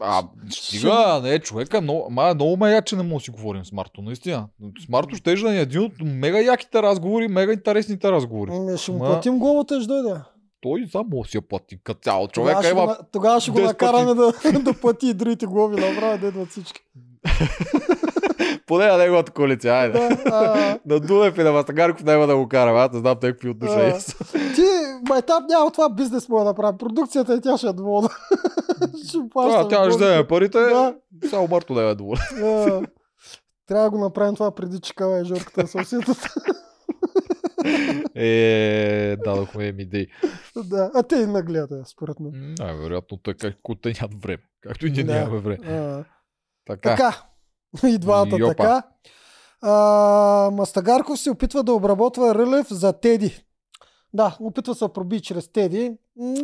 А, 0.00 0.22
стига, 0.50 1.20
не, 1.22 1.38
човека, 1.38 1.80
много, 1.80 2.10
ма, 2.10 2.34
много 2.34 2.56
ме 2.56 2.70
я, 2.70 2.82
че 2.82 2.96
не 2.96 3.02
мога 3.02 3.14
да 3.14 3.20
си 3.20 3.30
говорим 3.30 3.64
с 3.64 3.72
Марто, 3.72 4.02
наистина. 4.02 4.46
С 4.84 4.88
Марто 4.88 5.16
ще 5.16 5.30
е 5.30 5.60
един 5.60 5.82
от 5.82 5.92
мега 6.00 6.40
яките 6.40 6.82
разговори, 6.82 7.28
мега 7.28 7.52
интересните 7.52 8.12
разговори. 8.12 8.50
Ами, 8.54 8.78
ще 8.78 8.92
му 8.92 8.98
платим 8.98 9.38
главата, 9.38 9.80
ще 9.80 9.88
дойде. 9.88 10.14
Той 10.66 10.86
само 10.86 11.24
си 11.24 11.36
я 11.36 11.42
плати 11.42 11.78
като 11.84 12.00
цяло. 12.00 12.28
Тогава 12.28 12.52
Човека 12.52 12.62
ще, 12.62 12.74
го, 12.74 12.78
има... 12.78 12.86
на- 12.88 12.98
тогава 13.12 13.40
ще 13.40 13.50
го 13.50 13.58
10 13.58 13.64
накараме 13.64 14.14
да, 14.14 14.32
да 14.60 14.72
плати 14.72 15.08
и 15.08 15.14
другите 15.14 15.46
глави. 15.46 15.80
Направо 15.86 16.18
да 16.18 16.26
идват 16.26 16.48
всички. 16.48 16.80
Поне 18.66 18.86
на 18.86 18.96
неговата 18.96 19.32
коалиция, 19.32 19.74
айде. 19.74 19.98
Да, 19.98 20.16
а, 20.26 20.78
На 20.86 21.00
Дунев 21.00 21.38
и 21.38 21.42
на 21.42 21.52
Мастагарков 21.52 22.04
няма 22.04 22.26
да 22.26 22.36
го 22.36 22.48
карам, 22.48 22.76
аз 22.76 22.92
не 22.92 22.98
знам 22.98 23.16
те 23.20 23.32
какви 23.32 23.50
отношения 23.50 23.94
А. 23.96 24.00
са. 24.00 24.24
Ти 24.54 24.62
майтап 25.08 25.42
няма 25.48 25.70
това 25.70 25.88
бизнес 25.88 26.28
мога 26.28 26.40
да 26.40 26.50
направи. 26.50 26.78
Продукцията 26.78 27.34
и 27.34 27.40
тя 27.40 27.58
ще 27.58 27.66
е 27.66 27.72
доволна. 27.72 28.08
ще 29.08 29.18
плащаме 29.30 29.64
Това, 29.64 29.68
тя 29.68 29.90
ще 29.90 29.96
вземе 29.96 30.26
парите, 30.26 30.58
Да. 30.58 30.94
само 31.30 31.48
Марто 31.48 31.74
да 31.74 31.82
е 31.82 31.94
доволен. 31.94 32.86
Трябва 33.66 33.84
да 33.84 33.90
го 33.90 33.98
направим 33.98 34.34
това 34.34 34.50
преди 34.50 34.80
чекава 34.80 35.20
и 35.20 35.24
жорката 35.24 35.66
съусетата. 35.66 36.34
Е, 38.14 39.16
дадохме 39.16 39.64
им 39.64 39.80
идеи. 39.80 40.06
да. 40.56 40.90
А 40.94 41.02
те 41.02 41.16
и 41.16 41.26
нагледа, 41.26 41.82
според 41.86 42.20
мен. 42.20 42.32
М, 42.36 42.54
Най-вероятно 42.58 43.16
така, 43.16 43.46
ако 43.48 43.74
те 43.74 43.92
нямат 43.92 44.22
време. 44.22 44.42
Както 44.60 44.86
и 44.86 44.90
ние 44.90 45.04
Да. 45.04 45.14
нямаме 45.14 45.38
време. 45.38 45.66
А, 45.66 46.04
Така. 46.66 46.96
Така. 46.96 47.22
И 47.86 47.98
двамата 47.98 48.36
Йопа. 48.38 48.54
така. 48.54 48.82
А, 49.62 49.72
Мастагарков 50.52 51.18
се 51.18 51.30
опитва 51.30 51.62
да 51.62 51.72
обработва 51.72 52.34
Рълев 52.34 52.66
за 52.70 52.92
Теди. 52.92 53.44
Да, 54.12 54.36
опитва 54.40 54.74
се 54.74 54.84
да 54.84 54.92
проби 54.92 55.20
чрез 55.20 55.48
Теди. 55.48 55.92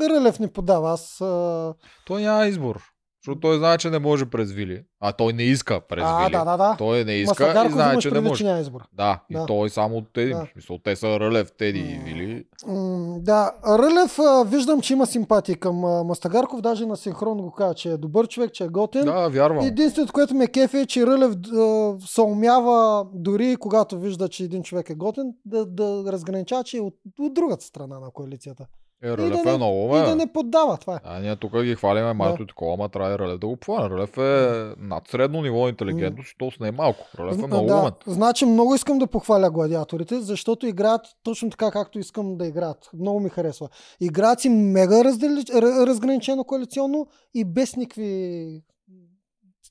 Рълев 0.00 0.38
не 0.38 0.48
подава. 0.48 0.92
Аз... 0.92 1.20
А... 1.20 1.74
Той 2.06 2.22
няма 2.22 2.46
избор. 2.46 2.82
Защото 3.22 3.40
той 3.40 3.58
знае, 3.58 3.78
че 3.78 3.90
не 3.90 3.98
може 3.98 4.26
през 4.26 4.52
Вили. 4.52 4.82
А 5.00 5.12
той 5.12 5.32
не 5.32 5.42
иска 5.42 5.80
през 5.80 6.04
а, 6.06 6.18
Вили. 6.18 6.32
да, 6.32 6.44
да, 6.44 6.56
да. 6.56 6.74
Той 6.78 7.04
не 7.04 7.12
иска 7.12 7.44
и 7.44 7.46
Мастагарков 7.46 7.72
знае, 7.72 7.98
че 7.98 8.10
не 8.10 8.20
може. 8.20 8.44
че 8.44 8.60
избор. 8.60 8.80
Да, 8.92 9.20
и 9.30 9.34
Да. 9.34 9.46
той 9.46 9.70
само 9.70 9.96
от 9.96 10.12
Теди. 10.12 10.30
Да. 10.30 10.44
В 10.46 10.48
Смисъл, 10.52 10.78
те 10.78 10.96
са 10.96 11.20
Рълев, 11.20 11.52
Теди 11.52 11.78
и. 11.78 11.98
Вили. 11.98 12.44
М, 12.66 13.16
Да, 13.20 13.52
Рълев 13.68 14.18
виждам, 14.46 14.80
че 14.80 14.92
има 14.92 15.06
симпатии 15.06 15.54
към 15.54 15.76
Мастагарков. 16.06 16.60
Даже 16.60 16.86
на 16.86 16.96
синхрон 16.96 17.38
го 17.38 17.50
казва, 17.50 17.74
че 17.74 17.90
е 17.90 17.96
добър 17.96 18.28
човек, 18.28 18.52
че 18.52 18.64
е 18.64 18.68
готин. 18.68 19.04
Да, 19.04 19.28
вярвам. 19.28 19.66
Единственото, 19.66 20.12
което 20.12 20.34
ме 20.34 20.46
кефи 20.46 20.78
е, 20.78 20.86
че 20.86 21.06
Рълев 21.06 21.32
а, 21.52 21.94
се 22.06 22.20
умява 22.20 23.06
дори 23.14 23.56
когато 23.56 23.98
вижда, 23.98 24.28
че 24.28 24.44
един 24.44 24.62
човек 24.62 24.90
е 24.90 24.94
готин, 24.94 25.32
да, 25.44 25.66
да 25.66 26.12
разграничава, 26.12 26.64
че 26.64 26.76
е 26.76 26.80
от, 26.80 26.94
от 27.18 27.34
другата 27.34 27.64
страна 27.64 28.00
на 28.00 28.10
коалицията. 28.10 28.66
Е, 29.02 29.16
да 29.16 29.28
не- 29.28 29.52
е 29.52 29.56
много, 29.56 29.96
И 29.96 30.00
ме. 30.00 30.06
да 30.06 30.16
не 30.16 30.32
поддава 30.32 30.76
това. 30.76 30.94
е. 30.94 30.98
А, 31.04 31.20
ние 31.20 31.36
тук 31.36 31.62
ги 31.62 31.74
хвалиме 31.74 32.12
малко 32.12 32.42
и 32.42 32.46
такова, 32.46 32.74
ама 32.74 32.88
трябва 32.88 33.34
и 33.34 33.38
да 33.38 33.46
го 33.46 33.56
плана. 33.56 33.90
Рълев 33.90 34.18
е 34.18 34.50
над 34.78 35.08
средно 35.08 35.42
ниво 35.42 35.68
интелигентност 35.68 36.30
и 36.30 36.38
то 36.38 36.50
с 36.50 36.60
не 36.60 36.68
е 36.68 36.72
малко. 36.72 37.06
Рълев 37.18 37.42
е 37.42 37.46
много 37.46 37.66
да, 37.66 37.76
умен. 37.76 37.92
значи 38.06 38.46
много 38.46 38.74
искам 38.74 38.98
да 38.98 39.06
похваля 39.06 39.50
гладиаторите, 39.50 40.20
защото 40.20 40.66
играят 40.66 41.00
точно 41.22 41.50
така, 41.50 41.70
както 41.70 41.98
искам 41.98 42.36
да 42.36 42.46
играят. 42.46 42.90
Много 42.94 43.20
ми 43.20 43.28
харесва. 43.28 43.68
Играят 44.00 44.40
си 44.40 44.48
мега 44.48 45.04
раздали... 45.04 45.32
ра- 45.32 45.86
разграничено 45.86 46.44
коалиционно 46.44 47.06
и 47.34 47.44
без 47.44 47.76
никакви 47.76 48.62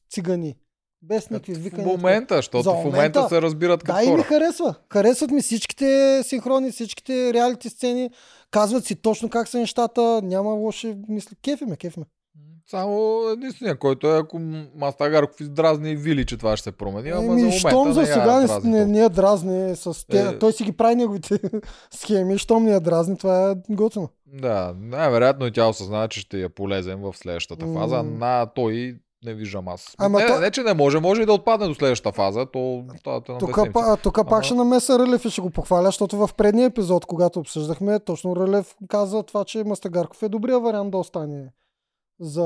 цигани. 0.10 0.56
Без 1.04 1.30
никакви 1.30 1.54
В 1.54 1.58
викания. 1.58 1.88
момента, 1.88 2.36
защото 2.36 2.62
За 2.62 2.72
в 2.72 2.84
момента 2.86 3.30
се 3.30 3.42
разбират 3.42 3.84
като 3.84 3.96
Да, 3.96 4.04
и 4.04 4.08
ми 4.08 4.12
хора. 4.12 4.24
харесва. 4.24 4.76
Харесват 4.94 5.32
ми 5.32 5.42
всичките 5.42 6.22
синхрони, 6.24 6.72
всичките 6.72 7.34
реалити 7.34 7.70
сцени. 7.70 8.10
Казват 8.52 8.86
си 8.86 8.96
точно 8.96 9.30
как 9.30 9.48
са 9.48 9.58
нещата. 9.58 10.22
Няма 10.24 10.50
лоши 10.50 10.96
мисли. 11.08 11.36
Кефи 11.36 11.66
ме, 11.66 11.78
кефи 11.78 12.00
ме. 12.00 12.06
Само 12.68 13.20
единствения, 13.30 13.78
който 13.78 14.08
е 14.08 14.20
ако 14.20 14.40
Мастагарков 14.76 15.42
издразни 15.42 15.96
Вили, 15.96 16.26
че 16.26 16.38
това 16.38 16.58
ще 16.58 16.64
се 16.64 16.72
промени. 16.72 17.10
Ама 17.10 17.22
за 17.22 17.28
Еми, 17.28 17.36
момента 17.36 17.58
щом 17.60 17.94
за 17.94 18.06
сега 18.06 18.40
не, 18.40 18.48
дразни 18.48 18.70
не, 18.72 18.86
не 18.86 19.00
я 19.00 19.10
дразни 19.10 19.76
с 19.76 20.08
те. 20.08 20.20
Е. 20.20 20.40
Той 20.40 20.54
си 20.54 20.64
ги 20.64 20.72
прави 20.72 20.96
неговите 20.96 21.40
схеми. 21.92 22.38
Щом 22.38 22.64
не 22.64 22.72
я 22.72 22.80
дразни, 22.80 23.18
това 23.18 23.52
е 23.52 23.56
готино. 23.70 24.10
Да, 24.28 24.76
най-вероятно 24.78 25.46
и 25.48 25.52
тя 25.52 25.68
осъзнава, 25.68 26.08
че 26.08 26.20
ще 26.20 26.38
я 26.38 26.50
полезем 26.50 27.00
в 27.02 27.14
следващата 27.14 27.66
фаза. 27.68 28.04
На 28.04 28.46
той 28.46 28.96
не 29.24 29.34
виждам 29.34 29.68
аз. 29.68 29.96
Ама 29.98 30.20
не, 30.20 30.28
то- 30.28 30.40
не, 30.40 30.52
че 30.52 30.64
не 30.64 30.74
може, 30.74 31.00
може 31.00 31.22
и 31.22 31.26
да 31.26 31.34
отпадне 31.34 31.68
до 31.68 31.76
следващата 31.76 32.12
фаза, 32.12 32.46
то 32.46 32.84
това 32.98 33.22
те 33.22 33.38
Тук, 33.40 33.60
па, 33.74 33.98
тук 33.98 34.18
Ама- 34.18 34.30
пак 34.30 34.44
ще 34.44 34.54
намеса 34.54 35.00
Рълев 35.00 35.26
и 35.26 35.30
ще 35.30 35.42
го 35.42 35.50
похваля, 35.50 35.86
защото 35.86 36.18
в 36.18 36.34
предния 36.34 36.66
епизод, 36.66 37.06
когато 37.06 37.40
обсъждахме, 37.40 38.00
точно 38.00 38.36
Рълев 38.36 38.76
каза 38.88 39.24
това, 39.24 39.44
че 39.44 39.64
Мастагарков 39.64 40.24
е 40.24 40.30
добрия 40.30 40.60
вариант 40.60 40.92
да 40.92 40.98
остане 40.98 41.44
за 42.20 42.44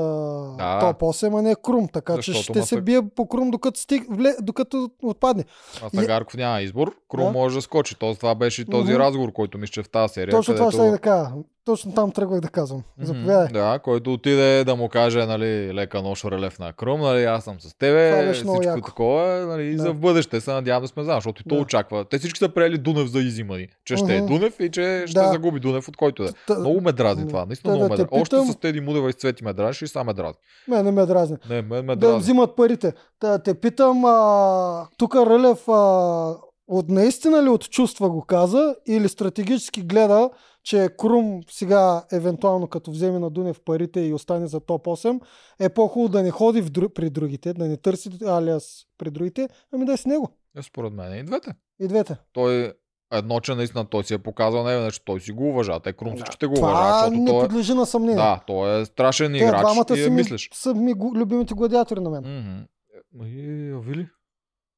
Да. 0.58 0.78
топ 0.80 1.00
8, 1.00 1.38
а 1.38 1.42
не 1.42 1.54
Крум. 1.56 1.88
Така 1.88 2.14
Защото 2.14 2.36
че 2.36 2.42
ще 2.42 2.62
се 2.62 2.76
Мастаг- 2.76 2.80
бие 2.80 3.02
по 3.06 3.26
Крум 3.26 3.50
докато, 3.50 3.80
стиг, 3.80 4.06
вле, 4.10 4.34
докато 4.42 4.90
отпадне. 5.02 5.44
Мастагарков 5.82 6.34
няма 6.34 6.60
избор. 6.60 6.94
Крум 7.08 7.24
Да. 7.24 7.30
може 7.30 7.54
да 7.54 7.62
скочи. 7.62 7.98
Тоест, 7.98 8.20
това 8.20 8.34
беше 8.34 8.62
и 8.62 8.64
този 8.64 8.92
Мгм. 8.92 9.00
разговор, 9.00 9.32
който 9.32 9.58
мисля, 9.58 9.72
че 9.72 9.82
в 9.82 9.88
тази 9.88 10.12
серия. 10.12 10.30
Точно 10.30 10.54
това 10.54 10.66
където... 10.66 10.82
ще 10.82 10.90
да 10.90 10.98
кажа. 10.98 11.30
Точно 11.66 11.92
там 11.92 12.12
тръгвах 12.12 12.40
да 12.40 12.48
казвам. 12.48 12.82
Заповядай. 13.00 13.48
Да, 13.48 13.78
който 13.78 14.12
отиде 14.12 14.64
да 14.64 14.76
му 14.76 14.88
каже, 14.88 15.26
нали, 15.26 15.74
лека 15.74 16.02
нощ 16.02 16.24
релеф 16.24 16.58
на 16.58 16.72
Крум, 16.72 17.00
нали, 17.00 17.24
аз 17.24 17.44
съм 17.44 17.60
с 17.60 17.74
тебе, 17.74 18.32
всичко 18.32 18.62
яко. 18.62 18.80
такова, 18.80 19.46
нали, 19.46 19.62
и 19.64 19.76
Да. 19.76 19.82
за 19.82 19.92
в 19.92 19.96
бъдеще 19.96 20.40
се 20.40 20.52
надявам 20.52 20.82
да 20.82 20.88
сме 20.88 21.02
заедно, 21.02 21.16
защото 21.16 21.42
и 21.42 21.48
то 21.48 21.54
Да. 21.54 21.60
очаква. 21.60 22.04
Те 22.04 22.18
всички 22.18 22.38
са 22.38 22.48
приели 22.48 22.78
Дунев 22.78 23.08
за 23.08 23.18
изимани, 23.18 23.68
че 23.84 23.96
ще 23.96 24.16
е. 24.16 24.20
Дунев 24.20 24.60
и 24.60 24.70
че 24.70 25.04
ще 25.06 25.20
Да. 25.20 25.28
загуби 25.28 25.60
Дунев 25.60 25.88
от 25.88 25.96
който 25.96 26.22
да. 26.22 26.28
е. 26.50 26.54
Много 26.54 26.80
ме 26.80 26.92
дразни 26.92 27.28
това, 27.28 27.46
наистина 27.46 27.72
много 27.72 27.84
да 27.84 27.90
ме 27.90 27.96
дразни. 27.96 28.20
Още 28.20 28.36
с 28.42 28.56
Теди 28.56 28.80
Мудева 28.80 29.08
и 29.08 29.12
с 29.12 29.16
Цвети 29.16 29.44
ме 29.44 29.52
дразни, 29.52 29.84
и 29.84 29.88
сам 29.88 30.06
ме 30.06 30.14
дразни. 30.14 30.38
Мен 30.68 30.84
не 30.84 30.90
ме 30.90 31.06
дразни. 31.06 31.36
Не, 31.50 31.62
ме 31.62 31.82
Да 31.82 31.96
дразни. 31.96 32.18
взимат 32.18 32.56
парите. 32.56 32.92
Та, 33.20 33.38
те 33.38 33.54
питам, 33.54 34.04
а, 34.04 34.86
тук 34.98 35.14
Рълев 35.16 35.68
а, 35.68 36.34
от 36.68 36.88
наистина 36.88 37.42
ли 37.42 37.48
от 37.48 37.70
чувства 37.70 38.10
го 38.10 38.22
каза 38.22 38.74
или 38.86 39.08
стратегически 39.08 39.82
гледа, 39.82 40.30
че 40.66 40.88
Крум 40.98 41.40
сега, 41.50 42.04
евентуално 42.12 42.68
като 42.68 42.90
вземе 42.90 43.18
на 43.18 43.30
Дунев 43.30 43.60
парите 43.64 44.00
и 44.00 44.14
остане 44.14 44.46
за 44.46 44.60
топ 44.60 44.84
8, 44.86 45.20
е 45.60 45.68
по-хубаво 45.68 46.08
да 46.08 46.22
не 46.22 46.30
ходи 46.30 46.62
в 46.62 46.70
дру... 46.70 46.88
при 46.88 47.10
другите, 47.10 47.52
да 47.52 47.68
не 47.68 47.76
търси 47.76 48.10
алиас 48.26 48.86
при 48.98 49.10
другите, 49.10 49.48
ами 49.72 49.84
да 49.84 49.92
е 49.92 49.96
с 49.96 50.06
него. 50.06 50.28
Е, 50.58 50.62
според 50.62 50.92
мен 50.92 51.18
и 51.18 51.22
двете. 51.22 51.54
И 51.80 51.88
двете. 51.88 52.16
Той 52.32 52.72
едно, 53.12 53.40
че 53.40 53.54
наистина 53.54 53.84
той 53.84 54.04
си 54.04 54.14
е 54.14 54.18
показал 54.18 54.64
не 54.64 54.74
веднъж, 54.74 54.98
той 54.98 55.20
си 55.20 55.32
го 55.32 55.48
уважава. 55.48 55.80
Те 55.80 55.92
Крум 55.92 56.16
всичките 56.16 56.46
го 56.46 56.54
Това 56.54 56.68
уважават, 56.68 56.98
защото 56.98 57.22
не 57.22 57.30
той 57.30 57.44
е... 57.44 57.48
подлежи 57.48 57.74
на 57.74 57.86
съмнение. 57.86 58.16
Да, 58.16 58.40
той 58.46 58.80
е 58.80 58.84
страшен 58.84 59.32
Те 59.32 59.38
играч 59.38 59.60
двамата 59.60 59.86
и 59.90 59.96
са 59.96 60.06
е 60.06 60.10
ми, 60.10 60.16
мислиш. 60.16 60.50
са 60.54 60.74
ми 60.74 60.94
любимите 60.94 61.54
гладиатори 61.54 62.00
на 62.00 62.10
мен. 62.10 62.24
Е, 62.24 63.28
И, 63.28 63.70
а 63.70 63.78
Вили? 63.78 64.08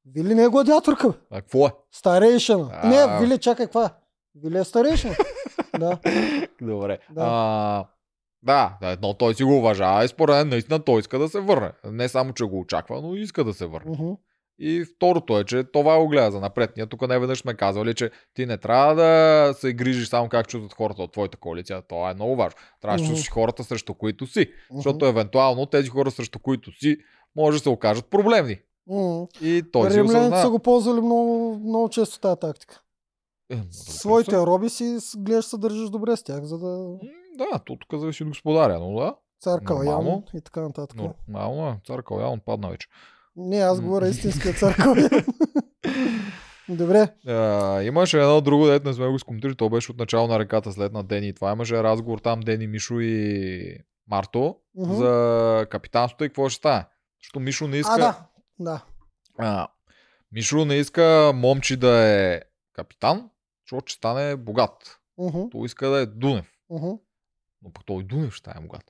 Вили 0.05 0.35
не 0.35 0.43
е 0.43 0.47
гладиаторка. 0.47 1.13
А 1.31 1.41
какво 1.41 1.67
е? 1.67 1.71
Старейшина. 1.91 2.69
А. 2.71 2.87
Не, 2.87 3.19
Вили, 3.19 3.37
чакай, 3.37 3.65
каква 3.65 3.85
е? 3.85 3.89
Вили 4.35 4.57
е 4.57 4.63
старейшина. 4.63 5.15
да. 5.79 5.99
Добре. 6.61 6.97
Да. 7.11 7.21
А, 7.25 7.85
да, 8.43 8.77
едно 8.81 9.13
той 9.13 9.33
си 9.33 9.43
го 9.43 9.57
уважава 9.57 10.05
и 10.05 10.07
според 10.07 10.35
мен 10.35 10.49
наистина 10.49 10.79
той 10.79 10.99
иска 10.99 11.19
да 11.19 11.29
се 11.29 11.39
върне. 11.39 11.71
Не 11.85 12.09
само, 12.09 12.33
че 12.33 12.43
го 12.43 12.59
очаква, 12.59 13.01
но 13.01 13.15
иска 13.15 13.43
да 13.43 13.53
се 13.53 13.65
върне. 13.65 13.91
Мгм. 13.91 14.11
И 14.61 14.85
второто 14.95 15.39
е, 15.39 15.43
че 15.43 15.63
това 15.63 15.99
го 15.99 16.07
гледа 16.07 16.31
за 16.31 16.39
напред. 16.39 16.71
Ние 16.77 16.85
тук 16.85 17.07
не 17.07 17.19
веднъж 17.19 17.39
сме 17.39 17.53
казвали, 17.53 17.93
че 17.93 18.11
ти 18.33 18.45
не 18.45 18.57
трябва 18.57 18.95
да 18.95 19.53
се 19.53 19.73
грижиш 19.73 20.07
само 20.07 20.29
как 20.29 20.47
чувстват 20.47 20.73
хората 20.73 21.01
от 21.01 21.11
твоята 21.11 21.37
коалиция. 21.37 21.81
Това 21.81 22.11
е 22.11 22.13
много 22.13 22.35
важно. 22.35 22.59
Трябва 22.81 22.97
да 22.97 23.03
Мгм. 23.03 23.11
чувстваш 23.11 23.31
хората 23.33 23.63
срещу 23.63 23.93
които 23.93 24.27
си. 24.27 24.39
Мгм. 24.71 24.77
Защото 24.77 25.05
евентуално 25.05 25.65
тези 25.65 25.89
хора 25.89 26.11
срещу 26.11 26.39
които 26.39 26.71
си 26.71 26.97
може 27.35 27.57
да 27.57 27.63
се 27.63 27.69
окажат 27.69 28.09
проблемни. 28.09 28.59
М. 28.87 29.27
И 29.41 29.63
той 29.71 29.89
Римляните 29.89 30.41
са 30.41 30.49
го 30.49 30.59
ползвали 30.59 31.01
много, 31.01 31.59
много 31.65 31.89
често 31.89 32.19
тази 32.19 32.39
тактика. 32.39 32.81
Е, 33.49 33.57
Своите 33.71 34.37
роби 34.37 34.69
си 34.69 34.97
гледаш 35.17 35.45
се 35.45 35.57
държиш 35.57 35.89
добре 35.89 36.17
с 36.17 36.23
тях, 36.23 36.43
за 36.43 36.57
да 36.57 36.87
Да, 37.37 37.59
то 37.59 37.75
тук 37.77 37.99
зависи 37.99 38.23
от 38.23 38.29
господаря, 38.29 38.79
но 38.79 38.93
да. 38.93 39.15
цар 39.41 39.61
Нормално. 39.61 40.23
и 40.35 40.41
така 40.41 40.61
нататък. 40.61 40.97
Нормално 40.97 41.67
е. 41.69 41.79
Цар 41.87 42.03
Калян 42.03 42.39
падна 42.39 42.69
вече. 42.69 42.87
Не, 43.35 43.57
аз 43.57 43.81
говоря 43.81 44.07
истинския 44.07 44.53
цар 44.59 44.75
Калян. 44.75 45.09
Добре. 46.69 47.07
А, 47.27 47.81
имаше 47.81 48.19
едно 48.19 48.41
друго, 48.41 48.65
дето 48.65 48.87
не 48.87 48.93
сме 48.93 49.07
го 49.07 49.19
скоментирали, 49.19 49.55
то 49.55 49.69
беше 49.69 49.91
от 49.91 49.97
начало 49.97 50.27
на 50.27 50.39
реката 50.39 50.71
след 50.71 50.93
на 50.93 51.03
Дени. 51.03 51.27
и 51.27 51.33
Това 51.33 51.51
имаше 51.51 51.83
разговор 51.83 52.19
там 52.19 52.39
Дени, 52.39 52.67
Мишо 52.67 52.99
и 52.99 53.77
Марто 54.07 54.55
Мгм. 54.75 54.93
за 54.93 55.65
капитанството 55.69 56.23
и 56.23 56.29
какво 56.29 56.49
ще 56.49 56.57
стане. 56.57 56.85
Защото 57.21 57.39
Мишо 57.39 57.67
не 57.67 57.77
иска... 57.77 57.93
А, 57.93 57.97
да. 57.97 58.17
Да. 58.59 58.83
А, 59.37 59.67
Мишо 60.31 60.65
не 60.65 60.75
иска 60.75 61.31
момчи 61.35 61.77
да 61.77 61.97
е 61.99 62.41
капитан, 62.73 63.29
защото 63.69 63.91
ще 63.91 63.97
стане 63.97 64.35
богат. 64.35 64.99
Мгм, 65.17 65.41
Той 65.51 65.65
иска 65.65 65.89
да 65.89 65.99
е 65.99 66.05
Дунев. 66.05 66.51
мгм. 66.69 66.91
Но 67.61 67.73
пък 67.73 67.85
той 67.85 68.03
Дунев 68.03 68.33
ще 68.33 68.39
стане 68.51 68.67
богат. 68.67 68.83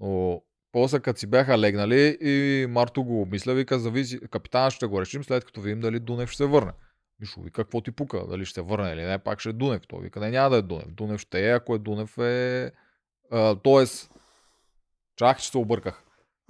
Но 0.00 0.42
после 0.72 1.00
като 1.00 1.20
си 1.20 1.26
бяха 1.26 1.58
легнали 1.58 2.18
и 2.20 2.66
Марто 2.66 3.04
го 3.04 3.22
обмисля, 3.22 3.54
вика, 3.54 3.78
зависи, 3.78 4.20
капитана 4.30 4.70
ще 4.70 4.86
го 4.86 5.00
решим 5.00 5.24
след 5.24 5.44
като 5.44 5.60
видим 5.60 5.80
дали 5.80 6.00
Дунев 6.00 6.30
ще 6.30 6.36
се 6.36 6.46
върне. 6.46 6.72
Мишо 7.20 7.40
вика, 7.40 7.64
какво 7.64 7.80
ти 7.80 7.90
пука, 7.90 8.26
дали 8.28 8.44
ще 8.44 8.54
се 8.54 8.62
върне 8.62 8.90
или 8.90 9.02
не, 9.02 9.18
пак 9.18 9.40
ще 9.40 9.48
е 9.48 9.52
Дунев. 9.52 9.82
Той 9.88 10.02
вика, 10.02 10.20
не, 10.20 10.30
няма 10.30 10.50
да 10.50 10.56
е 10.56 10.62
Дунев. 10.62 10.88
Дунев 10.88 11.20
ще 11.20 11.48
е, 11.48 11.52
ако 11.52 11.74
е 11.74 11.78
Дунев 11.78 12.18
е... 12.18 12.72
А, 13.30 13.54
тоест, 13.54 14.10
чак, 15.16 15.38
че 15.38 15.48
се 15.50 15.58
обърках. 15.58 16.02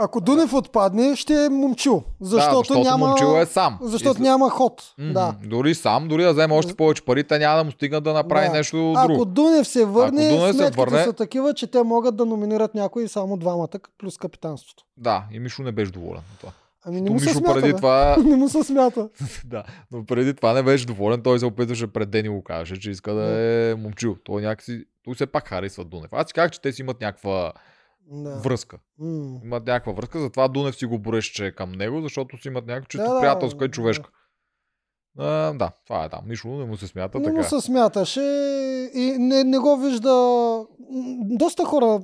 Ако 0.03 0.21
Дунев 0.21 0.53
отпадне, 0.55 1.17
ще 1.17 1.35
е 1.37 1.49
момчил. 1.49 2.03
Защото, 2.21 2.51
да, 2.51 2.59
защото 2.59 2.81
няма... 2.81 3.07
момчил 3.07 3.37
е 3.37 3.47
сам. 3.47 3.79
Защото 3.83 4.21
И- 4.21 4.23
няма 4.23 4.51
ход. 4.51 4.83
Мгм. 4.99 5.13
Да. 5.13 5.35
Дори 5.45 5.75
сам, 5.75 6.09
дори 6.09 6.23
да 6.23 6.33
вземе 6.33 6.55
още 6.55 6.75
повече 6.75 7.03
пари, 7.03 7.25
те 7.25 7.39
няма 7.39 7.57
да 7.57 7.65
му 7.65 7.71
стигнат 7.71 8.05
да 8.05 8.13
направи 8.13 8.47
Да. 8.47 8.53
нещо 8.53 8.93
Ако 8.93 9.09
друго. 9.09 9.25
Дунев 9.25 9.69
се 9.69 9.85
върне, 9.85 10.27
Ако 10.27 10.37
Дунев 10.37 10.57
се 10.57 10.71
върне- 10.71 11.05
са 11.05 11.13
такива, 11.13 11.55
че 11.55 11.67
те 11.67 11.83
могат 11.83 12.17
да 12.17 12.27
номинират 12.27 12.75
някой 12.75 13.09
само 13.09 13.37
двамата, 13.37 13.69
плюс 13.99 14.19
капитанството. 14.19 14.85
Да, 14.97 15.25
и 15.33 15.39
Мишо 15.39 15.63
не 15.63 15.73
беше 15.73 15.93
доволен 15.93 16.19
от 16.33 16.39
това. 16.41 16.53
Ами 16.85 17.01
не 17.01 17.11
му 17.11 17.19
се 17.19 17.25
Мишо 17.25 17.39
смята, 17.39 17.55
преди 17.55 17.73
бе. 17.73 17.77
това, 17.77 18.17
не 18.25 18.37
му 18.37 18.49
се 18.49 18.65
смята. 18.65 19.09
да, 19.45 19.63
но 19.93 20.05
преди 20.05 20.35
това 20.35 20.53
не 20.53 20.63
беше 20.63 20.87
доволен. 20.87 21.23
Той 21.23 21.39
се 21.39 21.47
опитваше 21.47 21.87
пред 21.87 22.11
Дени 22.11 22.29
го 22.29 22.43
каже, 22.43 22.77
че 22.77 22.91
иска 22.91 23.15
да 23.15 23.41
е 23.41 23.75
момчил. 23.75 24.17
Той 24.25 24.43
някакси, 24.43 24.85
той 25.05 25.15
все 25.15 25.27
пак 25.27 25.49
харесва 25.49 25.85
Дунев. 25.85 26.13
Аз 26.13 26.27
си 26.27 26.35
казах, 26.35 26.51
че 26.51 26.61
те 26.61 26.73
си 26.73 26.83
имат 26.83 27.01
някаква 27.01 27.53
Да. 28.05 28.35
връзка. 28.35 28.79
М. 28.99 29.41
Имат 29.45 29.67
някаква 29.67 29.93
връзка, 29.93 30.21
затова 30.21 30.49
Дунев 30.49 30.77
си 30.77 30.87
го 30.87 30.99
бореше, 30.99 31.33
че 31.33 31.47
е 31.47 31.53
към 31.53 31.73
него, 31.73 32.01
защото 32.01 32.39
си 32.39 32.49
имат 32.49 32.67
някаква 32.67 32.89
чисто 32.89 33.05
Да, 33.05 33.15
да, 33.15 33.21
приятелска 33.21 33.65
и 33.65 33.69
да. 33.69 33.73
човешка. 33.73 34.11
А, 35.19 35.53
да, 35.53 35.71
това 35.87 36.05
е 36.05 36.09
там. 36.09 36.21
Мишо 36.27 36.49
не 36.49 36.65
му 36.65 36.77
се 36.77 36.87
смята 36.87 37.19
Не 37.19 37.25
така. 37.25 37.37
му 37.37 37.45
се 37.45 37.61
смяташе 37.61 38.21
и 38.95 39.17
не, 39.19 39.45
не 39.45 39.59
го 39.59 39.77
вижда. 39.77 40.11
Доста 41.21 41.65
хора 41.65 42.01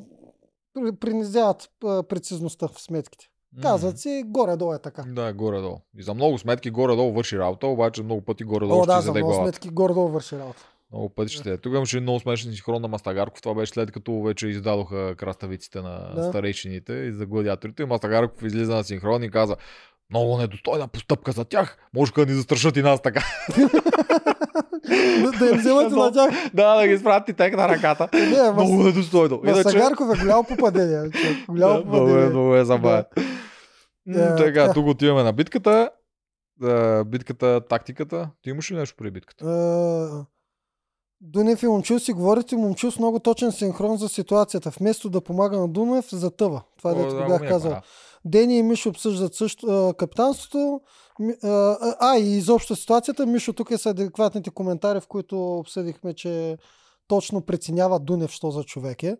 при- 0.75 0.93
принизяват 0.93 1.71
прецизността 1.81 2.69
в 2.69 2.81
сметките. 2.81 3.27
Казват 3.63 3.99
си, 3.99 4.23
горе-долу 4.27 4.75
е 4.75 4.79
така. 4.79 5.05
Да, 5.07 5.33
горе-долу. 5.33 5.77
И 5.97 6.03
за 6.03 6.15
много 6.15 6.39
сметки 6.39 6.71
горе-долу 6.71 7.13
върши 7.13 7.39
работа, 7.39 7.67
обаче 7.67 8.03
много 8.03 8.21
пъти 8.23 8.45
горе-долу 8.45 8.81
О, 8.81 8.85
ще 8.85 8.93
да, 8.93 9.01
за 9.01 9.11
много 9.11 9.27
главата. 9.27 9.45
сметки 9.45 9.69
горе-долу 9.69 10.09
върши 10.09 10.39
работа. 10.39 10.67
Много 10.93 11.09
пъти 11.09 11.33
ще. 11.33 11.51
е. 11.51 11.57
Тук 11.57 11.75
имаше 11.75 12.01
много 12.01 12.21
смешен 12.21 12.53
синхрон 12.53 12.83
на 12.83 12.89
Мастагарков. 12.89 13.43
Това 13.43 13.55
беше 13.55 13.73
след 13.73 13.93
като 13.93 14.23
вече 14.23 14.49
издадоха 14.49 15.15
краставиците 15.17 15.81
на 15.81 16.13
Да. 16.17 16.23
старейшините 16.25 16.93
и 16.93 17.13
за 17.13 17.27
гладиаторите. 17.27 17.83
И 17.83 17.87
Мастагарков 17.87 18.43
излиза 18.43 18.75
на 18.75 18.85
синхрон 18.85 19.23
и 19.23 19.31
каза 19.31 19.57
много 20.11 20.39
недостойна 20.39 20.89
постъпка 20.89 21.33
за 21.33 21.45
тях. 21.45 21.79
Може 21.95 22.13
да 22.13 22.27
ни 22.27 22.33
застрашат 22.33 22.77
и 22.77 22.83
нас 22.83 23.03
така. 23.03 23.25
да, 25.23 25.31
да 25.39 25.47
им 25.47 25.59
вземате 25.59 25.95
на 25.95 26.13
тях. 26.13 26.31
да, 26.55 26.77
да 26.77 26.89
ги 26.89 26.99
спрати 26.99 27.33
тек 27.33 27.57
на 27.57 27.69
ръката. 27.69 28.09
Не, 28.15 28.53
много 28.53 28.83
недостойно. 28.83 29.41
Васагарков 29.41 30.09
е 30.11 30.21
голямо 30.21 30.45
попадение. 30.45 31.11
Голямо 31.49 31.75
много 31.75 31.97
е, 31.97 31.99
попадение. 32.01 32.29
много 32.29 32.55
е 32.55 32.65
забавен. 32.65 33.05
Да, 34.07 34.31
М, 34.31 34.37
Така, 34.37 34.73
тук 34.73 34.87
отиваме 34.87 35.23
на 35.23 35.33
битката. 35.33 35.91
Битката, 37.07 37.61
тактиката. 37.61 38.31
Ти 38.43 38.51
имаш 38.51 38.71
ли 38.71 38.77
нещо 38.77 38.97
при 38.99 39.11
битката? 39.11 39.45
Дунев 41.21 41.63
и 41.63 41.67
Момчил 41.67 41.99
си 41.99 42.13
говорите, 42.13 42.57
Момчил 42.57 42.91
с 42.91 42.99
много 42.99 43.19
точен 43.19 43.53
синхрон 43.53 43.97
за 43.97 44.09
ситуацията. 44.09 44.71
Вместо 44.71 45.11
да 45.11 45.21
помага 45.21 45.59
на 45.59 45.69
Дунев, 45.69 46.09
затъва. 46.13 46.63
Това 46.79 46.91
О, 46.91 46.95
дето 46.95 47.15
да, 47.15 47.27
бях 47.27 47.43
е, 47.43 47.49
казал. 47.49 47.71
да. 47.71 47.83
Дени 48.25 48.59
и 48.59 48.63
Мишо 48.63 48.89
обсъждат 48.89 49.35
също 49.35 49.67
а, 49.67 49.95
капитанството. 49.95 50.81
А, 51.45 51.77
а, 52.01 52.19
и 52.19 52.37
изобщо 52.37 52.77
ситуацията. 52.77 53.27
Мишо 53.27 53.53
тук 53.53 53.71
е 53.71 53.79
с 53.79 53.87
адекватните 53.87 54.51
коментари, 54.51 55.01
в 55.01 55.07
които 55.07 55.59
обсъдихме, 55.59 56.15
че 56.15 56.59
точно 57.09 57.41
преценява 57.41 57.99
Дунев, 57.99 58.31
що 58.31 58.51
за 58.51 58.65
човек 58.65 59.03
е. 59.03 59.17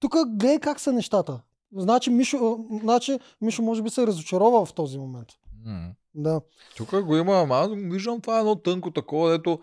Тук 0.00 0.12
гледай 0.12 0.58
как 0.58 0.80
са 0.80 0.92
нещата. 0.92 1.40
Значи 1.76 2.10
Мишо, 2.10 2.58
значи 2.82 3.18
Мишо 3.40 3.62
може 3.62 3.82
би 3.82 3.90
се 3.90 4.06
разочарова 4.06 4.64
в 4.64 4.72
този 4.72 4.98
момент. 4.98 5.28
М. 5.64 5.90
Да. 6.14 6.40
Тук 6.76 7.02
го 7.02 7.16
има, 7.16 7.46
аз 7.50 7.68
виждам 7.74 8.20
това 8.20 8.36
е 8.36 8.40
едно 8.40 8.56
тънко 8.56 8.90
такова, 8.90 9.30
дето 9.30 9.58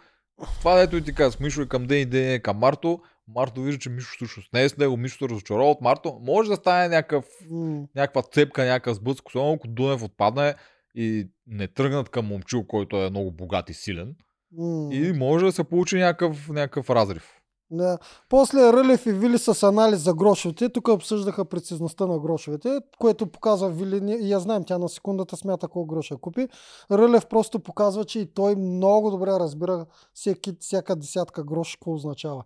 това 0.59 0.75
дето 0.75 0.97
и 0.97 1.03
ти 1.03 1.13
казах, 1.13 1.39
Мишо 1.39 1.61
е 1.61 1.67
към 1.67 1.85
Дени, 1.85 2.05
Дени 2.05 2.33
е 2.33 2.39
към 2.39 2.57
Марто. 2.57 2.99
Марто 3.27 3.61
вижда, 3.61 3.79
че 3.79 3.89
Мишо 3.89 4.11
всъщност 4.15 4.53
не 4.53 4.63
е 4.63 4.69
с 4.69 4.77
него, 4.77 4.97
Мишо 4.97 5.17
се 5.17 5.29
разочарова 5.29 5.71
от 5.71 5.81
Марто. 5.81 6.19
Може 6.21 6.49
да 6.49 6.55
стане 6.55 6.87
някакъв, 6.87 7.25
М, 7.51 7.83
някаква 7.95 8.21
цепка, 8.21 8.65
някакъв 8.65 8.95
сблъсък, 8.95 9.27
особено 9.27 9.53
ако 9.53 9.67
Дунев 9.67 10.03
отпадне 10.03 10.55
и 10.95 11.27
не 11.47 11.67
тръгнат 11.67 12.09
към 12.09 12.25
момчил, 12.25 12.63
който 12.63 12.97
е 12.97 13.09
много 13.09 13.31
богат 13.31 13.69
и 13.69 13.73
силен. 13.73 14.15
м. 14.51 14.89
И 14.91 15.13
може 15.13 15.45
да 15.45 15.51
се 15.51 15.63
получи 15.63 15.97
някакъв, 15.97 16.49
някакъв 16.49 16.89
разрив. 16.89 17.34
Да. 17.71 17.97
После 18.29 18.73
Рълев 18.73 19.05
и 19.05 19.11
Вили 19.11 19.37
с 19.37 19.63
анализ 19.63 19.99
за 19.99 20.13
грошовете. 20.13 20.69
Тук 20.69 20.87
обсъждаха 20.87 21.45
прецизността 21.45 22.05
на 22.05 22.19
грошовете, 22.19 22.79
което 22.99 23.27
показва 23.27 23.69
Вили. 23.69 24.17
И 24.19 24.29
я 24.29 24.39
знаем, 24.39 24.63
тя 24.63 24.77
на 24.77 24.89
секундата 24.89 25.37
смята 25.37 25.67
колко 25.67 25.95
гроша 25.95 26.17
купи. 26.17 26.47
Рълев 26.91 27.27
просто 27.27 27.59
показва, 27.59 28.05
че 28.05 28.19
и 28.19 28.33
той 28.33 28.55
много 28.55 29.11
добре 29.11 29.31
разбира 29.31 29.85
всеки, 30.13 30.53
всяка 30.59 30.95
десятка 30.95 31.43
грош 31.43 31.75
какво 31.75 31.93
означава. 31.93 32.43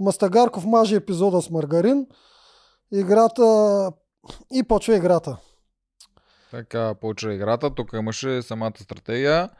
Мастагарков 0.00 0.66
маже 0.66 0.96
епизода 0.96 1.42
с 1.42 1.50
Маргарин. 1.50 2.06
Играта 2.92 3.92
и 4.52 4.62
почва 4.62 4.96
играта. 4.96 5.36
Така 6.50 6.94
почва 7.00 7.34
играта. 7.34 7.74
Тук 7.74 7.92
имаше 7.92 8.42
самата 8.42 8.72
стратегия. 8.80 9.50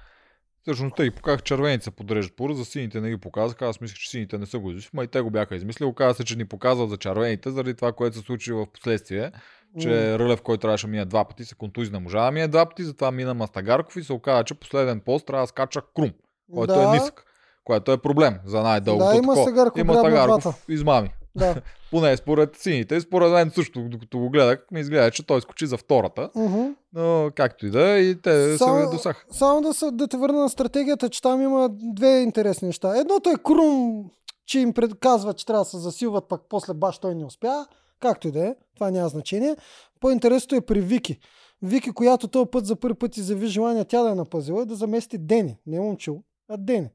Всъщност 0.62 0.96
те 0.96 1.04
ги 1.04 1.10
показах, 1.10 1.42
червените 1.42 1.84
се 1.84 1.90
подреждат 1.90 2.36
пора, 2.36 2.54
за 2.54 2.64
сините 2.64 3.00
не 3.00 3.10
ги 3.10 3.16
показаха. 3.16 3.66
Аз 3.66 3.80
мислех, 3.80 3.98
че 3.98 4.10
сините 4.10 4.38
не 4.38 4.46
са 4.46 4.58
го 4.58 4.70
измислили, 4.70 4.90
ма 4.94 5.04
и 5.04 5.06
те 5.06 5.20
го 5.20 5.30
бяха 5.30 5.56
измислили. 5.56 5.86
Оказа 5.86 6.14
се, 6.14 6.24
че 6.24 6.36
ни 6.36 6.44
показват 6.44 6.90
за 6.90 6.96
червените, 6.96 7.50
заради 7.50 7.74
това, 7.74 7.92
което 7.92 8.16
се 8.16 8.22
случи 8.22 8.52
в 8.52 8.66
последствие. 8.72 9.32
Че 9.80 10.18
Рълев, 10.18 10.42
който 10.42 10.60
трябваше 10.60 10.86
да 10.86 10.90
мине 10.90 11.04
два 11.04 11.24
пъти, 11.24 11.44
се 11.44 11.54
контузи 11.54 11.92
не 11.92 11.98
можа 11.98 12.24
да 12.24 12.30
мине 12.30 12.48
два 12.48 12.66
пъти, 12.66 12.84
затова 12.84 13.10
мина 13.10 13.34
Мастагарков 13.34 13.96
и 13.96 14.04
се 14.04 14.12
оказа, 14.12 14.44
че 14.44 14.54
последен 14.54 15.00
пост 15.00 15.26
трябва 15.26 15.42
да 15.42 15.46
скача 15.46 15.80
Крум, 15.96 16.10
който 16.54 16.74
да, 16.74 16.82
е 16.82 16.86
нисък. 16.86 17.24
Което 17.64 17.92
е 17.92 17.98
проблем 17.98 18.38
за 18.44 18.62
най-дългото. 18.62 19.10
Да, 19.10 19.16
има. 19.16 19.36
Стагарков 19.36 19.80
Има 19.80 19.94
Стагарков 19.94 20.64
измами. 20.68 21.10
Да. 21.36 21.54
Поне 21.90 22.16
според 22.16 22.56
сините. 22.56 23.00
Според 23.00 23.32
мен 23.32 23.50
също, 23.50 23.88
докато 23.88 24.18
го 24.18 24.30
гледах, 24.30 24.66
ми 24.70 24.80
изгледа, 24.80 25.10
че 25.10 25.26
той 25.26 25.40
скочи 25.40 25.66
за 25.66 25.76
втората. 25.76 26.30
Мгм. 26.34 26.62
Но 26.92 27.30
както 27.34 27.66
и 27.66 27.70
да 27.70 27.98
и 27.98 28.20
те 28.22 28.56
Само- 28.58 28.84
се 28.84 28.96
досаха. 28.96 29.24
Само 29.30 29.60
да, 29.60 29.74
се, 29.74 29.90
да 29.90 30.08
те 30.08 30.16
върна 30.16 30.40
на 30.40 30.48
стратегията, 30.48 31.08
че 31.08 31.22
там 31.22 31.42
има 31.42 31.68
две 31.72 32.20
интересни 32.20 32.66
неща. 32.66 32.96
Едното 32.96 33.30
е 33.30 33.34
Крум, 33.44 34.04
че 34.46 34.60
им 34.60 34.72
предказва, 34.72 35.34
че 35.34 35.46
трябва 35.46 35.60
да 35.64 35.70
се 35.70 35.78
засилват, 35.78 36.28
пък 36.28 36.42
после 36.48 36.74
баш 36.74 36.98
той 36.98 37.14
не 37.14 37.24
успя. 37.24 37.66
Както 38.00 38.28
и 38.28 38.32
да 38.32 38.46
е, 38.46 38.54
това 38.74 38.90
няма 38.90 39.08
значение. 39.08 39.56
По-интересното 40.00 40.54
е 40.54 40.60
при 40.60 40.80
Вики. 40.80 41.18
Вики, 41.62 41.92
която 41.92 42.28
този 42.28 42.50
път 42.50 42.66
за 42.66 42.76
първи 42.76 42.94
път 42.94 43.16
изяви 43.16 43.46
желание 43.46 43.84
тя 43.84 44.02
да 44.02 44.10
е 44.10 44.14
напазила, 44.14 44.62
е 44.62 44.66
да 44.66 44.74
замести 44.74 45.18
Дени. 45.18 45.58
Не 45.66 45.80
момчил, 45.80 46.22
а 46.48 46.56
Дени. 46.56 46.88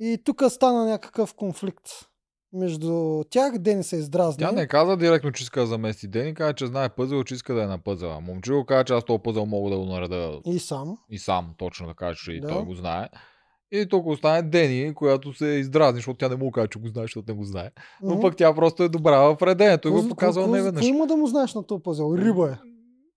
И 0.00 0.18
тук 0.24 0.42
стана 0.48 0.86
някакъв 0.86 1.34
конфликт 1.34 1.88
между 2.52 2.92
тях. 3.24 3.58
Дени 3.58 3.84
се 3.84 3.96
издразни. 3.96 4.38
Тя 4.38 4.52
не 4.52 4.66
каза 4.66 4.96
директно, 4.96 5.32
че 5.32 5.42
иска 5.42 5.60
да 5.60 5.66
замести 5.66 6.08
Дени, 6.08 6.34
каза, 6.34 6.52
че 6.52 6.66
знае 6.66 6.88
пъзел, 6.88 7.24
че 7.24 7.34
иска 7.34 7.54
да 7.54 7.62
е 7.62 7.66
на 7.66 7.78
пъзела. 7.78 8.20
Момчил 8.20 8.64
каза, 8.64 8.84
че 8.84 8.92
аз 8.92 9.04
този 9.04 9.18
пъзел 9.18 9.46
мога 9.46 9.70
да 9.70 9.78
го 9.78 9.84
нареда 9.84 10.40
И 10.46 10.58
сам. 10.58 10.96
и 11.10 11.18
сам, 11.18 11.54
точно 11.58 11.86
да 11.86 11.94
кажа, 11.94 12.16
че 12.16 12.32
и 12.32 12.40
Да. 12.40 12.48
той 12.48 12.64
го 12.64 12.74
знае. 12.74 13.08
И 13.72 13.86
тук 13.86 14.06
остане 14.06 14.42
Дени, 14.42 14.94
която 14.94 15.32
се 15.34 15.46
издразни, 15.46 15.98
защото 15.98 16.16
тя 16.16 16.28
не 16.28 16.36
му 16.36 16.50
каже, 16.50 16.68
че 16.68 16.78
го 16.78 16.88
знае, 16.88 17.04
защото 17.04 17.32
не 17.32 17.38
го 17.38 17.44
знае. 17.44 17.70
Но 18.02 18.20
пък 18.20 18.36
тя 18.36 18.54
просто 18.54 18.82
е 18.82 18.88
добра 18.88 19.18
в 19.18 19.42
редението 19.42 19.88
и 19.88 19.90
Какво- 19.90 20.02
го 20.02 20.08
показва 20.08 20.42
какво- 20.42 20.52
не 20.52 20.58
Какво 20.58 20.66
веднъж. 20.66 20.86
има 20.86 21.06
да 21.06 21.16
му 21.16 21.26
знаеш 21.26 21.54
на 21.54 21.66
този 21.66 21.82
пъзел? 21.82 22.14
Риба 22.18 22.46
е. 22.46 22.68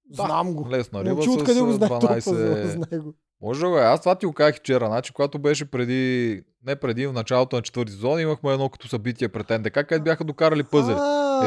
Да, 0.08 0.24
Знам 0.26 0.54
го. 0.54 0.70
Лесна 0.70 1.00
риба 1.02 1.14
Момче, 1.16 1.30
с 1.30 1.36
го 1.36 1.44
този 1.46 1.60
12... 1.60 2.14
пъзел? 2.16 2.68
Знае 2.68 3.00
го. 3.00 3.14
Може 3.42 3.60
да 3.60 3.70
го 3.70 3.78
е. 3.78 3.82
Аз 3.82 4.00
това 4.00 4.16
ти 4.16 4.26
го 4.26 4.34
казах 4.34 4.56
вчера. 4.56 4.86
Значи, 4.86 5.14
когато 5.14 5.40
беше 5.40 5.66
преди, 5.66 6.44
не 6.66 6.76
преди, 6.76 7.08
в 7.08 7.14
началото 7.14 7.56
на 7.56 7.62
четвърти 7.62 7.92
сезон, 7.92 8.20
имахме 8.20 8.54
едно 8.54 8.70
като 8.70 8.88
събитие 8.88 9.28
пред 9.28 9.50
НДК, 9.50 9.74
където 9.74 10.04
бяха 10.04 10.24
докарали 10.24 10.64
пъзели. 10.64 10.98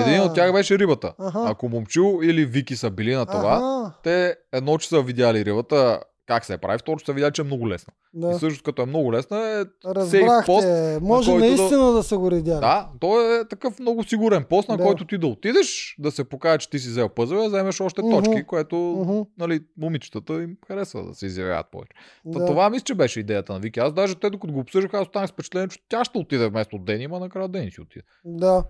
Един 0.06 0.20
от 0.20 0.34
тях 0.34 0.52
беше 0.52 0.78
рибата. 0.78 1.12
Ако 1.34 1.68
момчил 1.68 2.20
или 2.22 2.44
Вики 2.44 2.76
са 2.76 2.90
били 2.90 3.14
на 3.14 3.26
това, 3.26 3.92
те 4.02 4.36
едно, 4.52 4.78
че 4.78 4.88
са 4.88 5.02
видяли 5.02 5.44
рибата, 5.44 6.00
как 6.26 6.44
се 6.44 6.58
прави, 6.58 6.78
второ, 6.78 6.98
че 6.98 7.06
са 7.06 7.12
видяли, 7.12 7.32
че 7.32 7.42
е 7.42 7.44
много 7.44 7.68
лесна. 7.68 7.92
да. 8.14 8.30
И 8.30 8.34
също 8.34 8.62
като 8.62 8.82
е 8.82 8.86
много 8.86 9.12
лесна, 9.12 9.38
е 9.50 9.64
Разбрахте. 9.86 10.46
пост, 10.46 10.66
Може 11.00 11.32
да- 11.32 11.38
наистина 11.38 11.92
да 11.92 12.02
са 12.02 12.18
го 12.18 12.30
редяли. 12.30 12.60
да, 12.60 12.88
той 13.00 13.40
е 13.40 13.48
такъв 13.48 13.78
много 13.78 14.04
сигурен 14.04 14.44
пост, 14.44 14.68
на 14.68 14.76
Да. 14.76 14.82
който 14.84 15.04
ти 15.04 15.18
да 15.18 15.26
отидеш, 15.26 15.96
да 15.98 16.10
се 16.10 16.24
покаже, 16.24 16.58
че 16.58 16.70
ти 16.70 16.78
си 16.78 16.88
взел 16.88 17.08
пъзел, 17.08 17.38
да 17.38 17.48
вземеш 17.48 17.80
още 17.80 18.02
Мгм. 18.02 18.10
точки, 18.12 18.44
което 18.44 18.76
Мгм, 18.76 19.20
нали, 19.38 19.60
момичетата 19.78 20.32
им 20.34 20.56
харесва 20.66 21.04
да 21.04 21.14
се 21.14 21.26
изявяват 21.26 21.66
повече. 21.70 21.92
Та 22.32 22.38
да. 22.38 22.46
Това 22.46 22.70
мисля, 22.70 22.84
че 22.84 22.94
беше 22.94 23.20
идеята 23.20 23.52
на 23.52 23.58
Вики. 23.58 23.80
Аз 23.80 23.92
даже 23.92 24.14
те, 24.14 24.30
докато 24.30 24.52
го 24.52 24.60
обсъждах, 24.60 24.94
аз 24.94 25.02
останах 25.02 25.28
с 25.28 25.32
впечатление, 25.32 25.68
че 25.68 25.78
тя 25.88 26.04
ще 26.04 26.18
отиде 26.18 26.48
вместо 26.48 26.78
Дени, 26.78 27.06
ма 27.06 27.20
накрая 27.20 27.48
Дени 27.48 27.70
си 27.70 27.80
отиде. 27.80 28.04
Да. 28.24 28.64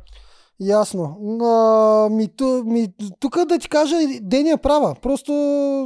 Ясно. 0.61 1.19
А, 1.43 2.09
ми, 2.11 2.37
ту, 2.37 2.65
ми, 2.65 2.89
тук 3.21 3.45
да 3.45 3.59
ти 3.59 3.69
кажа, 3.69 3.97
Дени 4.21 4.51
е 4.51 4.57
права. 4.57 4.97
Просто, 5.03 5.33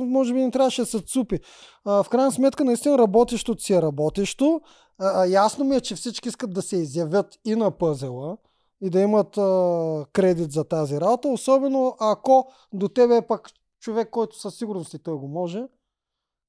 може 0.07 0.35
би 0.35 0.41
не 0.41 0.51
трябваше 0.51 0.83
да 0.83 0.87
се 0.87 1.01
цупи. 1.01 1.41
А, 1.85 2.03
в 2.03 2.09
крайна 2.09 2.33
сметка, 2.33 2.65
наистина 2.65 2.99
работещото 2.99 3.63
си 3.63 3.75
е 3.75 3.83
работещо. 3.83 4.61
А, 4.99 5.27
ясно 5.27 5.65
ми 5.65 5.77
е, 5.77 5.81
че 5.81 5.95
всички 5.95 6.29
искат 6.29 6.55
да 6.55 6.63
се 6.63 6.77
изявят 6.77 7.39
и 7.45 7.55
на 7.55 7.71
пъзела 7.71 8.37
и 8.81 8.91
да 8.91 9.01
имат 9.01 9.39
а, 9.39 10.05
кредит 10.13 10.53
за 10.53 10.65
тази 10.65 11.01
работа, 11.01 11.29
особено 11.29 11.97
ако 12.01 12.53
до 12.73 12.89
тебе 12.89 13.17
е 13.17 13.27
пък 13.27 13.51
човек, 13.81 14.11
който 14.11 14.39
със 14.39 14.55
сигурност 14.55 14.95
и 14.95 14.99
той 14.99 15.15
го 15.15 15.29
може. 15.29 15.65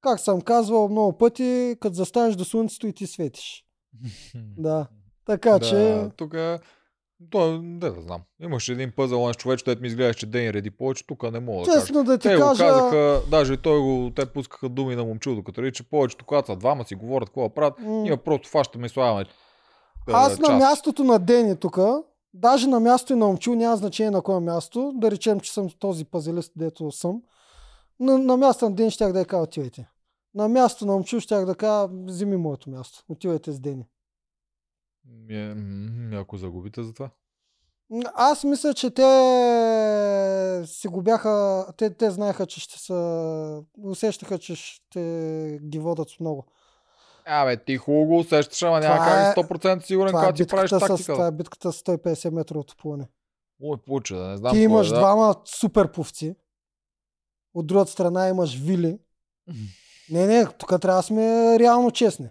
Как 0.00 0.20
съм 0.20 0.40
казвал 0.40 0.88
много 0.88 1.18
пъти, 1.18 1.76
като 1.80 1.94
застанеш 1.94 2.36
до 2.36 2.44
слънцето 2.44 2.86
и 2.86 2.92
ти 2.92 3.06
светиш. 3.06 3.64
Да. 4.58 4.86
Така 5.26 5.60
че... 5.60 5.76
Да, 5.76 6.10
тук 6.16 6.34
да, 7.20 7.60
да 7.62 7.94
знам. 8.00 8.20
Имаше 8.42 8.72
един 8.72 8.92
пъзел 8.96 9.26
на 9.26 9.34
човече, 9.34 9.64
дето 9.64 9.82
ми 9.82 9.88
изглеждаше, 9.88 10.18
че 10.18 10.26
Дени 10.26 10.52
реди 10.52 10.70
повече, 10.70 11.06
тук 11.06 11.32
не 11.32 11.40
мога 11.40 11.64
да. 11.66 11.72
Честно 11.80 12.04
да 12.04 12.18
ти 12.18 12.28
Те 12.28 12.36
го 12.36 12.40
кажа... 12.42 12.64
казаха, 12.66 13.22
даже 13.30 13.52
и 13.52 13.56
той 13.56 13.80
го, 13.80 14.12
те 14.16 14.26
пускаха 14.26 14.68
думи 14.68 14.96
на 14.96 15.04
момчил, 15.04 15.34
докато 15.34 15.62
реди, 15.62 15.72
че 15.72 15.82
повечето, 15.82 16.24
когато 16.24 16.46
са 16.46 16.56
двама 16.56 16.84
си 16.84 16.94
говорят 16.94 17.28
какво 17.28 17.42
да 17.42 17.54
правят, 17.54 17.74
м, 17.78 17.90
ние 17.90 18.16
просто 18.16 18.48
фащаме 18.48 18.86
и 18.86 18.88
слагаме. 18.88 19.20
е, 19.20 19.24
Аз 20.12 20.38
на 20.38 20.56
мястото 20.56 21.04
на 21.04 21.18
Дени 21.18 21.56
тук, 21.56 21.78
даже 22.34 22.68
на 22.68 22.80
място 22.80 23.12
и 23.12 23.16
на 23.16 23.26
Момчил, 23.26 23.54
няма 23.54 23.76
значение 23.76 24.10
на 24.10 24.22
кое 24.22 24.40
място, 24.40 24.92
да 24.96 25.10
речем, 25.10 25.40
че 25.40 25.52
съм 25.52 25.68
този 25.78 26.04
пазелист, 26.04 26.52
дето 26.56 26.92
съм. 26.92 27.22
На, 28.00 28.18
на 28.18 28.36
място 28.36 28.64
на 28.64 28.74
Дени 28.74 28.90
щях 28.90 29.12
да 29.12 29.18
я 29.18 29.24
кажа, 29.24 29.42
отивайте. 29.42 29.88
На 30.34 30.48
място 30.48 30.86
на 30.86 30.92
момчу 30.92 31.20
щях 31.20 31.44
да 31.46 31.54
кажа, 31.54 31.88
вземи 32.06 32.36
моето 32.36 32.70
място. 32.70 33.04
Отивайте 33.08 33.52
с 33.52 33.60
Дени. 33.60 33.84
Ми 35.10 35.36
е, 35.36 36.18
ако 36.18 36.36
загубите 36.36 36.82
за 36.82 36.92
това. 36.92 37.10
Аз 38.14 38.44
мисля, 38.44 38.74
че 38.74 38.90
те 38.90 40.62
си 40.66 40.88
го 40.88 41.02
бяха, 41.02 41.66
те, 41.76 41.90
те 41.90 42.10
знаеха, 42.10 42.46
че 42.46 42.60
ще 42.60 42.78
са, 42.78 43.62
усещаха, 43.84 44.38
че 44.38 44.56
ще 44.56 45.58
ги 45.62 45.78
водат 45.78 46.10
с 46.10 46.20
много. 46.20 46.46
Абе, 47.24 47.64
ти 47.64 47.76
хубаво 47.76 48.06
го 48.06 48.18
усещаш, 48.18 48.62
ама 48.62 48.80
няма 48.80 48.96
как 48.96 49.36
е- 49.36 49.40
си 49.40 49.46
100% 49.46 49.80
сигурен, 49.86 50.10
Това 50.10 50.20
е, 50.20 50.22
когато 50.22 50.36
ти 50.36 50.46
правиш 50.46 50.70
битката 50.70 50.86
с, 50.86 50.88
тактика. 50.88 51.12
това 51.12 51.26
е 51.26 51.32
битката 51.32 51.72
с 51.72 51.82
150 51.82 52.30
метра 52.30 52.58
от 52.58 52.76
плуване. 52.76 53.08
Ой, 53.62 53.76
получа, 53.76 54.16
да 54.16 54.28
не 54.28 54.36
знам. 54.36 54.52
Ти 54.52 54.56
кой 54.56 54.62
имаш 54.64 54.86
е, 54.86 54.90
да. 54.90 54.98
двама 54.98 55.34
супер 55.44 55.92
пловци. 55.92 56.36
От 57.54 57.66
другата 57.66 57.90
страна 57.90 58.28
имаш 58.28 58.58
вили. 58.58 58.98
Не, 60.10 60.26
не, 60.26 60.46
тук 60.46 60.68
трябва 60.80 60.98
да 60.98 61.02
сме 61.02 61.58
реално 61.58 61.90
честни. 61.90 62.28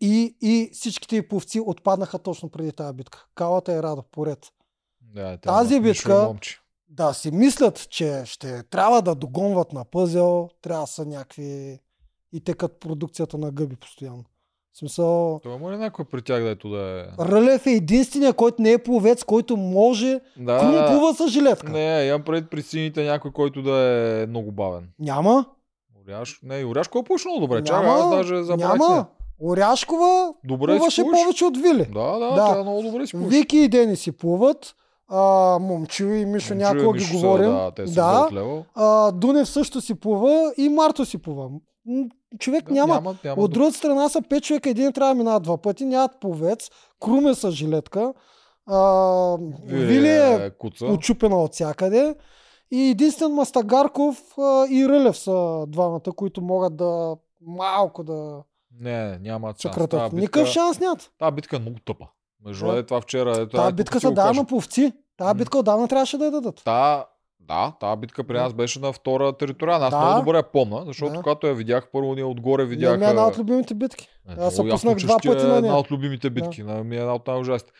И, 0.00 0.36
и 0.42 0.70
всичките 0.72 1.16
и 1.16 1.28
пловци 1.28 1.60
отпаднаха 1.66 2.18
точно 2.18 2.48
преди 2.48 2.72
тази 2.72 2.94
битка. 2.94 3.26
Калата 3.34 3.72
е 3.72 3.82
рада, 3.82 4.02
поред. 4.02 4.38
Да, 5.00 5.36
тя 5.36 5.52
Тази 5.52 5.80
битка-. 5.80 6.34
Да 6.88 7.12
си 7.12 7.30
мислят, 7.30 7.86
че 7.90 8.22
ще 8.24 8.62
трябва 8.62 9.02
да 9.02 9.14
догонват 9.14 9.72
на 9.72 9.84
пъзел, 9.84 10.48
трябва 10.62 10.82
да 10.82 10.86
са 10.86 11.06
някакви 11.06 11.78
и 12.32 12.40
те 12.40 12.54
като 12.54 12.78
продукцията 12.78 13.38
на 13.38 13.50
гъби 13.50 13.76
постоянно. 13.76 14.24
В 14.72 14.78
смисъл, 14.78 15.40
Това 15.42 15.54
има 15.54 15.72
ли 15.72 15.76
някой 15.76 16.04
при 16.04 16.22
тях, 16.22 16.42
дето 16.42 16.68
да 16.68 17.00
е... 17.00 17.24
Рълев 17.24 17.66
е 17.66 17.70
единствения, 17.70 18.34
който 18.34 18.62
не 18.62 18.72
е 18.72 18.82
пловец, 18.82 19.24
който 19.24 19.56
може 19.56 20.20
Да, 20.36 20.58
Крум 20.58 20.72
да. 20.72 20.86
плува 20.86 21.14
с 21.14 21.28
жилетка. 21.28 21.72
Не, 21.72 22.04
имам 22.04 22.22
пред 22.22 22.50
при 22.50 22.62
сините 22.62 23.04
някой, 23.04 23.30
който 23.32 23.62
да 23.62 23.76
е 24.22 24.26
много 24.26 24.52
бавен. 24.52 24.88
Няма. 24.98 25.46
Оряш... 26.04 26.40
Не, 26.42 26.64
Оряшко 26.64 26.98
е 26.98 27.04
пуш 27.04 27.24
много 27.24 27.40
добре. 27.40 27.64
Чакай, 27.64 27.86
Няма. 27.86 27.98
аз 28.04 28.10
даже 28.10 28.42
забравих. 28.42 28.78
Няма. 28.78 29.06
Оряшкова 29.42 30.34
Добре 30.44 30.76
плуваше 30.76 31.02
плуваш. 31.02 31.20
повече 31.20 31.44
от 31.44 31.56
Вили. 31.56 31.84
Да, 31.84 32.12
да, 32.12 32.30
Да. 32.30 32.46
тя 32.46 32.62
много 32.62 32.82
добре 32.82 33.06
си. 33.06 33.16
Вики 33.16 33.58
и 33.58 33.68
Дени 33.68 33.96
си 33.96 34.12
плуват. 34.12 34.74
А, 35.08 35.20
Момчил 35.58 36.06
и 36.06 36.24
Мишо 36.24 36.54
Момчил 36.54 36.66
и 36.66 36.74
някога 36.74 36.98
ги 36.98 37.04
са, 37.04 37.12
говорим. 37.12 37.50
Да, 37.50 37.70
те 37.70 37.86
са 37.86 37.94
Да. 37.94 38.62
А, 38.74 39.12
Дунев 39.12 39.48
също 39.48 39.80
си 39.80 39.94
плува 39.94 40.52
и 40.56 40.68
Марто 40.68 41.04
си 41.04 41.18
плува. 41.18 41.48
Човек 42.38 42.64
Да, 42.64 42.72
няма. 42.72 42.94
няма, 42.94 43.16
няма 43.24 43.42
От 43.42 43.52
другата 43.52 43.76
страна 43.76 44.08
са 44.08 44.22
пет 44.22 44.42
човека, 44.42 44.70
един 44.70 44.92
трябва 44.92 45.14
да 45.14 45.18
минава 45.18 45.40
два 45.40 45.56
пъти, 45.56 45.84
нямат 45.84 46.20
пловец, 46.20 46.70
Крум 47.00 47.26
е 47.26 47.34
с 47.34 47.50
жилетка, 47.50 48.12
а, 48.66 49.36
Вили 49.64 50.08
е 50.08 50.50
куца. 50.50 50.86
очупена 50.86 51.36
от 51.36 51.52
всякъде 51.52 52.14
и 52.70 52.82
единствен 52.82 53.32
Мастагарков 53.32 54.38
а, 54.38 54.66
и 54.66 54.88
Рълев 54.88 55.18
са 55.18 55.64
двамата, 55.68 56.12
които 56.16 56.42
могат 56.42 56.76
да 56.76 57.16
малко 57.42 58.04
да 58.04 58.42
Не, 58.80 59.18
няма 59.18 59.48
шанс. 59.48 59.62
съкратат. 59.62 59.90
Тази 59.90 60.04
битка, 60.04 60.20
Никакъв 60.20 60.48
шанс 60.48 60.80
нямат. 60.80 61.10
Тази 61.18 61.32
битка 61.32 61.56
е 61.56 61.58
много 61.58 61.76
тъпа. 61.84 62.06
Между 62.44 62.66
Да. 62.66 62.86
това 62.86 63.00
вчера. 63.00 63.48
Тази 63.48 63.66
ето, 63.66 63.74
битка 63.76 64.00
са 64.00 64.10
дава 64.12 64.32
на 64.32 64.44
пловци. 64.44 64.92
Тази 65.16 65.28
М. 65.28 65.34
битка 65.34 65.58
отдавна 65.58 65.88
трябваше 65.88 66.18
да 66.18 66.24
я 66.24 66.30
дадат. 66.30 66.62
Та, 66.64 67.06
да, 67.40 67.72
тази 67.80 68.00
битка 68.00 68.24
при 68.24 68.34
Да. 68.34 68.42
нас 68.42 68.54
беше 68.54 68.80
на 68.80 68.92
втора 68.92 69.32
териториална. 69.32 69.86
Аз 69.86 69.90
Да. 69.90 70.00
много 70.00 70.20
добре 70.20 70.36
я 70.36 70.42
помня, 70.42 70.82
защото 70.86 71.12
Да. 71.12 71.18
когато 71.18 71.46
я 71.46 71.54
видях, 71.54 71.88
първо 71.92 72.14
ние 72.14 72.24
отгоре 72.24 72.64
Видях... 72.64 72.92
видях. 72.92 72.98
Ми 73.00 73.06
е 73.06 73.10
една 73.10 73.26
от 73.26 73.38
любимите 73.38 73.74
битки. 73.74 74.08
Е, 74.28 74.32
Аз 74.40 74.54
се 74.56 74.68
пуснах 74.68 74.96
два 74.96 75.14
е 75.14 75.28
пъти 75.28 75.42
на 75.42 75.48
нея. 75.48 75.56
Една 75.56 75.78
от 75.78 75.90
любимите 75.90 76.30
битки. 76.30 76.62
На, 76.62 76.84
ми 76.84 76.96
е 76.96 77.00
една 77.00 77.14
от 77.14 77.26
най-ужасните. 77.26 77.72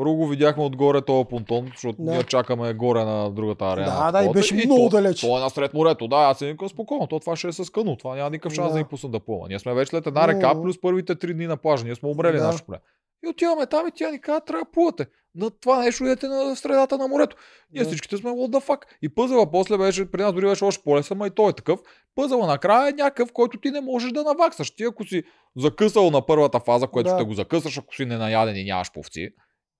Първо 0.00 0.16
го 0.16 0.26
видяхме 0.26 0.64
отгоре 0.64 1.02
този 1.02 1.28
понтон, 1.28 1.66
защото 1.66 2.02
Да. 2.02 2.12
ние 2.12 2.22
чакаме 2.22 2.74
горе 2.74 3.04
на 3.04 3.30
другата 3.30 3.64
арена. 3.64 3.86
Да, 3.86 4.12
да, 4.12 4.24
и 4.24 4.32
беше 4.32 4.54
много 4.54 4.88
то, 4.90 4.96
далеч. 4.96 5.20
То 5.20 5.38
е 5.38 5.40
насред 5.40 5.74
морето. 5.74 6.08
Да, 6.08 6.16
аз 6.16 6.38
си 6.38 6.46
викам 6.46 6.68
спокойно. 6.68 7.06
То 7.06 7.20
това 7.20 7.36
ще 7.36 7.48
е 7.48 7.52
с 7.52 7.70
кану. 7.70 7.96
Това 7.96 8.16
няма 8.16 8.30
никакъв 8.30 8.52
шанс 8.52 8.68
Да. 8.68 8.72
да, 8.72 8.78
ни 8.78 8.84
пусна 8.84 9.08
да 9.10 9.20
плува. 9.20 9.48
Ние 9.48 9.58
сме 9.58 9.74
вече 9.74 9.90
след 9.90 10.06
една 10.06 10.28
река, 10.28 10.62
плюс 10.62 10.80
първите 10.80 11.14
три 11.14 11.34
дни 11.34 11.46
на 11.46 11.56
плажа. 11.56 11.84
Ние 11.84 11.94
сме 11.94 12.08
умрели 12.08 12.36
Да. 12.36 12.42
на 12.42 12.46
нашето 12.46 12.66
племе. 12.66 12.80
И 13.24 13.28
отиваме 13.28 13.66
там 13.66 13.88
и 13.88 13.92
тя 13.94 14.10
ни 14.10 14.20
казва, 14.20 14.40
трябва 14.40 14.64
да 14.64 14.70
плувате. 14.70 15.06
На 15.34 15.50
това 15.50 15.78
нещо 15.80 16.04
идете 16.04 16.28
на 16.28 16.56
средата 16.56 16.98
на 16.98 17.08
морето. 17.08 17.36
Ние 17.72 17.82
Да. 17.82 17.88
всичките 17.88 18.16
сме 18.16 18.30
what 18.30 18.58
the 18.58 18.66
fuck. 18.68 18.80
И 19.02 19.14
пъзела 19.14 19.50
после 19.50 19.78
беше, 19.78 20.10
при 20.10 20.22
нас 20.22 20.32
дори 20.32 20.46
беше 20.46 20.64
още 20.64 20.82
по-лесен, 20.84 21.16
ма 21.18 21.26
и 21.26 21.30
той 21.30 21.50
е 21.50 21.52
такъв. 21.52 21.80
Пъзела 22.14 22.46
накрая 22.46 22.88
е 22.88 22.92
някакъв, 22.92 23.32
който 23.32 23.60
ти 23.60 23.70
не 23.70 23.80
можеш 23.80 24.12
да 24.12 24.24
наваксаш. 24.24 24.70
Ти 24.70 24.84
ако 24.84 25.04
си 25.04 25.22
закъсал 25.56 26.10
на 26.10 26.26
първата 26.26 26.60
фаза, 26.60 26.86
което 26.86 27.10
Да. 27.10 27.16
ще 27.16 27.24
го 27.24 27.34
закъсаш, 27.34 27.78
ако 27.78 27.94
си 27.94 28.04
ненаяден 28.04 28.56
и 28.56 28.64
нямаш 28.64 28.92
повци. 28.92 29.28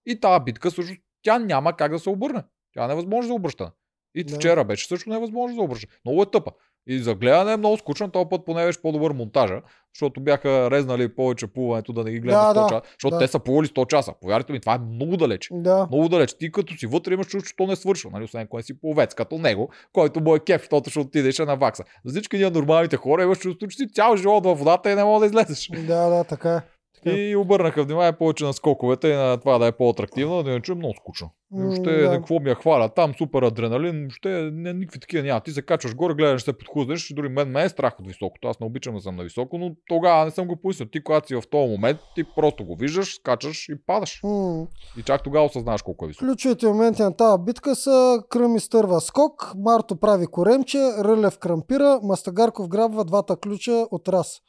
И 0.07 0.21
тази 0.21 0.45
битка 0.45 0.71
също, 0.71 0.95
тя 1.23 1.39
няма 1.39 1.77
как 1.77 1.93
да 1.93 1.99
се 1.99 2.11
обърне. 2.11 2.43
Тя 2.75 2.85
е 2.85 2.89
невъзможно 2.89 3.29
за 3.29 3.35
обръщане. 3.35 3.71
И 4.15 4.25
Да. 4.25 4.35
вчера 4.35 4.65
беше 4.65 4.87
също 4.87 5.11
невъзможно 5.11 5.57
за 5.57 5.63
обръщане. 5.63 5.93
Много 6.05 6.23
е 6.23 6.31
тъпа. 6.31 6.51
И 6.87 6.99
за 6.99 7.15
гледане 7.15 7.53
е 7.53 7.57
много 7.57 7.77
скучно, 7.77 8.11
този 8.11 8.29
път 8.31 8.45
поне 8.45 8.67
беше 8.67 8.83
по-добър 8.83 9.11
монтажа, 9.11 9.61
защото 9.95 10.21
бяха 10.21 10.71
резнали 10.71 11.15
повече 11.15 11.47
плуването 11.47 11.93
да 11.93 12.05
не 12.05 12.11
ги 12.11 12.21
гледаме 12.21 12.45
Да, 12.45 12.51
100 12.51 12.55
да, 12.55 12.69
часа, 12.69 12.83
защото 12.93 13.15
да. 13.15 13.19
те 13.19 13.29
са 13.29 13.39
плували 13.39 13.67
100 13.67 13.87
часа. 13.87 14.13
Повярвайте 14.21 14.53
ми, 14.53 14.61
това 14.61 14.75
е 14.75 14.79
много 14.79 15.17
далеч. 15.17 15.49
Да. 15.53 15.87
Много 15.91 16.09
далеч. 16.09 16.35
Ти 16.35 16.53
като 16.53 16.77
си 16.77 16.87
вътре 16.87 17.13
имаш 17.13 17.27
чувство, 17.27 17.49
че 17.49 17.57
то 17.57 17.67
не 17.67 17.77
свършва. 17.77 18.11
Нали? 18.11 18.25
Освен 18.25 18.47
кой 18.47 18.63
си 18.63 18.81
пловец, 18.81 19.15
като 19.15 19.39
него, 19.39 19.71
който 19.93 20.21
му 20.21 20.35
е 20.37 20.41
кеф, 20.41 20.61
защото 20.63 20.91
ще 20.91 20.99
отидеш 20.99 21.39
на 21.39 21.57
вакса. 21.57 21.85
За 22.05 22.11
всички 22.11 22.37
ние 22.37 22.51
нормалните 22.51 22.97
хора 22.97 23.23
имаш 23.23 23.39
чувство, 23.39 23.69
че 23.69 23.77
си 23.77 23.89
цял 23.93 24.17
живот 24.17 24.45
във 24.45 24.59
водата 24.59 24.91
и 24.91 24.95
не 24.95 25.05
мога 25.05 25.21
да 25.21 25.27
излезеш. 25.27 25.71
Да, 25.87 26.09
да, 26.09 26.25
така. 26.25 26.41
Така 26.41 26.57
е. 26.57 26.80
И 27.07 27.37
обърнаха 27.37 27.85
внимание 27.85 28.13
повече 28.13 28.45
на 28.45 28.53
скоковете 28.53 29.09
и 29.09 29.15
на 29.15 29.37
това 29.37 29.59
да 29.59 29.67
е 29.67 29.73
по-атрактивно, 29.73 30.43
да 30.43 30.51
иначе 30.51 30.73
е 30.73 30.75
много 30.75 30.95
скучно. 30.95 31.31
Въобще, 31.53 31.97
да. 31.97 32.11
какво 32.11 32.41
ми 32.41 32.51
я 32.51 32.55
хваля, 32.55 32.89
там 32.89 33.15
супер 33.19 33.43
адреналин, 33.43 34.01
въобще 34.01 34.29
не, 34.53 34.73
никакви 34.73 35.01
такива 35.01 35.23
няма. 35.23 35.41
Ти 35.41 35.51
се 35.51 35.63
качваш 35.63 35.95
горе, 35.95 36.15
гледаш, 36.15 36.43
се 36.43 36.53
подхлъзнеш, 36.53 37.13
дори 37.13 37.29
мен 37.29 37.49
ме 37.49 37.63
е 37.63 37.69
страх 37.69 38.01
от 38.01 38.07
високото. 38.07 38.49
Аз 38.49 38.61
не 38.61 38.67
обичам 38.67 38.95
да 38.95 39.01
съм 39.01 39.17
на 39.17 39.23
високо, 39.23 39.59
но 39.59 39.71
тогава 39.89 40.25
не 40.25 40.31
съм 40.31 40.47
го 40.47 40.57
пояснил. 40.57 40.89
Ти, 40.89 41.05
когато 41.05 41.29
си 41.29 41.35
в 41.35 41.43
този 41.51 41.71
момент, 41.71 41.99
ти 42.15 42.25
просто 42.37 42.65
го 42.65 42.77
виждаш, 42.77 43.15
скачаш 43.15 43.69
и 43.69 43.75
падаш. 43.87 44.21
М. 44.25 44.67
И 44.99 45.03
чак 45.03 45.23
тогава 45.23 45.47
осъзнаваш 45.47 45.83
колко 45.83 46.05
е 46.05 46.09
високо. 46.09 46.27
Ключовите 46.27 46.67
моменти 46.67 47.03
на 47.03 47.17
тази 47.17 47.43
битка 47.43 47.75
са 47.75 48.23
Кръм 48.29 48.57
изтърва 48.57 49.01
скок, 49.01 49.53
Марто 49.57 49.97
прави 49.97 50.27
коремче, 50.27 50.79
Рълев 50.79 51.39
крампира, 51.39 52.01
Мастагарков 52.03 52.69
грабва 52.69 53.05
двата 53.05 53.37
ключа 53.37 53.87
от 53.91 54.09
раз. 54.09 54.41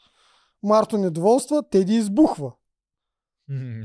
Марто 0.63 0.97
недоволства, 0.97 1.63
Теди 1.69 1.93
избухва. 1.95 2.51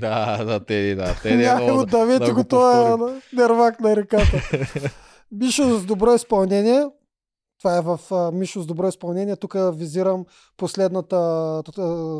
Да, 0.01 0.44
да, 0.44 0.65
Теди, 0.65 0.94
да. 0.94 1.15
Теди 1.23 1.44
е 1.44 1.55
много... 1.55 1.86
давете 1.86 2.24
да 2.24 2.35
го 2.35 2.40
го 2.40 2.44
това 2.48 2.97
повторим. 2.98 3.23
нервак 3.32 3.81
на 3.81 3.97
реката. 3.97 4.43
Мишо 5.32 5.78
с 5.78 5.86
добро 5.86 6.15
изпълнение. 6.15 6.86
Това 7.59 7.78
е 7.78 7.81
в 7.81 8.01
а, 8.11 8.32
Мишо 8.32 8.62
с 8.62 8.66
добро 8.66 8.89
изпълнение. 8.89 9.36
Тук 9.36 9.57
визирам 9.73 10.24
последната 10.57 11.16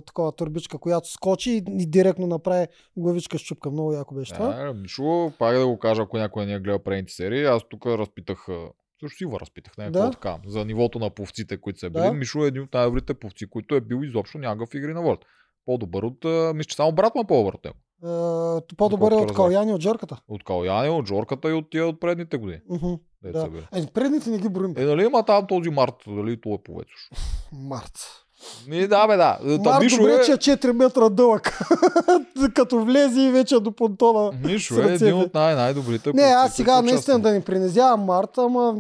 такова 0.07 0.33
турбичка, 0.33 0.79
която 0.79 1.11
скочи 1.11 1.51
и, 1.51 1.57
и 1.57 1.87
директно 1.87 2.27
направи 2.27 2.67
главичка 2.97 3.39
щупка. 3.39 3.71
Много 3.71 3.93
яко 3.93 4.15
беше 4.15 4.35
това. 4.35 4.49
Да, 4.55 4.75
Мишо, 4.75 5.33
пак 5.39 5.59
да 5.59 5.67
го 5.67 5.79
кажа, 5.79 6.03
ако 6.03 6.19
някой 6.19 6.47
не 6.47 6.53
е 6.53 6.61
гледал 6.61 6.83
предните 6.83 7.13
серии, 7.13 7.45
аз 7.45 7.63
тук 7.71 7.87
разпитах, 7.87 8.47
също 9.01 9.17
Сива 9.19 9.41
разпитах, 9.41 9.77
не 9.79 9.85
е 9.85 9.91
Да. 9.91 10.03
да. 10.03 10.11
така, 10.11 10.39
за 10.47 10.65
нивото 10.65 10.99
на 10.99 11.11
повците, 11.11 11.61
които 11.61 11.79
са 11.79 11.91
били. 11.91 12.03
Да. 12.03 12.13
Мишо 12.13 12.45
е 12.45 12.49
един 12.49 12.63
от 12.63 12.75
най-добрите 12.75 13.15
повци, 13.15 13.51
който 13.51 13.75
е 13.75 13.81
бил 13.81 14.01
изобщо 14.03 14.39
някакъв 14.39 14.75
игри 14.75 14.95
на 14.95 15.03
волята. 15.03 15.27
По-добър 15.65 16.03
от, 16.03 16.25
мисля, 16.57 16.69
че 16.69 16.77
само 16.77 16.93
брат 16.93 17.15
му 17.15 17.21
е 17.21 17.27
по-добър 17.27 17.55
от 17.55 17.65
него. 17.65 17.77
А, 18.05 18.61
по-добър 18.77 19.13
е 19.13 19.15
от. 19.15 19.35
Каляни 19.35 19.73
от 19.73 19.81
Джорката. 19.81 20.21
От 20.29 20.45
Каляни, 20.45 20.89
от 20.89 21.07
Джорката 21.07 21.51
и 21.51 21.53
от 21.53 21.71
тия 21.71 21.87
от 21.87 22.01
предните 22.01 22.37
години. 22.37 22.61
Деца 23.23 23.49
Да. 23.49 23.69
Е, 23.81 23.87
предните 23.87 24.31
не 24.31 24.39
ги 24.39 24.49
броим. 24.49 24.75
Е, 24.77 24.85
нали 24.85 25.05
има 25.05 25.25
там 25.25 25.47
този 25.47 25.71
Март, 25.71 25.95
дали 26.07 26.41
той 26.41 26.53
е 26.53 26.63
повец? 26.65 26.87
уж? 26.87 27.19
Март. 27.53 28.26
Ми, 28.69 28.89
да, 28.89 29.07
бе, 29.07 29.17
да. 29.17 29.39
Та, 29.65 29.71
Март 29.71 29.83
Мишо 29.83 29.97
добре, 29.97 30.15
е, 30.15 30.23
че 30.23 30.33
е 30.33 30.57
4 30.57 30.73
метра 30.73 31.09
дълъг. 31.09 31.59
Като 32.55 32.85
влезе 32.85 33.21
и 33.21 33.31
вече 33.31 33.61
до 33.61 33.73
понтона. 33.73 34.33
Мишо 34.45 34.81
е 34.83 34.93
един 34.93 35.15
от 35.15 35.35
най- 35.35 35.55
най-добрите 35.55 36.13
Не, 36.13 36.23
аз 36.23 36.57
сега 36.57 36.83
наистина 36.83 37.21
да 37.21 37.33
не 37.33 37.45
принизявам 37.45 38.01
Март, 38.01 38.39
ама 38.39 38.75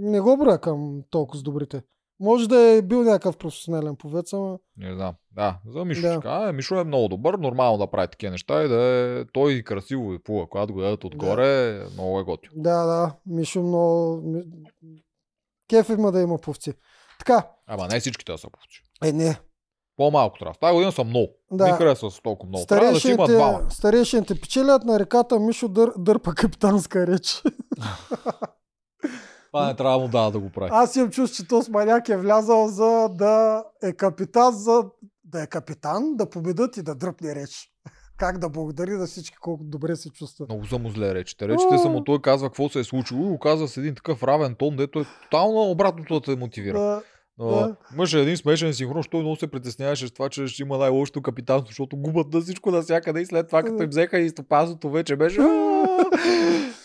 не 0.00 0.20
го 0.20 0.36
броя 0.36 0.58
към 0.58 1.00
толкова 1.10 1.38
с 1.38 1.42
добрите. 1.42 1.82
Може 2.20 2.48
да 2.48 2.60
е 2.60 2.82
бил 2.82 3.02
някакъв 3.02 3.36
професионален 3.36 3.96
повец, 3.96 4.32
ама... 4.32 4.58
Не 4.78 4.94
знам. 4.94 5.14
Да, 5.32 5.58
за 5.66 5.84
Мишо 5.84 6.02
Да. 6.02 6.08
да. 6.08 6.14
така. 6.14 6.48
Е, 6.48 6.52
Мишо 6.52 6.74
е 6.74 6.84
много 6.84 7.08
добър, 7.08 7.34
нормално 7.34 7.78
да 7.78 7.86
прави 7.86 8.08
такива 8.08 8.30
неща 8.30 8.64
и 8.64 8.68
да 8.68 8.82
е 8.82 9.24
той 9.32 9.62
красиво 9.62 10.14
и 10.14 10.22
плува. 10.22 10.48
Когато 10.48 10.72
го 10.72 10.80
дадат 10.80 11.04
отгоре, 11.04 11.82
много 11.92 12.20
е 12.20 12.22
готино. 12.22 12.52
Да, 12.56 12.86
да, 12.86 13.12
Мишо 13.26 13.62
много... 13.62 14.22
Кеф 15.70 15.88
има 15.88 16.12
да 16.12 16.20
има 16.20 16.38
повци. 16.38 16.72
Така, 17.18 17.48
Ама 17.66 17.88
не 17.88 18.00
всичките 18.00 18.32
да 18.32 18.38
са 18.38 18.48
повци. 18.50 18.82
Е 19.04 19.12
не. 19.12 19.38
По-малко 19.96 20.38
трябва. 20.38 20.54
Тази 20.60 20.74
година 20.74 20.92
са 20.92 21.04
много. 21.04 21.32
Да. 21.50 21.64
Да. 21.64 21.72
Ми 21.72 21.78
харесва 21.78 22.10
с 22.10 22.20
толкова 22.22 22.48
много. 22.48 22.66
Трябва 22.66 22.92
да 22.92 23.10
има 23.10 23.26
двама. 23.26 23.66
Старейшините 23.70 24.40
печелят 24.40 24.84
на 24.84 24.98
реката 24.98 25.40
Мишо 25.40 25.68
дър, 25.68 25.92
дърпа 25.98 26.34
капитанска 26.34 27.06
реч. 27.06 27.42
Това 29.52 29.66
не 29.66 29.76
трябва 29.76 29.98
да 29.98 30.04
му 30.04 30.08
дава 30.08 30.30
да 30.30 30.38
го 30.38 30.50
прави. 30.50 30.70
Аз 30.72 30.96
имам 30.96 31.10
чувство, 31.10 31.42
че 31.42 31.48
този 31.48 31.70
маняк 31.70 32.08
е 32.08 32.16
влязал 32.16 32.68
за 32.68 33.08
да 33.08 33.64
е 33.82 33.92
капитан, 33.92 34.52
за 34.54 34.84
да 35.24 35.42
е 35.42 35.46
капитан, 35.46 36.16
да 36.16 36.30
победат 36.30 36.76
и 36.76 36.82
да 36.82 36.94
дръпне 36.94 37.34
реч. 37.34 37.68
Как 38.16 38.38
да 38.38 38.48
благодари 38.48 38.90
на 38.90 39.06
всички, 39.06 39.36
колко 39.36 39.64
добре 39.64 39.96
се 39.96 40.10
чувства. 40.10 40.46
Много 40.48 40.66
са 40.66 40.78
му 40.78 40.90
зле 40.90 41.14
речите. 41.14 41.48
Речите 41.48 41.78
са 41.78 41.88
му 41.88 42.04
той 42.04 42.20
казва 42.22 42.48
какво 42.48 42.68
се 42.68 42.80
е 42.80 42.84
случило 42.84 43.24
и 43.24 43.28
го 43.28 43.38
казва 43.38 43.68
с 43.68 43.76
един 43.76 43.94
такъв 43.94 44.22
равен 44.22 44.54
тон, 44.54 44.76
дето 44.76 45.00
е 45.00 45.04
тотално 45.22 45.70
обратното 45.70 46.14
да 46.14 46.20
те 46.20 46.36
мотивира. 46.36 47.02
Но, 47.38 47.50
Да. 47.50 47.76
Имаше 47.94 48.20
един 48.20 48.36
смешен 48.36 48.74
синхрон, 48.74 48.98
защото 48.98 49.16
много 49.16 49.36
се 49.36 49.46
притесняваше 49.46 50.06
с 50.06 50.10
това, 50.10 50.28
че 50.28 50.46
ще 50.46 50.62
има 50.62 50.78
най-лошото 50.78 51.22
капитанство, 51.22 51.70
защото 51.70 51.96
губят 51.96 52.32
на 52.32 52.40
всичко 52.40 52.70
навсякъде 52.70 53.20
и 53.20 53.26
след 53.26 53.46
това, 53.46 53.62
като 53.62 53.82
им 53.82 53.88
взеха 53.88 54.18
и 54.18 54.28
стопанството 54.28 54.90
вече 54.90 55.16
беше. 55.16 55.40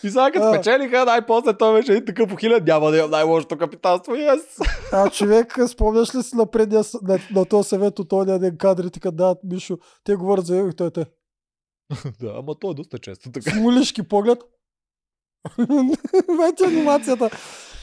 И 0.03 0.10
сега 0.10 0.32
като 0.32 0.53
спечелиха, 0.53 1.06
най-после 1.06 1.57
той 1.57 1.80
беше 1.80 1.91
един 1.91 2.06
такъв 2.06 2.30
похилен, 2.30 2.64
няма 2.64 2.91
да 2.91 2.98
имам 2.98 3.11
най-лошото 3.11 3.57
капитанство. 3.57 4.14
Yes! 4.14 4.68
А 4.91 5.10
човек, 5.10 5.57
спомняш 5.68 6.15
ли 6.15 6.23
си 6.23 6.36
на 6.36 6.45
предния, 6.45 6.84
на, 7.02 7.19
на 7.36 7.45
този 7.45 7.69
съвет 7.69 7.99
от 7.99 8.10
този 8.10 8.40
ден 8.40 8.57
кадрите, 8.57 8.99
като 8.99 9.15
дават 9.15 9.38
Мишо, 9.44 9.78
те 10.03 10.15
говорят 10.15 10.45
за 10.45 10.57
и 10.57 10.76
той 10.76 10.91
те. 10.91 11.06
да, 12.22 12.34
ама 12.38 12.56
той 12.60 12.72
е 12.72 12.73
доста 12.73 12.99
често 12.99 13.32
така. 13.32 13.52
С 13.52 14.07
поглед. 14.10 14.40
Вече 16.40 16.64
анимацията. 16.68 17.30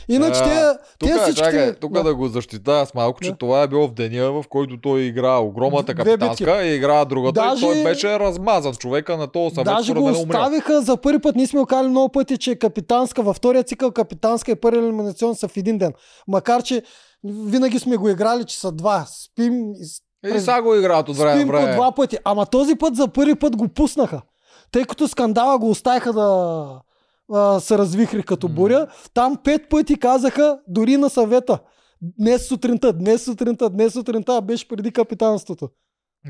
Иначе 0.09 0.41
А, 0.41 0.79
те, 0.99 1.07
Тук, 1.07 1.23
всички... 1.23 1.41
чакай, 1.41 1.75
тук 1.75 1.93
да. 1.93 2.15
го 2.15 2.29
защита 2.29 2.87
с 2.87 2.95
малко, 2.95 3.21
че 3.21 3.31
Да. 3.31 3.37
това 3.37 3.63
е 3.63 3.69
било 3.69 3.89
в 3.89 3.93
деня, 3.93 4.33
в 4.33 4.45
който 4.49 4.81
той 4.81 5.01
игра 5.01 5.37
огромната 5.37 5.95
капитанска 5.95 6.63
и 6.63 6.75
игра 6.75 7.05
другата. 7.05 7.41
Даже- 7.41 7.67
И 7.67 7.69
той 7.69 7.85
беше 7.85 8.19
размазан. 8.19 8.75
Човека 8.75 9.17
на 9.17 9.27
този 9.27 9.55
съвет 9.55 9.65
Даже 9.67 9.95
го 9.95 10.05
оставиха 10.05 10.83
за 10.83 10.97
първи 10.97 11.19
път. 11.19 11.37
Ние 11.37 11.47
сме 11.47 11.61
окали 11.61 11.89
много 11.89 12.09
пъти, 12.09 12.39
че 12.39 12.55
капитанска, 12.55 13.23
във 13.23 13.37
втория 13.37 13.63
цикъл 13.63 13.91
капитанска 13.91 14.51
и 14.51 14.55
първи 14.55 14.79
елиминацион 14.79 15.35
са 15.35 15.49
в 15.49 15.57
един 15.57 15.79
ден. 15.79 15.93
Макар, 16.29 16.63
че 16.63 16.83
винаги 17.25 17.79
сме 17.79 17.97
го 17.97 18.09
играли, 18.09 18.45
че 18.45 18.59
са 18.59 18.73
два. 18.73 19.07
Спим, 19.25 19.73
и 20.25 20.37
И 20.37 20.41
сега 20.41 20.63
го 20.63 20.75
играят 20.75 21.09
от 21.09 21.17
време 21.17 21.43
по 21.43 21.49
време. 21.49 21.75
два 21.75 21.93
пъти. 21.93 22.19
Ама 22.25 22.47
този 22.47 22.75
път 22.75 22.97
за 22.97 23.09
първи 23.09 23.35
път 23.35 23.57
го 23.57 23.69
пуснаха. 23.69 24.21
Тъй 24.73 24.85
като 24.85 25.09
скандала 25.09 25.59
го 25.59 25.71
оставиха 25.71 26.13
да 26.13 26.69
а, 27.29 27.61
се 27.61 27.79
развихри 27.79 28.23
като 28.23 28.49
буря. 28.49 28.87
Там 29.15 29.37
пет 29.37 29.69
пъти 29.71 29.97
казаха 29.97 30.59
дори 30.69 30.97
на 30.97 31.11
съвета. 31.11 31.59
Днес 32.19 32.49
сутринта, 32.49 32.93
днес 32.93 33.25
сутринта, 33.25 33.71
днес 33.71 33.93
сутринта, 33.93 34.41
беше 34.41 34.69
преди 34.69 34.91
капитанството. 34.91 35.69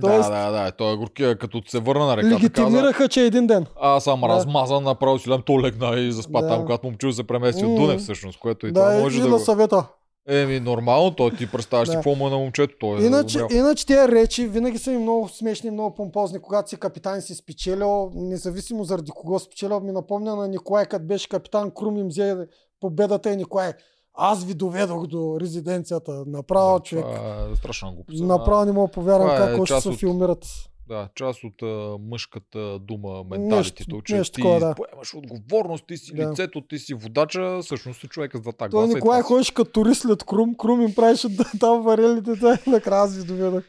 Тоест- 0.01 0.31
Да, 0.31 0.51
да, 0.51 0.65
да. 0.65 0.73
Той 0.73 0.93
е 0.93 0.97
горкия, 0.97 1.39
като 1.39 1.63
се 1.69 1.79
върна 1.79 2.07
на 2.07 2.17
реката. 2.17 2.31
Каза, 2.31 2.45
Легитимираха, 2.45 3.09
че 3.09 3.23
е 3.23 3.27
един 3.27 3.47
ден. 3.47 3.67
аз 3.81 4.05
съм 4.05 4.21
Да. 4.21 4.29
размазан, 4.29 4.85
направо 4.85 5.19
си 5.19 5.31
лям, 5.31 5.43
то 5.43 5.61
легна 5.63 5.97
и 5.97 6.13
заспа 6.13 6.43
Да. 6.43 6.49
там, 6.49 6.61
когато 6.61 6.87
момчил 6.87 7.13
се 7.13 7.25
премести 7.25 7.65
М. 7.65 7.71
от 7.71 7.77
Дунев 7.77 8.01
всъщност, 8.01 8.39
което 8.39 8.67
и 8.67 8.73
да, 8.73 8.81
това 8.81 9.03
може 9.03 9.19
и 9.19 9.23
да 9.23 9.29
на 9.29 9.33
го... 9.33 9.45
съвета. 9.45 9.85
Еми, 10.29 10.61
нормално, 10.61 11.11
той 11.15 11.31
ти 11.31 11.51
представяш 11.51 11.89
Да. 11.89 11.95
какво 11.95 12.15
му 12.15 12.27
е 12.27 12.31
на 12.31 12.39
момчето. 12.39 12.75
Той 12.81 13.03
е 13.03 13.07
Иначе, 13.07 13.43
умрял. 13.43 13.59
иначе 13.59 13.87
тези 13.87 14.09
речи 14.13 14.47
винаги 14.47 14.79
са 14.79 14.91
ми 14.91 14.99
много 14.99 15.29
смешни, 15.29 15.71
много 15.71 15.95
помпозни. 15.95 16.39
Когато 16.39 16.71
си 16.71 16.77
капитан 16.77 17.23
си 17.23 17.35
спечелил, 17.35 18.11
независимо 18.15 18.85
заради 18.85 19.11
кого 19.11 19.39
спечелил, 19.39 19.81
ми 19.81 19.93
напомня 19.93 20.37
на 20.37 20.49
Николай, 20.49 20.87
като 20.87 21.05
беше 21.05 21.29
капитан, 21.29 21.71
Крум 21.71 21.97
им 21.97 22.09
взе 22.09 22.37
победата 22.81 23.33
и 23.33 23.37
Николай. 23.37 23.73
Аз 24.15 24.45
ви 24.45 24.55
доведох 24.55 25.07
до 25.07 25.39
резиденцията. 25.41 26.25
Направо, 26.27 26.79
Да, 26.79 26.83
човек. 26.83 27.05
Е 27.53 27.57
страшна 27.57 27.93
глупост. 27.93 28.21
Направо 28.25 28.65
не 28.65 28.73
мога 28.73 28.91
повярвам 28.93 29.31
е 29.31 29.37
как 29.37 29.61
още 29.61 29.81
се 29.81 29.93
филмират. 29.93 30.47
Да, 30.89 31.09
част 31.15 31.45
от 31.45 31.63
а, 31.63 31.67
мъжката 32.01 32.79
дума, 32.79 33.25
менталитето, 33.25 34.03
че 34.03 34.15
нещо 34.17 34.35
ти 34.35 34.41
такова, 34.43 34.61
да. 34.61 34.75
поемаш 34.75 35.15
отговорност, 35.15 35.85
ти 35.89 35.97
си 35.97 36.15
Да. 36.15 36.31
лицето, 36.31 36.61
ти 36.61 36.79
си 36.79 36.95
водача, 36.95 37.61
всъщност 37.63 38.01
си 38.01 38.09
човека 38.09 38.39
с 38.39 38.41
двата 38.41 38.59
Той 38.59 38.69
гласа. 38.69 38.93
и 38.93 38.95
Николай 38.95 39.21
си. 39.21 39.27
ходеше 39.27 39.55
като 39.55 39.71
турист 39.71 40.01
след 40.03 40.25
Крум. 40.25 40.55
Крум 40.55 40.81
им 40.83 40.95
правеше 40.95 41.29
да- 41.29 41.51
там 41.61 41.83
варелите. 41.83 42.41
Той 42.41 42.57
накрая 42.67 43.03
аз 43.03 43.17
ви 43.17 43.25
доведох. 43.25 43.63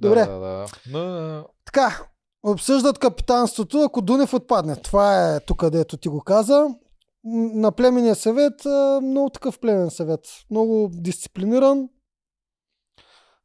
Добре. 0.00 0.20
Да, 0.20 0.38
да, 0.38 0.66
да. 0.92 1.44
Така, 1.64 2.02
обсъждат 2.42 2.98
капитанството, 2.98 3.80
ако 3.80 4.00
Дунев 4.02 4.34
отпадне. 4.34 4.76
Това 4.76 5.34
е 5.36 5.40
тук, 5.40 5.58
където 5.58 5.96
ти 5.96 6.08
го 6.08 6.20
каза. 6.20 6.66
На 7.54 7.72
племения 7.72 8.14
съвет, 8.14 8.54
много 9.02 9.30
такъв 9.30 9.58
племен 9.58 9.90
съвет. 9.90 10.20
Много 10.50 10.90
дисциплиниран. 10.92 11.88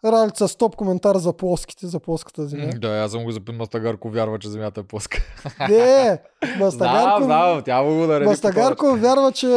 Ралица 0.05 0.47
с 0.47 0.55
топ 0.55 0.75
коментар 0.75 1.15
за 1.15 1.34
плоските, 1.34 1.88
за 1.88 1.99
плоската 1.99 2.47
земя. 2.47 2.69
Да, 2.75 2.88
аз 2.89 3.11
съм 3.11 3.23
го 3.23 3.31
запитал, 3.31 3.55
Мастагарко 3.55 4.09
вярва, 4.09 4.39
че 4.39 4.49
земята 4.49 4.80
е 4.80 4.84
плоска. 4.84 5.17
Не, 5.59 5.77
Да, 5.77 6.19
Мастагарко, 6.59 7.27
да, 7.27 7.61
тя 7.61 7.81
му 7.81 7.89
го 7.91 8.07
нареди. 8.07 8.25
Мастагарко 8.25 8.85
вярва, 8.88 9.31
че 9.31 9.47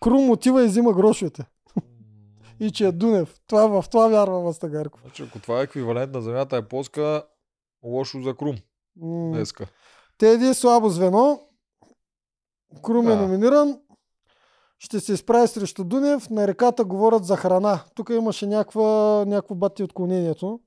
Крум 0.00 0.30
отива 0.30 0.64
и 0.64 0.66
взима 0.66 0.92
грошовете. 0.92 1.44
И 2.60 2.70
че 2.70 2.86
е 2.86 2.92
Дунев. 2.92 3.34
Това, 3.46 3.66
в 3.72 3.88
това 3.88 4.08
вярва 4.08 4.40
Мастагарко. 4.40 4.98
Значи, 5.02 5.22
ако 5.22 5.38
това 5.38 5.60
е 5.60 5.64
еквивалент 5.64 6.12
на 6.12 6.22
земята 6.22 6.56
е 6.56 6.62
плоска, 6.62 7.22
лошо 7.84 8.22
за 8.22 8.34
Крум 8.34 8.56
днеска. 8.96 9.66
Теди 10.18 10.46
е 10.46 10.54
слабо 10.54 10.88
звено. 10.88 11.40
Крум 12.82 13.08
е 13.08 13.10
Да. 13.10 13.16
номиниран. 13.16 13.78
Ще 14.82 15.00
се 15.00 15.12
изправи 15.12 15.48
срещу 15.48 15.84
Дунев. 15.84 16.30
На 16.30 16.48
реката 16.48 16.84
говорят 16.84 17.24
за 17.24 17.36
храна. 17.36 17.80
Тук 17.94 18.10
имаше 18.10 18.46
някаква, 18.46 19.24
някакво 19.26 19.54
бати 19.54 19.82
отклонението. 19.82 20.60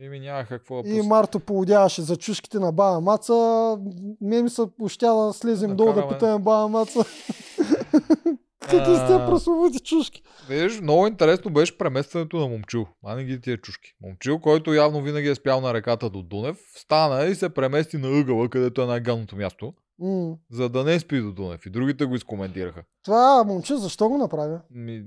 Ими 0.00 0.20
няма 0.20 0.44
какво 0.44 0.82
да 0.82 0.88
И 0.88 1.02
Марто 1.02 1.40
поудяваше 1.40 2.02
за 2.02 2.16
чушките 2.16 2.58
на 2.58 2.72
Баба 2.72 3.00
Маца. 3.00 3.78
Ме 4.20 4.42
ми 4.42 4.50
се 4.50 4.62
ощя 4.80 5.14
да 5.14 5.32
слезем 5.32 5.70
Да 5.70 5.76
долу 5.76 5.92
да 5.92 6.08
питаме 6.08 6.38
Баба 6.38 6.68
Маца. 6.68 7.04
Като 8.70 8.96
сте 8.96 9.12
А. 9.12 9.26
прословути 9.26 9.80
чушки. 9.80 10.22
Виж, 10.48 10.80
много 10.80 11.06
интересно 11.06 11.50
беше 11.50 11.78
преместването 11.78 12.36
на 12.36 12.46
Момчил. 12.48 12.86
А 13.04 13.14
не 13.14 13.24
ги 13.24 13.40
тия 13.40 13.56
чушки. 13.56 13.94
Момчил, 14.02 14.38
който 14.38 14.74
явно 14.74 15.02
винаги 15.02 15.28
е 15.28 15.34
спял 15.34 15.60
на 15.60 15.74
реката 15.74 16.10
до 16.10 16.22
Дунев, 16.22 16.56
стана 16.76 17.24
и 17.24 17.34
се 17.34 17.48
премести 17.48 17.98
на 17.98 18.20
ъгъла, 18.20 18.48
където 18.48 18.82
е 18.82 18.86
най-гадното 18.86 19.36
място, 19.36 19.72
М. 19.98 20.34
за 20.50 20.68
да 20.68 20.84
не 20.84 21.00
спи 21.00 21.20
до 21.20 21.32
Дунев. 21.32 21.66
И 21.66 21.70
другите 21.70 22.04
го 22.04 22.14
изкоментираха. 22.14 22.82
Това 23.04 23.44
момче, 23.46 23.76
защо 23.76 24.08
го 24.08 24.18
направя? 24.18 24.60
Ми, 24.70 25.04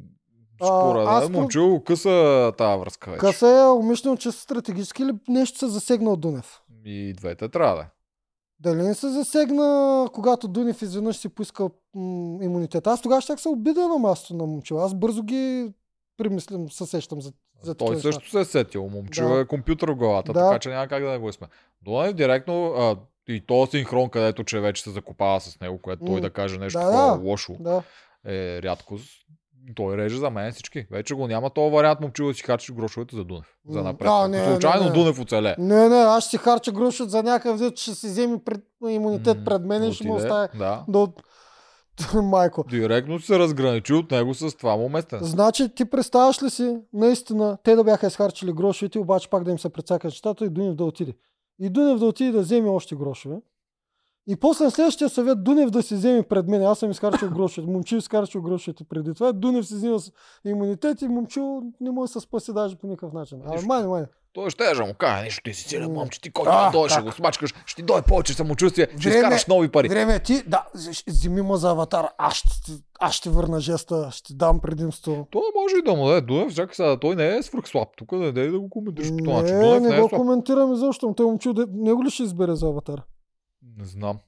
според 0.66 1.08
аз 1.08 1.30
Момчил 1.30 1.84
къса 1.84 2.52
тази 2.58 2.80
връзка 2.80 3.12
вече. 3.12 3.20
Къса 3.20 3.48
е 3.48 3.70
умишлено, 3.70 4.18
че 4.18 4.32
стратегически 4.32 5.04
или 5.04 5.12
нещо 5.28 5.58
се 5.58 5.68
засегна 5.68 6.10
от 6.10 6.22
Дунев? 6.22 6.62
И 6.86 7.14
двете 7.18 7.50
трябва 7.50 7.76
да 7.76 7.82
е. 7.82 7.86
Дали 8.60 8.78
не 8.78 8.94
се 8.94 9.10
засегна, 9.10 10.08
когато 10.14 10.48
Дунев 10.48 10.82
изведнъж 10.82 11.18
си 11.18 11.30
поиска 11.30 11.64
м- 11.64 11.70
имунитет? 12.44 12.88
Аз 12.88 13.02
тогава 13.02 13.22
ще 13.22 13.38
се 13.38 13.50
обидя 13.50 13.88
на 13.88 13.98
мястото 13.98 14.34
на 14.36 14.46
момчила. 14.46 14.86
Аз 14.86 14.94
бързо 14.94 15.24
ги 15.24 15.72
примислям, 16.18 16.70
се 16.70 16.86
сещам 16.86 17.22
за, 17.22 17.34
за 17.62 17.76
Той 17.76 17.96
също 17.96 18.30
се 18.30 18.40
е 18.40 18.46
сетил. 18.46 18.88
Момчил 18.88 19.30
Да. 19.30 19.40
е 19.40 19.46
компютър 19.46 19.90
в 19.90 19.96
главата, 19.96 20.34
Да. 20.34 20.48
така 20.48 20.60
че 20.60 20.70
няма 20.70 20.88
как 20.88 21.04
да 21.04 21.10
не 21.10 21.18
го 21.18 21.34
сме. 21.34 21.48
Дунев 21.82 22.14
директно 22.14 22.66
а, 22.68 22.96
и 23.28 23.42
то 23.42 23.68
синхрон, 23.68 24.10
където 24.10 24.44
че 24.44 24.60
вече 24.60 24.84
се 24.84 24.90
закопава 24.90 25.42
с 25.42 25.60
него, 25.60 25.78
което 25.78 26.06
той 26.06 26.16
М. 26.16 26.22
да 26.22 26.30
каже 26.30 26.58
нещо 26.58 26.80
Да, 26.80 26.92
да. 27.08 27.22
лошо, 27.24 27.56
Да. 27.60 27.84
е 28.26 28.62
рядкост. 28.62 29.10
Той 29.76 29.98
реже 29.98 30.18
за 30.18 30.30
мен 30.30 30.52
всички. 30.52 30.86
Вече 30.92 31.14
го 31.14 31.28
няма 31.28 31.50
този 31.50 31.72
вариант 31.76 32.00
момчил 32.02 32.28
да 32.28 32.34
си 32.34 32.44
харчиш 32.44 32.72
грошовете 32.72 33.16
за 33.16 33.24
Дунев. 33.24 33.56
За 33.70 33.84
напред. 33.84 34.08
А, 34.12 34.20
Ако 34.20 34.28
не, 34.28 34.46
случайно 34.46 34.84
не, 34.84 34.90
не. 34.90 34.96
Дунев 34.96 35.20
оцеле. 35.20 35.56
Не, 35.60 35.90
не, 35.90 35.96
аз 35.96 36.24
ще 36.24 36.30
си 36.30 36.38
харча 36.38 36.72
грошот 36.72 37.10
за 37.10 37.24
някакъв 37.24 37.60
вид, 37.60 37.78
ще 37.78 37.96
си 37.96 38.08
вземи 38.08 38.40
пред, 38.46 38.62
имунитет 38.90 39.38
пред 39.46 39.66
мен 39.66 39.84
и 39.84 39.94
ще 39.94 40.08
му 40.08 40.16
оставя 40.16 40.48
Да. 40.58 40.84
да 40.88 41.00
от... 41.00 41.24
Майко. 42.14 42.66
Директно 42.70 43.20
се 43.20 43.40
разграничи 43.40 43.94
от 43.94 44.12
него 44.12 44.34
с 44.34 44.58
това 44.58 44.76
му 44.76 44.90
местен. 44.90 45.20
Значи 45.22 45.70
ти 45.76 45.86
представяш 45.86 46.44
ли 46.44 46.50
си, 46.50 46.78
наистина, 46.94 47.58
те 47.64 47.76
да 47.76 47.84
бяха 47.84 48.08
изхарчили 48.08 48.54
грошовете, 48.54 49.00
обаче 49.00 49.30
пак 49.30 49.44
да 49.44 49.52
им 49.52 49.60
се 49.60 49.70
прецакат 49.70 50.04
нещата 50.04 50.46
и 50.46 50.50
Дунев 50.50 50.76
да 50.76 50.84
отиде. 50.86 51.14
И 51.62 51.70
Дунев 51.70 52.00
да 52.00 52.06
отиде 52.06 52.32
да 52.32 52.40
вземе 52.42 52.70
още 52.70 52.96
грошове. 52.96 53.36
И 54.30 54.36
после 54.36 54.66
на 54.66 54.72
следващия 54.72 55.10
съвет 55.10 55.44
Дунев 55.44 55.70
да 55.70 55.84
си 55.84 55.96
вземе 55.96 56.24
пред 56.24 56.48
мен. 56.48 56.64
Аз 56.64 56.80
съм 56.80 56.92
изхарчил 56.92 57.30
грошовете. 57.30 57.72
Момчил 57.72 57.98
изхарчил 57.98 58.42
грошовете 58.42 58.84
преди 58.84 59.14
това. 59.14 59.32
Дунев 59.32 59.68
си 59.68 59.74
взима 59.76 60.00
имунитет 60.46 61.02
и 61.02 61.08
момчил 61.08 61.62
не 61.82 61.92
може 61.92 62.14
да 62.14 62.20
се 62.20 62.26
спаси 62.26 62.54
даже 62.54 62.76
по 62.76 62.88
никакъв 62.88 63.14
начин. 63.14 63.42
А, 63.46 63.62
май, 63.62 63.88
май. 63.88 64.04
Той 64.34 64.50
ще 64.50 64.74
да 64.76 64.86
му 64.86 64.94
каже, 64.94 65.24
нещо 65.24 65.42
ти 65.44 65.54
си 65.54 65.70
силен 65.70 65.92
момче, 65.92 66.22
ти 66.22 66.32
който 66.32 66.52
дойде, 66.74 66.90
ще 66.90 67.02
го 67.02 67.12
смачкаш, 67.12 67.54
ще 67.66 67.76
ти 67.76 67.86
дойде 67.86 68.02
повече 68.08 68.34
самочувствие, 68.34 68.88
ще 69.00 69.10
Време- 69.10 69.16
изкараш 69.16 69.46
нови 69.46 69.70
пари. 69.70 69.88
Време 69.90 70.16
е 70.16 70.20
ти, 70.20 70.44
да, 70.48 70.66
вземи 71.08 71.42
ма 71.42 71.58
за 71.58 71.70
аватар. 71.70 72.08
Аз 72.18 72.34
ще, 72.34 72.48
аз 73.00 73.14
ще 73.14 73.30
върна 73.30 73.60
жеста, 73.60 74.10
ще 74.12 74.34
дам 74.34 74.60
предимство. 74.60 75.28
Той 75.32 75.42
може 75.62 75.76
и 75.80 75.82
да 75.82 75.94
му 75.96 76.08
даде 76.08 76.22
Дунев, 76.22 76.56
чакай 76.56 76.76
сега, 76.76 77.00
той 77.00 77.16
не 77.16 77.38
е 77.38 77.44
свръхслаб. 77.44 77.90
Тук 77.98 78.12
да 78.12 78.26
даде 78.26 78.48
да 78.48 78.60
го 78.60 78.70
коментираш 78.70 79.10
по 79.10 79.18
този 79.18 79.30
начин. 79.30 79.58
Не, 79.58 79.80
не 79.80 79.90
не 79.90 79.98
е 79.98 80.02
го 80.02 80.10
слаб. 80.10 80.22
коментираме 80.22 80.76
защо. 80.76 81.14
Той 81.14 81.38
де- 81.54 81.66
него 81.74 82.04
ли 82.04 82.10
ще 82.10 82.24
избере 82.24 82.56
за 82.56 82.66
аватар? 82.68 83.02
Не 83.78 83.86
знам. 83.86 84.20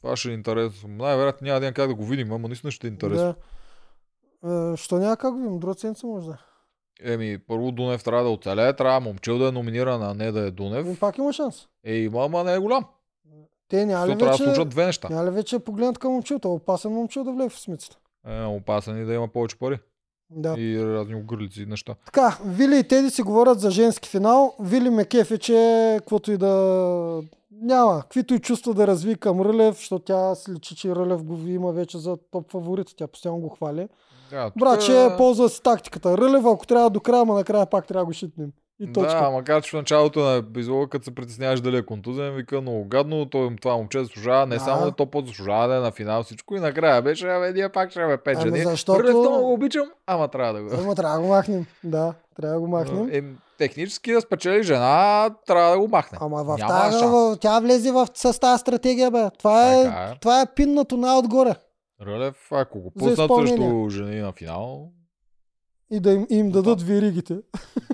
Това 0.00 0.16
ще 0.16 0.30
е 0.30 0.34
интересно. 0.34 0.88
Най-вероятно 0.88 1.44
няма 1.44 1.60
да 1.60 1.66
има 1.66 1.74
как 1.74 1.88
да 1.88 1.94
го 1.94 2.04
видим, 2.04 2.32
ама 2.32 2.48
наистина 2.48 2.70
ще 2.70 2.86
е 2.86 2.90
интересно. 2.90 3.34
Да. 4.42 4.72
Е, 4.72 4.76
що 4.76 4.98
няма 4.98 5.16
как 5.16 5.32
го 5.32 5.38
видим? 5.40 5.58
Друга 5.58 5.74
седмица 5.74 6.06
може 6.06 6.26
да. 6.26 6.38
Еми, 7.02 7.38
първо 7.38 7.72
Дунев 7.72 8.04
трябва 8.04 8.24
да 8.24 8.30
оцелее, 8.30 8.72
трябва 8.76 9.00
момчил 9.00 9.38
да 9.38 9.48
е 9.48 9.52
номиниран, 9.52 10.02
а 10.02 10.14
не 10.14 10.32
да 10.32 10.38
е 10.40 10.42
Ами 10.42 10.50
Дунев. 10.50 11.00
пак 11.00 11.18
има 11.18 11.32
шанс. 11.32 11.66
Е, 11.84 11.94
има, 11.94 12.24
ама 12.24 12.44
не 12.44 12.54
е 12.54 12.58
голям. 12.58 12.84
Те 13.68 13.86
няма 13.86 14.06
ли 14.06 14.10
Защото 14.10 14.18
трябва 14.18 14.38
да 14.38 14.44
вече, 14.44 14.54
случат 14.54 14.68
две 14.68 14.86
неща. 14.86 15.08
няма 15.10 15.24
ли 15.24 15.30
вече 15.30 15.58
погледнат 15.58 15.98
към 15.98 16.12
момчил? 16.12 16.38
Това 16.38 16.52
е 16.52 16.56
опасен 16.56 16.92
момчил 16.92 17.24
да 17.24 17.32
влезе 17.32 17.48
в 17.48 17.58
смицата. 17.60 17.96
Е, 18.26 18.44
опасен 18.44 19.02
и 19.02 19.04
да 19.04 19.14
има 19.14 19.28
повече 19.28 19.58
пари. 19.58 19.78
Да. 20.30 20.54
и 20.58 20.84
разни 20.84 21.14
огърлици 21.14 21.62
и 21.62 21.66
неща. 21.66 21.94
Така, 22.06 22.38
Вили 22.46 22.78
и 22.78 22.84
Теди 22.84 23.10
си 23.10 23.22
говорят 23.22 23.60
за 23.60 23.70
женски 23.70 24.08
финал. 24.08 24.54
Вили 24.60 24.90
ме 24.90 25.04
кефе, 25.04 25.38
че 25.38 25.54
каквото 25.98 26.32
и 26.32 26.36
да 26.36 27.22
няма, 27.52 28.02
каквито 28.02 28.34
и 28.34 28.40
чувства 28.40 28.74
да 28.74 28.86
разви 28.86 29.14
към 29.14 29.40
Рълев, 29.40 29.76
защото 29.76 30.04
тя 30.04 30.34
си 30.34 30.52
личи, 30.52 30.76
че 30.76 30.96
Рълев 30.96 31.24
го 31.24 31.38
има 31.46 31.72
вече 31.72 31.98
за 31.98 32.16
топ 32.30 32.50
фаворит. 32.50 32.86
Тя 32.96 33.06
постоянно 33.06 33.38
го 33.38 33.48
хвали. 33.48 33.88
Да, 34.30 34.50
тук- 34.50 34.58
Братче, 34.58 35.08
ползва 35.16 35.48
си 35.48 35.62
тактиката. 35.62 36.18
Рълев, 36.18 36.44
ако 36.44 36.66
трябва 36.66 36.90
до 36.90 37.00
края, 37.00 37.24
ма 37.24 37.34
накрая 37.34 37.66
пак 37.66 37.86
трябва 37.86 38.02
да 38.02 38.06
го 38.06 38.12
шитнем. 38.12 38.52
И 38.80 38.92
точка. 38.92 39.14
Да, 39.14 39.30
макар 39.30 39.62
че 39.62 39.70
в 39.70 39.74
началото 39.74 40.20
на 40.20 40.36
епизода, 40.36 40.88
като 40.88 41.04
се 41.04 41.14
притесняваш 41.14 41.60
дали 41.60 41.76
е 41.76 41.84
контузен, 41.84 42.34
вика 42.34 42.60
много 42.60 42.84
гадно, 42.84 43.26
той, 43.26 43.56
това 43.56 43.76
момче 43.76 44.00
заслужава, 44.00 44.46
не 44.46 44.54
Да. 44.56 44.60
само 44.60 44.84
да 44.84 44.92
то 44.92 45.06
по 45.06 45.20
заслужава 45.20 45.68
да 45.68 45.76
е 45.76 45.80
на 45.80 45.90
финал 45.90 46.22
всичко 46.22 46.56
и 46.56 46.60
накрая 46.60 47.02
беше, 47.02 47.28
абе, 47.28 47.52
ние 47.52 47.68
пак 47.68 47.90
ще 47.90 48.00
имаме 48.00 48.16
пет 48.16 48.38
Ами 48.40 48.58
защото- 48.60 49.18
много 49.18 49.38
го 49.38 49.52
обичам, 49.52 49.86
ама 50.06 50.28
трябва 50.28 50.52
да 50.52 50.62
го. 50.62 50.68
Ама 50.74 50.94
трябва 50.94 51.16
да 51.16 51.22
го 51.22 51.28
махнем. 51.28 51.66
Да, 51.84 52.14
трябва 52.36 52.54
да 52.54 52.60
го 52.60 52.66
махнем. 52.68 53.08
Е, 53.12 53.22
технически 53.58 54.12
да 54.12 54.20
спечели 54.20 54.62
жена, 54.62 55.30
трябва 55.46 55.70
да 55.70 55.78
го 55.78 55.88
махне. 55.88 56.18
Ама 56.20 56.44
в 56.44 56.56
тази, 56.58 57.04
в, 57.06 57.36
тя 57.40 57.60
влезе 57.60 57.92
в, 57.92 58.08
с 58.14 58.40
тази 58.40 58.60
стратегия, 58.60 59.10
бе. 59.10 59.30
Това 59.38 59.74
е, 59.74 59.84
Така 59.84 60.10
е. 60.12 60.18
това 60.20 60.40
е 60.40 60.46
пиннато 60.56 60.96
най-отгоре. 60.96 61.54
Рълев, 62.02 62.48
ако 62.50 62.80
го 62.80 62.90
пуснат 62.90 63.30
срещу 63.30 63.88
жени 63.90 64.16
на 64.16 64.32
финал, 64.32 64.88
И 65.90 66.00
да 66.00 66.12
им, 66.12 66.26
им 66.30 66.50
дадат 66.50 66.82
веригите. 66.82 67.34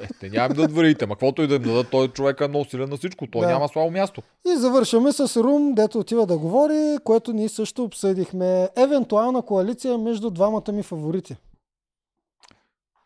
е, 0.01 0.09
те 0.21 0.29
няма 0.31 0.45
им 0.45 0.49
да 0.49 0.55
дадат 0.55 0.73
варите, 0.73 1.07
ма 1.07 1.15
каквото 1.15 1.43
и 1.43 1.47
да 1.47 1.55
им 1.55 1.63
дадат, 1.63 1.91
той 1.91 2.09
човек 2.09 2.41
е 2.41 2.49
много 2.49 2.65
силен 2.65 2.91
на 2.91 2.97
всичко, 2.97 3.27
той 3.27 3.41
Да. 3.41 3.53
няма 3.53 3.69
слабо 3.69 3.91
място. 3.91 4.23
И 4.47 4.57
завършваме 4.57 5.13
с 5.13 5.37
Рум, 5.37 5.75
дето 5.75 5.99
отива 5.99 6.27
да 6.27 6.39
говори, 6.39 6.99
което 7.05 7.33
ние 7.33 7.49
също 7.49 7.85
обсъдихме. 7.85 8.69
Евентуална 8.77 9.43
коалиция 9.43 9.99
между 9.99 10.31
двамата 10.31 10.73
ми 10.73 10.83
фаворити. 10.83 11.37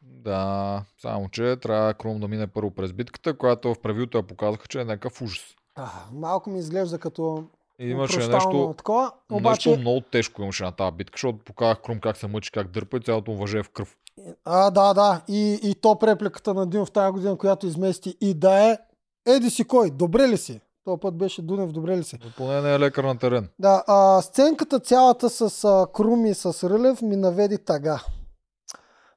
Да, 0.02 0.82
само 0.98 1.28
че 1.28 1.56
трябва 1.56 1.94
Крум 1.94 2.20
да 2.20 2.28
мине 2.28 2.46
първо 2.46 2.70
през 2.70 2.92
битката, 2.92 3.38
която 3.38 3.74
в 3.74 3.80
превюто 3.82 4.18
я 4.18 4.22
показаха, 4.22 4.68
че 4.68 4.80
е 4.80 4.84
някакъв 4.84 5.22
ужас. 5.22 5.44
А, 5.74 5.88
малко 6.12 6.50
ми 6.50 6.58
изглежда 6.58 6.98
като 6.98 7.44
И 7.78 7.88
имаше 7.90 8.28
нещо, 8.28 8.74
такова. 8.76 9.12
Обаче, 9.32 9.68
нещо 9.68 9.80
много 9.80 10.00
тежко 10.00 10.42
имаше 10.42 10.64
на 10.64 10.72
тази 10.72 10.96
битка, 10.96 11.12
защото 11.16 11.38
показах 11.38 11.82
Крум 11.82 12.00
как 12.00 12.16
се 12.16 12.26
мъчи, 12.26 12.50
как 12.50 12.70
дърпа 12.70 12.96
и 12.96 13.00
цялото 13.00 13.30
му 13.30 13.36
въже 13.36 13.58
е 13.58 13.62
в 13.62 13.70
кръв. 13.70 13.96
А, 14.44 14.70
да, 14.70 14.94
да. 14.94 15.22
И, 15.28 15.60
и 15.62 15.74
топ 15.74 16.02
репликата 16.02 16.54
на 16.54 16.66
Дин 16.66 16.84
в 16.84 16.90
тази 16.90 17.12
година, 17.12 17.36
която 17.36 17.66
измести 17.66 18.16
и 18.20 18.34
да 18.34 18.70
е 18.70 18.78
Еди 19.26 19.50
си 19.50 19.64
кой, 19.64 19.90
добре 19.90 20.28
ли 20.28 20.36
си? 20.36 20.60
Този 20.84 21.00
път 21.00 21.16
беше 21.18 21.42
Дунев, 21.42 21.72
добре 21.72 21.96
ли 21.96 22.04
си? 22.04 22.18
Но 22.24 22.30
поне 22.36 22.60
не 22.60 22.74
е 22.74 22.78
лекар 22.78 23.04
на 23.04 23.18
терен. 23.18 23.48
Да, 23.58 23.84
а, 23.86 24.22
сценката 24.22 24.80
цялата 24.80 25.30
с 25.30 25.64
а, 25.64 25.86
Крум 25.92 26.26
и 26.26 26.34
с 26.34 26.70
Рълев 26.70 27.02
ми 27.02 27.16
наведи 27.16 27.58
тага. 27.58 28.04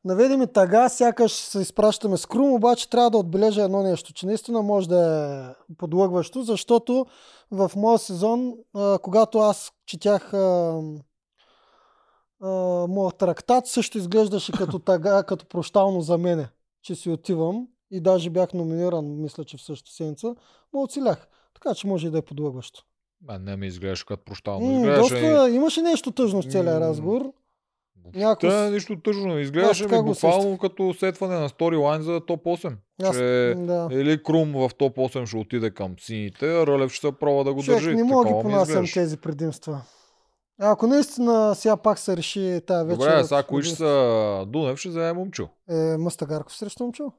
Наведи 0.06 0.38
ми 0.38 0.48
тага, 0.48 0.90
сякаш 0.90 1.32
се 1.32 1.60
изпращаме 1.60 2.18
с 2.18 2.26
Крум, 2.26 2.54
обаче 2.54 2.90
трябва 2.90 3.10
да 3.10 3.18
отбележа 3.18 3.64
едно 3.64 3.84
нещо, 3.84 4.14
че 4.14 4.26
наистина 4.26 4.62
може 4.62 4.90
да 4.90 5.56
е 5.70 5.76
подлъгващо, 5.78 6.42
защото 6.42 7.06
в 7.52 7.72
моя 7.76 7.98
сезон, 7.98 8.54
а, 8.76 9.00
когато 9.00 9.40
аз 9.40 9.72
четях 9.86 10.34
а, 10.34 10.82
моят 12.88 13.18
трактат, 13.18 13.68
също 13.68 13.98
изглеждаше 13.98 14.52
като 14.52 14.80
тага, 14.80 15.24
като 15.24 15.46
прощално 15.46 16.02
за 16.02 16.18
мене, 16.18 16.48
че 16.82 16.96
си 16.96 17.10
отивам 17.10 17.68
и 17.92 18.00
даже 18.02 18.30
бях 18.30 18.54
номиниран, 18.54 19.22
мисля, 19.22 19.44
че 19.44 19.58
в 19.58 19.62
същата 19.62 19.96
седмица, 19.96 20.36
но 20.74 20.82
оцелях. 20.82 21.28
Така 21.54 21.76
че 21.76 21.88
може 21.88 22.08
и 22.08 22.12
да 22.12 22.18
е 22.18 22.22
подлъгващо. 22.22 22.84
Мен 23.22 23.44
не 23.44 23.58
ми 23.58 23.68
изглеждаше 23.68 24.06
като 24.06 24.24
прощално. 24.26 24.72
Изглеждаше 24.72 25.14
доста, 25.22 25.50
имаше 25.50 25.82
нещо 25.82 26.12
тъжно 26.12 26.42
в 26.42 26.46
целия 26.46 26.80
разговор. 26.80 27.34
Въобще 28.04 28.20
някакво 28.20 28.50
с- 28.52 28.72
нищо 28.72 28.96
тъжно. 28.96 29.40
Изглеждаше 29.40 29.84
ми 29.84 30.04
буквално 30.04 30.58
като 30.58 30.94
сетване 30.94 31.40
на 31.40 31.50
сторилайн 31.50 32.02
за 32.02 32.22
топ 32.28 32.44
8. 32.44 32.76
Аз, 33.04 33.16
че 33.16 33.54
да. 33.58 33.88
или 33.92 34.24
Крум 34.24 34.52
в 34.52 34.70
топ 34.78 34.96
8 34.96 35.26
ще 35.26 35.38
отиде 35.38 35.72
към 35.72 35.96
сините, 36.00 36.46
а 36.48 36.68
Рълев 36.68 36.92
ще 36.92 37.08
се 37.08 37.14
пробва 37.14 37.44
да 37.44 37.54
го 37.54 37.64
Човек, 37.64 37.80
държи. 37.80 37.96
не 37.96 38.04
мога 38.04 38.26
да 38.26 38.36
ги 38.36 38.42
понасям 38.42 38.86
тези 38.94 39.18
предимства. 39.18 39.82
Ако 40.60 40.88
наистина 40.88 41.56
сега 41.56 41.78
пак 41.78 42.00
се 42.00 42.18
реши 42.18 42.62
тази 42.68 42.88
вечер... 42.88 42.98
Добре, 42.98 43.24
сега 43.24 43.44
кои 43.44 43.64
ще 43.64 43.76
са 43.76 44.46
Дунев, 44.48 44.80
ще 44.80 44.90
вземе 44.90 45.14
Момчил. 45.14 45.48
Е, 45.70 45.98
Мастагарков 45.98 46.56
срещу 46.56 46.84
Момчил. 46.84 47.12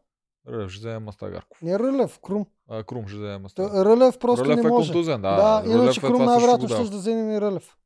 Рълев 0.48 0.70
ще 0.70 0.78
вземе 0.78 0.98
Мастагарков. 0.98 1.62
Не 1.62 1.78
Рълев, 1.78 2.18
Крум. 2.18 2.46
А, 2.70 2.84
Крум 2.84 3.06
ще 3.08 3.16
вземе 3.16 3.38
Мастагарков. 3.38 3.84
Рълев 3.84 4.18
просто 4.18 4.44
Рълев 4.44 4.56
не 4.62 4.68
е 4.68 4.70
може. 4.70 4.92
контузен, 4.92 5.22
да. 5.22 5.36
да, 5.36 5.62
Рълев 5.64 5.82
иначе 5.82 6.00
е 6.00 6.02
Крум 6.02 6.24
най-вероятно 6.24 6.68
ще 6.68 6.90
да 6.90 6.96
вземе 6.96 7.34
и 7.34 7.40
Рълев. 7.40 7.76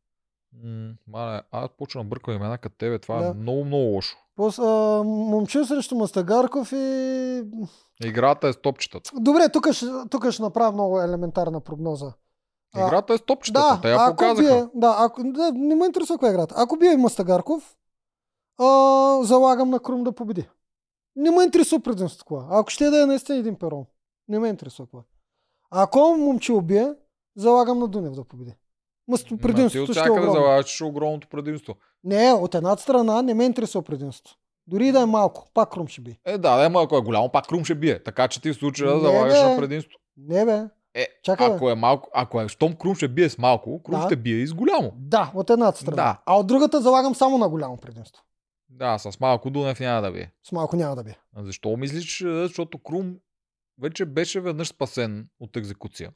М, 0.64 0.92
Мале, 1.08 1.40
аз 1.52 1.68
почна 1.78 2.00
да 2.02 2.08
бъркам 2.08 2.34
имена 2.34 2.58
като 2.58 2.76
тебе. 2.78 2.98
Това 2.98 3.18
Да. 3.18 3.26
е 3.26 3.34
много, 3.34 3.64
много 3.64 3.84
лошо. 3.84 4.16
После, 4.36 4.62
а, 4.62 5.02
Момчил 5.04 5.66
срещу 5.66 5.94
Мастагарков 5.94 6.72
и... 6.72 7.42
Играта 8.04 8.48
е 8.48 8.52
с 8.52 8.56
топчетата. 8.56 9.10
Добре, 9.14 9.48
тук 9.52 9.72
ще, 9.72 9.86
тук 10.10 10.30
ще 10.30 10.42
направя 10.42 10.72
много 10.72 11.00
елементарна 11.00 11.60
прогноза. 11.60 12.12
Играта 12.76 13.14
е 13.14 13.18
с 13.18 13.22
топчетата. 13.22 13.74
Да, 13.74 13.80
Те 13.82 13.88
я 13.90 13.96
ако 14.00 14.16
показаха. 14.16 14.42
бие, 14.42 14.66
да, 14.74 14.96
ако, 14.98 15.22
да, 15.24 15.52
не 15.52 15.74
ме 15.74 15.86
интересува 15.86 16.18
коя 16.18 16.30
е 16.30 16.34
играта. 16.34 16.54
Ако 16.58 16.76
бие 16.76 16.96
Мастагарков, 16.96 17.76
а, 18.58 18.64
залагам 19.22 19.70
на 19.70 19.80
Крум 19.80 20.04
да 20.04 20.12
победи. 20.12 20.48
Не 21.16 21.30
ме 21.30 21.44
интересува 21.44 21.82
предимството 21.82 22.24
това. 22.24 22.46
Ако 22.50 22.70
ще 22.70 22.90
да 22.90 23.02
е 23.02 23.06
наистина 23.06 23.38
един 23.38 23.54
перон. 23.54 23.84
Не 24.28 24.38
ме 24.38 24.48
интересува 24.48 24.86
това. 24.86 25.02
Ако 25.70 25.98
момче 25.98 26.52
убие, 26.52 26.92
залагам 27.36 27.78
на 27.78 27.88
Дунев 27.88 28.12
да 28.12 28.24
победи. 28.24 28.54
Мъсто 29.08 29.36
ти 29.36 29.42
предимството 29.42 29.90
от 29.92 29.98
ще 29.98 30.08
е 30.08 30.10
огромно. 30.10 30.32
залагаш, 30.32 30.80
е 30.80 30.84
огромното 30.84 31.28
предимство. 31.28 31.74
Не, 32.04 32.32
от 32.32 32.54
едната 32.54 32.82
страна 32.82 33.22
не 33.22 33.34
ме 33.34 33.44
интересува 33.44 33.82
предимството. 33.84 34.38
Дори 34.66 34.92
да 34.92 35.00
е 35.00 35.06
малко, 35.06 35.46
пак 35.54 35.70
Крум 35.70 35.88
ще 35.88 36.00
бие. 36.00 36.18
Е, 36.24 36.32
да, 36.32 36.56
да, 36.56 36.64
ама 36.66 36.82
ако 36.82 36.96
е 36.96 37.00
голямо, 37.00 37.28
пак 37.32 37.46
Крум 37.46 37.64
ще 37.64 37.74
бие. 37.74 38.02
Така 38.02 38.28
че 38.28 38.42
ти 38.42 38.52
в 38.52 38.56
случая 38.56 38.94
Не, 38.94 39.00
залагаш 39.00 39.42
на 39.42 39.56
предимство. 39.56 39.98
Не 40.16 40.44
бе. 40.44 40.62
Е, 40.94 41.08
Чакай, 41.22 41.46
ако 41.46 41.70
е 41.70 41.74
малко, 41.74 42.10
ако 42.14 42.40
е, 42.40 42.48
щом 42.48 42.74
Крум 42.74 42.94
ще 42.94 43.08
бие 43.08 43.28
с 43.30 43.38
малко, 43.38 43.82
Крум 43.82 44.00
Да. 44.00 44.06
ще 44.06 44.16
бие 44.16 44.36
и 44.36 44.46
с 44.46 44.54
голямо. 44.54 44.92
Да, 44.96 45.32
от 45.34 45.50
едната 45.50 45.78
страна. 45.78 45.96
Да. 45.96 46.22
А 46.26 46.34
от 46.34 46.46
другата 46.46 46.80
залагам 46.80 47.14
само 47.14 47.38
на 47.38 47.48
голямо 47.48 47.76
предимство. 47.76 48.22
Да, 48.68 48.98
с 48.98 49.20
малко 49.20 49.50
Дунев 49.50 49.80
няма 49.80 50.02
да 50.02 50.12
бие. 50.12 50.32
С 50.44 50.52
малко 50.52 50.76
няма 50.76 50.96
да 50.96 51.04
бие. 51.04 51.18
А 51.36 51.44
защо 51.44 51.76
мислиш? 51.76 52.20
е, 52.20 52.24
Защото 52.24 52.78
Крум 52.78 53.16
вече 53.80 54.04
беше 54.04 54.40
веднъж 54.40 54.68
спасен 54.68 55.28
от 55.40 55.56
екзекуция. 55.56 56.12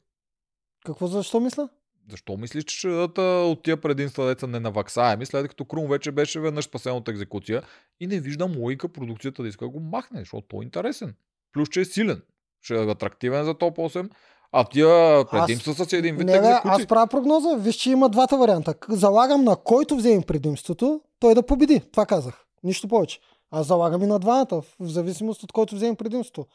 Какво 0.85 1.07
защо 1.07 1.39
мисля? 1.39 1.69
Защо 2.09 2.37
мислиш, 2.37 2.63
че 2.63 2.77
ще 2.77 2.87
дадат 2.87 3.17
от 3.47 3.63
тия 3.63 3.81
предимства 3.81 4.25
деца 4.25 4.47
не 4.47 4.59
наваксаеми, 4.59 5.25
след 5.25 5.47
като 5.47 5.65
Крум 5.65 5.87
вече 5.87 6.11
беше 6.11 6.39
веднъж 6.39 6.65
спасен 6.65 6.93
от 6.93 7.07
екзекуция 7.07 7.63
и 7.99 8.07
не 8.07 8.19
виждам 8.19 8.57
логика 8.57 8.89
продукцията 8.89 9.41
да 9.41 9.47
иска 9.47 9.65
да 9.65 9.69
го 9.69 9.79
махне, 9.79 10.19
защото 10.19 10.47
той 10.47 10.59
е 10.59 10.65
интересен. 10.65 11.15
Плюс, 11.53 11.69
че 11.69 11.81
е 11.81 11.85
силен. 11.85 12.21
Ще 12.61 12.75
е 12.75 12.85
атрактивен 12.85 13.45
за 13.45 13.53
топ 13.53 13.77
8, 13.77 14.09
а 14.51 14.63
тия 14.63 15.25
предимства 15.25 15.73
са 15.73 15.97
един 15.97 16.15
вид 16.15 16.27
Не, 16.27 16.41
бе, 16.41 16.59
аз 16.63 16.85
правя 16.85 17.07
прогноза. 17.07 17.55
Виж, 17.55 17.75
че 17.75 17.91
има 17.91 18.09
двата 18.09 18.37
варианта. 18.37 18.73
Залагам 18.89 19.43
на 19.43 19.55
който 19.55 19.95
вземе 19.95 20.21
предимството, 20.21 21.01
той 21.19 21.35
да 21.35 21.43
победи. 21.43 21.81
Това 21.91 22.05
казах. 22.05 22.43
Нищо 22.63 22.87
повече. 22.87 23.19
Аз 23.51 23.67
залагам 23.67 24.03
и 24.03 24.05
на 24.05 24.19
двамата, 24.19 24.47
в 24.51 24.63
зависимост 24.79 25.43
от 25.43 25.51
който 25.51 25.75
вземе 25.75 25.95
предимството. 25.95 26.47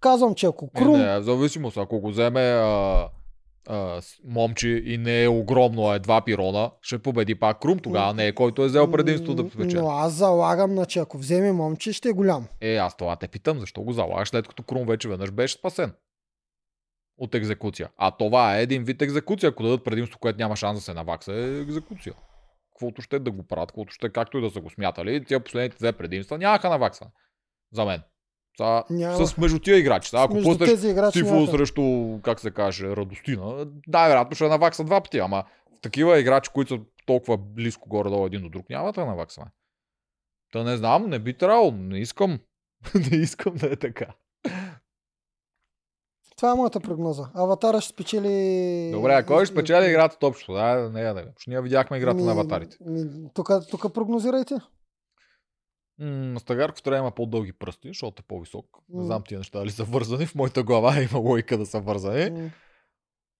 Казвам, 0.00 0.34
че 0.34 0.46
ако 0.46 0.64
Е, 0.64 0.78
Крум... 0.78 0.98
не, 0.98 1.20
в 1.20 1.22
зависимост. 1.22 1.76
Ако 1.76 2.00
го 2.00 2.10
вземе 2.10 2.40
а, 2.40 3.08
а, 3.68 4.00
момче 4.24 4.68
и 4.68 4.98
не 4.98 5.22
е 5.22 5.28
огромно, 5.28 5.88
а 5.88 5.94
е 5.94 5.98
два 5.98 6.20
пирона, 6.20 6.70
ще 6.82 6.98
победи 6.98 7.34
пак 7.34 7.60
Крум. 7.60 7.78
Тогава 7.78 8.14
не 8.14 8.26
е 8.26 8.34
който 8.34 8.62
е 8.62 8.66
взел 8.66 8.90
предимство 8.90 9.34
да 9.34 9.50
спечели. 9.50 9.80
Но 9.80 9.90
аз 9.90 10.12
залагам, 10.12 10.74
на 10.74 10.86
че 10.86 10.98
ако 10.98 11.18
вземе 11.18 11.52
момче, 11.52 11.92
ще 11.92 12.08
е 12.08 12.12
голям. 12.12 12.46
Е, 12.60 12.76
аз 12.76 12.96
това 12.96 13.16
те 13.16 13.28
питам, 13.28 13.60
защо 13.60 13.82
го 13.82 13.92
залагаш, 13.92 14.28
след 14.28 14.48
като 14.48 14.62
Крум 14.62 14.86
вече 14.86 15.08
веднъж 15.08 15.30
беше 15.30 15.54
спасен 15.54 15.92
от 17.18 17.34
екзекуция. 17.34 17.90
А 17.96 18.10
това 18.10 18.58
е 18.58 18.62
един 18.62 18.84
вид 18.84 19.02
екзекуция. 19.02 19.50
Ако 19.50 19.62
дадат 19.62 19.84
предимство, 19.84 20.18
което 20.18 20.38
няма 20.38 20.56
шанс 20.56 20.78
да 20.78 20.82
се 20.82 20.94
навакса, 20.94 21.32
е 21.32 21.60
екзекуция. 21.60 22.14
Каквото 22.72 23.02
ще 23.02 23.18
да 23.18 23.30
го 23.30 23.42
правят, 23.42 23.68
каквото 23.68 23.92
ще, 23.92 24.12
както 24.12 24.38
и 24.38 24.40
да 24.40 24.50
са 24.50 24.60
го 24.60 24.70
смятали, 24.70 25.24
тия 25.24 25.40
последните 25.40 25.76
две 25.76 25.92
предимства 25.92 26.38
нямаха 26.38 26.70
наваксване. 26.70 27.12
За 27.72 27.84
мен. 27.84 28.02
Са, 28.56 28.84
Няма. 28.90 29.26
с 29.26 29.36
между 29.36 29.58
тия 29.58 29.78
играчи. 29.78 30.10
Са, 30.10 30.16
ако 30.22 30.42
пуснеш 30.42 30.80
Тифо 31.12 31.46
срещу, 31.46 32.18
как 32.22 32.40
се 32.40 32.50
каже, 32.50 32.86
Радостина, 32.86 33.66
да, 33.88 34.08
вероятно 34.08 34.34
ще 34.34 34.48
навакса 34.48 34.84
два 34.84 35.00
пъти, 35.00 35.18
ама 35.18 35.44
такива 35.82 36.18
играчи, 36.18 36.50
които 36.54 36.74
са 36.74 36.80
толкова 37.06 37.36
близко 37.36 37.88
горе-долу 37.88 38.26
един 38.26 38.42
до 38.42 38.48
друг, 38.48 38.70
няма 38.70 38.92
да 38.92 39.06
наваксване. 39.06 39.50
Та 40.52 40.64
не 40.64 40.76
знам, 40.76 41.10
не 41.10 41.18
би 41.18 41.34
трябвало, 41.34 41.70
не 41.70 41.98
искам. 41.98 42.38
не 43.10 43.16
искам 43.16 43.54
да 43.54 43.66
е 43.66 43.76
така. 43.76 44.06
Това 46.36 46.52
е 46.52 46.54
моята 46.54 46.80
прогноза. 46.80 47.28
Аватара 47.34 47.80
ще 47.80 47.92
спечели... 47.92 48.90
Добре, 48.92 49.12
а 49.14 49.26
кой 49.26 49.44
ще 49.46 49.54
спечели 49.54 49.86
играта 49.86 50.26
общо? 50.26 50.52
Да, 50.52 50.90
не 50.90 51.14
видим. 51.14 51.30
Защото 51.36 51.50
Ние 51.50 51.60
видяхме 51.60 51.96
играта 51.96 52.24
на 52.24 52.32
аватарите. 52.32 52.76
Ми, 52.80 53.30
тук, 53.34 53.92
прогнозирайте. 53.94 54.54
М, 55.98 56.40
Стагарков 56.40 56.82
трябва 56.82 56.96
да 56.96 57.00
има 57.00 57.10
по-дълги 57.10 57.52
пръсти, 57.52 57.88
защото 57.88 58.20
е 58.20 58.28
по-висок. 58.28 58.66
Не 58.88 59.04
знам 59.04 59.22
тия 59.28 59.38
неща 59.38 59.58
дали 59.58 59.70
са 59.70 59.84
вързани. 59.84 60.26
В 60.26 60.34
моята 60.34 60.62
глава 60.62 61.02
има 61.02 61.18
логика 61.18 61.58
да 61.58 61.66
са 61.66 61.80
вързани. 61.80 62.50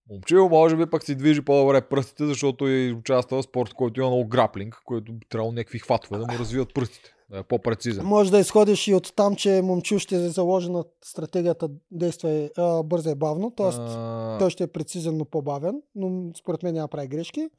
Момчил 0.09 0.49
може 0.49 0.75
би 0.75 0.85
пък 0.85 1.03
си 1.03 1.15
движи 1.15 1.41
по-добре 1.41 1.81
пръстите, 1.81 2.25
защото 2.25 2.67
и 2.67 2.93
участва 2.93 3.41
в 3.41 3.43
спорт, 3.45 3.73
който 3.73 3.99
има 3.99 4.09
много 4.09 4.27
граплинг, 4.27 4.81
който 4.85 5.13
би 5.13 5.25
трябвало 5.29 5.51
някакви 5.51 5.79
хватове 5.79 6.17
да 6.17 6.27
му 6.27 6.39
развиват 6.39 6.73
пръстите. 6.73 7.13
Да 7.29 7.37
е 7.37 7.43
по-прецизен. 7.43 8.05
Може 8.05 8.31
да 8.31 8.39
изходиш 8.39 8.87
и 8.87 8.93
от 8.93 9.15
там, 9.15 9.35
че 9.35 9.61
момчил 9.63 9.99
ще 9.99 10.29
заложи 10.29 10.71
на 10.71 10.83
стратегията 11.05 11.69
действай 11.91 12.49
а, 12.57 12.83
бързо 12.83 13.09
и 13.09 13.15
бавно, 13.15 13.51
т.е. 13.51 13.67
А, 13.67 14.37
той 14.39 14.49
ще 14.49 14.63
е 14.63 14.67
прецизен, 14.67 15.17
но 15.17 15.25
по-бавен, 15.25 15.81
но 15.95 16.31
според 16.39 16.63
мен 16.63 16.73
няма 16.73 16.87
прави 16.87 17.07
грешки. 17.07 17.49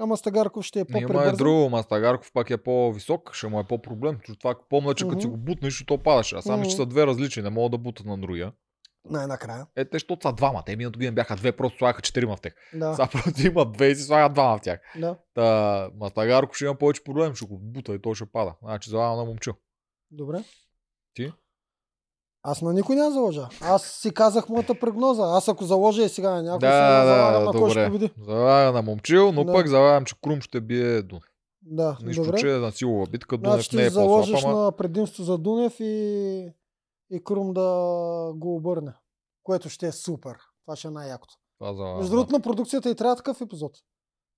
А 0.00 0.06
Мастагарков 0.06 0.64
ще 0.64 0.80
е 0.80 0.84
Има 0.88 0.98
е 0.98 1.02
по-пребързан. 1.02 1.36
друго, 1.36 1.70
Мастагарков 1.70 2.32
пак 2.32 2.50
е 2.50 2.56
по-висок, 2.56 3.34
ще 3.34 3.46
му 3.46 3.60
е 3.60 3.64
по-проблем. 3.64 4.18
Това 4.40 4.54
помня, 4.68 4.94
че 4.94 5.08
като 5.08 5.20
си 5.20 5.26
го 5.26 5.36
бутнеш, 5.36 5.84
то 5.86 5.98
падаш. 5.98 6.32
А 6.32 6.42
само, 6.42 6.64
че 6.64 6.70
са 6.70 6.86
две 6.86 7.06
различни, 7.06 7.42
не 7.42 7.50
могат 7.50 7.72
да 7.72 7.78
бутат 7.78 8.06
на 8.06 8.18
другия. 8.18 8.52
Най-накрая. 9.10 9.66
Е, 9.76 9.84
те, 9.84 9.90
защото 9.94 10.28
са 10.28 10.32
двама. 10.32 10.62
Те 10.66 10.76
миналата 10.76 10.96
година 10.96 11.12
бяха 11.12 11.36
две, 11.36 11.52
просто 11.52 11.78
слагаха 11.78 12.02
четирима 12.02 12.36
в 12.36 12.40
тях. 12.40 12.54
Да, 12.74 12.94
Сега 12.94 13.08
просто 13.12 13.46
има 13.46 13.64
две 13.64 13.86
и 13.88 13.94
си 13.94 14.02
слагат 14.02 14.32
двама 14.34 14.58
в 14.58 14.60
тях. 14.60 14.80
да. 15.00 15.16
Та, 15.34 15.90
Мастагарков 16.00 16.56
ще 16.56 16.64
има 16.64 16.74
повече 16.74 17.04
проблем, 17.04 17.34
ще 17.34 17.46
го 17.46 17.58
бута 17.58 17.94
и 17.94 18.00
той 18.02 18.14
ще 18.14 18.26
пада. 18.26 18.54
Значи 18.62 18.90
залагам 18.90 19.16
на 19.16 19.24
момчил. 19.24 19.52
Добре. 20.10 20.44
Ти? 21.14 21.32
Аз 22.42 22.62
на 22.62 22.72
никой 22.72 22.96
няма 22.96 23.10
заложа. 23.10 23.48
Аз 23.60 23.86
си 23.86 24.14
казах 24.14 24.48
моята 24.48 24.74
прогноза. 24.74 25.22
Аз 25.26 25.48
ако 25.48 25.64
заложа 25.64 26.02
и 26.02 26.08
сега 26.08 26.30
на 26.30 26.42
някой, 26.42 26.58
Да, 26.58 27.00
да, 27.04 27.06
залагам 27.06 27.44
да, 27.44 27.52
на 27.52 27.60
кой 27.60 27.70
ще 27.70 27.86
победи. 27.86 28.10
Залагам 28.20 28.74
на 28.74 28.82
момчил, 28.82 29.32
но 29.32 29.44
Да. 29.44 29.52
пък 29.52 29.66
залагам, 29.68 30.04
че 30.04 30.14
Крум 30.22 30.40
ще 30.40 30.60
бие 30.60 31.02
Дунев. 31.02 31.22
Да, 31.62 31.98
Нищо, 32.02 32.22
добре. 32.24 32.38
че 32.38 32.50
е 32.50 32.58
на 32.58 32.72
силова 32.72 33.06
битка. 33.06 33.36
Дунев 33.38 33.54
Значи 33.54 33.76
не 33.76 33.84
е 33.84 33.90
заложиш 33.90 34.34
по-слаб, 34.34 34.52
ама... 34.52 34.62
на 34.62 34.72
предимство 34.72 35.24
за 35.24 35.38
Дунев 35.38 35.80
и, 35.80 36.52
и 37.10 37.24
Крум 37.24 37.52
да 37.52 37.62
го 38.34 38.56
обърне. 38.56 38.92
Което 39.42 39.68
ще 39.68 39.86
е 39.86 39.92
супер. 39.92 40.36
Това 40.64 40.76
ще 40.76 40.88
е 40.88 40.90
най-якото. 40.90 41.34
За... 41.60 41.94
Между 41.98 42.10
другото 42.10 42.32
на 42.32 42.40
продукцията 42.40 42.90
и 42.90 42.94
трябва 42.94 43.16
такъв 43.16 43.40
епизод. 43.40 43.72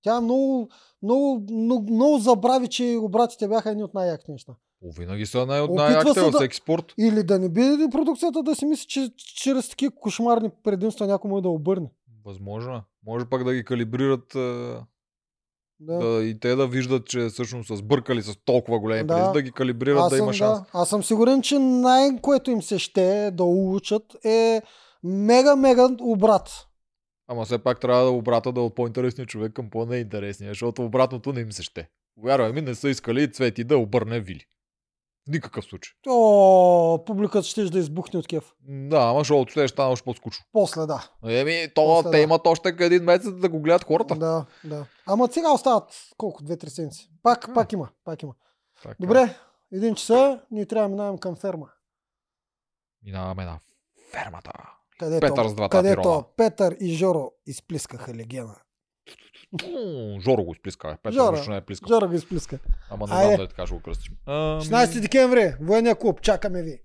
Тя 0.03 0.21
много, 0.21 0.69
много, 1.03 1.45
много, 1.51 1.93
много 1.93 2.17
забрави, 2.17 2.67
че 2.67 2.97
обратите 3.01 3.47
бяха 3.47 3.69
едни 3.71 3.83
от 3.83 3.93
най-яките 3.93 4.31
неща. 4.31 4.53
О, 4.83 4.91
винаги 4.91 5.25
са 5.25 5.45
най- 5.45 5.61
от 5.61 5.71
най-яките 5.71 6.21
във 6.21 6.31
да- 6.31 6.37
всеки 6.37 6.55
спорт. 6.55 6.93
Или 6.97 7.23
да 7.23 7.39
не 7.39 7.49
би 7.49 7.61
продукцията 7.91 8.43
да 8.43 8.55
си 8.55 8.65
мисли, 8.65 8.87
че 8.87 9.13
чрез 9.17 9.69
такива 9.69 9.95
кошмарни 9.95 10.49
предимства 10.63 11.07
някой 11.07 11.29
може 11.31 11.41
да 11.41 11.49
обърне. 11.49 11.91
Възможно 12.25 12.75
е. 12.75 12.81
Може 13.05 13.25
пак 13.25 13.43
да 13.43 13.53
ги 13.53 13.65
калибрират 13.65 14.35
е, 14.35 14.75
Да. 15.83 15.97
да, 15.97 16.23
и 16.23 16.39
те 16.39 16.55
да 16.55 16.67
виждат, 16.67 17.05
че 17.07 17.27
всъщност 17.29 17.67
са 17.67 17.75
сбъркали 17.75 18.21
с 18.21 18.35
толкова 18.45 18.79
големи 18.79 19.07
Да. 19.07 19.25
да. 19.25 19.31
да 19.31 19.41
ги 19.41 19.51
калибрират 19.51 19.99
аз, 19.99 20.09
да 20.09 20.17
съм, 20.17 20.25
има 20.25 20.33
шанс. 20.33 20.59
да, 20.59 20.65
аз 20.73 20.89
съм 20.89 21.03
сигурен, 21.03 21.41
че 21.41 21.59
най-което 21.59 22.51
им 22.51 22.61
се 22.61 22.79
ще 22.79 23.31
да 23.31 23.43
улучат 23.43 24.25
е 24.25 24.61
мега-мега 25.03 25.89
обрат. 26.01 26.67
Ама 27.27 27.45
все 27.45 27.57
пак 27.57 27.79
трябва 27.79 28.03
да 28.03 28.09
обрата 28.11 28.51
да 28.51 28.61
е 28.61 28.63
от 28.63 28.75
по-интересния 28.75 29.25
човек 29.27 29.53
към 29.53 29.69
по-неинтересния, 29.69 30.51
защото 30.51 30.85
обратното 30.85 31.33
не 31.33 31.41
им 31.41 31.51
се 31.51 31.63
ще. 31.63 31.89
Вярвай 32.23 32.51
ми, 32.51 32.61
не 32.61 32.75
са 32.75 32.89
искали 32.89 33.31
цвети 33.31 33.63
да 33.63 33.77
обърне 33.77 34.19
Вили. 34.19 34.45
Никакъв 35.27 35.65
случай. 35.65 35.93
О, 36.09 37.03
публиката 37.05 37.43
ще 37.43 37.65
да 37.65 37.79
избухне 37.79 38.19
от 38.19 38.27
кеф. 38.27 38.53
Да, 38.67 38.97
ама 38.97 39.23
ще 39.23 39.67
стане 39.67 39.91
още 39.91 40.05
по-скучно. 40.05 40.45
После 40.53 40.85
да. 40.85 41.09
Еми, 41.25 41.67
то, 41.75 41.85
После 41.85 42.11
те 42.11 42.17
да. 42.17 42.23
имат 42.23 42.47
още 42.47 42.75
един 42.79 43.03
месец 43.03 43.33
да 43.33 43.49
го 43.49 43.59
гледат 43.59 43.83
хората. 43.83 44.15
Да, 44.15 44.45
да. 44.63 44.85
Ама 45.05 45.29
сега 45.31 45.51
остават 45.51 45.83
колко? 46.17 46.43
Две-три 46.43 46.69
седмици. 46.69 47.09
Пак, 47.23 47.41
Така 47.41 47.51
е. 47.51 47.55
пак 47.55 47.73
има. 47.73 47.89
Пак 48.03 48.23
има. 48.23 48.33
Така. 48.83 48.95
Добре, 48.99 49.35
един 49.71 49.95
часа, 49.95 50.41
ние 50.51 50.65
трябва 50.65 50.89
да 50.89 50.91
минаваме 50.91 51.19
към 51.19 51.35
ферма. 51.35 51.67
Минаваме 53.03 53.45
на 53.45 53.59
фермата. 54.11 54.51
Където, 54.99 55.27
Петър 55.27 55.47
с 55.47 55.53
двата 55.53 55.77
където 55.77 56.01
пирона. 56.01 56.23
Петър 56.37 56.77
и 56.79 56.93
Жоро 56.93 57.31
изплискаха 57.45 58.13
легена. 58.13 58.55
Жоро 60.19 60.43
го 60.43 60.51
изплиска. 60.51 60.97
Петър 61.03 61.15
Жоро. 61.15 61.49
не 61.49 61.57
е 61.57 61.61
плискал. 61.61 61.87
Жоро 61.87 62.07
го 62.07 62.15
изплиска. 62.15 62.59
Ама 62.91 63.07
не 63.07 63.13
Айде. 63.13 63.25
знам 63.25 63.37
дали 63.37 63.47
така 63.47 63.65
ще 63.65 63.75
го 63.75 63.81
кръстим. 63.81 64.13
Ами, 64.25 64.61
16 64.61 64.99
декември, 65.01 65.53
военния 65.61 65.95
клуб, 65.95 66.21
чакаме 66.21 66.63
ви. 66.63 66.79